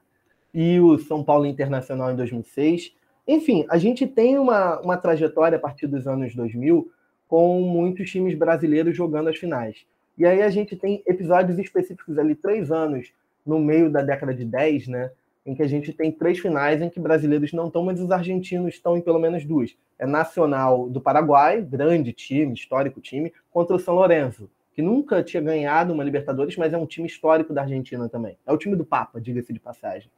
e 0.53 0.79
o 0.79 0.97
São 0.99 1.23
Paulo 1.23 1.45
Internacional 1.45 2.11
em 2.11 2.15
2006. 2.15 2.93
Enfim, 3.27 3.65
a 3.69 3.77
gente 3.77 4.05
tem 4.05 4.37
uma, 4.37 4.79
uma 4.81 4.97
trajetória 4.97 5.57
a 5.57 5.61
partir 5.61 5.87
dos 5.87 6.07
anos 6.07 6.35
2000 6.35 6.91
com 7.27 7.61
muitos 7.61 8.11
times 8.11 8.35
brasileiros 8.35 8.95
jogando 8.95 9.29
as 9.29 9.37
finais. 9.37 9.85
E 10.17 10.25
aí 10.25 10.41
a 10.41 10.49
gente 10.49 10.75
tem 10.75 11.01
episódios 11.07 11.57
específicos 11.57 12.19
ali, 12.19 12.35
três 12.35 12.71
anos 12.71 13.11
no 13.45 13.59
meio 13.59 13.89
da 13.89 14.01
década 14.01 14.33
de 14.33 14.45
10, 14.45 14.87
né? 14.87 15.11
Em 15.45 15.53
que 15.53 15.61
a 15.61 15.67
gente 15.67 15.91
tem 15.91 16.11
três 16.11 16.39
finais 16.39 16.81
em 16.81 16.89
que 16.89 16.99
brasileiros 16.99 17.51
não 17.51 17.67
estão, 17.67 17.83
mas 17.83 17.99
os 17.99 18.11
argentinos 18.11 18.75
estão 18.75 18.97
em 18.97 19.01
pelo 19.01 19.19
menos 19.19 19.45
duas. 19.45 19.75
É 19.99 20.05
Nacional 20.05 20.89
do 20.89 21.01
Paraguai, 21.01 21.61
grande 21.61 22.13
time, 22.13 22.53
histórico 22.53 23.01
time, 23.01 23.33
contra 23.51 23.75
o 23.75 23.79
São 23.79 23.95
Lourenço, 23.95 24.49
que 24.73 24.81
nunca 24.81 25.21
tinha 25.21 25.41
ganhado 25.41 25.93
uma 25.93 26.03
Libertadores, 26.03 26.55
mas 26.55 26.73
é 26.73 26.77
um 26.77 26.85
time 26.85 27.07
histórico 27.07 27.53
da 27.53 27.61
Argentina 27.61 28.07
também. 28.07 28.37
É 28.45 28.53
o 28.53 28.57
time 28.57 28.75
do 28.75 28.85
Papa, 28.85 29.19
diga-se 29.19 29.51
de 29.51 29.59
passagem. 29.59 30.09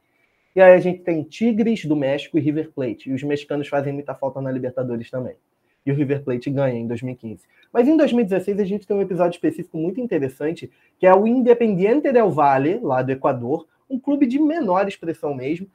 E 0.54 0.60
aí 0.60 0.72
a 0.72 0.80
gente 0.80 1.00
tem 1.00 1.22
Tigres 1.22 1.84
do 1.84 1.94
México 1.94 2.38
e 2.38 2.40
River 2.40 2.70
Plate. 2.72 3.10
E 3.10 3.12
os 3.12 3.22
mexicanos 3.22 3.68
fazem 3.68 3.92
muita 3.92 4.14
falta 4.14 4.40
na 4.40 4.50
Libertadores 4.50 5.10
também. 5.10 5.34
E 5.84 5.92
o 5.92 5.94
River 5.94 6.24
Plate 6.24 6.48
ganha 6.48 6.78
em 6.78 6.86
2015. 6.86 7.42
Mas 7.70 7.86
em 7.86 7.94
2016 7.94 8.58
a 8.58 8.64
gente 8.64 8.86
tem 8.86 8.96
um 8.96 9.02
episódio 9.02 9.36
específico 9.36 9.76
muito 9.76 10.00
interessante, 10.00 10.70
que 10.98 11.06
é 11.06 11.14
o 11.14 11.26
Independiente 11.26 12.10
del 12.10 12.30
Valle, 12.30 12.80
lá 12.82 13.02
do 13.02 13.12
Equador, 13.12 13.66
um 13.88 13.98
clube 13.98 14.26
de 14.26 14.38
menor 14.38 14.88
expressão 14.88 15.34
mesmo, 15.34 15.68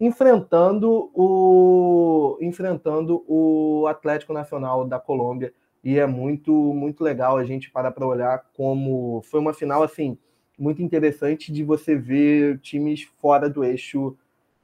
enfrentando 0.00 1.10
o 1.14 2.38
enfrentando 2.40 3.24
o 3.28 3.86
Atlético 3.86 4.32
Nacional 4.32 4.84
da 4.84 4.98
Colômbia 4.98 5.52
e 5.84 5.98
é 5.98 6.06
muito 6.06 6.52
muito 6.52 7.04
legal 7.04 7.36
a 7.36 7.44
gente 7.44 7.70
parar 7.70 7.92
para 7.92 8.06
olhar 8.06 8.44
como 8.56 9.22
foi 9.22 9.38
uma 9.38 9.54
final 9.54 9.82
assim 9.82 10.18
muito 10.58 10.82
interessante 10.82 11.52
de 11.52 11.62
você 11.62 11.96
ver 11.96 12.58
times 12.60 13.02
fora 13.20 13.48
do 13.48 13.64
eixo 13.64 14.16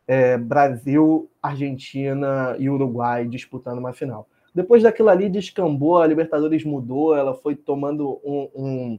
é, 0.06 0.38
Brasil, 0.38 1.30
Argentina 1.42 2.56
e 2.58 2.70
Uruguai 2.70 3.26
disputando 3.26 3.78
uma 3.78 3.92
final. 3.92 4.26
Depois 4.54 4.82
daquilo 4.82 5.10
ali 5.10 5.28
descambou, 5.28 5.98
a 5.98 6.06
Libertadores 6.06 6.64
mudou, 6.64 7.14
ela 7.14 7.34
foi 7.34 7.54
tomando 7.54 8.18
um, 8.24 8.48
um 8.54 8.98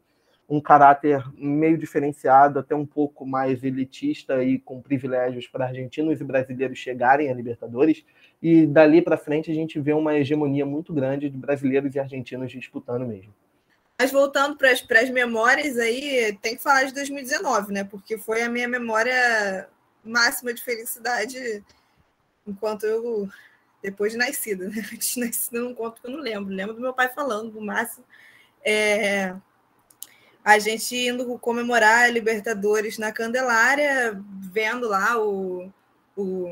um 0.50 0.60
caráter 0.60 1.24
meio 1.38 1.78
diferenciado, 1.78 2.58
até 2.58 2.74
um 2.74 2.86
pouco 2.86 3.24
mais 3.24 3.64
elitista 3.64 4.44
e 4.44 4.58
com 4.58 4.82
privilégios 4.82 5.48
para 5.48 5.66
argentinos 5.66 6.20
e 6.20 6.24
brasileiros 6.24 6.80
chegarem 6.80 7.30
a 7.30 7.34
Libertadores. 7.34 8.04
E 8.42 8.66
dali 8.66 9.00
para 9.00 9.16
frente 9.16 9.52
a 9.52 9.54
gente 9.54 9.80
vê 9.80 9.94
uma 9.94 10.18
hegemonia 10.18 10.66
muito 10.66 10.92
grande 10.92 11.30
de 11.30 11.38
brasileiros 11.38 11.94
e 11.94 12.00
argentinos 12.00 12.52
disputando 12.52 13.06
mesmo. 13.06 13.32
Mas 14.00 14.12
voltando 14.12 14.58
para 14.58 14.72
as 14.72 15.10
memórias 15.12 15.78
aí, 15.78 16.36
tem 16.42 16.56
que 16.56 16.64
falar 16.64 16.86
de 16.86 16.94
2019, 16.94 17.72
né? 17.72 17.84
Porque 17.84 18.18
foi 18.18 18.42
a 18.42 18.50
minha 18.50 18.68
memória 18.68 19.70
máxima 20.04 20.54
de 20.54 20.64
felicidade 20.64 21.64
enquanto 22.48 22.86
eu 22.86 23.30
depois 23.84 24.14
de 24.14 24.18
nascida, 24.18 24.68
né? 24.68 24.78
Antes 24.92 25.14
de 25.14 25.20
nascida 25.20 25.60
não 25.60 25.76
conto 25.76 26.02
que 26.02 26.08
eu 26.08 26.12
não 26.12 26.20
lembro. 26.20 26.52
Lembro 26.54 26.74
do 26.74 26.82
meu 26.82 26.94
pai 26.94 27.10
falando 27.10 27.52
do 27.52 27.62
máximo. 27.62 28.04
É, 28.64 29.36
a 30.50 30.60
gente 30.60 30.96
indo 30.96 31.38
comemorar 31.38 32.06
a 32.06 32.10
Libertadores 32.10 32.98
na 32.98 33.12
Candelária, 33.12 34.20
vendo 34.52 34.88
lá 34.88 35.16
o, 35.22 35.72
o, 36.16 36.50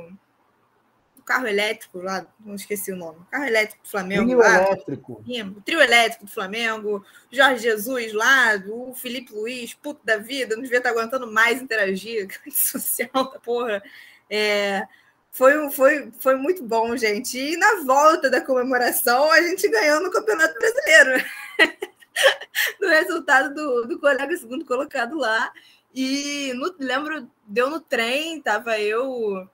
o 1.18 1.24
carro 1.26 1.48
elétrico 1.48 2.00
lá, 2.00 2.26
não 2.40 2.54
esqueci 2.54 2.92
o 2.92 2.96
nome, 2.96 3.20
carro 3.32 3.46
elétrico 3.46 3.84
do 3.84 3.90
Flamengo. 3.90 4.26
Trio 4.26 4.38
lá, 4.38 4.56
elétrico. 4.68 5.24
O 5.58 5.62
trio 5.62 5.82
elétrico 5.82 6.26
do 6.26 6.32
Flamengo, 6.32 7.06
Jorge 7.32 7.64
Jesus 7.64 8.14
lá, 8.14 8.62
o 8.68 8.94
Felipe 8.94 9.34
Luiz, 9.34 9.74
puto 9.74 10.06
da 10.06 10.18
vida, 10.18 10.56
não 10.56 10.62
devia 10.62 10.78
estar 10.78 10.92
aguentando 10.92 11.32
mais 11.32 11.60
interagir, 11.60 12.28
social 12.54 13.10
da 13.14 13.40
porra. 13.40 13.82
É, 14.30 14.84
foi, 15.32 15.72
foi, 15.72 16.12
foi 16.20 16.36
muito 16.36 16.64
bom, 16.64 16.96
gente. 16.96 17.38
E 17.38 17.58
na 17.58 17.84
volta 17.84 18.30
da 18.30 18.42
comemoração, 18.42 19.32
a 19.32 19.42
gente 19.42 19.68
ganhou 19.70 20.02
no 20.02 20.12
Campeonato 20.12 20.54
Brasileiro. 20.54 21.26
do 22.80 22.88
resultado 22.88 23.54
do, 23.54 23.88
do 23.88 24.00
colega 24.00 24.36
segundo 24.38 24.66
colocado 24.66 25.18
lá. 25.18 25.52
E 25.94 26.54
no, 26.54 26.76
lembro, 26.80 27.30
deu 27.46 27.70
no 27.70 27.80
trem, 27.80 28.42
tava 28.42 28.80
eu, 28.80 29.50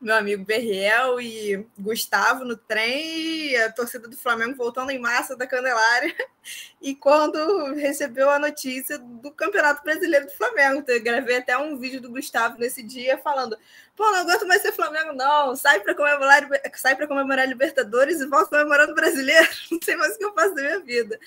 meu 0.00 0.14
amigo 0.14 0.44
Berriel 0.44 1.20
e 1.20 1.66
Gustavo 1.78 2.44
no 2.44 2.56
trem, 2.56 3.50
e 3.50 3.56
a 3.56 3.72
torcida 3.72 4.08
do 4.08 4.16
Flamengo 4.16 4.56
voltando 4.56 4.90
em 4.90 4.98
massa 4.98 5.36
da 5.36 5.46
Candelária. 5.46 6.14
E 6.80 6.94
quando 6.94 7.74
recebeu 7.74 8.30
a 8.30 8.38
notícia 8.38 8.98
do 8.98 9.30
Campeonato 9.30 9.82
Brasileiro 9.84 10.24
do 10.24 10.32
Flamengo, 10.32 10.82
eu 10.88 11.02
gravei 11.02 11.36
até 11.36 11.56
um 11.58 11.76
vídeo 11.76 12.00
do 12.00 12.08
Gustavo 12.08 12.58
nesse 12.58 12.82
dia 12.82 13.18
falando: 13.18 13.58
pô, 13.94 14.10
não 14.10 14.20
aguento 14.20 14.46
mais 14.46 14.62
ser 14.62 14.72
Flamengo, 14.72 15.12
não. 15.12 15.54
Sai 15.54 15.80
para 15.80 15.94
comemorar, 15.94 16.48
sai 16.76 16.96
para 16.96 17.06
comemorar 17.06 17.46
Libertadores 17.46 18.22
e 18.22 18.26
volta 18.26 18.48
comemorando 18.48 18.94
brasileiro. 18.94 19.46
Não 19.70 19.78
sei 19.84 19.96
mais 19.96 20.14
o 20.14 20.18
que 20.18 20.24
eu 20.24 20.32
faço 20.32 20.54
da 20.54 20.62
minha 20.62 20.80
vida 20.80 21.20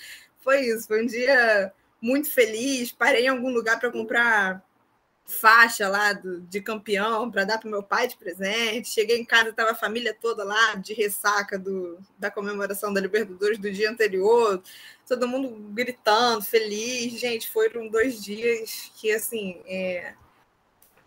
foi 0.44 0.60
isso. 0.66 0.86
Foi 0.86 1.02
um 1.02 1.06
dia 1.06 1.72
muito 2.00 2.30
feliz. 2.30 2.92
Parei 2.92 3.24
em 3.24 3.28
algum 3.28 3.50
lugar 3.50 3.80
para 3.80 3.90
comprar 3.90 4.62
faixa 5.26 5.88
lá 5.88 6.12
do, 6.12 6.42
de 6.42 6.60
campeão 6.60 7.30
para 7.30 7.44
dar 7.44 7.58
para 7.58 7.70
meu 7.70 7.82
pai 7.82 8.06
de 8.06 8.16
presente. 8.16 8.90
Cheguei 8.90 9.18
em 9.18 9.24
casa, 9.24 9.48
estava 9.48 9.70
a 9.70 9.74
família 9.74 10.16
toda 10.20 10.44
lá 10.44 10.74
de 10.74 10.92
ressaca 10.92 11.58
do, 11.58 11.98
da 12.18 12.30
comemoração 12.30 12.92
da 12.92 13.00
Libertadores 13.00 13.58
do 13.58 13.72
dia 13.72 13.90
anterior. 13.90 14.62
Todo 15.08 15.26
mundo 15.26 15.48
gritando, 15.72 16.42
feliz. 16.42 17.18
Gente, 17.18 17.48
foram 17.48 17.88
dois 17.88 18.22
dias 18.22 18.92
que, 18.96 19.10
assim, 19.10 19.62
é, 19.66 20.14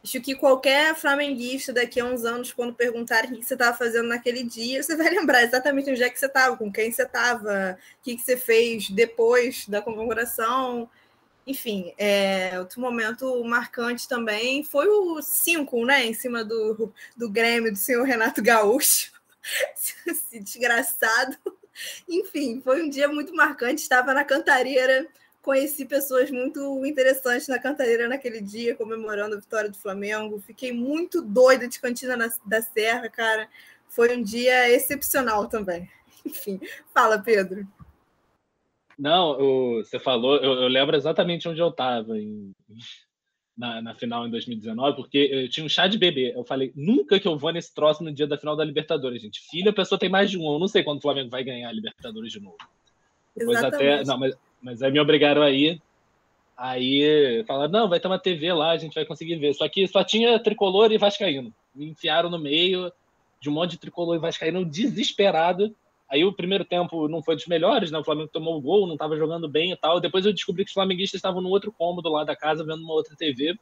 Acho 0.07 0.21
que 0.21 0.35
qualquer 0.35 0.95
flamenguista 0.95 1.73
daqui 1.73 1.99
a 1.99 2.05
uns 2.05 2.23
anos, 2.23 2.53
quando 2.53 2.73
perguntarem 2.73 3.33
o 3.33 3.39
que 3.39 3.45
você 3.45 3.55
estava 3.55 3.77
fazendo 3.77 4.07
naquele 4.07 4.41
dia, 4.41 4.81
você 4.81 4.95
vai 4.95 5.09
lembrar 5.09 5.43
exatamente 5.43 5.91
onde 5.91 6.01
é 6.01 6.09
que 6.09 6.17
você 6.17 6.27
estava, 6.27 6.55
com 6.55 6.71
quem 6.71 6.89
você 6.89 7.03
estava, 7.03 7.77
o 7.99 8.03
que, 8.03 8.15
que 8.15 8.21
você 8.21 8.37
fez 8.37 8.89
depois 8.89 9.67
da 9.67 9.81
comemoração. 9.81 10.89
Enfim, 11.45 11.93
é, 11.97 12.57
outro 12.57 12.79
momento 12.79 13.43
marcante 13.43 14.07
também 14.07 14.63
foi 14.63 14.87
o 14.87 15.21
5, 15.21 15.85
né? 15.85 16.05
Em 16.05 16.13
cima 16.13 16.41
do, 16.41 16.93
do 17.17 17.29
Grêmio, 17.29 17.73
do 17.73 17.77
senhor 17.77 18.05
Renato 18.05 18.41
Gaúcho. 18.41 19.11
esse 20.07 20.39
desgraçado. 20.39 21.37
Enfim, 22.07 22.61
foi 22.63 22.81
um 22.81 22.89
dia 22.89 23.09
muito 23.09 23.35
marcante. 23.35 23.81
Estava 23.81 24.13
na 24.13 24.23
cantareira, 24.23 25.05
conheci 25.47 25.85
pessoas 25.85 26.29
muito 26.29 26.85
interessantes 26.85 27.47
na 27.47 27.57
cantareira 27.57 28.09
naquele 28.09 28.41
dia, 28.41 28.75
comemorando 28.75 29.37
a 29.37 29.39
vitória 29.39 29.69
do 29.69 29.77
Flamengo. 29.77 30.41
Fiquei 30.41 30.73
muito 30.73 31.21
doida 31.21 31.69
de 31.69 31.79
Cantina 31.79 32.17
na, 32.17 32.29
da 32.45 32.61
Serra, 32.61 33.07
cara. 33.07 33.47
Foi 33.87 34.13
um 34.17 34.21
dia 34.21 34.69
excepcional 34.69 35.47
também. 35.47 35.89
Enfim, 36.25 36.59
fala, 36.93 37.17
Pedro. 37.17 37.65
Não, 38.99 39.39
o, 39.39 39.77
você 39.77 39.97
falou, 39.97 40.35
eu, 40.35 40.63
eu, 40.63 40.67
lembro 40.67 40.97
exatamente 40.97 41.47
onde 41.47 41.61
eu 41.61 41.69
estava 41.69 42.17
em, 42.17 42.51
na, 43.57 43.81
na, 43.81 43.95
final 43.95 44.27
em 44.27 44.31
2019, 44.31 44.97
porque 44.97 45.29
eu 45.31 45.49
tinha 45.49 45.65
um 45.65 45.69
chá 45.69 45.87
de 45.87 45.97
bebê. 45.97 46.33
Eu 46.35 46.43
falei, 46.43 46.73
nunca 46.75 47.21
que 47.21 47.27
eu 47.27 47.37
vou 47.37 47.53
nesse 47.53 47.73
troço 47.73 48.03
no 48.03 48.11
dia 48.11 48.27
da 48.27 48.37
final 48.37 48.57
da 48.57 48.65
Libertadores, 48.65 49.21
gente. 49.21 49.39
Filho, 49.49 49.69
a 49.69 49.73
pessoa 49.73 49.97
tem 49.97 50.09
mais 50.09 50.29
de 50.29 50.37
um. 50.37 50.51
Eu 50.51 50.59
não 50.59 50.67
sei 50.67 50.83
quando 50.83 50.97
o 50.97 51.01
Flamengo 51.01 51.29
vai 51.29 51.45
ganhar 51.45 51.69
a 51.69 51.71
Libertadores 51.71 52.33
de 52.33 52.41
novo. 52.41 52.57
Depois 53.33 53.59
exatamente. 53.59 53.93
até. 53.93 54.03
Não, 54.03 54.17
mas, 54.17 54.35
mas 54.61 54.81
aí 54.81 54.91
me 54.91 54.99
obrigaram 54.99 55.41
a 55.41 55.51
ir. 55.51 55.81
Aí 56.57 57.43
falaram, 57.47 57.71
não, 57.71 57.89
vai 57.89 57.99
ter 57.99 58.07
uma 58.07 58.17
TV 58.17 58.51
lá, 58.51 58.71
a 58.71 58.77
gente 58.77 58.95
vai 58.95 59.05
conseguir 59.05 59.35
ver. 59.35 59.53
Só 59.53 59.67
que 59.69 59.87
só 59.87 60.03
tinha 60.03 60.39
tricolor 60.39 60.91
e 60.91 60.97
vascaíno. 60.97 61.53
Me 61.75 61.89
enfiaram 61.89 62.29
no 62.29 62.39
meio 62.39 62.91
de 63.39 63.49
um 63.49 63.53
monte 63.53 63.71
de 63.71 63.79
tricolor 63.79 64.15
e 64.15 64.19
vascaíno 64.19 64.65
desesperado. 64.65 65.75
Aí 66.09 66.25
o 66.25 66.33
primeiro 66.33 66.65
tempo 66.65 67.07
não 67.07 67.21
foi 67.21 67.35
dos 67.35 67.45
melhores, 67.45 67.91
né? 67.91 67.99
O 67.99 68.03
Flamengo 68.03 68.29
tomou 68.31 68.57
o 68.57 68.61
gol, 68.61 68.87
não 68.87 68.93
estava 68.93 69.15
jogando 69.17 69.47
bem 69.47 69.71
e 69.71 69.75
tal. 69.75 69.99
Depois 69.99 70.25
eu 70.25 70.33
descobri 70.33 70.63
que 70.63 70.69
os 70.69 70.73
flamenguistas 70.73 71.19
estavam 71.19 71.41
no 71.41 71.49
outro 71.49 71.71
cômodo 71.71 72.09
lá 72.09 72.23
da 72.23 72.35
casa, 72.35 72.63
vendo 72.63 72.83
uma 72.83 72.93
outra 72.93 73.15
TV. 73.15 73.55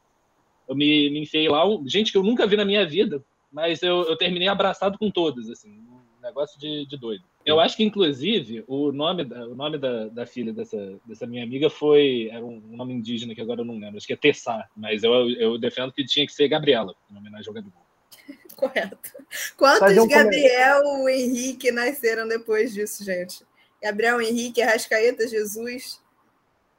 Eu 0.68 0.76
me, 0.76 1.10
me 1.10 1.20
enfiei 1.20 1.50
lá, 1.50 1.64
gente 1.86 2.12
que 2.12 2.18
eu 2.18 2.24
nunca 2.24 2.48
vi 2.48 2.56
na 2.56 2.66
minha 2.66 2.86
vida, 2.86 3.24
mas 3.52 3.84
eu, 3.84 4.04
eu 4.04 4.18
terminei 4.18 4.48
abraçado 4.48 4.98
com 4.98 5.12
todos, 5.12 5.50
assim, 5.50 5.70
um 5.70 6.22
negócio 6.22 6.60
de, 6.60 6.86
de 6.86 6.98
doido. 6.98 7.24
Eu 7.46 7.60
acho 7.60 7.78
que, 7.78 7.84
inclusive, 7.84 8.64
o 8.68 8.92
nome 8.92 9.24
da, 9.24 9.48
o 9.48 9.54
nome 9.54 9.78
da, 9.78 10.08
da 10.08 10.26
filha 10.26 10.52
dessa, 10.52 10.98
dessa 11.06 11.28
minha 11.28 11.44
amiga 11.44 11.70
foi. 11.70 12.30
Era 12.32 12.44
um 12.44 12.60
nome 12.60 12.94
indígena 12.94 13.36
que 13.36 13.42
agora 13.42 13.62
eu 13.62 13.66
não 13.66 13.78
lembro, 13.78 13.98
acho 13.98 14.08
que 14.08 14.14
é 14.14 14.18
Tessá, 14.18 14.68
mas 14.76 15.04
eu, 15.04 15.30
eu 15.32 15.58
defendo 15.60 15.92
que 15.92 16.04
tinha 16.04 16.26
que 16.26 16.34
ser 16.34 16.48
Gabriela, 16.48 16.96
em 17.12 17.16
homenagem 17.18 17.48
ao 17.48 17.54
Gabriel. 17.54 17.86
Correto. 18.56 19.12
Quantos 19.58 19.98
um 19.98 20.08
Gabriel 20.08 20.82
e 21.08 21.24
Henrique 21.24 21.72
nasceram 21.72 22.28
depois 22.28 22.74
disso, 22.74 23.04
gente? 23.04 23.46
Gabriel, 23.82 24.20
Henrique, 24.20 24.62
Arrascaeta, 24.62 25.28
Jesus. 25.28 26.02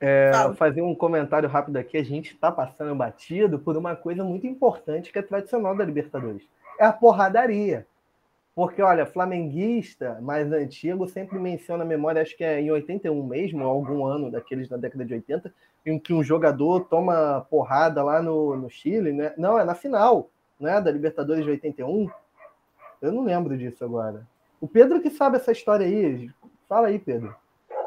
É, 0.01 0.33
fazer 0.57 0.83
um 0.83 0.95
comentário 0.95 1.49
rápido 1.49 1.77
aqui. 1.77 1.97
A 1.97 2.03
gente 2.03 2.35
está 2.35 2.51
passando 2.51 2.95
batido 2.95 3.59
por 3.59 3.77
uma 3.77 3.95
coisa 3.95 4.25
muito 4.25 4.47
importante 4.47 5.13
que 5.13 5.19
é 5.19 5.23
tradicional 5.23 5.77
da 5.77 5.85
Libertadores. 5.85 6.43
É 6.79 6.85
a 6.85 6.93
porradaria. 6.93 7.87
Porque, 8.57 8.81
olha, 8.81 9.05
flamenguista 9.05 10.19
mais 10.23 10.51
antigo 10.51 11.07
sempre 11.07 11.39
menciona 11.39 11.85
a 11.85 11.87
memória, 11.87 12.23
acho 12.23 12.35
que 12.35 12.43
é 12.43 12.59
em 12.59 12.71
81 12.71 13.23
mesmo, 13.23 13.63
algum 13.63 14.07
ano 14.07 14.31
daqueles 14.31 14.67
da 14.67 14.79
década 14.79 15.05
de 15.05 15.13
80, 15.13 15.53
em 15.85 15.99
que 15.99 16.15
um 16.15 16.25
jogador 16.25 16.87
toma 16.87 17.47
porrada 17.51 18.03
lá 18.03 18.23
no, 18.23 18.57
no 18.57 18.71
Chile, 18.71 19.13
né? 19.13 19.35
Não, 19.37 19.59
é 19.59 19.65
na 19.65 19.75
final 19.75 20.31
né, 20.59 20.81
da 20.81 20.91
Libertadores 20.91 21.45
de 21.45 21.51
81. 21.51 22.09
Eu 23.03 23.13
não 23.13 23.25
lembro 23.25 23.59
disso 23.59 23.85
agora. 23.85 24.27
O 24.59 24.67
Pedro 24.67 25.03
que 25.03 25.11
sabe 25.11 25.37
essa 25.37 25.53
história 25.53 25.87
aí. 25.87 26.31
Fala 26.67 26.89
aí, 26.89 26.99
Pedro. 26.99 27.37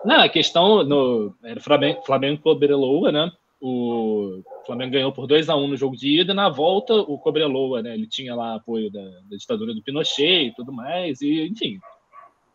Não, 0.06 0.22
a 0.22 0.30
questão 0.30 0.84
no 0.84 1.34
era 1.44 1.60
Flamengo, 1.60 2.04
Flamengo 2.06 2.44
Cobreloa, 2.44 3.12
né? 3.12 3.32
O 3.61 4.41
Flamengo 4.65 4.94
ganhou 4.94 5.11
por 5.11 5.27
2 5.27 5.49
a 5.49 5.56
1 5.56 5.68
no 5.68 5.76
jogo 5.76 5.95
de 5.98 6.22
ida, 6.22 6.34
na 6.34 6.48
volta 6.48 6.94
o 6.94 7.18
Cobreloa, 7.18 7.81
né? 7.81 7.94
Ele 7.94 8.07
tinha 8.07 8.34
lá 8.34 8.56
apoio 8.56 8.90
da, 8.90 9.02
da 9.02 9.36
ditadura 9.38 9.73
do 9.73 9.84
Pinochet 9.84 10.48
e 10.48 10.53
tudo 10.53 10.72
mais, 10.72 11.22
e 11.22 11.48
enfim. 11.48 11.80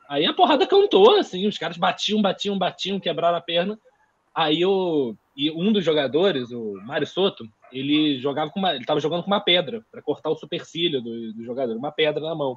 Aí 0.08 0.24
a 0.24 0.32
porrada 0.32 0.66
cantou, 0.66 1.16
assim, 1.16 1.46
os 1.46 1.58
caras 1.58 1.76
batiam, 1.76 2.22
batiam, 2.22 2.58
batiam, 2.58 3.00
quebraram 3.00 3.36
a 3.36 3.40
perna. 3.40 3.78
Aí 4.34 4.64
o 4.64 5.14
e 5.36 5.50
um 5.50 5.72
dos 5.72 5.84
jogadores, 5.84 6.52
o 6.52 6.74
Mário 6.84 7.06
Soto, 7.06 7.44
ele 7.72 8.18
jogava 8.20 8.50
com 8.50 8.60
uma, 8.60 8.70
ele 8.70 8.82
estava 8.82 9.00
jogando 9.00 9.22
com 9.22 9.26
uma 9.26 9.40
pedra 9.40 9.84
para 9.90 10.00
cortar 10.00 10.30
o 10.30 10.36
supercílio 10.36 11.02
do, 11.02 11.32
do, 11.32 11.44
jogador, 11.44 11.76
uma 11.76 11.90
pedra 11.90 12.22
na 12.22 12.34
mão. 12.34 12.56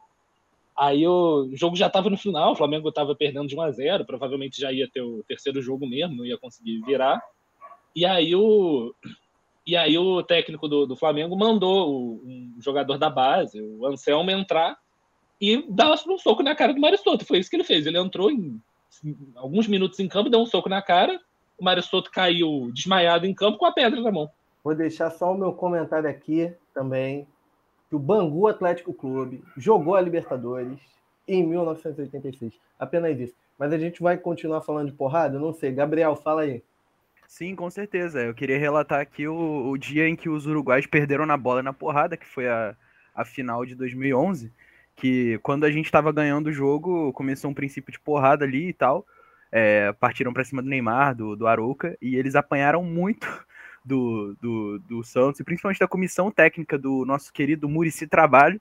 Aí 0.78 1.08
o 1.08 1.50
jogo 1.54 1.76
já 1.76 1.88
estava 1.88 2.08
no 2.08 2.18
final, 2.18 2.52
o 2.52 2.56
Flamengo 2.56 2.90
estava 2.90 3.16
perdendo 3.16 3.48
de 3.48 3.56
1 3.56 3.62
a 3.62 3.72
0, 3.72 4.06
provavelmente 4.06 4.62
já 4.62 4.72
ia 4.72 4.88
ter 4.88 5.02
o 5.02 5.24
terceiro 5.28 5.60
jogo 5.60 5.88
mesmo, 5.88 6.18
não 6.18 6.26
ia 6.26 6.38
conseguir 6.38 6.80
virar. 6.84 7.20
E 7.98 8.06
aí 8.06 8.36
o 8.36 8.94
e 9.66 9.76
aí 9.76 9.98
o 9.98 10.22
técnico 10.22 10.68
do, 10.68 10.86
do 10.86 10.96
Flamengo 10.96 11.36
mandou 11.36 11.90
o, 11.92 12.22
um 12.24 12.62
jogador 12.62 13.00
da 13.00 13.10
base, 13.10 13.60
o 13.60 13.88
Anselmo, 13.88 14.30
entrar 14.30 14.78
e 15.42 15.66
dar 15.68 15.92
um 16.08 16.18
soco 16.20 16.44
na 16.44 16.56
cara 16.56 16.76
do 16.76 16.80
Mário 16.80 17.00
Soto. 17.00 17.26
Foi 17.26 17.40
isso 17.40 17.50
que 17.50 17.56
ele 17.56 17.64
fez. 17.64 17.88
Ele 17.88 17.98
entrou 17.98 18.30
em, 18.30 18.62
em 19.04 19.18
alguns 19.36 19.68
minutos 19.68 20.00
em 20.00 20.08
campo, 20.08 20.30
deu 20.30 20.40
um 20.40 20.46
soco 20.46 20.70
na 20.70 20.80
cara. 20.80 21.20
O 21.58 21.66
Mário 21.66 21.82
Soto 21.82 22.12
caiu 22.12 22.70
desmaiado 22.72 23.26
em 23.26 23.34
campo 23.34 23.58
com 23.58 23.66
a 23.66 23.72
pedra 23.72 24.00
na 24.00 24.12
mão. 24.12 24.30
Vou 24.64 24.76
deixar 24.76 25.10
só 25.10 25.34
o 25.34 25.38
meu 25.38 25.52
comentário 25.52 26.08
aqui 26.08 26.54
também, 26.76 27.28
que 27.90 27.96
o 27.96 28.00
Bangu 28.00 28.46
Atlético 28.46 28.94
Clube 28.94 29.44
jogou 29.58 29.96
a 29.96 30.02
Libertadores 30.02 30.80
em 31.28 31.44
1986. 31.44 32.54
Apenas 32.78 33.20
isso. 33.20 33.34
Mas 33.58 33.74
a 33.74 33.78
gente 33.80 34.04
vai 34.04 34.18
continuar 34.18 34.62
falando 34.62 34.92
de 34.92 34.96
porrada? 34.96 35.40
Não 35.40 35.52
sei. 35.52 35.72
Gabriel, 35.72 36.16
fala 36.16 36.44
aí. 36.44 36.62
Sim, 37.28 37.56
com 37.56 37.70
certeza. 37.70 38.22
Eu 38.22 38.34
queria 38.34 38.58
relatar 38.58 39.02
aqui 39.02 39.28
o, 39.28 39.70
o 39.70 39.78
dia 39.78 40.08
em 40.08 40.16
que 40.16 40.30
os 40.30 40.46
uruguais 40.48 40.88
perderam 40.88 41.26
na 41.26 41.36
bola 41.38 41.62
na 41.62 41.74
porrada, 41.74 42.16
que 42.18 42.26
foi 42.26 42.48
a, 42.48 42.76
a 43.14 43.26
final 43.26 43.66
de 43.66 43.76
2011, 43.76 44.52
que 44.96 45.38
quando 45.44 45.66
a 45.66 45.72
gente 45.72 45.86
estava 45.86 46.12
ganhando 46.12 46.48
o 46.48 46.54
jogo, 46.54 47.12
começou 47.14 47.52
um 47.52 47.54
princípio 47.54 47.92
de 47.92 48.00
porrada 48.00 48.46
ali 48.46 48.70
e 48.70 48.74
tal, 48.74 49.06
é, 49.52 49.92
partiram 49.94 50.34
para 50.34 50.44
cima 50.46 50.62
do 50.62 50.70
Neymar, 50.70 51.16
do, 51.16 51.36
do 51.36 51.48
Arouca, 51.48 51.98
e 52.02 52.16
eles 52.16 52.34
apanharam 52.36 52.84
muito 52.84 53.28
do, 53.84 54.36
do, 54.42 54.80
do 54.80 55.04
Santos, 55.04 55.40
e 55.40 55.44
principalmente 55.44 55.80
da 55.80 55.88
comissão 55.88 56.32
técnica 56.32 56.78
do 56.78 57.06
nosso 57.06 57.32
querido 57.34 57.68
Murici 57.70 58.08
Trabalho. 58.08 58.60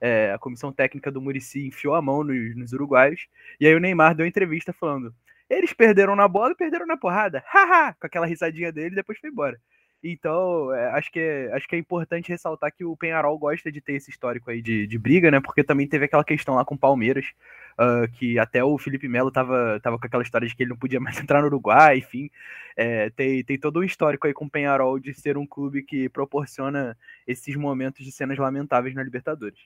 É, 0.00 0.32
a 0.32 0.38
comissão 0.38 0.72
técnica 0.72 1.10
do 1.10 1.20
Murici 1.20 1.66
enfiou 1.66 1.94
a 1.94 2.02
mão 2.02 2.22
nos, 2.22 2.56
nos 2.56 2.72
uruguaios, 2.72 3.26
e 3.60 3.66
aí 3.66 3.74
o 3.74 3.80
Neymar 3.80 4.14
deu 4.14 4.26
entrevista 4.26 4.72
falando: 4.72 5.14
eles 5.48 5.72
perderam 5.72 6.14
na 6.16 6.28
bola 6.28 6.52
e 6.52 6.56
perderam 6.56 6.86
na 6.86 6.96
porrada, 6.96 7.42
haha, 7.46 7.94
com 7.94 8.06
aquela 8.06 8.26
risadinha 8.26 8.72
dele 8.72 8.92
e 8.92 8.96
depois 8.96 9.18
foi 9.18 9.30
embora. 9.30 9.58
Então, 10.02 10.72
é, 10.72 10.90
acho, 10.90 11.10
que 11.10 11.18
é, 11.18 11.52
acho 11.52 11.66
que 11.66 11.74
é 11.74 11.78
importante 11.78 12.28
ressaltar 12.28 12.72
que 12.72 12.84
o 12.84 12.96
Penharol 12.96 13.36
gosta 13.36 13.70
de 13.70 13.80
ter 13.80 13.94
esse 13.94 14.10
histórico 14.10 14.48
aí 14.50 14.62
de, 14.62 14.86
de 14.86 14.98
briga, 14.98 15.28
né? 15.30 15.40
Porque 15.40 15.64
também 15.64 15.88
teve 15.88 16.04
aquela 16.04 16.22
questão 16.22 16.54
lá 16.54 16.64
com 16.64 16.76
o 16.76 16.78
Palmeiras, 16.78 17.26
uh, 17.78 18.08
que 18.16 18.38
até 18.38 18.62
o 18.62 18.78
Felipe 18.78 19.08
Melo 19.08 19.32
tava, 19.32 19.80
tava 19.82 19.98
com 19.98 20.06
aquela 20.06 20.22
história 20.22 20.46
de 20.46 20.54
que 20.54 20.62
ele 20.62 20.70
não 20.70 20.76
podia 20.76 21.00
mais 21.00 21.18
entrar 21.18 21.40
no 21.40 21.48
Uruguai, 21.48 21.98
enfim. 21.98 22.30
É, 22.76 23.10
tem, 23.10 23.42
tem 23.42 23.58
todo 23.58 23.80
um 23.80 23.84
histórico 23.84 24.28
aí 24.28 24.32
com 24.32 24.44
o 24.44 24.50
Penharol 24.50 25.00
de 25.00 25.12
ser 25.12 25.36
um 25.36 25.46
clube 25.46 25.82
que 25.82 26.08
proporciona 26.08 26.96
esses 27.26 27.56
momentos 27.56 28.04
de 28.04 28.12
cenas 28.12 28.38
lamentáveis 28.38 28.94
na 28.94 29.02
Libertadores. 29.02 29.58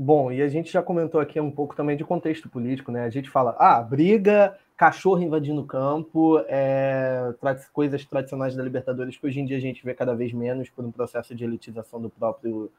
Bom, 0.00 0.30
e 0.30 0.40
a 0.40 0.48
gente 0.48 0.70
já 0.70 0.80
comentou 0.80 1.20
aqui 1.20 1.40
um 1.40 1.50
pouco 1.50 1.74
também 1.74 1.96
de 1.96 2.04
contexto 2.04 2.48
político, 2.48 2.92
né? 2.92 3.02
A 3.02 3.10
gente 3.10 3.28
fala, 3.28 3.56
ah, 3.58 3.82
briga, 3.82 4.56
cachorro 4.76 5.20
invadindo 5.20 5.60
o 5.60 5.66
campo, 5.66 6.38
é, 6.46 7.34
coisas 7.72 8.04
tradicionais 8.04 8.54
da 8.54 8.62
Libertadores 8.62 9.16
que 9.16 9.26
hoje 9.26 9.40
em 9.40 9.44
dia 9.44 9.56
a 9.56 9.60
gente 9.60 9.84
vê 9.84 9.92
cada 9.94 10.14
vez 10.14 10.32
menos 10.32 10.70
por 10.70 10.84
um 10.84 10.92
processo 10.92 11.34
de 11.34 11.42
elitização 11.42 12.00
do 12.00 12.08
próprio 12.08 12.70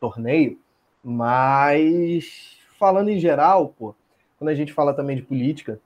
torneio. 0.00 0.58
Mas, 1.04 2.58
falando 2.80 3.10
em 3.10 3.20
geral, 3.20 3.68
pô, 3.68 3.94
quando 4.36 4.48
a 4.48 4.54
gente 4.54 4.72
fala 4.72 4.92
também 4.92 5.14
de 5.14 5.22
política, 5.22 5.78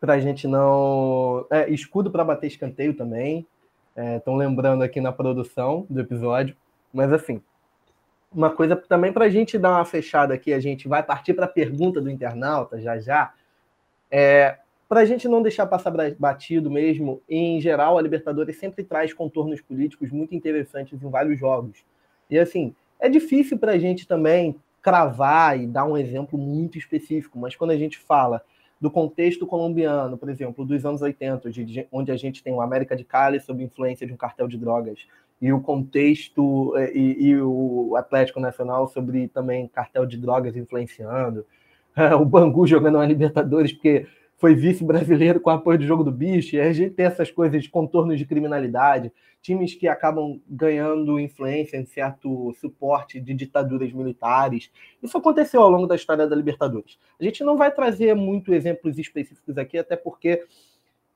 para 0.00 0.14
a 0.14 0.18
gente 0.18 0.48
não. 0.48 1.44
É, 1.50 1.68
escudo 1.68 2.10
para 2.10 2.24
bater 2.24 2.46
escanteio 2.46 2.94
também. 2.94 3.46
Estão 4.16 4.40
é, 4.40 4.46
lembrando 4.46 4.82
aqui 4.82 4.98
na 4.98 5.12
produção 5.12 5.84
do 5.90 6.00
episódio. 6.00 6.56
Mas, 6.90 7.12
assim, 7.12 7.42
uma 8.32 8.50
coisa 8.50 8.76
também 8.76 9.12
para 9.12 9.24
a 9.24 9.28
gente 9.28 9.58
dar 9.58 9.70
uma 9.70 9.84
fechada 9.84 10.34
aqui, 10.34 10.52
a 10.52 10.60
gente 10.60 10.86
vai 10.86 11.02
partir 11.02 11.34
para 11.34 11.46
a 11.46 11.48
pergunta 11.48 12.00
do 12.00 12.10
internauta 12.10 12.80
já 12.80 12.98
já. 12.98 13.32
É, 14.10 14.58
para 14.88 15.00
a 15.00 15.04
gente 15.04 15.28
não 15.28 15.40
deixar 15.40 15.66
passar 15.66 15.92
batido 16.18 16.70
mesmo, 16.70 17.22
em 17.28 17.60
geral, 17.60 17.96
a 17.96 18.02
Libertadores 18.02 18.58
sempre 18.58 18.82
traz 18.82 19.12
contornos 19.12 19.60
políticos 19.60 20.10
muito 20.10 20.34
interessantes 20.34 21.00
em 21.00 21.08
vários 21.08 21.38
jogos. 21.38 21.84
E 22.28 22.38
assim, 22.38 22.74
é 22.98 23.08
difícil 23.08 23.58
para 23.58 23.72
a 23.72 23.78
gente 23.78 24.06
também 24.06 24.56
cravar 24.82 25.58
e 25.60 25.66
dar 25.66 25.84
um 25.84 25.96
exemplo 25.96 26.38
muito 26.38 26.78
específico, 26.78 27.38
mas 27.38 27.54
quando 27.54 27.70
a 27.70 27.76
gente 27.76 27.98
fala 27.98 28.42
do 28.80 28.90
contexto 28.90 29.46
colombiano, 29.46 30.16
por 30.16 30.28
exemplo, 30.30 30.64
dos 30.64 30.84
anos 30.86 31.02
80, 31.02 31.50
de, 31.50 31.86
onde 31.92 32.10
a 32.10 32.16
gente 32.16 32.42
tem 32.42 32.52
o 32.52 32.62
América 32.62 32.96
de 32.96 33.04
Cali 33.04 33.38
sob 33.38 33.62
influência 33.62 34.06
de 34.06 34.12
um 34.12 34.16
cartel 34.16 34.48
de 34.48 34.56
drogas, 34.56 35.06
e 35.40 35.52
o 35.52 35.60
contexto 35.60 36.76
eh, 36.76 36.92
e, 36.94 37.28
e, 37.28 37.40
o 37.40 37.96
Atlético 37.96 38.40
Nacional 38.40 38.86
sobre 38.88 39.28
também 39.28 39.68
cartel 39.68 40.04
de 40.04 40.16
drogas 40.16 40.56
influenciando, 40.56 41.46
o 42.20 42.24
Bangu 42.24 42.66
jogando 42.66 42.96
uma 42.96 43.06
Libertadores 43.06 43.72
porque 43.72 44.06
foi 44.40 44.54
vice-brasileiro 44.54 45.38
com 45.38 45.50
apoio 45.50 45.78
do 45.78 45.84
jogo 45.84 46.02
do 46.02 46.10
bicho, 46.10 46.56
e 46.56 46.60
a 46.60 46.72
gente 46.72 46.94
tem 46.94 47.04
essas 47.04 47.30
coisas 47.30 47.62
de 47.62 47.68
contornos 47.68 48.18
de 48.18 48.24
criminalidade, 48.24 49.12
times 49.42 49.74
que 49.74 49.86
acabam 49.86 50.40
ganhando 50.48 51.20
influência 51.20 51.76
em 51.76 51.84
certo 51.84 52.54
suporte 52.54 53.20
de 53.20 53.34
ditaduras 53.34 53.92
militares. 53.92 54.70
Isso 55.02 55.16
aconteceu 55.16 55.62
ao 55.62 55.70
longo 55.70 55.86
da 55.86 55.94
história 55.94 56.26
da 56.26 56.34
Libertadores. 56.34 56.98
A 57.20 57.24
gente 57.24 57.44
não 57.44 57.56
vai 57.56 57.70
trazer 57.70 58.14
muito 58.14 58.54
exemplos 58.54 58.98
específicos 58.98 59.58
aqui, 59.58 59.76
até 59.76 59.94
porque 59.94 60.42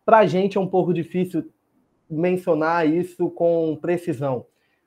para 0.05 0.19
a 0.19 0.27
gente 0.27 0.59
é 0.59 0.61
um 0.61 0.67
pouco 0.67 0.93
difícil 0.93 1.51
mencionar 2.09 2.89
isso 2.89 3.31
com 3.31 3.77
precisão. 3.81 4.47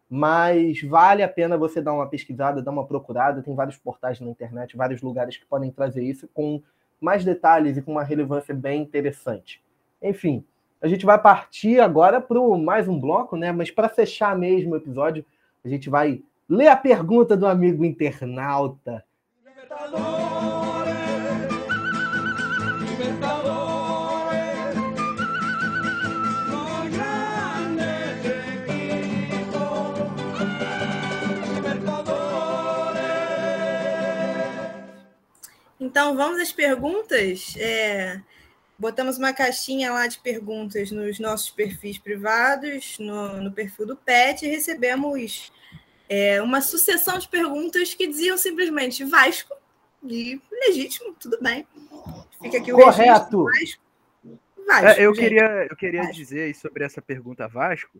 Mas 0.10 0.82
vale 0.82 1.22
a 1.22 1.28
pena 1.28 1.58
você 1.58 1.82
dar 1.82 1.94
uma 1.94 2.08
pesquisada, 2.08 2.62
dar 2.62 2.72
uma 2.72 2.86
procurada. 2.86 3.42
Tem 3.42 3.54
vários 3.54 3.78
portais 3.78 4.20
na 4.20 4.30
internet, 4.30 4.78
vários 4.78 5.02
lugares 5.02 5.36
que 5.36 5.46
podem 5.46 5.70
trazer 5.72 6.04
isso 6.04 6.28
com 6.34 6.62
mais 7.00 7.26
detalhes 7.26 7.78
e 7.78 7.82
com 7.82 7.92
uma 7.92 8.04
relevância 8.04 8.54
bem 8.54 8.82
interessante. 8.82 9.62
Enfim, 10.02 10.44
a 10.82 10.88
gente 10.88 11.06
vai 11.06 11.20
partir 11.20 11.80
agora 11.80 12.22
para 12.22 12.40
mais 12.58 12.88
um 12.88 13.00
bloco, 13.00 13.36
né? 13.36 13.52
Mas 13.52 13.72
para 13.72 13.90
fechar 13.90 14.38
mesmo 14.38 14.74
o 14.74 14.78
episódio, 14.78 15.26
a 15.64 15.68
gente 15.68 15.90
vai 15.90 16.22
ler 16.48 16.68
a 16.68 16.78
pergunta 16.78 17.36
do 17.36 17.46
amigo 17.46 17.84
internauta. 17.84 19.04
Então, 35.98 36.16
vamos 36.16 36.40
às 36.40 36.52
perguntas. 36.52 37.56
É, 37.58 38.22
botamos 38.78 39.18
uma 39.18 39.34
caixinha 39.34 39.92
lá 39.92 40.06
de 40.06 40.20
perguntas 40.20 40.92
nos 40.92 41.18
nossos 41.18 41.50
perfis 41.50 41.98
privados, 41.98 43.00
no, 43.00 43.42
no 43.42 43.52
perfil 43.52 43.88
do 43.88 43.98
PET, 43.98 44.46
e 44.46 44.48
recebemos 44.48 45.52
é, 46.08 46.40
uma 46.40 46.62
sucessão 46.62 47.18
de 47.18 47.28
perguntas 47.28 47.96
que 47.96 48.06
diziam 48.06 48.38
simplesmente 48.38 49.04
Vasco, 49.06 49.56
e 50.04 50.40
legítimo, 50.68 51.16
tudo 51.20 51.40
bem. 51.42 51.68
Fica 52.40 52.60
aqui 52.60 52.72
o 52.72 52.76
Correto. 52.76 53.46
Vasco. 53.46 53.82
Vasco 54.68 55.02
é, 55.02 55.04
eu, 55.04 55.14
queria, 55.14 55.68
eu 55.68 55.76
queria 55.76 56.02
Vasco. 56.02 56.16
dizer 56.16 56.56
sobre 56.56 56.86
essa 56.86 57.02
pergunta 57.02 57.48
Vasco, 57.48 58.00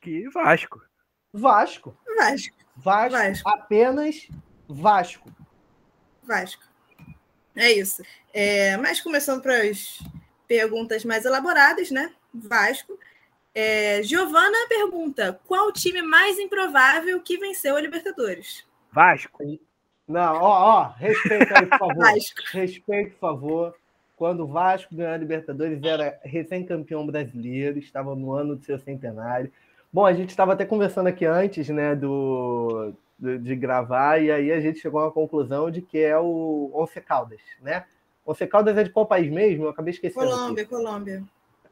que 0.00 0.28
Vasco. 0.28 0.80
Vasco. 1.32 1.98
Vasco. 2.16 2.56
Vasco. 2.76 3.16
Vasco. 3.16 3.48
Apenas 3.48 4.28
Vasco. 4.68 5.28
Vasco. 6.22 6.71
É 7.56 7.72
isso. 7.72 8.02
É, 8.32 8.76
mas 8.78 9.00
começando 9.00 9.42
para 9.42 9.62
as 9.62 9.98
perguntas 10.48 11.04
mais 11.04 11.24
elaboradas, 11.24 11.90
né? 11.90 12.12
Vasco. 12.32 12.98
É, 13.54 14.02
Giovana 14.02 14.66
pergunta: 14.68 15.38
qual 15.46 15.68
o 15.68 15.72
time 15.72 16.02
mais 16.02 16.38
improvável 16.38 17.20
que 17.20 17.36
venceu 17.38 17.76
a 17.76 17.80
Libertadores? 17.80 18.64
Vasco. 18.90 19.42
Não, 20.08 20.34
ó, 20.36 20.80
ó, 20.80 20.92
respeita 20.96 21.58
aí, 21.58 21.66
por 21.66 21.78
favor. 21.78 21.96
Vasco. 21.96 22.42
Respeito, 22.52 23.10
por 23.12 23.18
favor. 23.18 23.76
Quando 24.16 24.44
o 24.44 24.46
Vasco 24.46 24.94
ganhou 24.94 25.12
a 25.12 25.16
Libertadores, 25.16 25.82
era 25.82 26.18
recém-campeão 26.22 27.06
brasileiro, 27.06 27.78
estava 27.78 28.14
no 28.14 28.32
ano 28.32 28.56
do 28.56 28.64
seu 28.64 28.78
centenário. 28.78 29.50
Bom, 29.92 30.06
a 30.06 30.12
gente 30.12 30.30
estava 30.30 30.52
até 30.52 30.64
conversando 30.64 31.08
aqui 31.08 31.26
antes, 31.26 31.68
né, 31.68 31.94
do, 31.94 32.94
de 33.38 33.54
gravar, 33.54 34.20
e 34.20 34.30
aí 34.30 34.50
a 34.50 34.60
gente 34.60 34.80
chegou 34.80 35.00
a 35.00 35.04
uma 35.04 35.12
conclusão 35.12 35.70
de 35.70 35.80
que 35.80 35.98
é 35.98 36.18
o 36.18 36.70
Once 36.74 37.00
Caldas, 37.00 37.40
né? 37.60 37.84
Once 38.26 38.46
Caldas 38.46 38.76
é 38.76 38.84
de 38.84 38.90
qual 38.90 39.06
país 39.06 39.30
mesmo? 39.30 39.64
Eu 39.64 39.70
acabei 39.70 39.92
esquecendo. 39.92 40.26
Colômbia, 40.26 40.62
aqui. 40.62 40.70
Colômbia. 40.70 41.24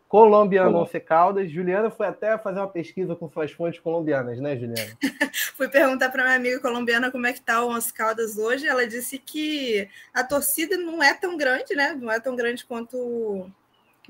Colombiano 0.09 0.79
Once 0.79 0.99
Caldas. 0.99 1.51
Juliana 1.51 1.89
foi 1.89 2.09
até 2.09 2.37
fazer 2.37 2.59
uma 2.59 2.69
pesquisa 2.69 3.15
com 3.15 3.29
suas 3.29 3.53
fontes 3.53 3.79
colombianas, 3.79 4.41
né, 4.41 4.57
Juliana? 4.57 4.97
Fui 5.57 5.69
perguntar 5.69 6.11
para 6.11 6.25
minha 6.25 6.37
amiga 6.37 6.61
colombiana 6.61 7.13
como 7.13 7.27
é 7.27 7.33
que 7.33 7.41
tá 7.41 7.63
o 7.63 7.69
Once 7.69 7.93
Caldas 7.93 8.37
hoje. 8.37 8.67
Ela 8.67 8.87
disse 8.87 9.19
que 9.19 9.89
a 10.13 10.25
torcida 10.25 10.77
não 10.77 11.01
é 11.01 11.15
tão 11.15 11.37
grande, 11.37 11.77
né? 11.77 11.97
Não 12.01 12.11
é 12.11 12.19
tão 12.19 12.35
grande 12.35 12.65
quanto 12.65 13.49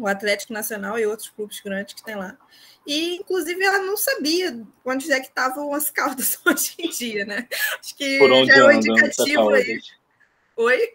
o 0.01 0.07
Atlético 0.07 0.53
Nacional 0.53 0.99
e 0.99 1.07
outros 1.07 1.29
clubes 1.29 1.61
grandes 1.61 1.95
que 1.95 2.03
tem 2.03 2.15
lá. 2.15 2.37
E, 2.87 3.17
inclusive, 3.17 3.63
ela 3.63 3.79
não 3.81 3.97
sabia 3.97 4.59
onde 4.85 5.13
é 5.13 5.21
que 5.21 5.27
estavam 5.27 5.73
as 5.75 5.91
caldas 5.91 6.41
hoje 6.47 6.75
em 6.79 6.89
dia, 6.89 7.25
né? 7.25 7.47
Acho 7.79 7.95
que 7.95 8.19
já 8.47 8.57
é 8.57 8.65
um 8.65 8.73
indicativo 8.73 9.51
aí. 9.51 9.81
Oi? 10.57 10.93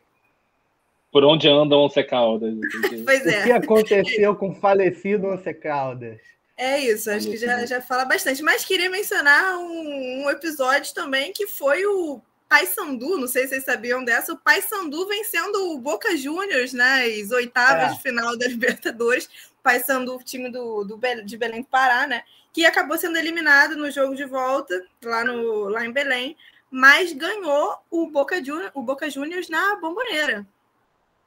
Por 1.11 1.23
onde 1.23 1.47
andam 1.47 1.83
Once 1.83 2.03
Caldas? 2.03 2.53
pois 3.05 3.25
é. 3.25 3.41
O 3.41 3.43
que 3.43 3.51
aconteceu 3.51 4.35
com 4.35 4.49
o 4.49 4.55
falecido 4.55 5.27
Once 5.27 5.53
Caldas? 5.53 6.19
É 6.57 6.79
isso, 6.79 7.09
acho 7.11 7.29
que 7.29 7.37
já, 7.37 7.65
já 7.65 7.81
fala 7.81 8.05
bastante. 8.05 8.41
Mas 8.41 8.65
queria 8.65 8.89
mencionar 8.89 9.57
um, 9.57 10.23
um 10.23 10.29
episódio 10.29 10.93
também 10.93 11.31
que 11.31 11.47
foi 11.47 11.85
o 11.85 12.21
Paysandu, 12.47 13.17
não 13.17 13.27
sei 13.27 13.43
se 13.43 13.49
vocês 13.49 13.63
sabiam 13.63 14.03
dessa, 14.03 14.33
o 14.33 14.37
Paysandu 14.37 15.07
vencendo 15.07 15.71
o 15.71 15.79
Boca 15.79 16.15
Juniors 16.15 16.73
nas 16.73 17.29
né, 17.29 17.35
oitavas 17.35 17.91
é. 17.91 17.93
de 17.95 18.01
final 18.01 18.37
da 18.37 18.45
Libertadores. 18.47 19.25
O 19.25 19.63
Paysandu, 19.63 20.19
time 20.23 20.49
do, 20.49 20.83
do, 20.83 20.99
de 21.23 21.37
Belém 21.37 21.61
do 21.61 21.67
Pará, 21.67 22.05
né? 22.05 22.23
Que 22.53 22.65
acabou 22.65 22.97
sendo 22.97 23.17
eliminado 23.17 23.75
no 23.75 23.89
jogo 23.91 24.15
de 24.15 24.25
volta, 24.25 24.85
lá, 25.03 25.23
no, 25.23 25.69
lá 25.69 25.85
em 25.85 25.91
Belém, 25.91 26.37
mas 26.69 27.11
ganhou 27.13 27.77
o 27.89 28.07
Boca, 28.07 28.43
Juniors, 28.43 28.71
o 28.73 28.81
Boca 28.81 29.09
Juniors 29.09 29.49
na 29.49 29.75
bomboneira. 29.77 30.47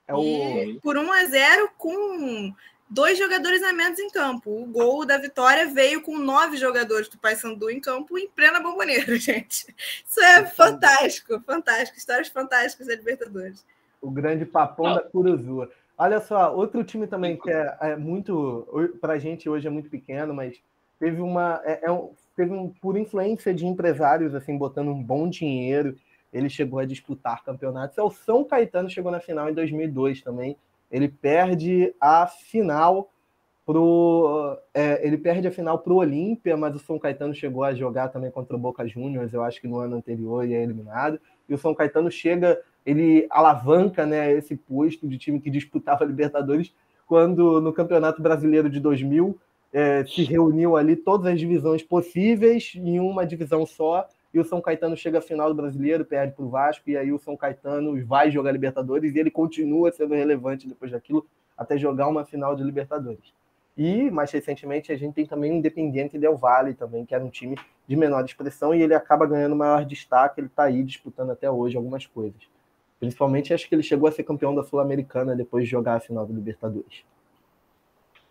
É 0.07 0.15
o... 0.15 0.81
por 0.81 0.97
1 0.97 1.13
a 1.13 1.25
0 1.25 1.71
com 1.77 2.55
dois 2.89 3.19
jogadores 3.19 3.63
a 3.63 3.73
menos 3.73 3.99
em 3.99 4.11
campo. 4.11 4.51
O 4.51 4.67
gol 4.67 5.05
da 5.05 5.19
vitória 5.19 5.67
veio 5.67 6.03
com 6.03 6.19
nove 6.19 6.57
jogadores 6.57 7.09
do 7.09 7.19
Paysandu 7.19 7.71
em 7.71 7.81
campo 7.81 8.19
em 8.19 8.29
plena 8.29 8.61
bomboneira, 8.61 9.15
gente. 9.19 9.75
Isso 10.07 10.21
é 10.21 10.47
fantástico, 10.47 11.41
fantástico. 11.41 11.99
Histórias 11.99 12.29
fantásticas 12.29 12.87
da 12.87 12.95
Libertadores. 12.95 13.65
O 14.01 14.11
grande 14.11 14.45
papão 14.47 14.95
da 14.95 15.03
Curuzua. 15.03 15.71
Olha 15.97 16.21
só, 16.21 16.55
outro 16.55 16.85
time 16.85 17.09
também 17.09 17.37
que 17.37 17.51
é, 17.51 17.77
é 17.81 17.97
muito, 17.97 18.69
para 19.01 19.15
a 19.15 19.19
gente 19.19 19.49
hoje 19.49 19.67
é 19.67 19.71
muito 19.71 19.91
pequeno, 19.91 20.33
mas 20.33 20.57
teve 21.01 21.21
uma, 21.21 21.61
é, 21.65 21.87
é 21.87 21.91
um, 21.91 22.13
teve 22.37 22.53
um, 22.53 22.69
por 22.69 22.97
influência 22.97 23.53
de 23.53 23.67
empresários, 23.67 24.33
assim, 24.33 24.57
botando 24.57 24.89
um 24.89 25.03
bom 25.03 25.29
dinheiro, 25.29 25.97
ele 26.33 26.49
chegou 26.49 26.79
a 26.79 26.85
disputar 26.85 27.43
campeonatos. 27.43 27.99
É 27.99 28.03
o 28.03 28.11
São 28.11 28.45
Caetano 28.45 28.89
chegou 28.89 29.11
na 29.11 29.19
final 29.19 29.51
em 29.51 29.55
2002 29.55 30.23
também, 30.23 30.57
ele 30.91 31.09
perde 31.09 31.95
a 32.01 32.27
final 32.27 33.11
pro 33.65 34.59
é, 34.73 35.07
ele 35.07 35.19
perde 35.19 35.47
a 35.47 35.51
final 35.51 35.79
para 35.79 35.93
o 35.93 35.97
Olímpia, 35.97 36.57
mas 36.57 36.75
o 36.75 36.79
São 36.79 36.99
Caetano 36.99 37.35
chegou 37.35 37.63
a 37.63 37.75
jogar 37.75 38.09
também 38.09 38.31
contra 38.31 38.57
o 38.57 38.59
Boca 38.59 38.87
Juniors, 38.89 39.35
eu 39.35 39.43
acho 39.43 39.61
que 39.61 39.69
no 39.69 39.79
ano 39.79 39.97
anterior 39.97 40.47
e 40.47 40.55
é 40.55 40.63
eliminado. 40.63 41.21
E 41.47 41.53
o 41.53 41.59
São 41.59 41.75
Caetano 41.75 42.11
chega, 42.11 42.59
ele 42.87 43.27
alavanca, 43.29 44.07
né, 44.07 44.33
esse 44.33 44.57
posto 44.57 45.07
de 45.07 45.19
time 45.19 45.39
que 45.39 45.51
disputava 45.51 46.05
Libertadores 46.07 46.73
quando 47.07 47.61
no 47.61 47.73
Campeonato 47.73 48.23
Brasileiro 48.23 48.71
de 48.71 48.81
2000 48.81 49.39
é, 49.73 50.05
se 50.07 50.23
reuniu 50.25 50.77
ali 50.77 50.97
todas 50.97 51.27
as 51.27 51.39
divisões 51.39 51.83
possíveis 51.83 52.73
em 52.75 52.99
uma 53.01 53.27
divisão 53.27 53.67
só 53.67 54.07
e 54.33 54.39
o 54.39 54.45
São 54.45 54.61
Caetano 54.61 54.97
chega 54.97 55.19
à 55.19 55.23
final 55.23 55.49
do 55.49 55.55
brasileiro, 55.55 56.05
perde 56.05 56.35
para 56.35 56.45
o 56.45 56.49
Vasco, 56.49 56.89
e 56.89 56.97
aí 56.97 57.13
o 57.13 57.19
São 57.19 57.37
Caetano 57.37 58.05
vai 58.05 58.31
jogar 58.31 58.53
Libertadores 58.53 59.15
e 59.15 59.19
ele 59.19 59.31
continua 59.31 59.91
sendo 59.91 60.15
relevante 60.15 60.69
depois 60.69 60.93
daquilo 60.93 61.27
até 61.57 61.79
jogar 61.79 62.09
uma 62.09 62.25
final 62.25 62.55
de 62.55 62.63
Libertadores. 62.63 63.33
E, 63.77 64.11
mais 64.11 64.31
recentemente, 64.31 64.91
a 64.93 64.97
gente 64.97 65.15
tem 65.15 65.27
também 65.27 65.53
o 65.53 65.55
Independiente 65.55 66.19
Del 66.19 66.37
Valle 66.37 66.75
também, 66.75 67.07
que 67.07 67.15
era 67.15 67.25
um 67.25 67.31
time 67.31 67.57
de 67.87 67.97
menor 67.97 68.25
expressão, 68.25 68.75
e 68.75 68.83
ele 68.83 68.93
acaba 68.93 69.25
ganhando 69.25 69.55
maior 69.55 69.85
destaque, 69.85 70.41
ele 70.41 70.49
está 70.49 70.65
aí 70.65 70.83
disputando 70.83 71.31
até 71.31 71.51
hoje 71.51 71.77
algumas 71.77 72.05
coisas. 72.05 72.43
Principalmente, 72.99 73.55
acho 73.55 73.69
que 73.69 73.75
ele 73.75 73.83
chegou 73.83 74.09
a 74.09 74.13
ser 74.13 74.25
campeão 74.25 74.55
da 74.55 74.65
Sul-Americana 74.65 75.37
depois 75.37 75.65
de 75.65 75.71
jogar 75.71 75.95
a 75.95 76.01
final 76.01 76.27
do 76.27 76.35
Libertadores. 76.35 77.05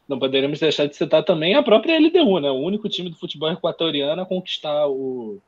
Não 0.07 0.19
poderíamos 0.19 0.59
deixar 0.59 0.85
de 0.85 0.95
citar 0.95 1.23
também 1.23 1.55
a 1.55 1.63
própria 1.63 1.97
LDU, 1.97 2.39
né? 2.39 2.49
O 2.49 2.59
único 2.59 2.87
time 2.87 3.09
do 3.09 3.17
futebol 3.17 3.51
equatoriano 3.51 4.21
a 4.21 4.25
conquistar 4.25 4.87
o, 4.87 5.41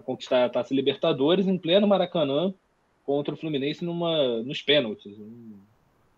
a 0.00 0.02
conquistar 0.02 0.44
a 0.44 0.48
Taça 0.48 0.74
Libertadores 0.74 1.46
em 1.46 1.56
pleno 1.56 1.86
Maracanã 1.86 2.52
contra 3.04 3.34
o 3.34 3.36
Fluminense 3.36 3.84
numa, 3.84 4.42
nos 4.42 4.62
pênaltis. 4.62 5.16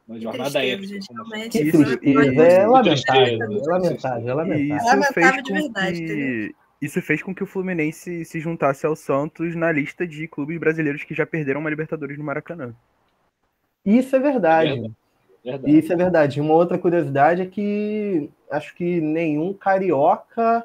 Uma 0.08 0.18
jornada 0.18 0.64
épica. 0.64 0.96
Isso, 0.96 1.12
é 2.42 2.66
lamentável, 2.66 3.42
é 3.42 3.46
lamentável, 3.46 4.28
é 4.28 4.34
lamentável. 4.34 5.42
de 5.42 5.52
verdade. 5.52 5.98
Que, 5.98 6.54
isso 6.80 7.00
fez 7.00 7.22
com 7.22 7.34
que 7.34 7.44
o 7.44 7.46
Fluminense 7.46 8.24
se 8.24 8.40
juntasse 8.40 8.84
ao 8.84 8.96
Santos 8.96 9.54
na 9.54 9.70
lista 9.70 10.06
de 10.06 10.26
clubes 10.26 10.58
brasileiros 10.58 11.04
que 11.04 11.14
já 11.14 11.24
perderam 11.24 11.60
uma 11.60 11.70
Libertadores 11.70 12.18
no 12.18 12.24
Maracanã. 12.24 12.74
Isso 13.86 14.14
é 14.16 14.18
verdade. 14.18 14.92
É 15.44 15.50
verdade. 15.52 15.78
Isso 15.78 15.92
é 15.92 15.96
verdade. 15.96 16.40
Uma 16.40 16.54
outra 16.54 16.76
curiosidade 16.78 17.42
é 17.42 17.46
que 17.46 18.28
acho 18.50 18.74
que 18.74 19.00
nenhum 19.00 19.52
carioca 19.54 20.64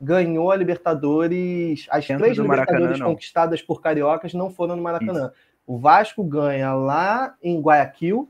ganhou 0.00 0.50
a 0.50 0.56
Libertadores. 0.56 1.86
As 1.90 2.06
Dentro 2.06 2.24
três 2.24 2.38
Libertadores 2.38 3.00
conquistadas 3.00 3.62
por 3.62 3.80
cariocas 3.80 4.32
não 4.34 4.50
foram 4.50 4.76
no 4.76 4.82
Maracanã. 4.82 5.26
Isso. 5.26 5.48
O 5.66 5.78
Vasco 5.78 6.22
ganha 6.24 6.72
lá 6.74 7.34
em 7.42 7.60
Guayaquil, 7.60 8.28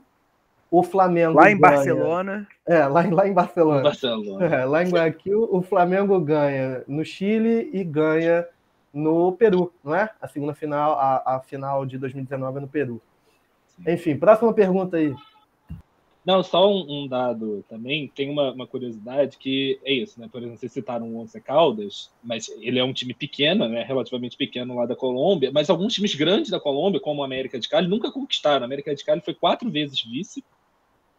O 0.71 0.83
Flamengo. 0.83 1.35
Lá 1.35 1.49
em 1.49 1.57
ganha- 1.59 1.75
Barcelona. 1.75 2.47
É, 2.67 2.85
lá, 2.85 3.03
em- 3.03 3.09
lá 3.11 3.27
em 3.27 3.33
Barcelona. 3.33 3.81
Barcelona. 3.81 4.45
É, 4.45 4.65
lá 4.65 4.83
em 4.83 4.89
Guayaquil, 4.89 5.47
o 5.51 5.61
Flamengo 5.63 6.19
ganha 6.19 6.83
no 6.87 7.03
Chile 7.03 7.69
e 7.73 7.83
ganha 7.83 8.45
no 8.93 9.31
Peru, 9.31 9.73
não 9.83 9.95
é? 9.95 10.09
A 10.21 10.27
segunda 10.27 10.53
final, 10.53 10.93
a, 10.99 11.23
a 11.37 11.39
final 11.39 11.85
de 11.87 11.97
2019 11.97 12.57
é 12.57 12.61
no 12.61 12.67
Peru. 12.67 13.01
Enfim, 13.87 14.15
próxima 14.17 14.53
pergunta 14.53 14.97
aí. 14.97 15.15
Não, 16.29 16.43
só 16.43 16.71
um, 16.71 16.85
um 16.87 17.07
dado 17.07 17.65
também, 17.67 18.07
tem 18.07 18.29
uma, 18.29 18.51
uma 18.51 18.67
curiosidade 18.67 19.35
que 19.35 19.79
é 19.83 19.91
isso, 19.91 20.21
né? 20.21 20.29
Por 20.31 20.39
exemplo, 20.39 20.59
vocês 20.59 20.71
citaram 20.71 21.07
o 21.07 21.19
Once 21.19 21.41
Caldas, 21.41 22.11
mas 22.23 22.47
ele 22.61 22.77
é 22.77 22.83
um 22.83 22.93
time 22.93 23.15
pequeno, 23.15 23.67
né? 23.67 23.81
Relativamente 23.81 24.37
pequeno 24.37 24.75
lá 24.75 24.85
da 24.85 24.95
Colômbia, 24.95 25.49
mas 25.51 25.71
alguns 25.71 25.95
times 25.95 26.13
grandes 26.13 26.51
da 26.51 26.59
Colômbia, 26.59 27.01
como 27.01 27.23
a 27.23 27.25
América 27.25 27.59
de 27.59 27.67
Cali, 27.67 27.87
nunca 27.87 28.11
conquistaram. 28.11 28.61
A 28.61 28.65
América 28.65 28.93
de 28.93 29.03
Cali 29.03 29.21
foi 29.21 29.33
quatro 29.33 29.71
vezes 29.71 30.03
vice 30.03 30.43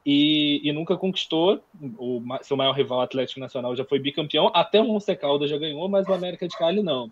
e, 0.06 0.60
e 0.62 0.72
nunca 0.72 0.96
conquistou. 0.96 1.60
O 1.98 2.22
seu 2.42 2.56
maior 2.56 2.76
rival 2.76 3.00
Atlético 3.00 3.40
Nacional 3.40 3.74
já 3.74 3.84
foi 3.84 3.98
bicampeão, 3.98 4.48
até 4.54 4.80
o 4.80 4.92
Once 4.92 5.16
Caldas 5.16 5.50
já 5.50 5.58
ganhou, 5.58 5.88
mas 5.88 6.06
o 6.06 6.12
América 6.12 6.46
de 6.46 6.56
Cali 6.56 6.84
não. 6.84 7.10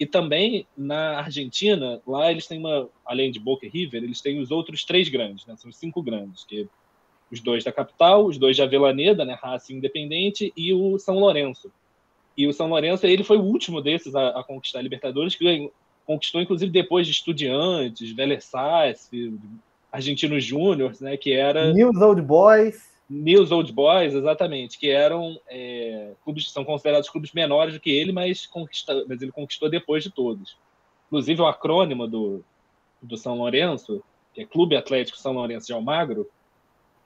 E 0.00 0.04
também 0.04 0.66
na 0.76 1.20
Argentina, 1.20 2.02
lá 2.04 2.32
eles 2.32 2.48
têm 2.48 2.58
uma, 2.58 2.88
além 3.06 3.30
de 3.30 3.38
Boca 3.38 3.64
e 3.64 3.68
River, 3.68 4.02
eles 4.02 4.20
têm 4.20 4.40
os 4.40 4.50
outros 4.50 4.84
três 4.84 5.08
grandes, 5.08 5.46
né? 5.46 5.54
São 5.56 5.70
os 5.70 5.76
cinco 5.76 6.02
grandes, 6.02 6.42
que 6.42 6.68
os 7.30 7.40
dois 7.40 7.64
da 7.64 7.72
capital, 7.72 8.24
os 8.24 8.38
dois 8.38 8.56
de 8.56 8.62
Avellaneda, 8.62 9.24
né, 9.24 9.38
Racing 9.40 9.76
Independente, 9.76 10.52
e 10.56 10.72
o 10.72 10.98
São 10.98 11.18
Lourenço. 11.18 11.70
E 12.36 12.46
o 12.46 12.52
São 12.52 12.68
Lourenço, 12.68 13.06
ele 13.06 13.24
foi 13.24 13.36
o 13.36 13.42
último 13.42 13.80
desses 13.82 14.14
a, 14.14 14.28
a 14.28 14.44
conquistar 14.44 14.78
a 14.78 14.82
Libertadores, 14.82 15.34
que 15.34 15.44
ganhou- 15.44 15.72
conquistou 16.06 16.40
inclusive 16.40 16.70
depois 16.70 17.06
de 17.06 17.12
Estudiantes, 17.12 18.12
Vélez 18.12 18.44
Sarsfield, 18.44 19.38
Argentinos 19.92 20.44
Júniors, 20.44 21.00
né, 21.00 21.16
que 21.16 21.32
era 21.32 21.72
News 21.72 22.00
Old 22.00 22.22
Boys. 22.22 22.88
News 23.10 23.50
Old 23.50 23.72
Boys, 23.72 24.14
exatamente, 24.14 24.78
que 24.78 24.90
eram 24.90 25.38
é, 25.48 26.12
clubes, 26.22 26.50
são 26.50 26.64
considerados 26.64 27.08
clubes 27.08 27.32
menores 27.32 27.74
do 27.74 27.80
que 27.80 27.90
ele, 27.90 28.12
mas, 28.12 28.46
conquista, 28.46 29.04
mas 29.08 29.22
ele 29.22 29.32
conquistou 29.32 29.70
depois 29.70 30.04
de 30.04 30.10
todos. 30.10 30.56
Inclusive 31.06 31.40
o 31.40 31.46
acrônimo 31.46 32.06
do, 32.06 32.44
do 33.00 33.16
São 33.16 33.36
Lourenço, 33.38 34.02
que 34.34 34.42
é 34.42 34.44
Clube 34.44 34.76
Atlético 34.76 35.16
São 35.16 35.32
Lourenço 35.32 35.66
de 35.66 35.72
Almagro, 35.72 36.28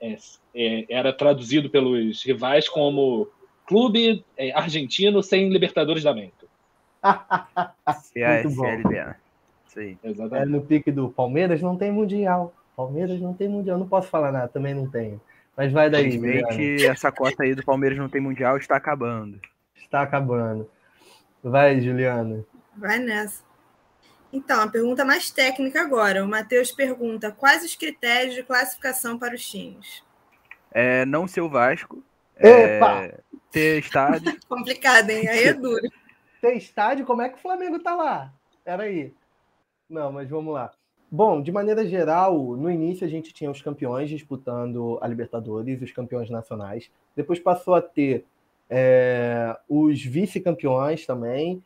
é, 0.03 0.17
é, 0.53 0.85
era 0.89 1.13
traduzido 1.13 1.69
pelos 1.69 2.23
rivais 2.23 2.67
como 2.67 3.29
Clube 3.65 4.25
é, 4.37 4.51
Argentino 4.51 5.23
sem 5.23 5.49
Libertadores 5.49 6.03
da 6.03 6.11
América. 6.11 6.45
Muito 7.03 8.55
bom. 8.55 8.63
CASLB, 8.63 8.89
né? 8.89 9.15
Isso 9.67 9.79
aí. 9.79 9.97
É 10.33 10.45
no 10.45 10.61
pique 10.61 10.91
do 10.91 11.09
Palmeiras 11.09 11.61
não 11.61 11.77
tem 11.77 11.91
mundial. 11.91 12.53
Palmeiras 12.75 13.19
não 13.21 13.33
tem 13.33 13.47
mundial. 13.47 13.77
Não 13.77 13.87
posso 13.87 14.09
falar 14.09 14.31
nada, 14.31 14.47
também 14.49 14.73
não 14.73 14.89
tenho. 14.89 15.19
Mas 15.55 15.71
vai 15.71 15.89
daí. 15.89 16.07
Infelizmente, 16.07 16.85
essa 16.85 17.11
cota 17.11 17.43
aí 17.43 17.55
do 17.55 17.63
Palmeiras 17.63 17.97
não 17.97 18.09
tem 18.09 18.19
mundial 18.19 18.57
está 18.57 18.75
acabando. 18.75 19.39
Está 19.75 20.01
acabando. 20.01 20.69
Vai, 21.43 21.79
Juliana. 21.79 22.43
Vai 22.75 22.99
nessa. 22.99 23.43
Então, 24.33 24.63
a 24.63 24.67
pergunta 24.67 25.05
mais 25.05 25.29
técnica 25.29 25.79
agora. 25.79 26.25
O 26.25 26.27
Matheus 26.27 26.71
pergunta: 26.71 27.31
quais 27.31 27.63
os 27.63 27.75
critérios 27.75 28.33
de 28.33 28.41
classificação 28.41 29.19
para 29.19 29.35
os 29.35 29.47
times? 29.47 30.03
É, 30.71 31.05
não 31.05 31.27
ser 31.27 31.41
o 31.41 31.49
Vasco. 31.49 32.03
Epa! 32.35 33.03
É, 33.03 33.19
ter 33.51 33.79
estádio. 33.79 34.35
Complicado, 34.49 35.11
hein? 35.11 35.27
Aí 35.27 35.43
é 35.43 35.53
duro. 35.53 35.87
Tem 36.41 36.57
estádio, 36.57 37.05
como 37.05 37.21
é 37.21 37.29
que 37.29 37.35
o 37.35 37.41
Flamengo 37.41 37.79
tá 37.79 37.95
lá? 37.95 38.33
Peraí. 38.65 39.13
Não, 39.87 40.11
mas 40.11 40.27
vamos 40.27 40.53
lá. 40.53 40.71
Bom, 41.09 41.39
de 41.41 41.51
maneira 41.51 41.85
geral, 41.85 42.57
no 42.57 42.71
início 42.71 43.05
a 43.05 43.09
gente 43.09 43.31
tinha 43.31 43.51
os 43.51 43.61
campeões 43.61 44.09
disputando 44.09 44.97
a 44.99 45.07
Libertadores, 45.07 45.79
os 45.79 45.91
campeões 45.91 46.29
nacionais. 46.31 46.89
Depois 47.15 47.39
passou 47.39 47.75
a 47.75 47.81
ter 47.81 48.25
é, 48.67 49.55
os 49.69 50.03
vice-campeões 50.03 51.05
também. 51.05 51.63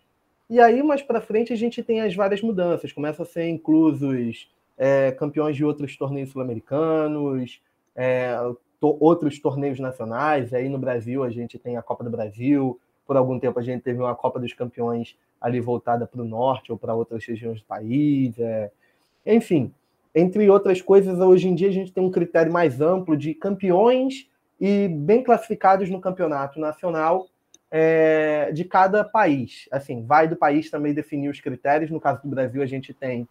E 0.49 0.60
aí, 0.61 0.82
mais 0.82 1.02
para 1.02 1.19
frente, 1.22 1.52
a 1.52 1.56
gente 1.56 1.84
tem 1.84 2.02
as 2.02 2.15
várias 2.15 2.41
mudanças. 2.41 2.91
Começa 2.94 3.24
a 3.24 3.26
ser 3.26 3.48
inclusos 3.49 4.49
é, 4.78 5.11
campeões 5.11 5.56
de 5.56 5.65
outros 5.65 5.98
torneios 5.98 6.30
sul-americanos, 6.32 7.61
é, 7.95 8.36
to- 8.80 8.98
outros 8.99 9.40
torneios 9.40 9.80
nacionais. 9.80 10.53
Aí 10.53 10.69
no 10.69 10.78
Brasil 10.78 11.24
a 11.24 11.30
gente 11.30 11.60
tem 11.60 11.76
a 11.78 11.82
Copa 11.82 12.03
do 12.03 12.10
Brasil. 12.10 12.80
Por 13.06 13.18
algum 13.18 13.40
tempo 13.40 13.60
a 13.60 13.64
gente 13.64 13.82
teve 13.82 13.99
uma 13.99 14.15
Copa 14.15 14.40
dos 14.40 14.53
Campeões 14.53 15.18
ali 15.40 15.60
voltada 15.60 16.07
para 16.07 16.22
o 16.22 16.26
norte 16.26 16.72
ou 16.72 16.78
para 16.78 16.95
outras 16.95 17.26
regiões 17.26 17.60
do 17.60 17.65
país. 17.65 18.38
é. 18.40 18.72
Enfim, 19.26 19.74
entre 20.15 20.49
outras 20.49 20.82
coisas, 20.82 21.19
hoje 21.19 21.49
em 21.49 21.56
dia 21.56 21.68
a 21.68 21.72
gente 21.72 21.91
tem 21.91 22.03
um 22.03 22.10
critério 22.11 22.52
mais 22.52 22.80
amplo 22.80 23.18
de 23.18 23.34
campeões 23.34 24.30
e 24.60 24.88
bem 24.88 25.22
classificados 25.24 25.90
no 25.90 25.99
campeonato 25.99 26.60
nacional 26.60 27.28
é, 27.72 28.52
de 28.52 28.64
cada 28.64 29.03
país. 29.03 29.68
Assim, 29.72 30.06
vai 30.06 30.27
do 30.27 30.35
país 30.35 30.69
também 30.69 30.94
definir 30.94 31.30
os 31.30 31.39
critérios. 31.39 31.91
No 31.91 31.99
caso 31.99 32.22
do 32.23 32.30
Brasil, 32.30 32.61
a 32.61 32.65
gente 32.65 32.94
tem 32.94 33.27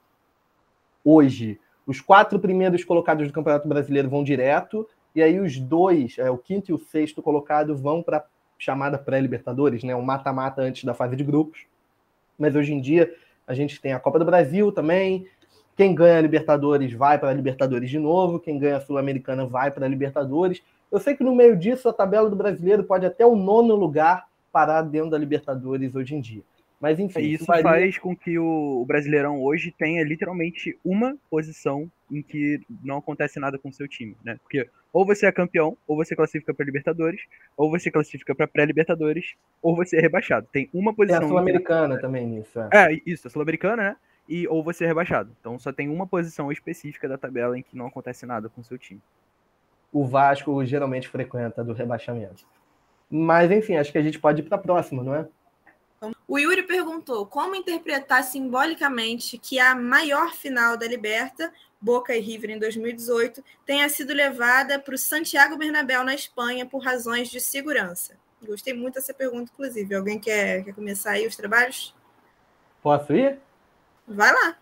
hoje 1.04 1.58
os 1.86 2.00
quatro 2.00 2.38
primeiros 2.38 2.84
colocados 2.84 3.26
do 3.26 3.32
Campeonato 3.32 3.68
Brasileiro 3.68 4.10
vão 4.10 4.24
direto, 4.24 4.88
e 5.14 5.22
aí 5.22 5.38
os 5.38 5.56
dois, 5.58 6.18
é, 6.18 6.28
o 6.28 6.36
quinto 6.36 6.70
e 6.70 6.74
o 6.74 6.78
sexto 6.78 7.22
colocado, 7.22 7.76
vão 7.76 8.02
para 8.02 8.24
chamada 8.58 8.98
pré-Libertadores, 8.98 9.84
né? 9.84 9.94
Um 9.94 10.02
mata-mata 10.02 10.62
antes 10.62 10.84
da 10.84 10.94
fase 10.94 11.14
de 11.14 11.22
grupos. 11.22 11.66
Mas 12.38 12.54
hoje 12.54 12.72
em 12.72 12.80
dia 12.80 13.14
a 13.46 13.54
gente 13.54 13.80
tem 13.80 13.92
a 13.92 14.00
Copa 14.00 14.18
do 14.18 14.24
Brasil 14.24 14.72
também. 14.72 15.26
Quem 15.76 15.94
ganha 15.94 16.18
a 16.18 16.20
Libertadores 16.20 16.92
vai 16.92 17.18
para 17.18 17.30
a 17.30 17.34
Libertadores 17.34 17.88
de 17.88 17.98
novo, 17.98 18.40
quem 18.40 18.58
ganha 18.58 18.78
a 18.78 18.80
Sul-Americana 18.80 19.46
vai 19.46 19.70
para 19.70 19.86
a 19.86 19.88
Libertadores. 19.88 20.62
Eu 20.90 20.98
sei 21.00 21.14
que 21.16 21.24
no 21.24 21.34
meio 21.34 21.56
disso 21.56 21.88
a 21.88 21.92
tabela 21.92 22.30
do 22.30 22.36
brasileiro 22.36 22.84
pode 22.84 23.04
até 23.06 23.24
o 23.26 23.34
nono 23.36 23.74
lugar 23.74 24.28
parar 24.52 24.82
dentro 24.82 25.10
da 25.10 25.18
Libertadores 25.18 25.94
hoje 25.94 26.14
em 26.14 26.20
dia. 26.20 26.42
Mas 26.80 27.00
enfim, 27.00 27.20
Isso 27.20 27.46
varia- 27.46 27.62
faz 27.62 27.98
com 27.98 28.14
que 28.14 28.38
o, 28.38 28.84
Brasileirão 28.86 29.42
hoje 29.42 29.74
tenha 29.76 30.04
literalmente 30.04 30.78
uma 30.84 31.16
posição 31.30 31.90
em 32.12 32.20
que 32.22 32.60
não 32.84 32.98
acontece 32.98 33.40
nada 33.40 33.58
com 33.58 33.70
o 33.70 33.72
seu 33.72 33.88
time, 33.88 34.14
né? 34.22 34.38
Porque 34.42 34.68
ou 34.92 35.04
você 35.04 35.26
é 35.26 35.32
campeão, 35.32 35.76
ou 35.86 35.96
você 35.96 36.14
classifica 36.14 36.52
para 36.54 36.64
Libertadores, 36.66 37.22
ou 37.56 37.70
você 37.70 37.90
classifica 37.90 38.34
para 38.34 38.46
pré-Libertadores, 38.46 39.34
ou 39.62 39.74
você 39.74 39.96
é 39.96 40.00
rebaixado. 40.00 40.46
Tem 40.52 40.68
uma 40.72 40.94
posição. 40.94 41.16
a 41.16 41.20
em 41.20 41.22
que- 41.22 41.28
Sul-Americana 41.28 41.98
também 41.98 42.26
nisso. 42.26 42.60
é. 42.60 42.68
É, 42.92 43.00
isso, 43.06 43.26
a 43.26 43.30
Sul-Americana, 43.30 43.82
né? 43.82 43.96
E 44.28 44.46
ou 44.46 44.62
você 44.62 44.84
é 44.84 44.86
rebaixado. 44.86 45.30
Então 45.40 45.58
só 45.58 45.72
tem 45.72 45.88
uma 45.88 46.06
posição 46.06 46.52
específica 46.52 47.08
da 47.08 47.16
tabela 47.16 47.58
em 47.58 47.62
que 47.62 47.76
não 47.76 47.86
acontece 47.86 48.26
nada 48.26 48.48
com 48.50 48.60
o 48.60 48.64
seu 48.64 48.76
time. 48.78 49.00
O 49.96 50.04
Vasco 50.04 50.62
geralmente 50.62 51.08
frequenta 51.08 51.64
do 51.64 51.72
rebaixamento. 51.72 52.44
Mas 53.10 53.50
enfim, 53.50 53.76
acho 53.76 53.90
que 53.90 53.96
a 53.96 54.02
gente 54.02 54.18
pode 54.18 54.42
ir 54.42 54.44
para 54.44 54.58
a 54.58 54.60
próxima, 54.60 55.02
não 55.02 55.14
é? 55.14 55.26
O 56.28 56.38
Yuri 56.38 56.64
perguntou 56.64 57.24
como 57.24 57.54
interpretar 57.54 58.22
simbolicamente 58.22 59.38
que 59.38 59.58
a 59.58 59.74
maior 59.74 60.34
final 60.34 60.76
da 60.76 60.86
Liberta, 60.86 61.50
Boca 61.80 62.14
e 62.14 62.20
River 62.20 62.50
em 62.50 62.58
2018, 62.58 63.42
tenha 63.64 63.88
sido 63.88 64.12
levada 64.12 64.78
para 64.78 64.94
o 64.94 64.98
Santiago 64.98 65.56
Bernabéu 65.56 66.04
na 66.04 66.14
Espanha 66.14 66.66
por 66.66 66.84
razões 66.84 67.30
de 67.30 67.40
segurança. 67.40 68.18
Gostei 68.46 68.74
muito 68.74 68.96
dessa 68.96 69.14
pergunta, 69.14 69.50
inclusive. 69.50 69.94
Alguém 69.94 70.18
quer, 70.18 70.62
quer 70.62 70.74
começar 70.74 71.12
aí 71.12 71.26
os 71.26 71.36
trabalhos? 71.36 71.94
Posso 72.82 73.14
ir? 73.14 73.38
Vai 74.06 74.30
lá. 74.30 74.58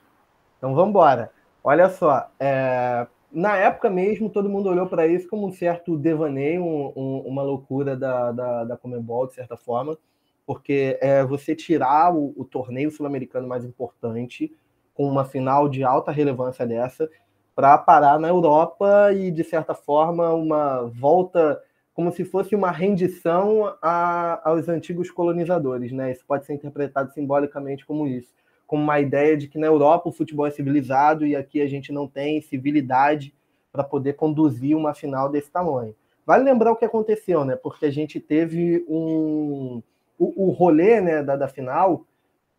Então 0.58 0.76
vamos 0.76 0.90
embora. 0.90 1.32
Olha 1.64 1.88
só, 1.88 2.30
é, 2.38 3.04
na 3.34 3.56
época 3.56 3.90
mesmo, 3.90 4.30
todo 4.30 4.48
mundo 4.48 4.68
olhou 4.68 4.86
para 4.86 5.06
isso 5.06 5.28
como 5.28 5.46
um 5.46 5.52
certo 5.52 5.96
devaneio, 5.96 6.62
um- 6.64 6.92
um- 6.96 7.18
uma 7.26 7.42
loucura 7.42 7.96
da, 7.96 8.32
da, 8.32 8.64
da 8.64 8.76
Comembol, 8.76 9.26
de 9.26 9.34
certa 9.34 9.56
forma, 9.56 9.98
porque 10.46 10.98
é 11.00 11.24
você 11.24 11.54
tirar 11.54 12.14
o, 12.14 12.32
o 12.36 12.44
torneio 12.44 12.90
sul-americano 12.90 13.48
mais 13.48 13.64
importante, 13.64 14.54
com 14.94 15.06
uma 15.08 15.24
final 15.24 15.68
de 15.68 15.82
alta 15.82 16.12
relevância 16.12 16.66
dessa, 16.66 17.10
para 17.54 17.76
parar 17.78 18.18
na 18.18 18.28
Europa 18.28 19.12
e, 19.12 19.30
de 19.30 19.44
certa 19.44 19.74
forma, 19.74 20.32
uma 20.34 20.84
volta 20.86 21.62
como 21.94 22.10
se 22.10 22.24
fosse 22.24 22.54
uma 22.56 22.70
rendição 22.72 23.74
a- 23.80 24.40
aos 24.44 24.68
antigos 24.68 25.10
colonizadores. 25.10 25.92
Né? 25.92 26.10
Isso 26.12 26.24
pode 26.26 26.44
ser 26.46 26.54
interpretado 26.54 27.12
simbolicamente 27.12 27.86
como 27.86 28.06
isso 28.06 28.32
como 28.66 28.82
uma 28.82 29.00
ideia 29.00 29.36
de 29.36 29.48
que 29.48 29.58
na 29.58 29.66
Europa 29.66 30.08
o 30.08 30.12
futebol 30.12 30.46
é 30.46 30.50
civilizado 30.50 31.26
e 31.26 31.36
aqui 31.36 31.60
a 31.60 31.66
gente 31.66 31.92
não 31.92 32.06
tem 32.06 32.40
civilidade 32.40 33.34
para 33.72 33.84
poder 33.84 34.14
conduzir 34.14 34.76
uma 34.76 34.94
final 34.94 35.28
desse 35.28 35.50
tamanho. 35.50 35.94
Vale 36.26 36.44
lembrar 36.44 36.72
o 36.72 36.76
que 36.76 36.84
aconteceu, 36.84 37.44
né? 37.44 37.56
Porque 37.56 37.86
a 37.86 37.90
gente 37.90 38.18
teve 38.18 38.84
um. 38.88 39.82
O, 40.18 40.46
o 40.46 40.50
rolê 40.50 41.00
né, 41.00 41.22
da, 41.22 41.36
da 41.36 41.48
final, 41.48 42.06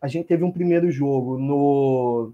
a 0.00 0.06
gente 0.06 0.26
teve 0.26 0.44
um 0.44 0.52
primeiro 0.52 0.90
jogo 0.90 1.38
no 1.38 2.32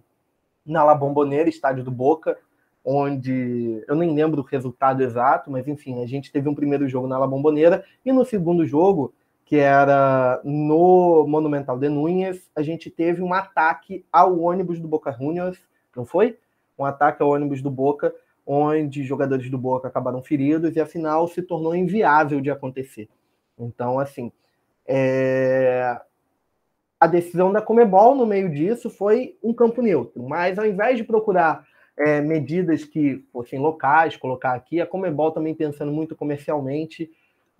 na 0.65 0.85
La 0.85 0.95
Bombonera, 0.95 1.49
estádio 1.49 1.83
do 1.83 1.91
Boca, 1.91 2.39
onde 2.85 3.83
eu 3.87 3.95
nem 3.95 4.15
lembro 4.15 4.43
o 4.43 4.45
resultado 4.45 5.03
exato, 5.03 5.51
mas 5.51 5.67
enfim, 5.69 6.03
a 6.03 6.07
gente 6.07 6.33
teve 6.33 6.49
um 6.49 6.55
primeiro 6.55 6.89
jogo 6.89 7.07
na 7.07 7.19
La 7.19 7.27
Bombonera 7.27 7.85
e 8.05 8.13
no 8.13 8.25
segundo 8.25 8.67
jogo 8.67 9.13
que 9.53 9.59
era 9.59 10.41
no 10.45 11.27
Monumental 11.29 11.79
de 11.79 11.87
Núñez, 11.87 12.51
a 12.57 12.63
gente 12.63 12.89
teve 12.89 13.21
um 13.21 13.35
ataque 13.35 14.03
ao 14.11 14.41
ônibus 14.41 14.81
do 14.81 14.89
Boca 14.89 15.13
Juniors, 15.13 15.59
não 15.95 16.07
foi? 16.07 16.39
Um 16.79 16.87
ataque 16.87 17.23
ao 17.23 17.29
ônibus 17.29 17.61
do 17.61 17.71
Boca, 17.71 18.15
onde 18.47 19.05
jogadores 19.05 19.51
do 19.51 19.59
Boca 19.59 19.89
acabaram 19.89 20.23
feridos 20.23 20.75
e 20.75 20.81
a 20.81 20.87
final 20.87 21.29
se 21.29 21.43
tornou 21.43 21.77
inviável 21.77 22.41
de 22.41 22.51
acontecer. 22.51 23.11
Então, 23.59 23.99
assim, 23.99 24.33
é... 24.89 26.01
a 26.99 27.07
decisão 27.07 27.53
da 27.53 27.61
Comebol 27.61 28.15
no 28.15 28.25
meio 28.25 28.49
disso 28.49 28.89
foi 28.89 29.37
um 29.43 29.53
campo 29.53 29.83
neutro, 29.83 30.23
mas 30.23 30.59
ao 30.59 30.65
invés 30.65 30.97
de 30.97 31.05
procurar 31.05 31.67
é, 31.95 32.23
medidas 32.23 32.87
que 32.87 33.23
fossem 33.31 33.59
locais, 33.59 34.17
colocar 34.17 34.55
aqui, 34.55 34.81
a 34.81 34.87
Comebol 34.87 35.31
também 35.31 35.55
pensando 35.55 35.93
muito 35.93 36.17
comercialmente, 36.17 37.11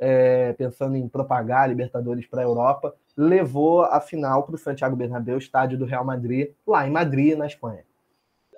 é, 0.05 0.53
pensando 0.55 0.97
em 0.97 1.09
propagar 1.09 1.69
Libertadores 1.69 2.27
para 2.27 2.41
a 2.41 2.45
Europa, 2.45 2.93
levou 3.17 3.83
a 3.83 4.01
final 4.01 4.43
para 4.43 4.57
o 4.57 4.59
Santiago 4.59 4.97
Bernabéu, 4.97 5.39
estádio 5.39 5.79
do 5.79 5.85
Real 5.85 6.05
Madrid, 6.05 6.51
lá 6.67 6.85
em 6.85 6.91
Madrid, 6.91 7.39
na 7.39 7.47
Espanha. 7.47 7.85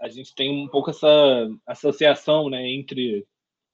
A 0.01 0.09
gente 0.09 0.35
tem 0.35 0.65
um 0.65 0.69
pouco 0.69 0.89
essa 0.89 1.07
associação 1.67 2.49
né, 2.49 2.67
entre, 2.67 3.27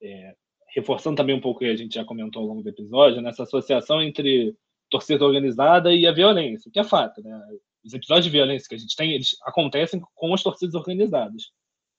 é, 0.02 0.34
reforçando 0.74 1.16
também 1.16 1.36
um 1.36 1.40
pouco 1.40 1.58
o 1.58 1.60
que 1.60 1.70
a 1.70 1.76
gente 1.76 1.94
já 1.94 2.04
comentou 2.04 2.42
ao 2.42 2.48
longo 2.48 2.62
do 2.62 2.68
episódio, 2.68 3.22
né, 3.22 3.30
associação 3.30 4.02
entre 4.02 4.52
torcida 4.90 5.24
organizada 5.24 5.94
e 5.94 6.08
a 6.08 6.12
violência, 6.12 6.72
que 6.72 6.80
é 6.80 6.84
fato. 6.84 7.22
Né? 7.22 7.40
Os 7.84 7.94
episódios 7.94 8.24
de 8.24 8.32
violência 8.32 8.68
que 8.68 8.74
a 8.74 8.78
gente 8.78 8.96
tem, 8.96 9.12
eles 9.12 9.36
acontecem 9.44 10.02
com 10.16 10.34
as 10.34 10.42
torcidas 10.42 10.74
organizadas. 10.74 11.52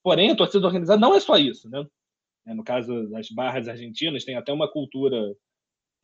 Porém, 0.04 0.32
a 0.32 0.36
torcida 0.36 0.68
organizada 0.68 1.00
não 1.00 1.16
é 1.16 1.20
só 1.22 1.38
isso. 1.38 1.70
Né? 1.70 1.86
No 2.48 2.64
caso 2.64 3.08
das 3.08 3.30
barras 3.30 3.70
argentinas, 3.70 4.26
tem 4.26 4.36
até 4.36 4.52
uma 4.52 4.70
cultura 4.70 5.34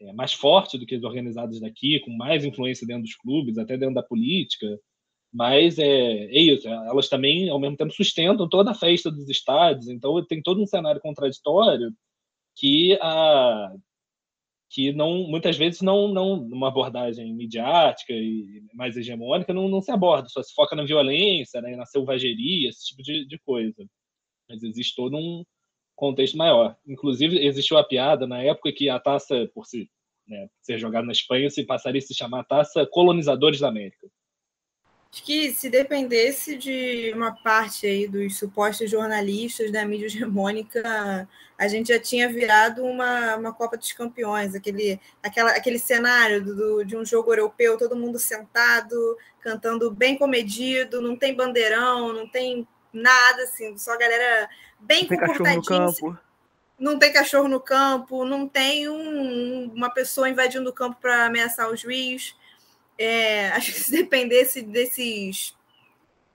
é, 0.02 0.14
mais 0.14 0.34
forte 0.34 0.78
do 0.78 0.86
que 0.86 0.96
as 0.96 1.04
organizadas 1.04 1.60
daqui, 1.60 2.00
com 2.02 2.12
mais 2.12 2.46
influência 2.46 2.86
dentro 2.88 3.04
dos 3.04 3.16
clubes, 3.16 3.58
até 3.58 3.78
dentro 3.78 3.96
da 3.96 4.04
política. 4.04 4.68
Mas 5.34 5.78
é, 5.80 5.86
é 5.86 6.40
isso, 6.40 6.68
elas 6.68 7.10
também, 7.10 7.50
ao 7.50 7.60
mesmo 7.60 7.78
tempo, 7.78 7.94
sustentam 7.94 8.48
toda 8.50 8.72
a 8.72 8.76
festa 8.76 9.12
dos 9.12 9.30
estádios, 9.30 9.90
então 9.90 10.24
tem 10.26 10.42
todo 10.42 10.62
um 10.62 10.68
cenário 10.68 11.02
contraditório 11.02 11.92
que 12.58 12.98
a 13.02 13.72
que 14.70 14.92
não 14.92 15.28
muitas 15.30 15.58
vezes 15.58 15.82
não 15.82 16.10
não 16.10 16.34
uma 16.34 16.68
abordagem 16.68 17.34
midiática 17.34 18.14
e 18.14 18.62
mais 18.74 18.98
hegemônica 18.98 19.54
não, 19.54 19.70
não 19.70 19.82
se 19.82 19.92
aborda 19.92 20.28
só 20.30 20.44
se 20.44 20.54
foca 20.54 20.76
na 20.76 20.84
violência 20.84 21.62
né, 21.62 21.76
na 21.76 21.86
selvageria 21.86 22.70
esse 22.70 22.88
tipo 22.88 23.02
de, 23.02 23.26
de 23.26 23.40
coisa 23.40 23.88
mas 24.50 24.64
existe 24.64 24.96
todo 24.96 25.16
um 25.16 25.44
contexto 25.98 26.38
maior. 26.38 26.78
Inclusive, 26.88 27.46
existiu 27.46 27.78
a 27.78 27.84
piada 27.84 28.26
na 28.26 28.42
época 28.42 28.72
que 28.72 28.88
a 28.88 29.00
taça, 29.00 29.50
por 29.54 29.66
se, 29.66 29.90
né, 30.26 30.48
ser 30.62 30.78
jogada 30.78 31.06
na 31.06 31.12
Espanha, 31.12 31.50
se 31.50 31.66
passaria 31.66 32.00
a 32.00 32.02
se 32.02 32.14
chamar 32.14 32.46
Taça 32.46 32.86
Colonizadores 32.86 33.60
da 33.60 33.68
América. 33.68 34.08
Acho 35.12 35.24
que 35.24 35.52
se 35.52 35.70
dependesse 35.70 36.58
de 36.58 37.12
uma 37.16 37.32
parte 37.32 37.88
aí 37.88 38.08
dos 38.08 38.38
supostos 38.38 38.92
jornalistas 38.92 39.72
da 39.72 39.86
mídia 39.86 40.06
hegemônica, 40.06 41.28
a 41.58 41.68
gente 41.68 41.88
já 41.88 42.00
tinha 42.00 42.30
virado 42.30 42.84
uma, 42.84 43.36
uma 43.36 43.54
Copa 43.54 43.78
dos 43.78 43.92
Campeões, 43.94 44.54
aquele, 44.54 45.00
aquela, 45.24 45.52
aquele 45.52 45.80
cenário 45.80 46.44
do, 46.44 46.84
de 46.84 46.96
um 46.96 47.04
jogo 47.04 47.32
europeu, 47.32 47.78
todo 47.78 47.96
mundo 47.96 48.20
sentado, 48.20 49.18
cantando 49.40 49.90
bem 49.90 50.18
comedido, 50.18 51.02
não 51.02 51.16
tem 51.16 51.34
bandeirão, 51.34 52.14
não 52.14 52.28
tem 52.28 52.68
nada, 52.98 53.44
assim, 53.44 53.78
só 53.78 53.94
a 53.94 53.98
galera 53.98 54.50
bem 54.80 55.08
não. 56.10 56.20
Não 56.80 57.00
tem 57.00 57.12
cachorro 57.12 57.48
no 57.48 57.60
campo, 57.60 58.24
não 58.24 58.48
tem 58.48 58.88
um, 58.88 59.72
uma 59.74 59.90
pessoa 59.90 60.30
invadindo 60.30 60.70
o 60.70 60.74
campo 60.74 60.98
para 61.02 61.26
ameaçar 61.26 61.70
o 61.70 61.76
juiz. 61.76 62.36
É, 62.98 63.50
acho 63.58 63.74
que 63.74 63.80
se 63.80 63.92
dependesse 63.92 64.62
desses, 64.62 65.56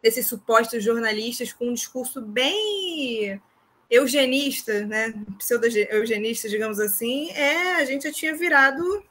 desses 0.02 0.26
supostos 0.26 0.82
jornalistas 0.82 1.52
com 1.52 1.68
um 1.68 1.74
discurso 1.74 2.20
bem 2.20 3.40
eugenista, 3.88 4.84
né? 4.86 5.14
pseudo-eugenista, 5.38 6.48
digamos 6.48 6.80
assim, 6.80 7.30
é, 7.32 7.74
a 7.76 7.84
gente 7.84 8.04
já 8.04 8.12
tinha 8.12 8.34
virado 8.34 9.04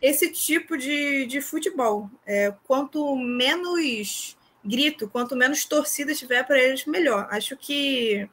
esse 0.00 0.32
tipo 0.32 0.76
de, 0.76 1.26
de 1.26 1.40
futebol. 1.40 2.10
É, 2.26 2.52
quanto 2.64 3.14
menos 3.14 4.36
grito, 4.64 5.08
quanto 5.08 5.36
menos 5.36 5.64
torcida 5.64 6.14
tiver 6.14 6.44
para 6.44 6.60
eles, 6.60 6.86
melhor. 6.86 7.26
Acho 7.30 7.56
que, 7.56 8.28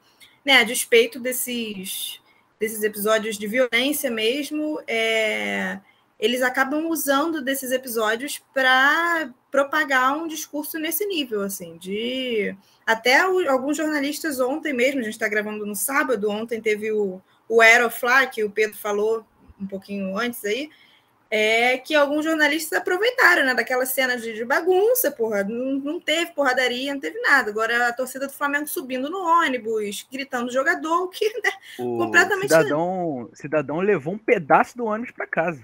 né, 0.45 0.57
a 0.57 0.63
despeito 0.63 1.19
desses, 1.19 2.21
desses 2.59 2.83
episódios 2.83 3.37
de 3.37 3.47
violência 3.47 4.11
mesmo, 4.11 4.81
é, 4.87 5.79
eles 6.19 6.41
acabam 6.41 6.87
usando 6.87 7.41
desses 7.41 7.71
episódios 7.71 8.41
para 8.53 9.33
propagar 9.49 10.17
um 10.17 10.27
discurso 10.27 10.77
nesse 10.77 11.05
nível, 11.05 11.41
assim, 11.41 11.77
de 11.77 12.55
até 12.85 13.27
o, 13.27 13.49
alguns 13.49 13.77
jornalistas 13.77 14.39
ontem 14.39 14.73
mesmo, 14.73 14.99
a 14.99 15.03
gente 15.03 15.13
está 15.13 15.27
gravando 15.27 15.65
no 15.65 15.75
sábado, 15.75 16.29
ontem 16.29 16.59
teve 16.61 16.91
o, 16.91 17.21
o 17.47 17.61
Aeroflá, 17.61 18.27
que 18.27 18.43
o 18.43 18.49
Pedro 18.49 18.77
falou 18.77 19.25
um 19.59 19.65
pouquinho 19.65 20.17
antes 20.17 20.43
aí, 20.43 20.69
é 21.31 21.77
que 21.77 21.93
alguns 21.93 22.25
jornalistas 22.25 22.79
aproveitaram, 22.79 23.45
né? 23.45 23.53
Daquela 23.53 23.85
cena 23.85 24.17
de, 24.17 24.33
de 24.33 24.43
bagunça, 24.43 25.11
porra. 25.11 25.43
Não, 25.43 25.79
não, 25.79 25.99
teve 25.99 26.31
porradaria, 26.31 26.93
não 26.93 26.99
teve 26.99 27.19
nada. 27.21 27.51
Agora 27.51 27.87
a 27.87 27.93
torcida 27.93 28.27
do 28.27 28.33
Flamengo 28.33 28.67
subindo 28.67 29.09
no 29.09 29.19
ônibus, 29.19 30.07
gritando 30.11 30.51
jogador, 30.51 31.07
que 31.09 31.25
né, 31.43 31.51
o 31.77 31.97
completamente. 31.97 32.49
Cidadão, 32.49 33.29
cidadão 33.33 33.79
levou 33.79 34.13
um 34.13 34.17
pedaço 34.17 34.75
do 34.75 34.85
ônibus 34.85 35.11
para 35.11 35.27
casa. 35.27 35.63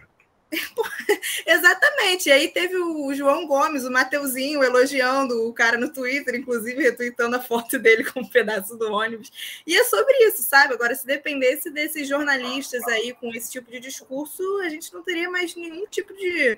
Exatamente. 1.46 2.30
E 2.30 2.32
aí 2.32 2.48
teve 2.48 2.76
o 2.78 3.14
João 3.14 3.48
Gomes, 3.48 3.84
o 3.84 3.92
Mateuzinho, 3.92 4.64
elogiando 4.64 5.48
o 5.48 5.54
cara 5.54 5.78
no 5.78 5.92
Twitter, 5.92 6.36
inclusive 6.36 6.82
retweetando 6.82 7.36
a 7.36 7.42
foto 7.42 7.78
dele 7.80 8.04
com 8.04 8.22
um 8.22 8.28
pedaço 8.28 8.78
do 8.78 8.92
ônibus. 8.92 9.32
E 9.66 9.76
é 9.76 9.84
sobre 9.84 10.14
isso, 10.28 10.44
sabe? 10.44 10.74
Agora, 10.74 10.96
se 10.96 11.06
dependesse 11.06 11.70
desses 11.70 12.08
jornalistas 12.08 12.84
aí 12.88 13.14
com 13.14 13.30
esse 13.34 13.52
tipo 13.52 13.72
de 13.72 13.80
discurso, 13.80 14.42
a 14.60 14.70
gente 14.70 14.94
não 14.94 15.02
teria 15.02 15.30
mais 15.30 15.56
nenhum 15.56 15.86
tipo 15.88 16.14
de, 16.14 16.58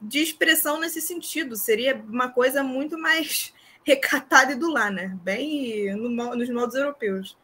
de 0.00 0.18
expressão 0.20 0.78
nesse 0.78 1.00
sentido. 1.00 1.56
Seria 1.56 1.94
uma 2.08 2.28
coisa 2.28 2.62
muito 2.62 2.98
mais 2.98 3.52
recatada 3.84 4.52
e 4.52 4.56
do 4.56 4.70
lá, 4.70 4.90
né? 4.90 5.16
Bem 5.22 5.94
no, 5.94 6.08
nos 6.36 6.48
modos 6.48 6.74
europeus. 6.74 7.36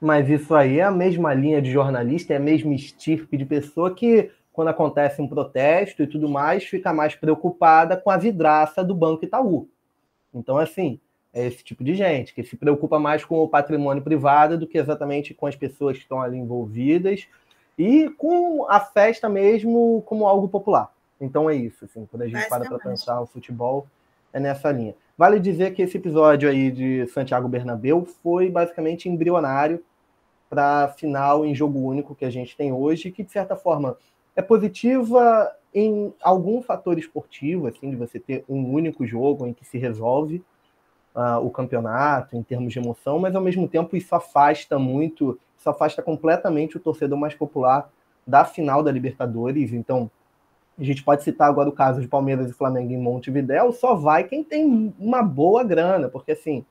Mas 0.00 0.28
isso 0.28 0.54
aí 0.54 0.78
é 0.78 0.84
a 0.84 0.92
mesma 0.92 1.34
linha 1.34 1.60
de 1.60 1.72
jornalista, 1.72 2.32
é 2.32 2.36
a 2.36 2.40
mesma 2.40 2.72
estirpe 2.72 3.36
de 3.36 3.44
pessoa 3.44 3.92
que 3.92 4.30
quando 4.58 4.70
acontece 4.70 5.22
um 5.22 5.28
protesto 5.28 6.02
e 6.02 6.06
tudo 6.08 6.28
mais, 6.28 6.64
fica 6.64 6.92
mais 6.92 7.14
preocupada 7.14 7.96
com 7.96 8.10
a 8.10 8.16
vidraça 8.16 8.82
do 8.82 8.92
Banco 8.92 9.24
Itaú. 9.24 9.68
Então, 10.34 10.58
assim, 10.58 10.98
é 11.32 11.46
esse 11.46 11.62
tipo 11.62 11.84
de 11.84 11.94
gente 11.94 12.34
que 12.34 12.42
se 12.42 12.56
preocupa 12.56 12.98
mais 12.98 13.24
com 13.24 13.38
o 13.38 13.48
patrimônio 13.48 14.02
privado 14.02 14.58
do 14.58 14.66
que 14.66 14.76
exatamente 14.76 15.32
com 15.32 15.46
as 15.46 15.54
pessoas 15.54 15.96
que 15.96 16.02
estão 16.02 16.20
ali 16.20 16.36
envolvidas 16.36 17.28
e 17.78 18.10
com 18.18 18.66
a 18.68 18.80
festa 18.80 19.28
mesmo 19.28 20.02
como 20.04 20.26
algo 20.26 20.48
popular. 20.48 20.92
Então 21.20 21.48
é 21.48 21.54
isso, 21.54 21.84
assim, 21.84 22.04
quando 22.06 22.22
a 22.22 22.26
gente 22.26 22.48
para 22.48 22.64
para 22.64 22.80
pensar 22.80 23.20
o 23.20 23.26
futebol, 23.26 23.86
é 24.32 24.40
nessa 24.40 24.72
linha. 24.72 24.96
Vale 25.16 25.38
dizer 25.38 25.72
que 25.72 25.82
esse 25.82 25.98
episódio 25.98 26.50
aí 26.50 26.72
de 26.72 27.06
Santiago 27.06 27.46
Bernabéu 27.46 28.04
foi 28.24 28.50
basicamente 28.50 29.08
embrionário 29.08 29.80
para 30.50 30.82
a 30.82 30.88
final 30.88 31.46
em 31.46 31.54
jogo 31.54 31.78
único 31.78 32.12
que 32.12 32.24
a 32.24 32.30
gente 32.30 32.56
tem 32.56 32.72
hoje, 32.72 33.12
que 33.12 33.22
de 33.22 33.30
certa 33.30 33.54
forma 33.54 33.96
é 34.38 34.42
positiva 34.42 35.52
em 35.74 36.14
algum 36.22 36.62
fator 36.62 36.96
esportivo, 36.96 37.66
assim, 37.66 37.90
de 37.90 37.96
você 37.96 38.20
ter 38.20 38.44
um 38.48 38.72
único 38.72 39.04
jogo 39.04 39.44
em 39.48 39.52
que 39.52 39.64
se 39.64 39.76
resolve 39.78 40.44
uh, 41.12 41.44
o 41.44 41.50
campeonato 41.50 42.36
em 42.36 42.42
termos 42.44 42.72
de 42.72 42.78
emoção, 42.78 43.18
mas 43.18 43.34
ao 43.34 43.42
mesmo 43.42 43.66
tempo 43.66 43.96
isso 43.96 44.14
afasta 44.14 44.78
muito, 44.78 45.36
isso 45.58 45.68
afasta 45.68 46.00
completamente 46.02 46.76
o 46.76 46.80
torcedor 46.80 47.18
mais 47.18 47.34
popular 47.34 47.90
da 48.24 48.44
final 48.44 48.80
da 48.80 48.92
Libertadores. 48.92 49.72
Então, 49.72 50.08
a 50.78 50.84
gente 50.84 51.02
pode 51.02 51.24
citar 51.24 51.48
agora 51.48 51.68
o 51.68 51.72
caso 51.72 52.00
de 52.00 52.06
Palmeiras 52.06 52.48
e 52.48 52.54
Flamengo 52.54 52.92
em 52.92 52.96
Montevidéu, 52.96 53.72
só 53.72 53.96
vai 53.96 54.22
quem 54.22 54.44
tem 54.44 54.94
uma 55.00 55.20
boa 55.20 55.64
grana, 55.64 56.08
porque 56.08 56.30
assim, 56.30 56.64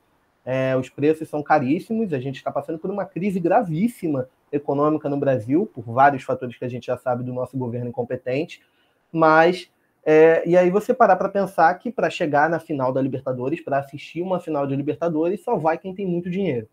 é, 0.50 0.74
os 0.74 0.88
preços 0.88 1.28
são 1.28 1.42
caríssimos, 1.42 2.10
a 2.14 2.18
gente 2.18 2.36
está 2.36 2.50
passando 2.50 2.78
por 2.78 2.90
uma 2.90 3.04
crise 3.04 3.38
gravíssima 3.38 4.30
econômica 4.50 5.06
no 5.06 5.18
Brasil, 5.18 5.70
por 5.74 5.84
vários 5.84 6.22
fatores 6.22 6.56
que 6.56 6.64
a 6.64 6.68
gente 6.70 6.86
já 6.86 6.96
sabe 6.96 7.22
do 7.22 7.34
nosso 7.34 7.54
governo 7.58 7.90
incompetente, 7.90 8.62
mas 9.12 9.70
é, 10.02 10.48
e 10.48 10.56
aí 10.56 10.70
você 10.70 10.94
parar 10.94 11.16
para 11.16 11.28
pensar 11.28 11.74
que 11.74 11.92
para 11.92 12.08
chegar 12.08 12.48
na 12.48 12.58
final 12.58 12.94
da 12.94 13.02
Libertadores, 13.02 13.60
para 13.60 13.78
assistir 13.78 14.22
uma 14.22 14.40
final 14.40 14.66
de 14.66 14.74
Libertadores, 14.74 15.44
só 15.44 15.54
vai 15.54 15.76
quem 15.76 15.94
tem 15.94 16.06
muito 16.06 16.30
dinheiro. 16.30 16.66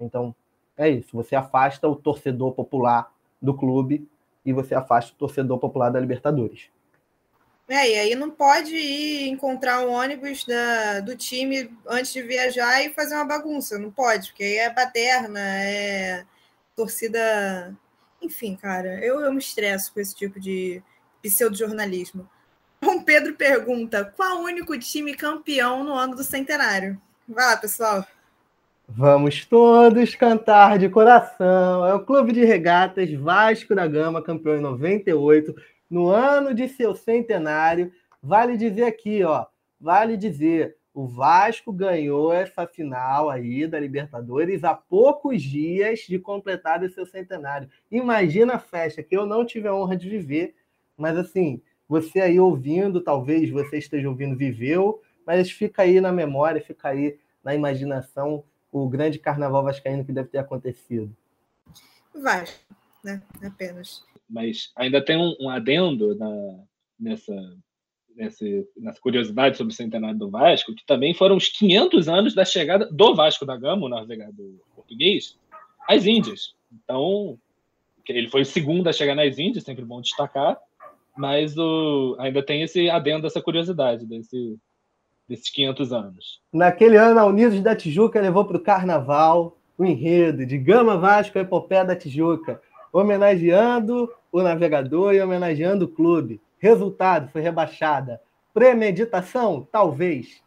Então, 0.00 0.34
é 0.76 0.88
isso, 0.88 1.10
você 1.12 1.36
afasta 1.36 1.86
o 1.86 1.94
torcedor 1.94 2.52
popular 2.52 3.12
do 3.40 3.54
clube 3.54 4.08
e 4.44 4.52
você 4.52 4.74
afasta 4.74 5.12
o 5.12 5.16
torcedor 5.16 5.56
popular 5.58 5.90
da 5.90 6.00
Libertadores. 6.00 6.68
É, 7.70 7.88
e 7.88 7.94
aí 7.94 8.14
não 8.16 8.32
pode 8.32 8.74
ir 8.74 9.28
encontrar 9.28 9.80
um 9.86 9.92
ônibus 9.92 10.44
da, 10.44 10.98
do 10.98 11.16
time 11.16 11.70
antes 11.86 12.12
de 12.12 12.20
viajar 12.20 12.82
e 12.82 12.92
fazer 12.92 13.14
uma 13.14 13.24
bagunça, 13.24 13.78
não 13.78 13.92
pode, 13.92 14.30
porque 14.30 14.42
aí 14.42 14.56
é 14.56 14.74
baderna, 14.74 15.38
é 15.38 16.26
torcida. 16.74 17.72
Enfim, 18.20 18.56
cara, 18.56 18.98
eu, 19.04 19.20
eu 19.20 19.32
me 19.32 19.38
estresso 19.38 19.94
com 19.94 20.00
esse 20.00 20.12
tipo 20.16 20.40
de 20.40 20.82
pseudo-jornalismo. 21.22 22.28
João 22.82 23.04
Pedro 23.04 23.34
pergunta: 23.36 24.04
qual 24.16 24.38
o 24.38 24.44
único 24.46 24.76
time 24.76 25.14
campeão 25.14 25.84
no 25.84 25.94
ano 25.94 26.16
do 26.16 26.24
centenário? 26.24 27.00
Vai 27.28 27.46
lá, 27.46 27.56
pessoal. 27.56 28.04
Vamos 28.88 29.44
todos 29.44 30.16
cantar 30.16 30.76
de 30.76 30.88
coração. 30.88 31.86
É 31.86 31.94
o 31.94 32.04
Clube 32.04 32.32
de 32.32 32.44
Regatas 32.44 33.12
Vasco 33.12 33.76
da 33.76 33.86
Gama, 33.86 34.24
campeão 34.24 34.56
em 34.56 34.60
98, 34.60 35.54
no 35.90 36.08
ano 36.08 36.54
de 36.54 36.68
seu 36.68 36.94
centenário. 36.94 37.92
Vale 38.22 38.56
dizer 38.56 38.84
aqui, 38.84 39.24
ó, 39.24 39.46
vale 39.80 40.16
dizer, 40.16 40.76
o 40.94 41.06
Vasco 41.06 41.72
ganhou 41.72 42.32
essa 42.32 42.66
final 42.66 43.30
aí 43.30 43.66
da 43.66 43.80
Libertadores 43.80 44.64
há 44.64 44.74
poucos 44.74 45.42
dias 45.42 46.00
de 46.00 46.18
completar 46.18 46.82
o 46.82 46.90
seu 46.90 47.06
centenário. 47.06 47.68
Imagina 47.90 48.54
a 48.54 48.58
festa 48.58 49.02
que 49.02 49.16
eu 49.16 49.26
não 49.26 49.44
tive 49.44 49.68
a 49.68 49.74
honra 49.74 49.96
de 49.96 50.08
viver, 50.08 50.54
mas 50.96 51.16
assim, 51.16 51.62
você 51.88 52.20
aí 52.20 52.38
ouvindo, 52.38 53.00
talvez 53.00 53.50
você 53.50 53.78
esteja 53.78 54.08
ouvindo, 54.08 54.36
viveu, 54.36 55.02
mas 55.26 55.50
fica 55.50 55.82
aí 55.82 56.00
na 56.00 56.12
memória, 56.12 56.60
fica 56.60 56.88
aí 56.88 57.18
na 57.42 57.54
imaginação 57.54 58.44
o 58.70 58.88
grande 58.88 59.18
carnaval 59.18 59.64
vascaíno 59.64 60.04
que 60.04 60.12
deve 60.12 60.28
ter 60.28 60.38
acontecido. 60.38 61.14
Vasco, 62.14 62.58
né? 63.02 63.22
Apenas. 63.42 64.04
Mas 64.30 64.70
ainda 64.76 65.04
tem 65.04 65.16
um, 65.16 65.34
um 65.40 65.50
adendo 65.50 66.14
na, 66.14 66.60
nessa, 66.98 67.34
nessa, 68.14 68.44
nessa 68.76 69.00
curiosidade 69.00 69.56
sobre 69.56 69.72
o 69.72 69.76
centenário 69.76 70.18
do 70.18 70.30
Vasco, 70.30 70.74
que 70.74 70.86
também 70.86 71.12
foram 71.12 71.36
os 71.36 71.48
500 71.48 72.08
anos 72.08 72.34
da 72.34 72.44
chegada 72.44 72.88
do 72.90 73.14
Vasco 73.14 73.44
da 73.44 73.56
Gama, 73.56 73.86
o 73.86 73.88
navegador 73.88 74.52
português, 74.74 75.36
às 75.88 76.06
Índias. 76.06 76.54
Então, 76.72 77.38
ele 78.12 78.28
foi 78.28 78.42
o 78.42 78.46
segundo 78.46 78.88
a 78.88 78.92
chegar 78.92 79.14
nas 79.14 79.38
Índias, 79.38 79.64
sempre 79.64 79.84
bom 79.84 80.00
destacar, 80.00 80.58
mas 81.16 81.56
o, 81.56 82.16
ainda 82.18 82.42
tem 82.42 82.62
esse 82.62 82.88
adendo, 82.90 83.26
essa 83.26 83.42
curiosidade 83.42 84.06
desse, 84.06 84.58
desses 85.28 85.50
500 85.50 85.92
anos. 85.92 86.40
Naquele 86.52 86.96
ano, 86.96 87.20
a 87.20 87.26
Unidos 87.26 87.60
da 87.60 87.76
Tijuca 87.76 88.20
levou 88.20 88.44
para 88.44 88.56
o 88.56 88.62
Carnaval 88.62 89.56
o 89.76 89.84
enredo 89.84 90.44
de 90.44 90.58
Gama 90.58 90.96
Vasco 90.96 91.38
a 91.38 91.42
Epopeia 91.42 91.84
da 91.84 91.96
Tijuca, 91.96 92.60
homenageando 92.92 94.10
o 94.32 94.42
navegador 94.42 95.14
e 95.14 95.20
homenageando 95.20 95.84
o 95.84 95.88
clube. 95.88 96.40
Resultado, 96.58 97.30
foi 97.30 97.40
rebaixada. 97.40 98.20
Premeditação? 98.52 99.66
Talvez. 99.70 100.42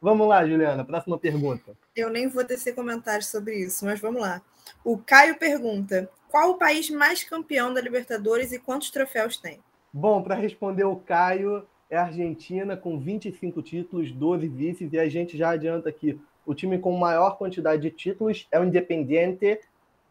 Vamos 0.00 0.28
lá, 0.28 0.46
Juliana, 0.46 0.84
próxima 0.84 1.18
pergunta. 1.18 1.76
Eu 1.94 2.10
nem 2.10 2.28
vou 2.28 2.44
tecer 2.44 2.74
comentários 2.74 3.28
sobre 3.28 3.56
isso, 3.56 3.84
mas 3.84 3.98
vamos 3.98 4.20
lá. 4.20 4.42
O 4.84 4.98
Caio 4.98 5.38
pergunta: 5.38 6.08
qual 6.28 6.50
o 6.50 6.58
país 6.58 6.90
mais 6.90 7.24
campeão 7.24 7.72
da 7.72 7.80
Libertadores 7.80 8.52
e 8.52 8.58
quantos 8.58 8.90
troféus 8.90 9.36
tem? 9.36 9.58
Bom, 9.92 10.22
para 10.22 10.34
responder 10.34 10.84
o 10.84 10.96
Caio, 10.96 11.66
é 11.88 11.96
a 11.96 12.04
Argentina 12.04 12.76
com 12.76 12.98
25 12.98 13.62
títulos, 13.62 14.12
12 14.12 14.46
vices, 14.48 14.92
e 14.92 14.98
a 14.98 15.08
gente 15.08 15.36
já 15.36 15.50
adianta 15.50 15.88
aqui. 15.88 16.20
O 16.44 16.54
time 16.54 16.78
com 16.78 16.96
maior 16.96 17.38
quantidade 17.38 17.82
de 17.82 17.90
títulos 17.90 18.46
é 18.52 18.60
o 18.60 18.64
Independiente, 18.64 19.60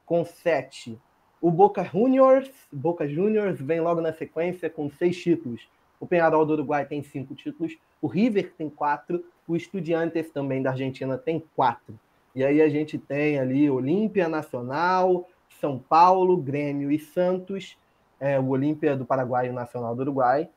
com 0.05 0.25
7. 0.25 0.99
O 1.45 1.51
Boca 1.51 1.83
Juniors, 1.83 2.49
Boca 2.73 3.07
Juniors 3.07 3.61
vem 3.61 3.79
logo 3.79 4.01
na 4.01 4.11
sequência 4.11 4.67
com 4.67 4.89
6 4.89 5.15
títulos. 5.15 5.69
O 5.99 6.07
Penharol 6.07 6.43
do 6.43 6.53
Uruguai 6.53 6.87
tem 6.87 7.03
5 7.03 7.35
títulos, 7.35 7.77
o 8.01 8.07
River 8.07 8.51
tem 8.57 8.67
4, 8.67 9.23
o 9.47 9.55
Estudiantes 9.55 10.31
também 10.31 10.63
da 10.63 10.71
Argentina 10.71 11.19
tem 11.19 11.43
4. 11.55 11.93
E 12.33 12.43
aí 12.43 12.63
a 12.63 12.67
gente 12.67 12.97
tem 12.97 13.37
ali 13.37 13.69
Olímpia 13.69 14.27
Nacional, 14.27 15.29
São 15.61 15.77
Paulo, 15.77 16.35
Grêmio 16.35 16.89
e 16.91 16.97
Santos, 16.97 17.77
é, 18.19 18.39
o 18.39 18.47
Olímpia 18.47 18.97
do 18.97 19.05
Paraguai 19.05 19.45
e 19.45 19.51
o 19.51 19.53
Nacional 19.53 19.95
do 19.95 20.01
Uruguai 20.01 20.49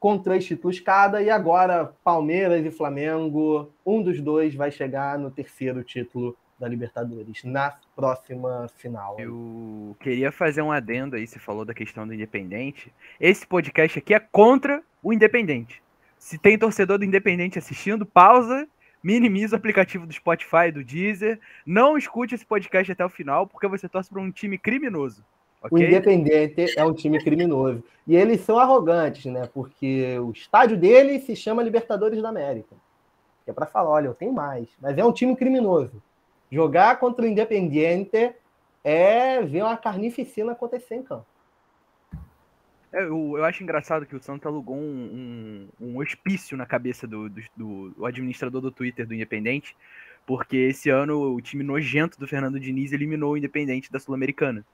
com 0.00 0.18
três 0.18 0.44
títulos 0.44 0.80
cada, 0.80 1.22
e 1.22 1.30
agora 1.30 1.92
Palmeiras 2.04 2.64
e 2.64 2.70
Flamengo, 2.70 3.70
um 3.84 4.02
dos 4.02 4.20
dois 4.20 4.54
vai 4.54 4.70
chegar 4.70 5.18
no 5.18 5.30
terceiro 5.30 5.82
título 5.82 6.36
da 6.58 6.66
Libertadores, 6.66 7.44
na 7.44 7.74
próxima 7.94 8.68
final. 8.76 9.16
Eu 9.18 9.96
queria 10.00 10.32
fazer 10.32 10.62
um 10.62 10.72
adendo 10.72 11.16
aí, 11.16 11.26
você 11.26 11.38
falou 11.38 11.64
da 11.64 11.72
questão 11.72 12.06
do 12.06 12.12
Independente. 12.12 12.92
Esse 13.20 13.46
podcast 13.46 13.98
aqui 13.98 14.12
é 14.12 14.20
contra 14.20 14.82
o 15.02 15.12
Independente. 15.12 15.82
Se 16.18 16.36
tem 16.36 16.58
torcedor 16.58 16.98
do 16.98 17.04
Independente 17.04 17.58
assistindo, 17.58 18.04
pausa, 18.04 18.66
minimiza 19.02 19.54
o 19.54 19.58
aplicativo 19.58 20.06
do 20.06 20.12
Spotify, 20.12 20.72
do 20.72 20.82
Deezer, 20.82 21.38
não 21.64 21.96
escute 21.96 22.34
esse 22.34 22.44
podcast 22.44 22.90
até 22.90 23.04
o 23.04 23.08
final, 23.08 23.46
porque 23.46 23.68
você 23.68 23.88
torce 23.88 24.10
para 24.10 24.20
um 24.20 24.30
time 24.30 24.58
criminoso. 24.58 25.24
Okay? 25.62 25.86
O 25.86 25.88
Independente 25.88 26.78
é 26.78 26.84
um 26.84 26.92
time 26.92 27.22
criminoso. 27.22 27.82
E 28.06 28.16
eles 28.16 28.40
são 28.40 28.58
arrogantes, 28.58 29.26
né? 29.26 29.48
Porque 29.52 30.18
o 30.18 30.30
estádio 30.30 30.76
dele 30.76 31.20
se 31.20 31.36
chama 31.36 31.62
Libertadores 31.62 32.20
da 32.22 32.28
América. 32.28 32.74
Que 33.44 33.50
é 33.50 33.54
para 33.54 33.66
falar, 33.66 33.90
olha, 33.90 34.06
eu 34.06 34.14
tenho 34.14 34.32
mais. 34.32 34.68
Mas 34.80 34.96
é 34.98 35.04
um 35.04 35.12
time 35.12 35.34
criminoso. 35.36 36.02
Jogar 36.50 36.98
contra 36.98 37.24
o 37.24 37.28
Independiente 37.28 38.34
é 38.82 39.42
ver 39.42 39.62
uma 39.62 39.76
carnificina 39.76 40.52
acontecer 40.52 40.94
em 40.94 41.02
campo. 41.02 41.26
É, 42.92 43.02
eu, 43.02 43.34
eu, 43.36 43.44
acho 43.44 43.62
engraçado 43.62 44.06
que 44.06 44.16
o 44.16 44.20
Santos 44.20 44.46
alugou 44.46 44.76
um, 44.76 45.68
um, 45.80 45.86
um 45.88 45.98
hospício 45.98 46.56
na 46.56 46.64
cabeça 46.64 47.06
do, 47.06 47.28
do, 47.28 47.90
do, 47.90 48.06
administrador 48.06 48.62
do 48.62 48.70
Twitter 48.70 49.06
do 49.06 49.14
Independente, 49.14 49.76
porque 50.26 50.56
esse 50.56 50.88
ano 50.88 51.34
o 51.34 51.40
time 51.40 51.62
nojento 51.62 52.18
do 52.18 52.26
Fernando 52.26 52.58
Diniz 52.58 52.92
eliminou 52.92 53.32
o 53.32 53.36
Independente 53.36 53.92
da 53.92 53.98
Sul-Americana. 53.98 54.64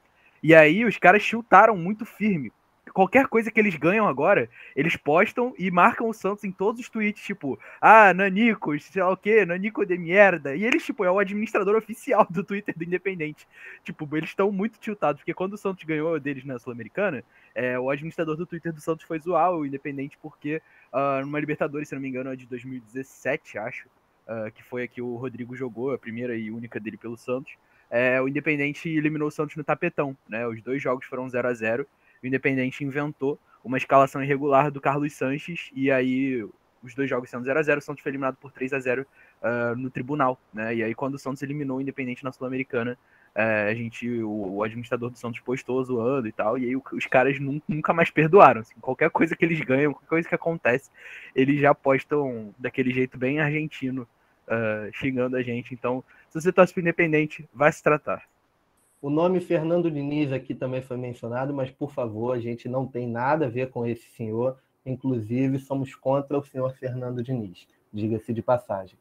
E 0.43 0.55
aí 0.55 0.85
os 0.85 0.97
caras 0.97 1.23
chutaram 1.23 1.77
muito 1.77 2.05
firme. 2.05 2.53
Qualquer 2.95 3.27
coisa 3.27 3.51
que 3.51 3.59
eles 3.59 3.75
ganham 3.75 4.07
agora, 4.07 4.49
eles 4.77 4.97
postam 4.97 5.53
e 5.59 5.69
marcam 5.69 6.09
o 6.09 6.15
Santos 6.15 6.45
em 6.45 6.53
todos 6.53 6.81
os 6.81 6.89
tweets, 6.89 7.25
tipo, 7.25 7.59
ah, 7.81 8.15
Nanico, 8.15 8.79
sei 8.79 9.03
lá 9.03 9.11
o 9.11 9.17
quê, 9.17 9.45
Nanico 9.45 9.85
de 9.85 9.99
merda. 9.99 10.55
E 10.55 10.65
eles, 10.65 10.85
tipo, 10.85 11.05
é 11.05 11.11
o 11.11 11.19
administrador 11.19 11.75
oficial 11.77 12.25
do 12.31 12.45
Twitter 12.45 12.73
do 12.79 12.85
Independente. 12.85 13.49
Tipo, 13.83 14.09
eles 14.17 14.31
estão 14.31 14.53
muito 14.53 14.79
tiltados, 14.79 15.21
porque 15.21 15.35
quando 15.35 15.55
o 15.55 15.59
Santos 15.59 15.83
ganhou 15.83 16.21
deles 16.21 16.45
na 16.45 16.57
Sul-Americana, 16.57 17.25
é, 17.53 17.77
o 17.77 17.91
administrador 17.91 18.37
do 18.37 18.47
Twitter 18.47 18.73
do 18.73 18.81
Santos 18.81 19.05
foi 19.05 19.19
zoar 19.19 19.53
o 19.53 19.67
Independente, 19.67 20.17
porque 20.23 20.63
uh, 20.93 21.21
numa 21.23 21.41
Libertadores, 21.41 21.89
se 21.89 21.97
não 21.97 22.01
me 22.01 22.09
engano, 22.09 22.33
é 22.33 22.37
de 22.37 22.47
2017, 22.47 23.59
acho, 23.59 23.89
uh, 24.29 24.53
que 24.55 24.63
foi 24.63 24.85
a 24.85 24.89
que 24.89 25.03
o 25.03 25.17
Rodrigo 25.17 25.57
jogou, 25.57 25.93
a 25.93 25.99
primeira 25.99 26.37
e 26.37 26.49
única 26.49 26.79
dele 26.79 26.97
pelo 26.97 27.17
Santos 27.17 27.55
é, 27.91 28.21
o 28.21 28.27
Independente 28.27 28.89
eliminou 28.89 29.29
o 29.29 29.31
Santos 29.31 29.55
no 29.55 29.63
tapetão, 29.63 30.17
né? 30.29 30.45
Os 30.49 30.61
dois 30.61 30.83
jogos 30.83 31.07
foram 31.07 31.29
0 31.29 31.47
a 31.47 31.55
0 31.55 31.87
O 32.25 32.27
Independente 32.27 32.83
inventou 32.83 33.39
uma 33.63 33.77
escalação 33.77 34.25
irregular 34.25 34.71
do 34.71 34.81
Carlos 34.81 35.13
Sanches 35.13 35.71
e 35.75 35.91
aí 35.91 36.43
os 36.83 36.95
dois 36.95 37.09
jogos 37.09 37.29
sendo 37.29 37.45
0 37.45 37.59
a 37.59 37.63
0 37.63 37.79
o 37.79 37.83
Santos 37.83 38.03
foi 38.03 38.11
eliminado 38.11 38.37
por 38.37 38.51
3 38.51 38.73
a 38.73 38.81
0 38.81 39.03
uh, 39.03 39.07
ah, 39.43 39.75
no 39.77 39.91
tribunal, 39.91 40.41
né? 40.53 40.75
E 40.75 40.83
aí 40.83 40.95
quando 40.95 41.17
o 41.17 41.19
Santos 41.19 41.43
eliminou 41.43 41.77
o 41.77 41.81
Independente 41.83 42.25
na 42.25 42.33
Sul-Americana, 42.33 42.99
uh, 43.37 43.69
a 43.69 43.75
gente, 43.75 44.09
o, 44.23 44.55
o, 44.55 44.63
administrador 44.63 45.11
do 45.11 45.19
Santos 45.19 45.41
postou 45.41 45.85
zoando 45.85 46.27
e 46.27 46.33
tal, 46.33 46.57
e 46.57 46.65
aí 46.65 46.75
o, 46.75 46.83
os 46.95 47.05
caras 47.05 47.39
nunca, 47.39 47.65
nunca 47.69 47.93
mais 47.93 48.11
perdoaram. 48.11 48.63
Assim, 48.63 48.75
qualquer 48.81 49.11
coisa 49.11 49.37
que 49.37 49.45
eles 49.45 49.61
ganham, 49.61 49.93
qualquer 49.93 50.09
coisa 50.09 50.29
que 50.29 50.35
acontece, 50.35 50.91
eles 51.35 51.61
já 51.61 51.75
postam 51.75 52.55
daquele 52.59 52.91
jeito 52.91 53.19
bem 53.19 53.39
argentino, 53.39 54.09
uh, 54.49 54.91
xingando 54.95 55.37
a 55.37 55.43
gente. 55.43 55.75
Então, 55.75 56.03
se 56.31 56.41
você 56.41 56.51
torce 56.51 56.73
para 56.73 56.81
Independente, 56.81 57.47
vai 57.53 57.71
se 57.71 57.83
tratar. 57.83 58.25
O 59.05 59.11
nome 59.11 59.39
Fernando 59.39 59.91
Diniz 59.91 60.33
aqui 60.33 60.55
também 60.55 60.81
foi 60.81 60.97
mencionado, 60.97 61.53
mas 61.53 61.71
por 61.71 61.93
favor, 61.93 62.35
a 62.35 62.41
gente 62.41 62.71
não 62.71 62.87
tem 62.87 63.07
nada 63.07 63.45
a 63.45 63.51
ver 63.51 63.69
com 63.69 63.87
esse 63.87 64.09
senhor. 64.17 64.57
Inclusive, 64.87 65.59
somos 65.59 65.95
contra 65.95 66.39
o 66.39 66.43
senhor 66.43 66.75
Fernando 66.75 67.23
Diniz, 67.23 67.69
diga-se 67.93 68.33
de 68.33 68.41
passagem. 68.41 68.97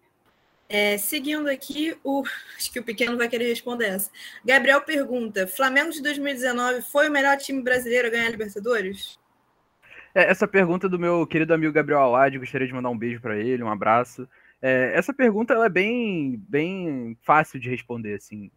É, 0.68 0.98
seguindo 0.98 1.48
aqui, 1.48 1.96
o, 2.04 2.22
acho 2.58 2.70
que 2.74 2.82
o 2.82 2.84
pequeno 2.84 3.18
vai 3.18 3.30
querer 3.30 3.48
responder 3.48 3.86
essa. 3.86 4.12
Gabriel 4.44 4.82
pergunta: 4.82 5.48
Flamengo 5.48 5.92
de 5.92 6.04
2019 6.04 6.82
foi 6.82 7.08
o 7.08 7.12
melhor 7.12 7.38
time 7.38 7.64
brasileiro 7.64 8.10
a 8.10 8.12
ganhar 8.12 8.28
a 8.28 8.32
Libertadores? 8.32 9.18
É, 10.14 10.30
essa 10.30 10.46
pergunta 10.46 10.90
do 10.90 11.00
meu 11.00 11.26
querido 11.26 11.54
amigo 11.54 11.72
Gabriel 11.72 12.02
Alad, 12.02 12.38
gostaria 12.38 12.68
de 12.68 12.74
mandar 12.74 12.90
um 12.90 12.98
beijo 12.98 13.22
para 13.22 13.38
ele, 13.38 13.64
um 13.64 13.72
abraço. 13.72 14.28
É, 14.62 14.92
essa 14.96 15.14
pergunta 15.14 15.54
ela 15.54 15.68
é 15.68 15.70
bem, 15.70 16.44
bem 16.50 17.18
fácil 17.22 17.58
de 17.58 17.70
responder, 17.70 18.16
assim. 18.16 18.52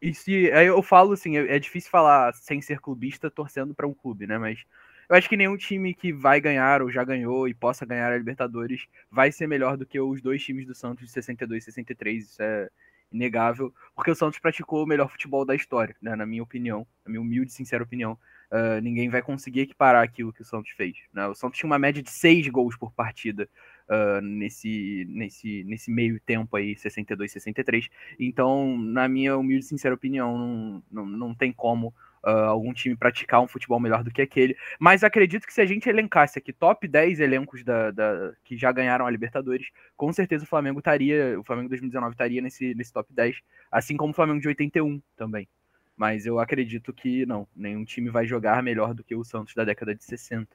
E 0.00 0.14
se 0.14 0.50
aí 0.52 0.66
eu 0.66 0.82
falo 0.82 1.12
assim, 1.12 1.36
é, 1.36 1.56
é 1.56 1.58
difícil 1.58 1.90
falar 1.90 2.32
sem 2.34 2.60
ser 2.60 2.80
clubista 2.80 3.30
torcendo 3.30 3.74
para 3.74 3.86
um 3.86 3.94
clube, 3.94 4.26
né? 4.26 4.38
Mas 4.38 4.64
eu 5.08 5.16
acho 5.16 5.28
que 5.28 5.36
nenhum 5.36 5.56
time 5.56 5.94
que 5.94 6.12
vai 6.12 6.40
ganhar 6.40 6.82
ou 6.82 6.90
já 6.90 7.02
ganhou 7.02 7.48
e 7.48 7.54
possa 7.54 7.86
ganhar 7.86 8.12
a 8.12 8.16
Libertadores 8.16 8.86
vai 9.10 9.32
ser 9.32 9.46
melhor 9.46 9.76
do 9.76 9.86
que 9.86 9.98
os 9.98 10.20
dois 10.20 10.42
times 10.42 10.66
do 10.66 10.74
Santos 10.74 11.06
de 11.06 11.12
62 11.12 11.62
e 11.62 11.66
63. 11.66 12.24
Isso 12.24 12.42
é 12.42 12.68
inegável, 13.10 13.74
porque 13.94 14.10
o 14.10 14.14
Santos 14.14 14.38
praticou 14.38 14.84
o 14.84 14.86
melhor 14.86 15.10
futebol 15.10 15.44
da 15.44 15.54
história, 15.54 15.96
né? 16.00 16.14
Na 16.14 16.26
minha 16.26 16.42
opinião, 16.42 16.86
na 17.04 17.10
minha 17.10 17.20
humilde 17.22 17.50
e 17.50 17.54
sincera 17.54 17.82
opinião. 17.82 18.18
Uh, 18.50 18.80
ninguém 18.80 19.10
vai 19.10 19.20
conseguir 19.20 19.60
equiparar 19.60 20.02
aquilo 20.02 20.32
que 20.32 20.40
o 20.40 20.44
Santos 20.44 20.70
fez. 20.70 20.96
Né? 21.12 21.26
O 21.26 21.34
Santos 21.34 21.58
tinha 21.58 21.68
uma 21.68 21.78
média 21.78 22.02
de 22.02 22.10
seis 22.10 22.48
gols 22.48 22.76
por 22.78 22.92
partida 22.92 23.46
uh, 23.88 24.20
nesse, 24.20 25.06
nesse, 25.08 25.64
nesse 25.64 25.90
meio 25.90 26.20
tempo 26.20 26.56
aí, 26.56 26.76
62, 26.76 27.32
63. 27.32 27.88
Então, 28.18 28.76
na 28.78 29.08
minha 29.08 29.36
humilde 29.36 29.64
e 29.64 29.68
sincera 29.68 29.94
opinião, 29.94 30.36
não, 30.38 30.82
não, 30.90 31.06
não 31.06 31.34
tem 31.34 31.52
como 31.52 31.88
uh, 32.24 32.48
algum 32.48 32.72
time 32.72 32.96
praticar 32.96 33.40
um 33.40 33.48
futebol 33.48 33.80
melhor 33.80 34.04
do 34.04 34.10
que 34.10 34.22
aquele. 34.22 34.56
Mas 34.78 35.02
acredito 35.02 35.46
que 35.46 35.52
se 35.52 35.60
a 35.60 35.66
gente 35.66 35.88
elencasse 35.88 36.38
aqui 36.38 36.52
top 36.52 36.86
10 36.86 37.20
elencos 37.20 37.64
da, 37.64 37.90
da, 37.90 38.32
que 38.44 38.56
já 38.56 38.70
ganharam 38.72 39.06
a 39.06 39.10
Libertadores, 39.10 39.68
com 39.96 40.12
certeza 40.12 40.44
o 40.44 40.48
Flamengo 40.48 40.78
estaria, 40.78 41.38
o 41.38 41.44
Flamengo 41.44 41.68
2019 41.68 42.12
estaria 42.12 42.40
nesse, 42.42 42.74
nesse 42.74 42.92
top 42.92 43.12
10, 43.12 43.40
assim 43.70 43.96
como 43.96 44.12
o 44.12 44.14
Flamengo 44.14 44.40
de 44.40 44.48
81 44.48 45.00
também. 45.16 45.48
Mas 45.96 46.26
eu 46.26 46.38
acredito 46.38 46.92
que 46.92 47.26
não, 47.26 47.46
nenhum 47.56 47.84
time 47.84 48.08
vai 48.08 48.24
jogar 48.24 48.62
melhor 48.62 48.94
do 48.94 49.02
que 49.02 49.16
o 49.16 49.24
Santos 49.24 49.54
da 49.54 49.64
década 49.64 49.94
de 49.94 50.04
60. 50.04 50.48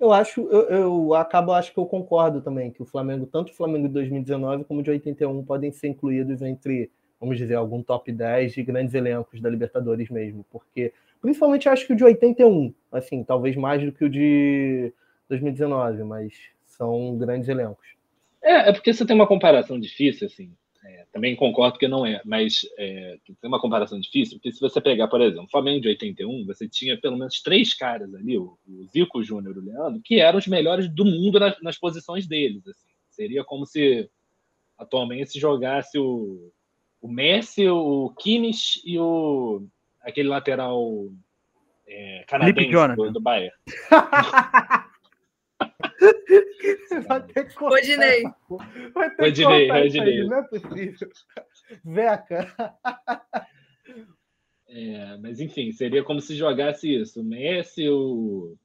Eu 0.00 0.12
acho, 0.12 0.40
eu, 0.48 0.62
eu 0.62 1.14
acabo, 1.14 1.52
acho 1.52 1.72
que 1.72 1.78
eu 1.78 1.84
concordo 1.84 2.40
também 2.40 2.70
que 2.70 2.82
o 2.82 2.86
Flamengo, 2.86 3.26
tanto 3.26 3.52
o 3.52 3.54
Flamengo 3.54 3.86
de 3.86 3.94
2019 3.94 4.64
como 4.64 4.82
de 4.82 4.90
81 4.90 5.44
podem 5.44 5.70
ser 5.70 5.88
incluídos 5.88 6.40
entre 6.40 6.90
vamos 7.20 7.36
dizer, 7.36 7.54
algum 7.54 7.82
top 7.82 8.10
10 8.10 8.54
de 8.54 8.62
grandes 8.62 8.94
elencos 8.94 9.40
da 9.40 9.50
Libertadores 9.50 10.08
mesmo, 10.08 10.44
porque 10.50 10.92
principalmente 11.20 11.68
acho 11.68 11.86
que 11.86 11.92
o 11.92 11.96
de 11.96 12.02
81, 12.02 12.72
assim, 12.90 13.22
talvez 13.22 13.54
mais 13.54 13.84
do 13.84 13.92
que 13.92 14.04
o 14.04 14.08
de 14.08 14.92
2019, 15.28 16.02
mas 16.02 16.32
são 16.64 17.16
grandes 17.18 17.48
elencos. 17.48 17.86
É, 18.42 18.70
é 18.70 18.72
porque 18.72 18.92
você 18.92 19.04
tem 19.04 19.14
uma 19.14 19.26
comparação 19.26 19.78
difícil, 19.78 20.26
assim. 20.26 20.50
É, 20.82 21.04
também 21.12 21.36
concordo 21.36 21.78
que 21.78 21.86
não 21.86 22.06
é, 22.06 22.22
mas 22.24 22.62
é, 22.78 23.18
tem 23.26 23.36
uma 23.48 23.60
comparação 23.60 24.00
difícil, 24.00 24.38
porque 24.38 24.50
se 24.50 24.60
você 24.60 24.80
pegar, 24.80 25.08
por 25.08 25.20
exemplo, 25.20 25.44
o 25.44 25.50
Flamengo 25.50 25.82
de 25.82 25.88
81, 25.88 26.46
você 26.46 26.66
tinha 26.66 26.98
pelo 26.98 27.18
menos 27.18 27.42
três 27.42 27.74
caras 27.74 28.14
ali, 28.14 28.38
o, 28.38 28.58
o 28.66 28.86
Zico, 28.86 29.18
o 29.18 29.22
Júnior 29.22 29.56
e 29.56 29.58
o 29.58 29.62
Leandro, 29.62 30.00
que 30.02 30.20
eram 30.20 30.38
os 30.38 30.46
melhores 30.46 30.88
do 30.88 31.04
mundo 31.04 31.38
nas, 31.38 31.60
nas 31.60 31.78
posições 31.78 32.26
deles. 32.26 32.66
Assim. 32.66 32.88
Seria 33.10 33.44
como 33.44 33.66
se 33.66 34.08
atualmente 34.78 35.32
se 35.32 35.38
jogasse 35.38 35.98
o, 35.98 36.50
o 37.02 37.08
Messi, 37.08 37.68
o 37.68 38.14
Kimmich 38.18 38.80
e 38.82 38.98
o 38.98 39.66
aquele 40.00 40.30
lateral 40.30 41.10
é, 41.86 42.24
canadense 42.26 42.96
do, 42.96 43.12
do 43.12 43.20
Bayern. 43.20 43.54
Rodinei. 47.58 48.24
Rodinei, 49.18 49.70
Rodinei. 49.70 50.24
Não 50.24 50.38
é 50.38 50.42
possível. 50.42 51.08
Zeca. 51.86 52.54
É, 54.68 55.16
mas 55.18 55.40
enfim, 55.40 55.72
seria 55.72 56.02
como 56.04 56.20
se 56.20 56.36
jogasse 56.36 56.92
isso. 56.94 57.20
O 57.20 57.24
Messi, 57.24 57.88
o, 57.88 58.56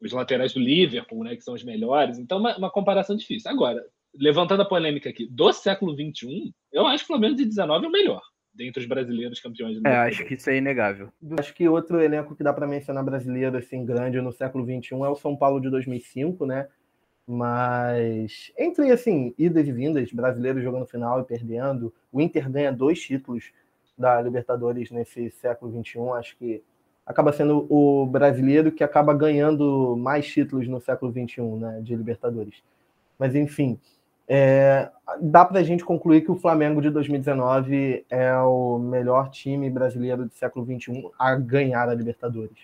os 0.00 0.12
laterais 0.12 0.52
do 0.52 0.60
Liverpool, 0.60 1.24
né, 1.24 1.36
que 1.36 1.42
são 1.42 1.54
os 1.54 1.64
melhores. 1.64 2.18
Então, 2.18 2.38
uma, 2.38 2.56
uma 2.56 2.70
comparação 2.70 3.16
difícil. 3.16 3.50
Agora, 3.50 3.84
levantando 4.14 4.62
a 4.62 4.68
polêmica 4.68 5.10
aqui, 5.10 5.26
do 5.26 5.52
século 5.52 5.94
XXI, 5.94 6.54
eu 6.72 6.86
acho 6.86 7.04
que 7.04 7.12
o 7.12 7.14
Flamengo 7.14 7.36
de 7.36 7.44
19 7.44 7.84
é 7.84 7.88
o 7.88 7.92
melhor 7.92 8.22
dentre 8.56 8.80
os 8.80 8.86
brasileiros 8.86 9.40
campeões 9.40 9.80
do 9.80 9.86
É, 9.86 9.96
acho 9.98 10.24
que 10.24 10.34
isso 10.34 10.48
é 10.48 10.56
inegável. 10.56 11.08
Acho 11.38 11.54
que 11.54 11.68
outro 11.68 12.00
elenco 12.00 12.34
que 12.34 12.42
dá 12.42 12.52
para 12.52 12.66
mencionar 12.66 13.04
brasileiro 13.04 13.56
assim 13.56 13.84
grande 13.84 14.20
no 14.20 14.32
século 14.32 14.64
XXI 14.64 14.94
é 14.94 15.08
o 15.08 15.14
São 15.14 15.36
Paulo 15.36 15.60
de 15.60 15.70
2005, 15.70 16.46
né? 16.46 16.66
Mas 17.26 18.52
entre 18.56 18.90
assim 18.90 19.34
idas 19.36 19.66
e 19.66 19.72
vindas, 19.72 20.10
brasileiros 20.12 20.62
jogando 20.62 20.86
final 20.86 21.20
e 21.20 21.24
perdendo, 21.24 21.92
o 22.10 22.20
Inter 22.20 22.50
ganha 22.50 22.72
dois 22.72 23.00
títulos 23.00 23.52
da 23.98 24.20
Libertadores 24.22 24.90
nesse 24.90 25.30
século 25.30 25.72
XXI. 25.72 25.98
Acho 26.16 26.36
que 26.36 26.62
acaba 27.04 27.32
sendo 27.32 27.66
o 27.68 28.06
brasileiro 28.06 28.72
que 28.72 28.82
acaba 28.82 29.12
ganhando 29.12 29.96
mais 29.96 30.26
títulos 30.26 30.66
no 30.68 30.80
século 30.80 31.12
XXI, 31.12 31.42
né? 31.42 31.80
De 31.82 31.94
Libertadores. 31.94 32.62
Mas 33.18 33.34
enfim, 33.34 33.78
é, 34.28 34.90
dá 35.20 35.44
para 35.44 35.60
a 35.60 35.62
gente 35.62 35.84
concluir 35.84 36.22
que 36.22 36.30
o 36.30 36.36
Flamengo 36.36 36.82
de 36.82 36.90
2019 36.90 38.04
é 38.10 38.36
o 38.38 38.78
melhor 38.78 39.30
time 39.30 39.70
brasileiro 39.70 40.24
do 40.24 40.34
século 40.34 40.66
XXI 40.66 41.10
a 41.18 41.34
ganhar 41.36 41.88
a 41.88 41.94
Libertadores. 41.94 42.58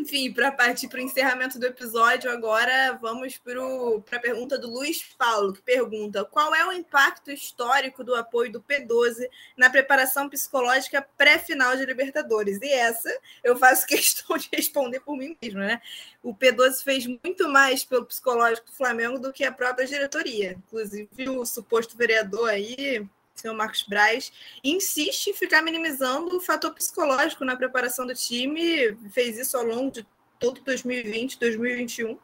Enfim, 0.00 0.32
para 0.32 0.50
partir 0.50 0.88
para 0.88 0.98
o 0.98 1.02
encerramento 1.02 1.58
do 1.58 1.66
episódio, 1.66 2.30
agora 2.30 2.98
vamos 3.02 3.36
para 3.36 4.16
a 4.16 4.18
pergunta 4.18 4.56
do 4.56 4.70
Luiz 4.70 5.02
Paulo, 5.18 5.52
que 5.52 5.60
pergunta: 5.60 6.24
qual 6.24 6.54
é 6.54 6.66
o 6.66 6.72
impacto 6.72 7.30
histórico 7.30 8.02
do 8.02 8.14
apoio 8.14 8.50
do 8.50 8.62
P12 8.62 9.28
na 9.58 9.68
preparação 9.68 10.26
psicológica 10.26 11.06
pré-final 11.18 11.76
de 11.76 11.84
Libertadores? 11.84 12.58
E 12.62 12.72
essa 12.72 13.10
eu 13.44 13.58
faço 13.58 13.84
questão 13.86 14.38
de 14.38 14.48
responder 14.50 15.00
por 15.00 15.18
mim 15.18 15.36
mesmo, 15.40 15.60
né? 15.60 15.82
O 16.22 16.34
P12 16.34 16.82
fez 16.82 17.06
muito 17.06 17.46
mais 17.50 17.84
pelo 17.84 18.06
psicológico 18.06 18.68
do 18.68 18.72
Flamengo 18.72 19.18
do 19.18 19.34
que 19.34 19.44
a 19.44 19.52
própria 19.52 19.86
diretoria. 19.86 20.56
Inclusive, 20.66 21.28
o 21.28 21.44
suposto 21.44 21.94
vereador 21.94 22.48
aí, 22.48 23.06
senhor 23.40 23.54
Marcos 23.54 23.82
Braz, 23.82 24.32
insiste 24.62 25.28
em 25.28 25.34
ficar 25.34 25.62
minimizando 25.62 26.36
o 26.36 26.40
fator 26.40 26.72
psicológico 26.74 27.44
na 27.44 27.56
preparação 27.56 28.06
do 28.06 28.14
time, 28.14 28.96
fez 29.10 29.38
isso 29.38 29.56
ao 29.56 29.64
longo 29.64 29.90
de 29.90 30.06
todo 30.38 30.60
2020, 30.62 31.38
2021, 31.38 32.18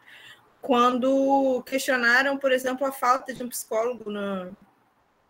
quando 0.61 1.63
questionaram, 1.65 2.39
por 2.39 2.51
exemplo, 2.51 2.87
a 2.87 2.93
falta 2.93 3.33
de 3.33 3.43
um 3.43 3.49
psicólogo 3.49 4.11
na, 4.11 4.51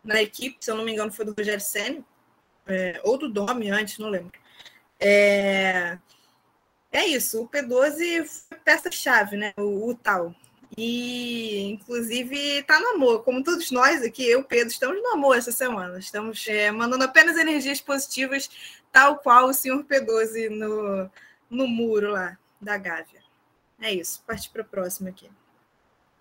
na 0.02 0.22
equipe, 0.22 0.56
se 0.60 0.70
eu 0.70 0.76
não 0.76 0.84
me 0.84 0.92
engano 0.92 1.12
foi 1.12 1.24
do 1.24 1.34
Rogério 1.36 1.60
Senna, 1.60 2.04
é, 2.66 3.00
ou 3.04 3.18
do 3.18 3.28
Domi 3.28 3.70
antes, 3.70 3.98
não 3.98 4.08
lembro. 4.08 4.32
É, 4.98 5.98
é 6.90 7.06
isso, 7.06 7.42
o 7.42 7.48
P12 7.48 8.24
foi 8.24 8.58
peça-chave, 8.58 9.36
né? 9.36 9.52
O, 9.56 9.90
o, 9.90 9.94
tal. 9.94 10.34
E, 10.76 11.70
inclusive, 11.70 12.36
está 12.58 12.78
no 12.78 12.88
amor. 12.88 13.24
Como 13.24 13.42
todos 13.42 13.70
nós 13.70 14.02
aqui, 14.02 14.28
eu, 14.28 14.44
Pedro, 14.44 14.68
estamos 14.68 15.02
no 15.02 15.08
amor 15.08 15.36
essa 15.36 15.50
semana. 15.50 15.98
Estamos 15.98 16.46
é, 16.48 16.70
mandando 16.70 17.04
apenas 17.04 17.38
energias 17.38 17.80
positivas, 17.80 18.50
tal 18.92 19.18
qual 19.18 19.48
o 19.48 19.54
senhor 19.54 19.82
P12 19.84 20.50
no, 20.50 21.10
no 21.48 21.66
muro 21.66 22.10
lá 22.10 22.38
da 22.60 22.76
Gávea. 22.76 23.22
É 23.80 23.92
isso. 23.92 24.22
Partir 24.26 24.50
para 24.50 24.62
a 24.62 24.66
próxima 24.66 25.08
aqui. 25.08 25.30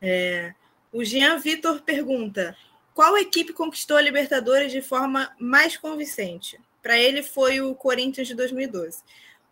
É, 0.01 0.53
o 0.91 1.03
Jean 1.03 1.37
Vitor 1.37 1.81
pergunta: 1.81 2.55
qual 2.93 3.17
equipe 3.17 3.51
conquistou 3.51 3.97
a 3.97 4.01
Libertadores 4.01 4.71
de 4.71 4.81
forma 4.81 5.35
mais 5.37 5.75
convincente? 5.75 6.57
Para 6.81 6.97
ele 6.97 7.23
foi 7.23 7.59
o 7.59 7.75
Corinthians 7.75 8.27
de 8.27 8.35
2012. 8.35 9.03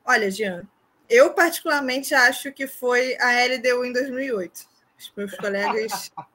Olha, 0.06 0.32
Jean, 0.32 0.66
eu 1.10 1.34
particularmente 1.34 2.14
acho 2.14 2.54
que 2.54 2.68
foi 2.68 3.18
a 3.20 3.46
LDU 3.46 3.84
em 3.84 3.92
2008. 3.92 4.73
Os 5.10 5.14
meus 5.16 5.36
colegas. 5.36 6.12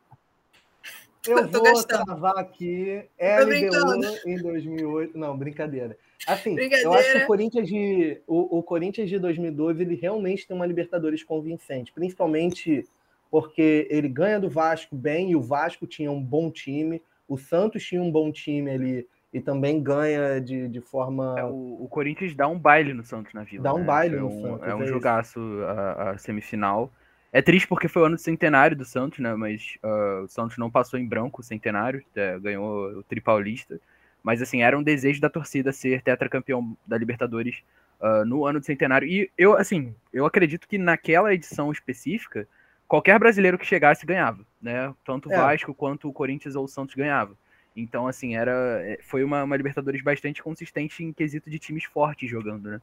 Eu 1.27 1.47
vou 1.49 1.63
gastando. 1.63 2.05
travar 2.05 2.39
aqui 2.39 3.05
LDU 3.21 4.19
em 4.25 4.41
2008. 4.41 5.19
Não, 5.19 5.37
brincadeira. 5.37 5.99
Assim, 6.27 6.55
brincadeira. 6.55 6.89
eu 6.89 6.95
acho 6.95 7.13
que 7.13 7.19
o 7.19 7.27
Corinthians 7.27 7.69
de 7.69 8.21
o, 8.27 8.59
o, 8.59 8.63
Corinthians 8.63 9.11
de 9.11 9.19
2012 9.19 9.83
ele 9.83 9.95
realmente 9.95 10.47
tem 10.47 10.57
uma 10.57 10.65
Libertadores 10.65 11.23
convincente, 11.23 11.93
principalmente 11.93 12.89
porque 13.31 13.87
ele 13.91 14.09
ganha 14.09 14.41
do 14.41 14.49
Vasco 14.49 14.97
bem 14.97 15.33
e 15.33 15.37
o 15.37 15.43
Vasco 15.43 15.87
tinha 15.87 16.11
um 16.11 16.23
bom 16.23 16.51
time, 16.51 17.03
o 17.29 17.37
Santos 17.37 17.85
tinha 17.85 18.01
um 18.01 18.11
bom 18.11 18.33
time 18.33 18.71
ali 18.71 19.07
e 19.33 19.41
também 19.41 19.83
ganha 19.83 20.41
de, 20.41 20.69
de 20.69 20.81
forma. 20.81 21.35
É, 21.39 21.45
o, 21.45 21.83
o, 21.83 21.89
Corinthians 21.89 22.35
dá 22.35 22.49
um 22.49 22.59
baile 22.59 22.95
no 22.95 23.05
Santos 23.05 23.35
na 23.35 23.45
Vila. 23.45 23.65
Dá 23.65 23.75
um 23.75 23.79
né? 23.79 23.85
baile 23.85 24.17
é 24.17 24.21
no 24.21 24.29
um, 24.29 24.43
Santos. 24.43 24.69
É 24.69 24.75
um 24.75 24.83
é 24.83 24.87
jogaço 24.87 25.41
a, 25.67 26.11
a 26.11 26.19
semifinal. 26.19 26.91
É 27.33 27.43
triste 27.43 27.69
porque 27.69 27.89
foi 27.89 28.03
o 28.03 28.05
ano 28.07 28.17
do 28.17 28.23
centenário 28.23 28.77
do 28.77 28.85
Santos, 28.85 29.19
né? 29.19 29.35
Mas 29.35 29.77
uh, 29.83 30.25
o 30.25 30.29
Santos 30.29 30.57
não 30.57 30.71
passou 30.71 30.99
em 30.99 31.07
branco 31.07 31.41
o 31.41 31.45
centenário, 31.45 32.03
é, 32.17 32.39
ganhou 32.39 32.99
o 32.99 33.03
Tripaulista. 33.03 33.79
Mas 34.23 34.41
assim, 34.41 34.63
era 34.63 34.79
um 34.79 34.83
desejo 34.83 35.21
da 35.21 35.29
torcida 35.29 35.73
ser 35.73 36.03
tetracampeão 36.03 36.77
da 36.87 36.97
Libertadores 36.97 37.63
uh, 38.01 38.25
no 38.25 38.47
ano 38.47 38.61
do 38.61 38.67
centenário. 38.67 39.07
E 39.07 39.31
eu, 39.37 39.55
assim, 39.57 39.95
eu 40.13 40.25
acredito 40.25 40.67
que 40.67 40.79
naquela 40.79 41.33
edição 41.35 41.71
específica, 41.71 42.49
qualquer 42.87 43.19
brasileiro 43.19 43.59
que 43.59 43.67
chegasse 43.67 44.07
ganhava, 44.07 44.45
né? 44.61 44.93
Tanto 45.05 45.29
o 45.29 45.33
é. 45.33 45.37
Vasco 45.37 45.75
quanto 45.75 46.09
o 46.09 46.13
Corinthians 46.13 46.57
ou 46.57 46.65
o 46.65 46.69
Santos 46.69 46.95
ganhava. 46.95 47.37
Então, 47.77 48.09
assim, 48.09 48.35
era, 48.35 48.83
é, 48.83 48.99
foi 49.03 49.23
uma, 49.23 49.45
uma 49.45 49.57
Libertadores 49.57 50.03
bastante 50.03 50.43
consistente 50.43 51.05
em 51.05 51.13
quesito 51.13 51.49
de 51.49 51.59
times 51.59 51.85
fortes 51.85 52.29
jogando, 52.29 52.71
né? 52.71 52.81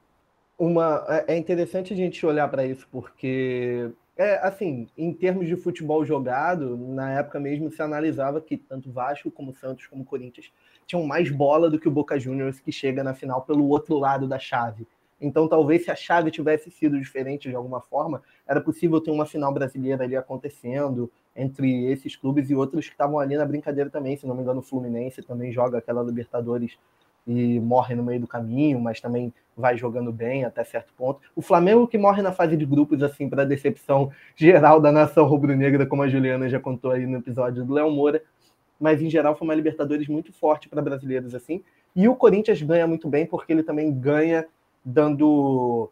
Uma, 0.58 1.04
é, 1.10 1.34
é 1.34 1.38
interessante 1.38 1.94
a 1.94 1.98
gente 1.98 2.26
olhar 2.26 2.48
para 2.48 2.66
isso, 2.66 2.88
porque 2.90 3.92
é, 4.18 4.38
assim, 4.38 4.88
em 4.98 5.14
termos 5.14 5.48
de 5.48 5.56
futebol 5.58 6.06
jogado, 6.06 6.78
na 6.78 7.12
época 7.20 7.40
mesmo 7.40 7.70
se 7.70 7.82
analisava 7.82 8.40
que 8.40 8.56
tanto 8.56 8.92
Vasco 8.92 9.30
como 9.30 9.54
Santos 9.54 9.88
como 9.88 10.06
Corinthians 10.06 10.52
tinham 10.88 11.06
mais 11.06 11.30
bola 11.30 11.70
do 11.70 11.80
que 11.80 11.88
o 11.88 11.92
Boca 11.92 12.18
Juniors 12.18 12.60
que 12.60 12.72
chega 12.72 13.04
na 13.04 13.14
final 13.14 13.42
pelo 13.42 13.68
outro 13.68 13.98
lado 13.98 14.28
da 14.28 14.40
chave. 14.40 14.88
Então, 15.20 15.48
talvez 15.48 15.84
se 15.84 15.92
a 15.92 15.96
chave 15.96 16.30
tivesse 16.30 16.70
sido 16.70 17.00
diferente 17.00 17.50
de 17.50 17.56
alguma 17.56 17.82
forma, 17.82 18.22
era 18.48 18.62
possível 18.62 19.02
ter 19.02 19.12
uma 19.12 19.26
final 19.26 19.54
brasileira 19.54 20.04
ali 20.04 20.16
acontecendo 20.16 21.12
entre 21.36 21.86
esses 21.92 22.16
clubes 22.16 22.50
e 22.50 22.56
outros 22.56 22.86
que 22.86 22.94
estavam 22.94 23.20
ali 23.20 23.36
na 23.36 23.46
brincadeira 23.46 23.90
também. 23.90 24.16
Se 24.16 24.28
não 24.28 24.36
me 24.36 24.42
engano, 24.42 24.60
o 24.60 24.64
Fluminense 24.64 25.22
também 25.22 25.52
joga 25.52 25.78
aquela 25.78 26.04
Libertadores 26.04 26.78
e 27.28 27.60
morre 27.60 27.96
no 27.96 28.04
meio 28.04 28.20
do 28.20 28.28
caminho, 28.28 28.80
mas 28.80 29.02
também 29.02 29.34
vai 29.56 29.78
jogando 29.78 30.12
bem 30.12 30.44
até 30.44 30.64
certo 30.64 30.94
ponto. 30.98 31.22
O 31.36 31.42
Flamengo 31.42 31.88
que 31.88 31.98
morre 31.98 32.22
na 32.22 32.32
fase 32.32 32.58
de 32.58 32.66
grupos, 32.66 33.02
assim, 33.02 33.30
para 33.30 33.46
decepção 33.46 34.12
geral 34.36 34.82
da 34.82 34.92
nação 34.92 35.26
rubro-negra, 35.26 35.86
como 35.86 36.04
a 36.04 36.08
Juliana 36.08 36.50
já 36.50 36.60
contou 36.60 36.92
aí 36.92 37.06
no 37.06 37.18
episódio 37.18 37.64
do 37.64 37.74
Léo 37.74 37.90
Moura, 37.90 38.22
mas 38.80 39.02
em 39.02 39.10
geral 39.10 39.36
foi 39.36 39.48
uma 39.48 39.56
Libertadores 39.56 40.08
muito 40.08 40.34
forte 40.34 40.68
para 40.68 40.82
brasileiros, 40.82 41.34
assim. 41.34 41.64
E 41.96 42.08
o 42.10 42.16
Corinthians 42.16 42.62
ganha 42.62 42.86
muito 42.86 43.08
bem 43.08 43.26
porque 43.26 43.54
ele 43.54 43.64
também 43.64 43.94
ganha 43.94 44.46
dando 44.84 45.90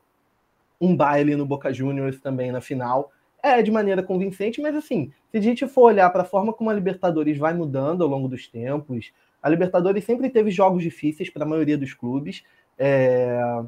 um 0.80 0.96
baile 0.96 1.36
no 1.36 1.46
Boca 1.46 1.72
Juniors 1.72 2.20
também 2.20 2.52
na 2.52 2.60
final. 2.60 3.12
É 3.42 3.62
de 3.62 3.72
maneira 3.72 4.04
convincente, 4.04 4.62
mas 4.62 4.76
assim, 4.76 5.12
se 5.32 5.38
a 5.38 5.42
gente 5.42 5.68
for 5.68 5.84
olhar 5.84 6.10
para 6.10 6.22
a 6.22 6.26
forma 6.26 6.54
como 6.54 6.70
a 6.70 6.74
Libertadores 6.74 7.38
vai 7.38 7.54
mudando 7.54 8.04
ao 8.04 8.10
longo 8.10 8.28
dos 8.28 8.48
tempos, 8.48 9.12
a 9.42 9.50
Libertadores 9.50 10.04
sempre 10.06 10.30
teve 10.30 10.52
jogos 10.52 10.84
difíceis 10.84 11.30
para 11.30 11.44
a 11.44 11.48
maioria 11.48 11.78
dos 11.78 11.94
clubes. 11.94 12.44
É... 12.78 13.64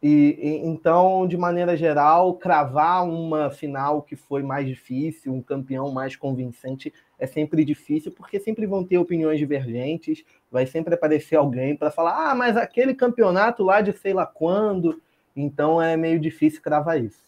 E, 0.00 0.38
e, 0.40 0.66
então, 0.66 1.26
de 1.26 1.36
maneira 1.36 1.76
geral, 1.76 2.34
cravar 2.34 3.04
uma 3.04 3.50
final 3.50 4.00
que 4.00 4.14
foi 4.14 4.44
mais 4.44 4.66
difícil, 4.66 5.34
um 5.34 5.42
campeão 5.42 5.90
mais 5.90 6.14
convincente, 6.14 6.92
é 7.18 7.26
sempre 7.26 7.64
difícil, 7.64 8.12
porque 8.12 8.38
sempre 8.38 8.64
vão 8.64 8.84
ter 8.84 8.96
opiniões 8.96 9.40
divergentes, 9.40 10.24
vai 10.52 10.66
sempre 10.66 10.94
aparecer 10.94 11.34
alguém 11.34 11.76
para 11.76 11.90
falar, 11.90 12.30
ah, 12.30 12.34
mas 12.34 12.56
aquele 12.56 12.94
campeonato 12.94 13.64
lá 13.64 13.80
de 13.80 13.92
sei 13.92 14.14
lá 14.14 14.24
quando. 14.24 15.02
Então 15.34 15.82
é 15.82 15.96
meio 15.96 16.20
difícil 16.20 16.62
cravar 16.62 17.02
isso. 17.02 17.27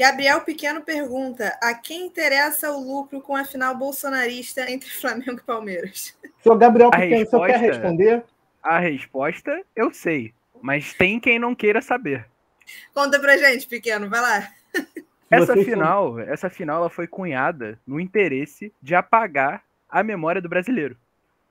Gabriel 0.00 0.40
Pequeno 0.40 0.80
pergunta: 0.80 1.58
a 1.62 1.74
quem 1.74 2.06
interessa 2.06 2.72
o 2.72 2.80
lucro 2.82 3.20
com 3.20 3.36
a 3.36 3.44
final 3.44 3.76
bolsonarista 3.76 4.70
entre 4.70 4.88
Flamengo 4.88 5.38
e 5.38 5.42
Palmeiras? 5.42 6.16
Senhor 6.42 6.56
Gabriel 6.56 6.90
Pequeno, 6.90 7.18
resposta... 7.18 7.46
você 7.46 7.52
quer 7.52 7.60
responder? 7.60 8.24
A 8.62 8.78
resposta 8.78 9.62
eu 9.76 9.92
sei, 9.92 10.32
mas 10.62 10.94
tem 10.94 11.20
quem 11.20 11.38
não 11.38 11.54
queira 11.54 11.82
saber. 11.82 12.26
Conta 12.94 13.20
pra 13.20 13.36
gente, 13.36 13.66
pequeno, 13.66 14.08
vai 14.08 14.22
lá. 14.22 14.48
Essa 15.30 15.54
final, 15.54 16.18
essa 16.18 16.48
final 16.48 16.78
ela 16.78 16.90
foi 16.90 17.06
cunhada 17.06 17.78
no 17.86 18.00
interesse 18.00 18.72
de 18.82 18.94
apagar 18.94 19.62
a 19.88 20.02
memória 20.02 20.40
do 20.40 20.48
brasileiro. 20.48 20.96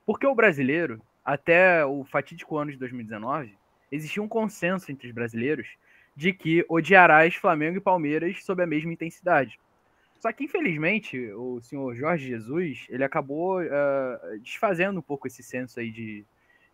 Porque 0.04 0.26
o 0.26 0.34
brasileiro, 0.34 1.00
até 1.24 1.84
o 1.84 2.04
fatídico 2.04 2.58
ano 2.58 2.72
de 2.72 2.76
2019, 2.78 3.56
existia 3.92 4.22
um 4.22 4.28
consenso 4.28 4.90
entre 4.90 5.06
os 5.06 5.14
brasileiros 5.14 5.68
de 6.14 6.32
que 6.32 6.64
odiarás 6.68 7.34
Flamengo 7.34 7.76
e 7.76 7.80
Palmeiras 7.80 8.44
sob 8.44 8.62
a 8.62 8.66
mesma 8.66 8.92
intensidade. 8.92 9.58
Só 10.20 10.30
que, 10.32 10.44
infelizmente, 10.44 11.32
o 11.32 11.60
senhor 11.62 11.94
Jorge 11.94 12.28
Jesus, 12.28 12.86
ele 12.90 13.02
acabou 13.02 13.62
uh, 13.62 14.38
desfazendo 14.42 14.98
um 14.98 15.02
pouco 15.02 15.26
esse 15.26 15.42
senso 15.42 15.80
aí 15.80 15.90
de, 15.90 16.26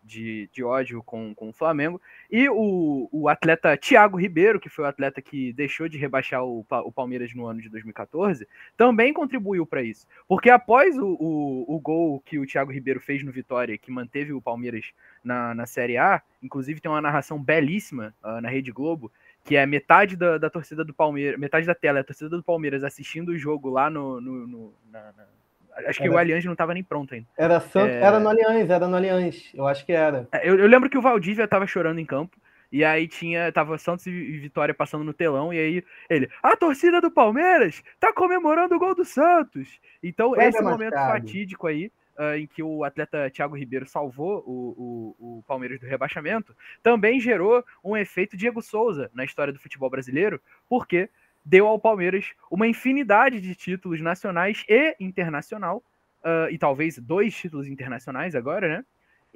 de, 0.06 0.48
de 0.52 0.64
ódio 0.64 1.02
com, 1.02 1.34
com 1.34 1.50
o 1.50 1.52
Flamengo. 1.52 2.00
E 2.30 2.48
o, 2.48 3.08
o 3.12 3.28
atleta 3.28 3.76
Thiago 3.76 4.16
Ribeiro, 4.16 4.60
que 4.60 4.68
foi 4.68 4.84
o 4.84 4.88
atleta 4.88 5.20
que 5.20 5.52
deixou 5.52 5.88
de 5.88 5.98
rebaixar 5.98 6.44
o, 6.44 6.64
o 6.68 6.92
Palmeiras 6.92 7.34
no 7.34 7.46
ano 7.46 7.60
de 7.60 7.68
2014, 7.68 8.48
também 8.76 9.12
contribuiu 9.12 9.66
para 9.66 9.82
isso. 9.82 10.06
Porque 10.26 10.48
após 10.48 10.96
o, 10.96 11.06
o, 11.06 11.76
o, 11.76 11.80
gol 11.80 12.20
que 12.20 12.38
o 12.38 12.46
Thiago 12.46 12.72
Ribeiro 12.72 13.00
fez 13.00 13.22
no 13.22 13.32
Vitória, 13.32 13.76
que 13.76 13.90
manteve 13.90 14.32
o 14.32 14.40
Palmeiras 14.40 14.92
na, 15.22 15.54
na 15.54 15.66
Série 15.66 15.98
A, 15.98 16.22
inclusive 16.42 16.80
tem 16.80 16.90
uma 16.90 17.02
narração 17.02 17.42
belíssima 17.42 18.14
uh, 18.22 18.40
na 18.40 18.48
Rede 18.48 18.70
Globo, 18.70 19.10
que 19.46 19.56
é 19.56 19.64
metade 19.64 20.16
da, 20.16 20.36
da 20.36 20.50
torcida 20.50 20.84
do 20.84 20.92
Palmeiras, 20.92 21.38
metade 21.38 21.66
da 21.66 21.74
tela 21.74 21.98
é 21.98 22.00
a 22.00 22.04
torcida 22.04 22.28
do 22.28 22.42
Palmeiras 22.42 22.82
assistindo 22.82 23.30
o 23.30 23.38
jogo 23.38 23.70
lá 23.70 23.88
no, 23.88 24.20
no, 24.20 24.46
no 24.46 24.74
na, 24.90 25.00
na 25.16 25.24
Acho 25.88 25.98
que 25.98 26.06
era... 26.06 26.14
o 26.14 26.18
Allianz 26.18 26.44
não 26.44 26.52
estava 26.52 26.72
nem 26.72 26.82
pronto 26.82 27.14
ainda. 27.14 27.26
Era, 27.36 27.60
Santo, 27.60 27.92
é... 27.92 28.00
era 28.00 28.18
no 28.18 28.28
Allianz, 28.28 28.70
era 28.70 28.88
no 28.88 28.96
Allianz. 28.96 29.52
Eu 29.54 29.66
acho 29.66 29.84
que 29.84 29.92
era. 29.92 30.26
É, 30.32 30.48
eu, 30.48 30.58
eu 30.58 30.66
lembro 30.66 30.88
que 30.88 30.96
o 30.96 31.02
Valdívia 31.02 31.44
estava 31.44 31.66
chorando 31.66 31.98
em 31.98 32.04
campo. 32.04 32.36
E 32.72 32.84
aí 32.84 33.06
tinha, 33.06 33.52
tava 33.52 33.78
Santos 33.78 34.06
e 34.06 34.38
Vitória 34.38 34.74
passando 34.74 35.04
no 35.04 35.14
telão, 35.14 35.54
e 35.54 35.58
aí 35.58 35.84
ele, 36.10 36.28
a 36.42 36.56
torcida 36.56 37.00
do 37.00 37.12
Palmeiras 37.12 37.80
tá 38.00 38.12
comemorando 38.12 38.74
o 38.74 38.78
gol 38.78 38.92
do 38.92 39.04
Santos. 39.04 39.80
Então, 40.02 40.32
Vai 40.32 40.48
esse 40.48 40.60
momento 40.60 40.94
fatídico 40.94 41.68
aí, 41.68 41.92
uh, 42.18 42.36
em 42.36 42.46
que 42.46 42.62
o 42.62 42.84
atleta 42.84 43.30
Thiago 43.30 43.56
Ribeiro 43.56 43.86
salvou 43.86 44.42
o, 44.46 45.14
o, 45.18 45.38
o, 45.38 45.42
Palmeiras 45.46 45.80
do 45.80 45.86
rebaixamento, 45.86 46.56
também 46.82 47.20
gerou 47.20 47.64
um 47.84 47.96
efeito 47.96 48.36
Diego 48.36 48.62
Souza 48.62 49.10
na 49.14 49.24
história 49.24 49.52
do 49.52 49.58
futebol 49.58 49.90
brasileiro, 49.90 50.40
porque 50.68 51.08
deu 51.44 51.66
ao 51.66 51.78
Palmeiras 51.78 52.32
uma 52.50 52.66
infinidade 52.66 53.40
de 53.40 53.54
títulos 53.54 54.00
nacionais 54.00 54.64
e 54.68 54.96
internacional, 54.98 55.82
uh, 56.22 56.50
e 56.50 56.58
talvez 56.58 56.98
dois 56.98 57.34
títulos 57.34 57.68
internacionais 57.68 58.34
agora, 58.34 58.68
né? 58.68 58.84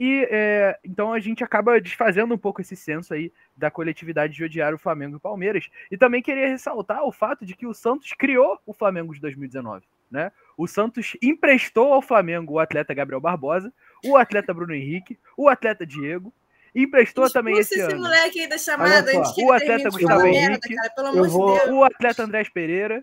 E 0.03 0.27
é, 0.31 0.79
então 0.83 1.13
a 1.13 1.21
gente 1.21 1.45
acaba 1.45 1.79
desfazendo 1.79 2.33
um 2.33 2.39
pouco 2.39 2.63
esse 2.63 2.75
senso 2.75 3.13
aí 3.13 3.31
da 3.55 3.71
coletividade 3.71 4.33
de 4.33 4.43
odiar 4.43 4.73
o 4.73 4.79
Flamengo 4.79 5.17
e 5.17 5.19
o 5.19 5.21
Palmeiras. 5.21 5.69
E 5.91 5.99
também 5.99 6.23
queria 6.23 6.49
ressaltar 6.49 7.05
o 7.05 7.13
fato 7.13 7.45
de 7.45 7.55
que 7.55 7.67
o 7.67 7.75
Santos 7.75 8.15
criou 8.15 8.59
o 8.65 8.73
Flamengo 8.73 9.13
de 9.13 9.21
2019. 9.21 9.85
Né? 10.11 10.33
O 10.61 10.67
Santos 10.67 11.17
emprestou 11.23 11.91
ao 11.91 12.03
Flamengo 12.03 12.53
o 12.53 12.59
atleta 12.59 12.93
Gabriel 12.93 13.19
Barbosa, 13.19 13.73
o 14.05 14.15
atleta 14.15 14.53
Bruno 14.53 14.75
Henrique, 14.75 15.19
o 15.35 15.49
atleta 15.49 15.87
Diego, 15.87 16.35
emprestou 16.75 17.25
Expulsa 17.25 17.33
também 17.33 17.59
esse, 17.59 17.81
esse 17.81 17.95
ano. 17.95 18.03
moleque 18.03 18.41
aí 18.41 18.47
da 18.47 18.59
chamada 18.59 19.19
antes 19.19 19.35
que 19.35 19.43
o 19.43 19.53
atleta 19.53 19.89
Gustavo 19.89 20.27
Henrique, 20.27 20.69
merda, 20.69 20.91
cara, 20.95 21.13
vou... 21.13 21.73
o 21.73 21.83
atleta 21.83 22.25
Andrés 22.25 22.51
Pereira, 22.51 23.03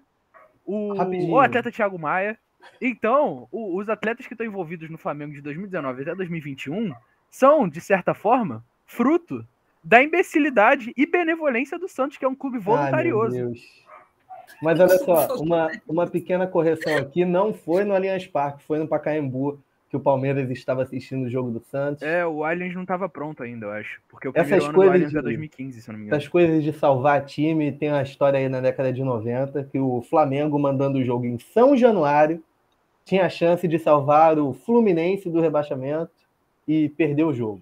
o, 0.63 0.93
o 1.31 1.39
atleta 1.39 1.71
Thiago 1.71 1.97
Maia. 1.97 2.37
Então, 2.79 3.47
o, 3.51 3.79
os 3.79 3.89
atletas 3.89 4.27
que 4.27 4.35
estão 4.35 4.45
envolvidos 4.45 4.87
no 4.91 4.97
Flamengo 4.99 5.33
de 5.33 5.41
2019 5.41 6.03
até 6.03 6.13
2021 6.13 6.93
são, 7.27 7.67
de 7.67 7.81
certa 7.81 8.13
forma, 8.13 8.63
fruto 8.85 9.43
da 9.83 10.03
imbecilidade 10.03 10.93
e 10.95 11.07
benevolência 11.07 11.79
do 11.79 11.87
Santos, 11.87 12.17
que 12.17 12.25
é 12.25 12.27
um 12.27 12.35
clube 12.35 12.59
voluntarioso. 12.59 13.35
Ai, 13.35 13.86
Mas 14.61 14.79
olha 14.79 14.97
só, 14.99 15.35
uma, 15.41 15.71
uma 15.87 16.07
pequena 16.07 16.47
correção 16.47 16.97
aqui, 16.97 17.25
não 17.25 17.53
foi 17.53 17.83
no 17.83 17.93
Allianz 17.93 18.25
Parque, 18.27 18.63
foi 18.63 18.79
no 18.79 18.87
Pacaembu 18.87 19.59
que 19.89 19.95
o 19.95 19.99
Palmeiras 19.99 20.49
estava 20.49 20.81
assistindo 20.81 21.25
o 21.25 21.29
jogo 21.29 21.49
do 21.49 21.61
Santos. 21.61 22.03
É, 22.03 22.25
o 22.25 22.43
Allianz 22.43 22.75
não 22.75 22.81
estava 22.81 23.07
pronto 23.07 23.41
ainda, 23.41 23.67
eu 23.67 23.71
acho. 23.71 24.01
Porque 24.09 24.27
o 24.27 24.33
primeiro 24.33 24.55
essas 24.55 24.67
ano 24.67 24.75
coisas 24.75 24.93
do 24.93 24.95
Allianz 24.95 25.11
de, 25.11 25.17
é 25.17 25.21
2015, 25.21 25.81
se 25.81 25.87
não 25.87 25.97
me 25.97 26.05
engano. 26.05 26.17
Essas 26.17 26.29
coisas 26.29 26.63
de 26.63 26.73
salvar 26.73 27.25
time, 27.25 27.71
tem 27.71 27.89
uma 27.89 28.03
história 28.03 28.37
aí 28.37 28.49
na 28.49 28.59
década 28.59 28.91
de 28.91 29.01
90, 29.01 29.63
que 29.71 29.79
o 29.79 30.01
Flamengo, 30.01 30.59
mandando 30.59 30.99
o 30.99 31.03
jogo 31.03 31.25
em 31.25 31.39
São 31.39 31.77
Januário, 31.77 32.43
tinha 33.05 33.25
a 33.25 33.29
chance 33.29 33.65
de 33.65 33.79
salvar 33.79 34.37
o 34.37 34.53
Fluminense 34.53 35.29
do 35.29 35.39
rebaixamento 35.39 36.11
e 36.67 36.89
perdeu 36.89 37.29
o 37.29 37.33
jogo. 37.33 37.61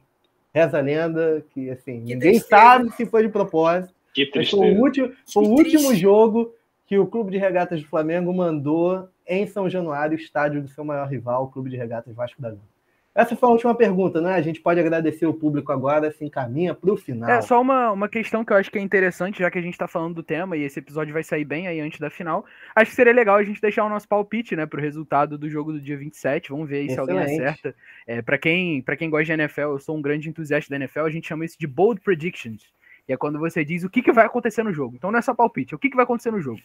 Reza 0.52 0.80
a 0.80 0.82
lenda 0.82 1.46
que, 1.52 1.70
assim, 1.70 2.04
que 2.04 2.16
ninguém 2.16 2.32
tristeza. 2.32 2.48
sabe 2.48 2.90
se 2.94 3.06
foi 3.06 3.24
de 3.24 3.30
propósito. 3.30 3.94
Que 4.14 4.26
tristeza. 4.26 4.64
Foi 4.64 4.72
o 4.72 4.82
último, 4.82 5.12
foi 5.32 5.44
o 5.44 5.50
último 5.50 5.94
jogo 5.94 6.52
que 6.86 6.98
o 6.98 7.08
Clube 7.08 7.32
de 7.32 7.38
Regatas 7.38 7.82
do 7.82 7.88
Flamengo 7.88 8.34
mandou 8.34 9.10
em 9.28 9.48
São 9.48 9.70
Januário, 9.70 10.16
estádio 10.16 10.62
do 10.62 10.68
seu 10.68 10.86
maior 10.86 11.08
rival, 11.08 11.46
o 11.46 11.50
Clube 11.50 11.70
de 11.70 11.78
Regatas 11.78 12.14
Vasco 12.16 12.42
da 12.42 12.50
Gama. 12.50 12.76
Essa 13.16 13.34
foi 13.34 13.48
a 13.48 13.52
última 13.54 13.74
pergunta, 13.74 14.20
né? 14.20 14.34
A 14.34 14.42
gente 14.42 14.60
pode 14.60 14.78
agradecer 14.78 15.26
o 15.26 15.34
público 15.34 15.72
agora, 15.72 16.12
se 16.12 16.26
encaminha 16.26 16.76
para 16.76 16.92
o 16.92 16.98
final. 16.98 17.30
É 17.30 17.42
só 17.42 17.62
uma, 17.62 17.90
uma 17.94 18.10
questão 18.10 18.44
que 18.44 18.52
eu 18.52 18.58
acho 18.58 18.70
que 18.70 18.78
é 18.78 18.82
interessante, 18.82 19.40
já 19.40 19.50
que 19.50 19.58
a 19.58 19.62
gente 19.62 19.72
está 19.72 19.88
falando 19.88 20.16
do 20.16 20.22
tema 20.22 20.58
e 20.58 20.64
esse 20.64 20.80
episódio 20.80 21.14
vai 21.14 21.24
sair 21.24 21.46
bem 21.46 21.66
aí 21.66 21.80
antes 21.80 21.98
da 21.98 22.10
final. 22.10 22.44
Acho 22.76 22.90
que 22.92 22.96
seria 22.96 23.14
legal 23.14 23.38
a 23.38 23.44
gente 23.44 23.62
deixar 23.62 23.86
o 23.86 23.90
nosso 23.90 24.06
palpite, 24.06 24.54
né, 24.54 24.66
para 24.66 24.78
o 24.78 24.84
resultado 24.84 25.38
do 25.38 25.50
jogo 25.50 25.72
do 25.72 25.80
dia 25.80 25.98
27. 25.98 26.50
Vamos 26.50 26.68
ver 26.68 26.80
aí 26.80 26.86
Excelente. 26.88 27.06
se 27.06 27.12
alguém 27.12 27.24
acerta. 27.24 27.76
É, 28.06 28.22
para 28.22 28.38
quem, 28.38 28.84
quem 28.98 29.10
gosta 29.10 29.24
de 29.24 29.32
NFL, 29.32 29.62
eu 29.62 29.80
sou 29.80 29.96
um 29.96 30.02
grande 30.02 30.28
entusiasta 30.28 30.70
da 30.70 30.76
NFL, 30.76 31.06
a 31.06 31.10
gente 31.10 31.30
chama 31.30 31.46
isso 31.46 31.58
de 31.58 31.68
bold 31.68 32.02
predictions. 32.02 32.75
Que 33.06 33.14
é 33.14 33.18
quando 33.18 33.40
você 33.40 33.64
diz 33.64 33.84
o 33.84 33.90
que, 33.90 34.02
que 34.02 34.12
vai 34.12 34.26
acontecer 34.26 34.64
no 34.64 34.74
jogo. 34.74 34.96
Então 34.96 35.12
não 35.12 35.20
é 35.20 35.22
só 35.22 35.34
palpite, 35.34 35.74
é 35.74 35.76
o 35.76 35.80
que, 35.80 35.90
que 35.90 35.96
vai 35.96 36.04
acontecer 36.04 36.32
no 36.32 36.42
jogo. 36.42 36.60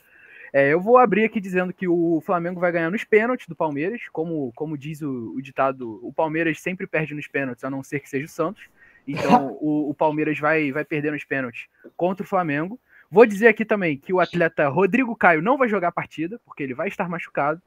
É, 0.53 0.73
eu 0.73 0.81
vou 0.81 0.99
abrir 0.99 1.25
aqui 1.25 1.41
dizendo 1.41 1.73
que 1.73 1.87
o 1.87 2.21
Flamengo 2.21 2.59
vai 2.59 2.73
ganhar 2.73 2.91
nos 2.91 3.05
pênaltis 3.05 3.47
do 3.47 3.55
Palmeiras, 3.55 4.03
como, 4.13 4.53
como 4.55 4.77
diz 4.77 5.01
o, 5.01 5.35
o 5.37 5.41
ditado, 5.41 6.01
o 6.03 6.13
Palmeiras 6.13 6.61
sempre 6.61 6.87
perde 6.87 7.15
nos 7.15 7.29
pênaltis, 7.29 7.63
a 7.63 7.71
não 7.71 7.83
ser 7.85 8.01
que 8.01 8.09
seja 8.09 8.27
o 8.27 8.29
Santos. 8.29 8.69
Então 9.07 9.57
o, 9.61 9.91
o 9.91 9.95
Palmeiras 9.95 10.39
vai, 10.39 10.73
vai 10.73 10.85
perder 10.85 11.13
nos 11.13 11.25
pênaltis 11.25 11.69
contra 11.97 12.25
o 12.25 12.29
Flamengo. 12.29 12.81
Vou 13.11 13.27
dizer 13.27 13.49
aqui 13.49 13.65
também 13.65 13.97
que 13.97 14.13
o 14.13 14.21
atleta 14.21 14.69
Rodrigo 14.69 15.15
Caio 15.17 15.43
não 15.43 15.59
vai 15.59 15.69
jogar 15.69 15.89
a 15.89 15.93
partida, 15.93 16.41
porque 16.45 16.63
ele 16.63 16.75
vai 16.75 16.89
estar 16.89 17.09
machucado. 17.09 17.61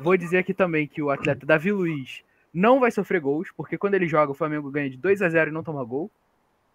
Vou 0.00 0.16
dizer 0.16 0.38
aqui 0.38 0.52
também 0.52 0.86
que 0.86 1.00
o 1.00 1.10
atleta 1.10 1.46
Davi 1.46 1.72
Luiz 1.72 2.22
não 2.52 2.80
vai 2.80 2.90
sofrer 2.90 3.20
gols, 3.20 3.48
porque 3.56 3.78
quando 3.78 3.94
ele 3.94 4.06
joga, 4.06 4.32
o 4.32 4.34
Flamengo 4.34 4.70
ganha 4.70 4.90
de 4.90 4.96
2 4.96 5.22
a 5.22 5.28
0 5.28 5.50
e 5.50 5.52
não 5.52 5.62
toma 5.62 5.84
gol. 5.84 6.10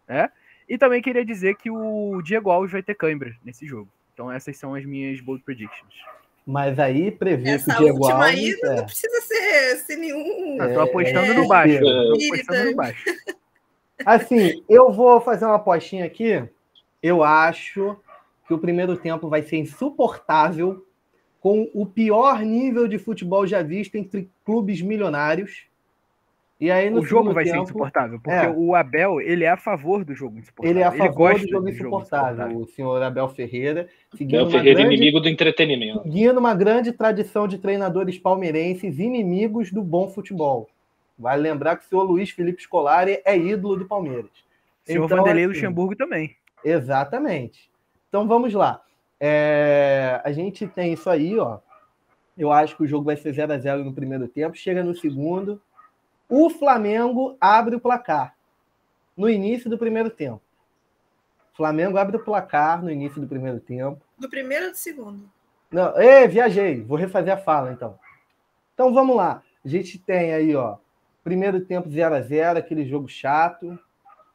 Né? 0.07 0.30
E 0.72 0.77
também 0.77 1.02
queria 1.02 1.26
dizer 1.26 1.57
que 1.57 1.69
o 1.69 2.22
Diego 2.22 2.49
Alves 2.49 2.72
vai 2.72 2.81
ter 2.81 2.95
cãibra 2.95 3.35
nesse 3.43 3.68
jogo. 3.68 3.91
Então 4.14 4.31
essas 4.31 4.56
são 4.56 4.73
as 4.73 4.85
minhas 4.85 5.19
bold 5.19 5.43
predictions. 5.43 5.93
Mas 6.48 6.80
aí 6.80 7.11
prever 7.11 7.56
Essa 7.56 7.76
que 7.76 7.81
o 7.81 7.84
Diego 7.84 7.98
última 7.98 8.27
Alves, 8.27 8.39
aí 8.39 8.57
não 8.64 8.72
é. 8.77 8.81
precisa 8.84 9.22
ser, 9.22 9.76
ser 9.80 9.95
nenhum. 9.98 10.64
Eu 10.64 10.73
tô 10.73 10.80
apostando 10.80 11.31
é, 11.34 11.34
no 11.34 11.45
baixo. 11.45 11.80
Tô 11.81 12.14
apostando 12.14 12.69
no 12.69 12.76
baixo. 12.77 13.03
Assim, 14.06 14.64
eu 14.69 14.93
vou 14.93 15.19
fazer 15.19 15.43
uma 15.43 15.56
apostinha 15.56 16.06
aqui. 16.06 16.41
Eu 17.03 17.22
acho 17.22 17.99
que 18.48 18.53
o 18.53 18.57
primeiro 18.57 18.95
tempo 18.95 19.27
vai 19.27 19.43
ser 19.43 19.57
insuportável, 19.57 20.88
com 21.41 21.69
o 21.73 21.85
pior 21.85 22.43
nível 22.43 22.88
de 22.88 22.98
futebol 22.98 23.45
já 23.45 23.61
visto 23.61 23.95
entre 23.95 24.31
clubes 24.45 24.81
milionários. 24.81 25.65
E 26.62 26.70
aí, 26.70 26.94
o 26.94 27.04
jogo 27.04 27.34
vai 27.34 27.44
tempo, 27.44 27.58
ser 27.58 27.64
insuportável, 27.64 28.20
porque 28.20 28.46
é. 28.46 28.48
o 28.48 28.76
Abel 28.76 29.20
ele 29.20 29.44
é 29.44 29.50
a 29.50 29.58
favor 29.58 30.06
do 30.06 30.14
jogo 30.14 30.38
insuportável. 30.38 30.70
Ele 30.70 30.80
é 30.80 30.84
a 30.84 30.92
favor 30.92 31.32
ele 31.32 31.40
do, 31.40 31.50
jogo, 31.50 31.64
do 31.64 31.70
insuportável, 31.72 32.28
jogo 32.38 32.52
insuportável, 32.52 32.58
o 32.60 32.68
senhor 32.68 33.02
Abel 33.02 33.28
Ferreira. 33.30 33.90
Abel 34.14 34.50
Ferreira, 34.52 34.80
grande, 34.82 34.96
inimigo 34.96 35.20
do 35.20 35.28
entretenimento. 35.28 36.04
Seguindo 36.04 36.38
uma 36.38 36.54
grande 36.54 36.92
tradição 36.92 37.48
de 37.48 37.58
treinadores 37.58 38.20
palmeirenses, 38.20 39.00
inimigos 39.00 39.72
do 39.72 39.82
bom 39.82 40.08
futebol. 40.08 40.70
Vale 41.18 41.42
lembrar 41.42 41.78
que 41.78 41.86
o 41.86 41.90
senhor 41.90 42.04
Luiz 42.04 42.30
Felipe 42.30 42.62
Scolari 42.62 43.20
é 43.26 43.36
ídolo 43.36 43.78
do 43.78 43.86
Palmeiras. 43.86 44.30
O 44.86 44.92
senhor 44.92 45.06
Então, 45.06 45.18
Vanderlei 45.18 45.46
assim, 45.46 45.54
Luxemburgo 45.54 45.96
também. 45.96 46.36
Exatamente. 46.64 47.72
Então 48.08 48.28
vamos 48.28 48.54
lá. 48.54 48.84
É, 49.20 50.22
a 50.24 50.32
gente 50.32 50.68
tem 50.68 50.94
isso 50.94 51.10
aí, 51.10 51.40
ó. 51.40 51.58
Eu 52.38 52.52
acho 52.52 52.78
que 52.78 52.84
o 52.84 52.88
jogo 52.88 53.06
vai 53.06 53.16
ser 53.16 53.34
0 53.34 53.52
a 53.52 53.58
0 53.58 53.84
no 53.84 53.94
primeiro 53.94 54.28
tempo. 54.28 54.56
Chega 54.56 54.84
no 54.84 54.94
segundo. 54.94 55.60
O 56.34 56.49
Flamengo 56.49 57.36
abre 57.41 57.76
o 57.76 57.80
placar 57.82 58.38
no 59.18 59.30
início 59.30 59.70
do 59.70 59.78
primeiro 59.78 60.10
tempo. 60.10 60.41
O 61.53 61.58
Flamengo 61.58 61.98
abre 61.98 62.16
o 62.16 62.24
placar 62.24 62.82
no 62.82 62.90
início 62.90 63.20
do 63.20 63.28
primeiro 63.28 63.60
tempo. 63.60 63.99
Do 64.18 64.30
primeiro 64.30 64.68
ou 64.68 64.72
do 64.72 64.78
segundo? 64.78 65.30
Não, 65.70 65.99
ei, 65.99 66.30
viajei. 66.30 66.82
Vou 66.84 66.98
refazer 66.98 67.34
a 67.34 67.38
fala, 67.38 67.74
então. 67.74 67.99
Então 68.74 68.94
vamos 68.94 69.14
lá. 69.14 69.44
A 69.66 69.68
gente 69.68 69.99
tem 69.99 70.34
aí, 70.34 70.56
ó. 70.56 70.78
Primeiro 71.22 71.66
tempo 71.66 71.90
0 71.90 72.16
a 72.16 72.22
0 72.22 72.60
aquele 72.60 72.86
jogo 72.86 73.10
chato. 73.10 73.78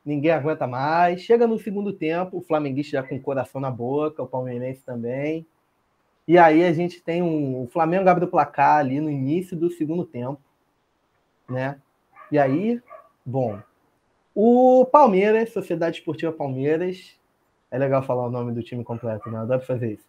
Ninguém 0.04 0.32
aguenta 0.32 0.66
mais. 0.66 1.22
Chega 1.22 1.46
no 1.46 1.58
segundo 1.58 1.94
tempo, 1.94 2.36
o 2.36 2.42
flamenguista 2.42 2.98
já 2.98 3.02
com 3.02 3.16
o 3.16 3.22
coração 3.22 3.58
na 3.58 3.70
boca, 3.70 4.22
o 4.22 4.28
palmeirense 4.28 4.82
também. 4.84 5.46
E 6.28 6.36
aí 6.36 6.62
a 6.62 6.74
gente 6.74 7.00
tem 7.00 7.22
um. 7.22 7.62
O 7.62 7.66
Flamengo 7.68 8.06
abre 8.06 8.26
o 8.26 8.28
placar 8.28 8.80
ali 8.80 9.00
no 9.00 9.08
início 9.08 9.56
do 9.56 9.70
segundo 9.70 10.04
tempo. 10.04 10.38
Né? 11.48 11.80
E 12.30 12.38
aí, 12.38 12.82
bom. 13.24 13.58
O 14.34 14.84
Palmeiras, 14.86 15.52
Sociedade 15.52 15.98
Esportiva 15.98 16.32
Palmeiras. 16.32 17.16
É 17.70 17.78
legal 17.78 18.02
falar 18.02 18.26
o 18.26 18.30
nome 18.30 18.52
do 18.52 18.62
time 18.62 18.84
completo, 18.84 19.30
né? 19.30 19.38
Adoro 19.38 19.60
fazer 19.60 19.94
isso. 19.94 20.06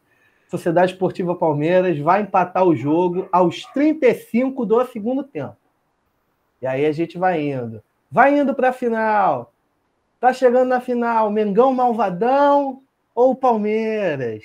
Sociedade 0.49 0.93
Esportiva 0.93 1.35
Palmeiras 1.35 1.99
vai 1.99 2.21
empatar 2.21 2.63
o 2.63 2.75
jogo 2.75 3.27
aos 3.31 3.63
35 3.65 4.65
do 4.65 4.85
segundo 4.85 5.23
tempo. 5.23 5.57
E 6.61 6.67
aí 6.67 6.85
a 6.85 6.91
gente 6.91 7.17
vai 7.17 7.41
indo. 7.41 7.83
Vai 8.09 8.39
indo 8.39 8.55
para 8.55 8.69
a 8.69 8.73
final. 8.73 9.53
Tá 10.19 10.33
chegando 10.33 10.69
na 10.69 10.81
final, 10.81 11.29
Mengão 11.29 11.73
Malvadão 11.73 12.81
ou 13.13 13.35
Palmeiras? 13.35 14.43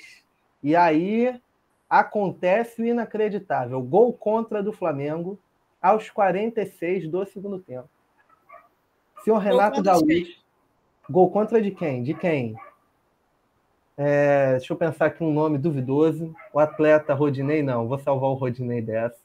E 0.61 0.75
aí 0.75 1.39
acontece 1.89 2.81
o 2.81 2.85
inacreditável. 2.85 3.81
Gol 3.81 4.13
contra 4.13 4.61
do 4.61 4.71
Flamengo 4.71 5.39
aos 5.83 6.09
46 6.09 7.09
do 7.09 7.25
segundo 7.25 7.59
tempo. 7.59 7.89
Senhor 9.23 9.37
Renato 9.37 9.81
de 9.81 9.89
Gaúcho. 9.89 10.43
Gol 11.09 11.29
contra 11.29 11.61
de 11.61 11.71
quem? 11.71 12.01
De 12.01 12.13
quem? 12.13 12.55
É, 13.97 14.53
deixa 14.53 14.71
eu 14.73 14.77
pensar 14.77 15.07
aqui 15.07 15.23
um 15.23 15.31
nome 15.33 15.57
duvidoso. 15.57 16.33
O 16.53 16.59
atleta 16.59 17.13
Rodinei, 17.13 17.61
não. 17.61 17.87
Vou 17.87 17.99
salvar 17.99 18.29
o 18.29 18.33
Rodinei 18.35 18.81
dessa. 18.81 19.19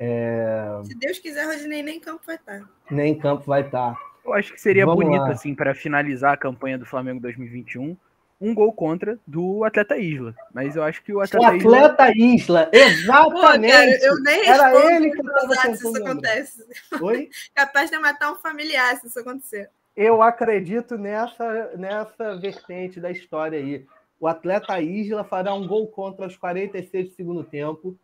É, 0.00 0.80
Se 0.84 0.98
Deus 0.98 1.18
quiser, 1.18 1.44
Rodinei 1.46 1.82
nem 1.82 1.98
em 1.98 2.00
campo 2.00 2.22
vai 2.26 2.36
estar. 2.36 2.68
nem 2.90 3.12
em 3.12 3.18
campo 3.18 3.44
vai 3.46 3.60
estar. 3.60 3.96
Eu 4.24 4.32
acho 4.32 4.52
que 4.54 4.60
seria 4.60 4.86
Vamos 4.86 5.04
bonito, 5.04 5.20
lá. 5.22 5.30
assim, 5.32 5.54
para 5.54 5.74
finalizar 5.74 6.32
a 6.32 6.36
campanha 6.36 6.78
do 6.78 6.86
Flamengo 6.86 7.20
2021, 7.20 7.94
um 8.40 8.54
gol 8.54 8.72
contra 8.72 9.18
do 9.26 9.64
Atleta 9.64 9.96
Isla. 9.96 10.34
Mas 10.52 10.76
eu 10.76 10.82
acho 10.82 11.02
que 11.02 11.12
o 11.12 11.18
O 11.18 11.20
Atleta, 11.22 11.56
Isla. 11.56 11.86
atleta 11.86 12.12
Isla, 12.16 12.66
Pô, 12.66 12.76
exatamente. 12.76 13.72
cara, 13.72 13.98
eu 14.04 14.20
nem 14.22 14.48
Era 14.48 14.94
ele 14.94 15.10
que 15.10 15.20
eu 15.20 15.50
se 15.54 15.70
isso 15.72 15.96
acontece. 15.96 16.64
Oi? 17.00 17.30
Capaz 17.54 17.90
de 17.90 17.98
matar 17.98 18.32
um 18.32 18.36
familiar 18.36 18.96
se 18.96 19.06
isso 19.06 19.18
acontecer. 19.20 19.70
Eu 19.96 20.22
acredito 20.22 20.98
nessa, 20.98 21.70
nessa 21.76 22.36
vertente 22.36 23.00
da 23.00 23.10
história 23.10 23.58
aí. 23.58 23.86
O 24.18 24.26
atleta 24.26 24.80
Isla 24.80 25.22
fará 25.24 25.54
um 25.54 25.66
gol 25.66 25.86
contra 25.88 26.26
os 26.26 26.36
46 26.36 27.10
do 27.10 27.14
segundo 27.14 27.44
tempo 27.44 27.96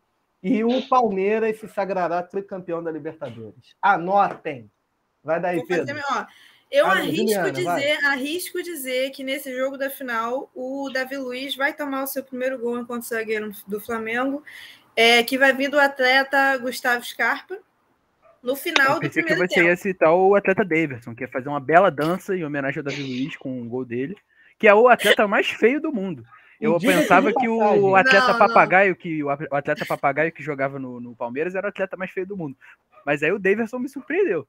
e 0.42 0.62
o 0.64 0.86
Palmeiras 0.88 1.58
se 1.58 1.68
sagrará 1.68 2.22
tricampeão 2.22 2.82
da 2.82 2.90
Libertadores. 2.90 3.74
Anotem. 3.82 4.70
Vai 5.22 5.40
daí, 5.40 5.58
Vou 5.58 5.66
fazer, 5.66 5.84
Pedro. 5.86 6.02
ó, 6.10 6.24
eu 6.70 6.86
Ah, 6.86 6.92
arrisco 6.92 7.16
Juliana, 7.26 7.52
dizer, 7.52 8.04
arrisco 8.06 8.62
dizer 8.62 9.10
que 9.10 9.24
nesse 9.24 9.54
jogo 9.56 9.76
da 9.76 9.90
final 9.90 10.50
o 10.54 10.88
Davi 10.90 11.16
Luiz 11.16 11.56
vai 11.56 11.72
tomar 11.72 12.02
o 12.04 12.06
seu 12.06 12.22
primeiro 12.22 12.58
gol 12.58 12.78
enquanto 12.78 13.04
zagueiro 13.06 13.50
do 13.66 13.80
Flamengo, 13.80 14.42
é, 14.96 15.22
que 15.22 15.36
vai 15.38 15.52
vir 15.52 15.68
do 15.68 15.78
atleta 15.80 16.56
Gustavo 16.58 17.04
Scarpa 17.04 17.58
no 18.42 18.56
final 18.56 18.94
Eu 18.94 18.94
do 18.94 19.00
pensei 19.00 19.22
que 19.22 19.28
primeiro 19.28 19.48
você 19.48 19.54
tempo. 19.56 19.66
ia 19.68 19.76
citar 19.76 20.14
o 20.14 20.34
atleta 20.34 20.64
Davidson, 20.64 21.14
que 21.14 21.24
ia 21.24 21.28
fazer 21.28 21.48
uma 21.48 21.60
bela 21.60 21.90
dança 21.90 22.36
em 22.36 22.44
homenagem 22.44 22.78
ao 22.78 22.84
Davi 22.84 23.02
Luiz 23.02 23.36
com 23.36 23.60
o 23.60 23.64
gol 23.68 23.84
dele, 23.84 24.16
que 24.58 24.66
é 24.68 24.74
o 24.74 24.88
atleta 24.88 25.26
mais 25.28 25.48
feio 25.50 25.80
do 25.80 25.92
mundo. 25.92 26.24
Eu 26.60 26.78
pensava 26.78 27.32
que 27.32 27.48
o 27.48 27.96
atleta 27.96 28.20
Não, 28.28 28.32
não. 28.32 28.38
papagaio, 28.38 28.94
que 28.94 29.24
o 29.24 29.30
a- 29.30 29.38
o 29.50 29.54
atleta 29.56 29.86
papagaio 29.86 30.30
que 30.30 30.42
jogava 30.42 30.78
no, 30.78 31.00
no 31.00 31.16
Palmeiras 31.16 31.54
era 31.54 31.66
o 31.66 31.70
atleta 31.70 31.96
mais 31.96 32.10
feio 32.10 32.26
do 32.26 32.36
mundo. 32.36 32.54
Mas 33.06 33.22
aí 33.22 33.32
o 33.32 33.38
Davidson 33.38 33.78
me 33.78 33.88
surpreendeu. 33.88 34.46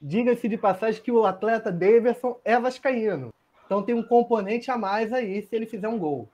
Diga-se 0.00 0.48
de 0.48 0.58
passagem 0.58 1.02
que 1.02 1.10
o 1.10 1.24
atleta 1.24 1.72
Daverson 1.72 2.38
é 2.44 2.58
vascaíno. 2.58 3.32
Então 3.64 3.82
tem 3.82 3.94
um 3.94 4.02
componente 4.02 4.70
a 4.70 4.76
mais 4.76 5.12
aí 5.12 5.42
se 5.42 5.54
ele 5.54 5.66
fizer 5.66 5.88
um 5.88 5.98
gol. 5.98 6.28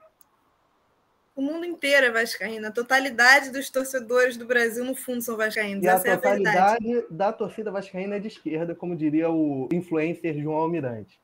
O 1.35 1.41
mundo 1.41 1.65
inteiro 1.65 2.07
é 2.07 2.11
vascaíno. 2.11 2.67
A 2.67 2.71
totalidade 2.71 3.51
dos 3.51 3.69
torcedores 3.69 4.35
do 4.35 4.45
Brasil, 4.45 4.83
no 4.83 4.93
fundo, 4.93 5.21
são 5.21 5.37
vascaínos. 5.37 5.83
E 5.83 5.87
a 5.87 5.93
Essa 5.93 6.09
é 6.09 6.11
a 6.11 6.17
totalidade 6.17 7.05
da 7.09 7.31
torcida 7.31 7.71
vascaína 7.71 8.17
é 8.17 8.19
de 8.19 8.27
esquerda, 8.27 8.75
como 8.75 8.95
diria 8.95 9.29
o 9.29 9.69
influencer 9.71 10.37
João 10.37 10.57
Almirante. 10.57 11.17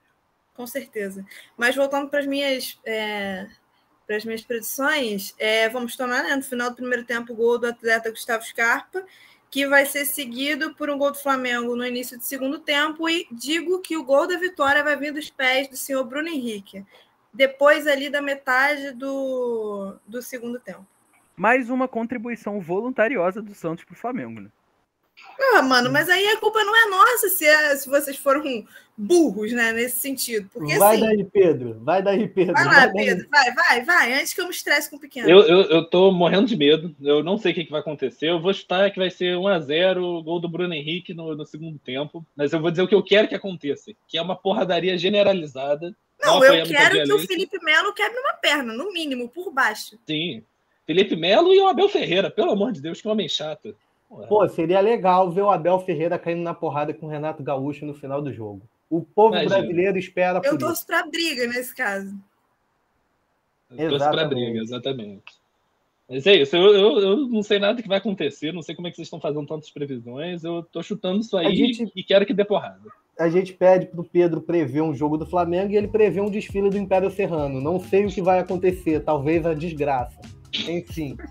Com 0.55 0.65
certeza. 0.65 1.25
Mas 1.57 1.75
voltando 1.75 2.09
para 2.09 2.19
as 2.19 2.25
minhas, 2.25 2.79
é, 2.85 3.47
para 4.07 4.15
as 4.15 4.23
minhas 4.23 4.41
predições, 4.41 5.35
é, 5.37 5.67
vamos 5.69 5.95
tomar 5.95 6.23
né, 6.23 6.35
no 6.35 6.43
final 6.43 6.69
do 6.69 6.77
primeiro 6.77 7.03
tempo 7.03 7.33
o 7.33 7.35
gol 7.35 7.59
do 7.59 7.67
atleta 7.67 8.09
Gustavo 8.09 8.43
Scarpa, 8.43 9.05
que 9.49 9.67
vai 9.67 9.85
ser 9.85 10.05
seguido 10.05 10.73
por 10.75 10.89
um 10.89 10.97
gol 10.97 11.11
do 11.11 11.17
Flamengo 11.17 11.75
no 11.75 11.85
início 11.85 12.17
do 12.17 12.23
segundo 12.23 12.59
tempo, 12.59 13.09
e 13.09 13.27
digo 13.31 13.79
que 13.79 13.97
o 13.97 14.03
gol 14.03 14.27
da 14.27 14.37
vitória 14.37 14.83
vai 14.83 14.95
vir 14.97 15.13
dos 15.13 15.29
pés 15.29 15.67
do 15.67 15.77
senhor 15.77 16.03
Bruno 16.03 16.27
Henrique, 16.27 16.85
depois 17.33 17.87
ali 17.87 18.09
da 18.09 18.21
metade 18.21 18.91
do, 18.91 19.95
do 20.05 20.21
segundo 20.21 20.59
tempo. 20.59 20.85
Mais 21.35 21.69
uma 21.69 21.87
contribuição 21.87 22.59
voluntariosa 22.59 23.41
do 23.41 23.53
Santos 23.53 23.85
pro 23.85 23.95
Flamengo, 23.95 24.41
né? 24.41 24.49
Ah, 25.39 25.61
mano, 25.61 25.91
mas 25.91 26.09
aí 26.09 26.27
a 26.27 26.37
culpa 26.37 26.63
não 26.63 26.75
é 26.75 26.89
nossa 26.89 27.29
se, 27.29 27.45
é- 27.45 27.75
se 27.75 27.87
vocês 27.87 28.17
foram 28.17 28.65
burros, 28.97 29.51
né, 29.51 29.71
nesse 29.71 29.99
sentido. 29.99 30.49
Porque 30.51 30.75
vai 30.77 30.95
assim, 30.95 31.05
daí, 31.05 31.23
Pedro. 31.23 31.79
Vai 31.81 32.01
daí, 32.01 32.27
Pedro. 32.27 32.53
vai 32.53 32.65
lá, 32.65 32.71
Vai 32.71 32.93
daí. 32.93 33.05
Pedro, 33.05 33.27
vai, 33.29 33.53
vai, 33.53 33.85
vai, 33.85 34.13
antes 34.13 34.33
que 34.33 34.41
eu 34.41 34.45
me 34.45 34.51
estresse 34.51 34.89
com 34.89 34.95
o 34.95 34.99
pequeno. 34.99 35.29
Eu, 35.29 35.41
eu, 35.41 35.61
eu 35.69 35.85
tô 35.85 36.11
morrendo 36.11 36.47
de 36.47 36.57
medo. 36.57 36.95
Eu 37.01 37.23
não 37.23 37.37
sei 37.37 37.51
o 37.51 37.55
que, 37.55 37.65
que 37.65 37.71
vai 37.71 37.81
acontecer. 37.81 38.29
Eu 38.29 38.41
vou 38.41 38.53
chutar 38.53 38.89
que 38.91 38.97
vai 38.97 39.11
ser 39.11 39.35
1x0, 39.35 40.23
gol 40.23 40.39
do 40.39 40.49
Bruno 40.49 40.73
Henrique 40.73 41.13
no, 41.13 41.35
no 41.35 41.45
segundo 41.45 41.77
tempo. 41.77 42.25
Mas 42.35 42.51
eu 42.53 42.59
vou 42.59 42.71
dizer 42.71 42.81
o 42.81 42.87
que 42.87 42.95
eu 42.95 43.03
quero 43.03 43.27
que 43.27 43.35
aconteça, 43.35 43.91
que 44.07 44.17
é 44.17 44.21
uma 44.21 44.35
porradaria 44.35 44.97
generalizada. 44.97 45.95
Não, 46.19 46.43
eu 46.43 46.65
quero 46.65 47.03
que 47.03 47.13
o. 47.13 47.19
Felipe 47.19 47.63
Melo 47.63 47.93
quebre 47.93 48.19
uma 48.19 48.33
perna, 48.33 48.73
no 48.73 48.91
mínimo, 48.91 49.29
por 49.29 49.51
baixo. 49.51 49.99
Sim. 50.07 50.43
Felipe 50.87 51.15
Melo 51.15 51.53
e 51.53 51.59
o 51.59 51.67
Abel 51.67 51.89
Ferreira, 51.89 52.31
pelo 52.31 52.51
amor 52.51 52.71
de 52.71 52.81
Deus, 52.81 52.99
que 52.99 53.07
homem 53.07 53.29
chato. 53.29 53.75
Pô, 54.09 54.47
seria 54.47 54.79
legal 54.79 55.29
ver 55.29 55.41
o 55.41 55.49
Abel 55.49 55.79
Ferreira 55.79 56.17
caindo 56.17 56.41
na 56.41 56.53
porrada 56.53 56.93
com 56.93 57.05
o 57.05 57.09
Renato 57.09 57.43
Gaúcho 57.43 57.85
no 57.85 57.93
final 57.93 58.21
do 58.21 58.31
jogo. 58.33 58.61
O 58.89 59.01
povo 59.01 59.35
Imagina. 59.35 59.57
brasileiro 59.57 59.97
espera 59.97 60.39
por 60.39 60.47
Eu 60.47 60.57
torço 60.57 60.85
pra 60.87 61.05
briga 61.05 61.45
nesse 61.47 61.75
caso. 61.75 62.15
Eu 63.71 63.75
pra 63.89 63.95
Exatamente. 63.97 64.29
briga, 64.29 64.59
exatamente. 64.61 65.23
Mas 66.09 66.25
é 66.25 66.35
isso, 66.35 66.55
eu, 66.55 66.73
eu, 66.73 66.99
eu 66.99 67.17
não 67.27 67.43
sei 67.43 67.59
nada 67.59 67.81
que 67.81 67.87
vai 67.87 67.97
acontecer, 67.97 68.53
não 68.53 68.61
sei 68.61 68.73
como 68.73 68.87
é 68.87 68.89
que 68.91 68.95
vocês 68.95 69.07
estão 69.07 69.19
fazendo 69.19 69.45
tantas 69.45 69.69
previsões. 69.69 70.41
Eu 70.45 70.63
tô 70.63 70.81
chutando 70.81 71.19
isso 71.19 71.35
aí 71.35 71.47
A 71.47 71.49
gente- 71.53 71.91
e 71.93 72.01
quero 72.01 72.25
que 72.25 72.33
dê 72.33 72.45
porrada. 72.45 72.79
A 73.19 73.27
gente 73.27 73.51
pede 73.51 73.87
pro 73.87 74.05
Pedro 74.05 74.39
prever 74.39 74.81
um 74.81 74.93
jogo 74.95 75.17
do 75.17 75.25
Flamengo 75.25 75.73
e 75.73 75.75
ele 75.75 75.89
prevê 75.89 76.21
um 76.21 76.29
desfile 76.29 76.69
do 76.69 76.77
Império 76.77 77.11
Serrano. 77.11 77.59
Não 77.59 77.77
sei 77.77 78.05
o 78.05 78.09
que 78.09 78.21
vai 78.21 78.39
acontecer, 78.39 79.01
talvez 79.01 79.45
a 79.45 79.53
desgraça. 79.53 80.17
Enfim. 80.69 81.17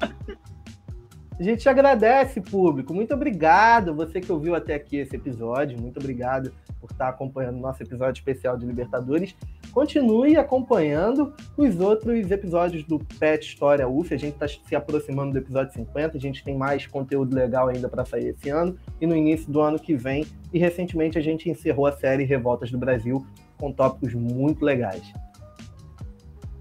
A 1.38 1.42
gente 1.42 1.60
te 1.60 1.68
agradece, 1.68 2.40
público. 2.40 2.94
Muito 2.94 3.12
obrigado, 3.12 3.94
você 3.94 4.22
que 4.22 4.32
ouviu 4.32 4.54
até 4.54 4.74
aqui 4.74 4.96
esse 4.96 5.16
episódio. 5.16 5.78
Muito 5.78 5.98
obrigado 5.98 6.50
por 6.80 6.90
estar 6.90 7.08
acompanhando 7.08 7.58
o 7.58 7.60
nosso 7.60 7.82
episódio 7.82 8.18
especial 8.18 8.56
de 8.56 8.64
Libertadores. 8.64 9.36
Continue 9.70 10.38
acompanhando 10.38 11.34
os 11.54 11.78
outros 11.78 12.30
episódios 12.30 12.84
do 12.84 12.98
Pet 13.18 13.46
História 13.46 13.86
UF. 13.86 14.14
A 14.14 14.16
gente 14.16 14.32
está 14.32 14.48
se 14.48 14.74
aproximando 14.74 15.32
do 15.32 15.38
episódio 15.38 15.74
50. 15.74 16.16
A 16.16 16.20
gente 16.20 16.42
tem 16.42 16.56
mais 16.56 16.86
conteúdo 16.86 17.36
legal 17.36 17.68
ainda 17.68 17.86
para 17.86 18.06
sair 18.06 18.28
esse 18.28 18.48
ano 18.48 18.74
e 18.98 19.06
no 19.06 19.14
início 19.14 19.52
do 19.52 19.60
ano 19.60 19.78
que 19.78 19.94
vem. 19.94 20.26
E 20.54 20.58
recentemente 20.58 21.18
a 21.18 21.22
gente 21.22 21.50
encerrou 21.50 21.86
a 21.86 21.92
série 21.92 22.24
Revoltas 22.24 22.70
do 22.70 22.78
Brasil 22.78 23.26
com 23.58 23.70
tópicos 23.70 24.14
muito 24.14 24.64
legais. 24.64 25.12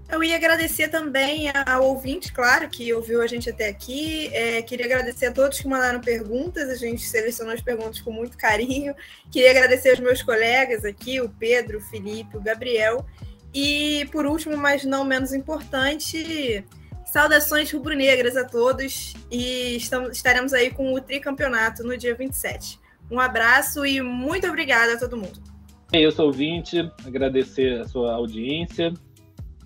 Eu 0.08 0.22
ia 0.22 0.36
agradecer 0.36 0.88
também 0.88 1.50
ao 1.66 1.84
ouvinte, 1.84 2.32
claro, 2.32 2.68
que 2.68 2.92
ouviu 2.94 3.20
a 3.20 3.26
gente 3.26 3.50
até 3.50 3.68
aqui. 3.68 4.28
É, 4.32 4.62
queria 4.62 4.86
agradecer 4.86 5.26
a 5.26 5.32
todos 5.32 5.60
que 5.60 5.66
mandaram 5.66 6.00
perguntas. 6.00 6.70
A 6.70 6.76
gente 6.76 7.02
selecionou 7.02 7.52
as 7.52 7.60
perguntas 7.60 8.00
com 8.00 8.12
muito 8.12 8.38
carinho. 8.38 8.94
Queria 9.32 9.50
agradecer 9.50 9.90
aos 9.90 10.00
meus 10.00 10.22
colegas 10.22 10.84
aqui, 10.84 11.20
o 11.20 11.28
Pedro, 11.28 11.78
o 11.78 11.80
Felipe, 11.80 12.36
o 12.36 12.40
Gabriel. 12.40 13.04
E, 13.52 14.08
por 14.12 14.26
último, 14.26 14.56
mas 14.56 14.84
não 14.84 15.04
menos 15.04 15.32
importante, 15.32 16.64
saudações 17.04 17.72
rubro-negras 17.72 18.36
a 18.36 18.44
todos. 18.44 19.12
E 19.28 19.76
estamos, 19.76 20.16
estaremos 20.16 20.52
aí 20.52 20.70
com 20.70 20.92
o 20.92 21.00
tricampeonato 21.00 21.82
no 21.82 21.96
dia 21.96 22.14
27. 22.14 22.78
Um 23.10 23.18
abraço 23.18 23.84
e 23.84 24.00
muito 24.00 24.46
obrigada 24.46 24.94
a 24.94 24.98
todo 24.98 25.16
mundo. 25.16 25.42
É 25.92 26.02
isso, 26.02 26.22
ouvinte. 26.22 26.78
Agradecer 27.04 27.80
a 27.80 27.88
sua 27.88 28.14
audiência, 28.14 28.92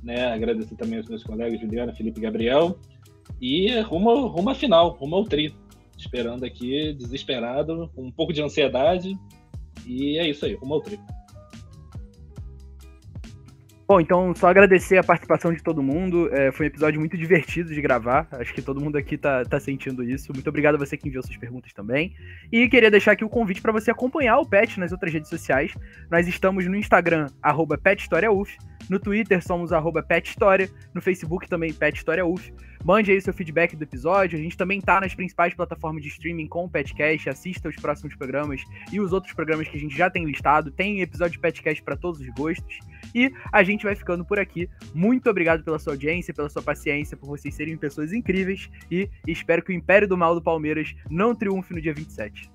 né? 0.03 0.27
Agradecer 0.33 0.75
também 0.77 0.99
aos 0.99 1.09
meus 1.09 1.23
colegas 1.23 1.61
Juliana, 1.61 1.95
Felipe 1.95 2.19
e 2.19 2.23
Gabriel. 2.23 2.79
E 3.41 3.81
rumo, 3.81 4.27
rumo 4.27 4.51
à 4.51 4.55
final, 4.55 4.91
rumo 4.91 5.17
ao 5.17 5.25
tri. 5.25 5.55
Esperando 5.97 6.45
aqui, 6.45 6.95
desesperado, 6.95 7.91
com 7.95 8.05
um 8.05 8.11
pouco 8.11 8.33
de 8.33 8.43
ansiedade. 8.43 9.17
E 9.87 10.19
é 10.19 10.29
isso 10.29 10.45
aí, 10.45 10.55
rumo 10.55 10.75
ao 10.75 10.81
tri. 10.81 10.99
Bom, 13.91 14.01
então 14.01 14.33
só 14.37 14.47
agradecer 14.47 14.99
a 14.99 15.03
participação 15.03 15.53
de 15.53 15.61
todo 15.65 15.83
mundo. 15.83 16.33
É, 16.33 16.53
foi 16.53 16.67
um 16.67 16.69
episódio 16.69 17.01
muito 17.01 17.19
divertido 17.19 17.75
de 17.75 17.83
gravar. 17.83 18.29
Acho 18.31 18.55
que 18.55 18.63
todo 18.63 18.81
mundo 18.81 18.97
aqui 18.97 19.19
tá, 19.19 19.45
tá 19.45 19.59
sentindo 19.59 20.05
isso. 20.05 20.33
Muito 20.33 20.47
obrigado 20.47 20.77
a 20.77 20.79
você 20.79 20.97
que 20.97 21.09
enviou 21.09 21.25
suas 21.25 21.37
perguntas 21.37 21.73
também. 21.73 22.15
E 22.53 22.69
queria 22.69 22.89
deixar 22.89 23.11
aqui 23.11 23.25
o 23.25 23.29
convite 23.29 23.61
para 23.61 23.73
você 23.73 23.91
acompanhar 23.91 24.39
o 24.39 24.47
Pet 24.47 24.79
nas 24.79 24.93
outras 24.93 25.13
redes 25.13 25.29
sociais. 25.29 25.75
Nós 26.09 26.29
estamos 26.29 26.69
no 26.69 26.77
Instagram, 26.77 27.27
PetHistoriaUF. 27.83 28.57
No 28.89 29.01
Twitter 29.01 29.41
somos 29.41 29.73
arroba 29.73 30.07
no 30.95 31.01
Facebook 31.01 31.49
também 31.49 31.73
Pet 31.73 31.97
História 31.97 32.27
UF. 32.27 32.53
Mande 32.85 33.13
aí 33.13 33.21
seu 33.21 33.33
feedback 33.33 33.77
do 33.77 33.85
episódio. 33.85 34.39
A 34.39 34.43
gente 34.43 34.57
também 34.57 34.81
tá 34.81 35.01
nas 35.01 35.15
principais 35.15 35.55
plataformas 35.55 36.03
de 36.03 36.09
streaming 36.09 36.49
com 36.49 36.65
o 36.65 36.69
Petcast. 36.69 37.29
Assista 37.29 37.69
os 37.69 37.77
próximos 37.77 38.17
programas 38.17 38.63
e 38.93 39.01
os 39.01 39.13
outros 39.13 39.33
programas 39.33 39.69
que 39.69 39.77
a 39.77 39.81
gente 39.81 39.97
já 39.97 40.09
tem 40.09 40.25
listado. 40.25 40.71
Tem 40.71 41.03
episódio 41.03 41.33
de 41.33 41.39
Petcast 41.39 41.83
para 41.83 41.97
todos 41.97 42.21
os 42.21 42.29
gostos. 42.31 42.79
E 43.15 43.33
a 43.53 43.63
gente 43.63 43.85
vai 43.85 43.95
ficando 43.95 44.25
por 44.25 44.39
aqui. 44.39 44.69
Muito 44.95 45.29
obrigado 45.29 45.65
pela 45.65 45.79
sua 45.79 45.95
audiência, 45.95 46.35
pela 46.35 46.49
sua 46.49 46.63
paciência, 46.63 47.17
por 47.17 47.27
vocês 47.27 47.55
serem 47.55 47.77
pessoas 47.77 48.13
incríveis. 48.13 48.71
E 48.91 49.09
espero 49.27 49.63
que 49.63 49.73
o 49.73 49.75
Império 49.75 50.09
do 50.09 50.17
Mal 50.17 50.35
do 50.35 50.43
Palmeiras 50.43 50.95
não 51.11 51.35
triunfe 51.35 51.75
no 51.75 51.81
dia 51.81 51.95
27. 51.95 52.51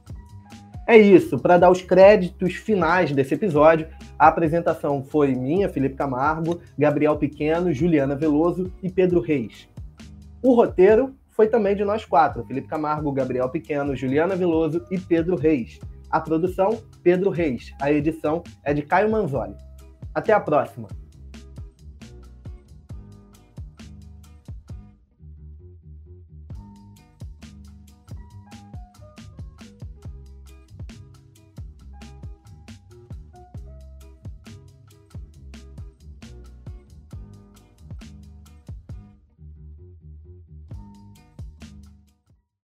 É 0.88 0.98
isso, 0.98 1.40
para 1.40 1.58
dar 1.58 1.72
os 1.72 1.82
créditos 1.82 2.54
finais 2.54 3.12
desse 3.12 3.34
episódio, 3.34 3.88
a 4.20 4.28
apresentação 4.28 5.04
foi 5.04 5.34
minha, 5.34 5.68
Felipe 5.68 5.96
Camargo, 5.96 6.62
Gabriel 6.78 7.18
Pequeno, 7.18 7.74
Juliana 7.74 8.16
Veloso 8.16 8.72
e 8.84 8.92
Pedro 8.92 9.20
Reis. 9.20 9.68
O 10.44 10.54
roteiro 10.54 11.16
foi 11.32 11.48
também 11.48 11.76
de 11.76 11.84
nós 11.84 12.06
quatro, 12.06 12.46
Felipe 12.46 12.68
Camargo, 12.68 13.12
Gabriel 13.12 13.50
Pequeno, 13.50 13.96
Juliana 13.96 14.36
Veloso 14.36 14.86
e 14.92 15.00
Pedro 15.00 15.36
Reis. 15.36 15.80
A 16.12 16.20
produção, 16.20 16.82
Pedro 17.02 17.32
Reis. 17.32 17.74
A 17.82 17.92
edição 17.92 18.44
é 18.64 18.72
de 18.72 18.84
Caio 18.84 19.10
Manzoli. 19.10 19.56
Até 20.16 20.32
a 20.32 20.40
próxima! 20.40 20.88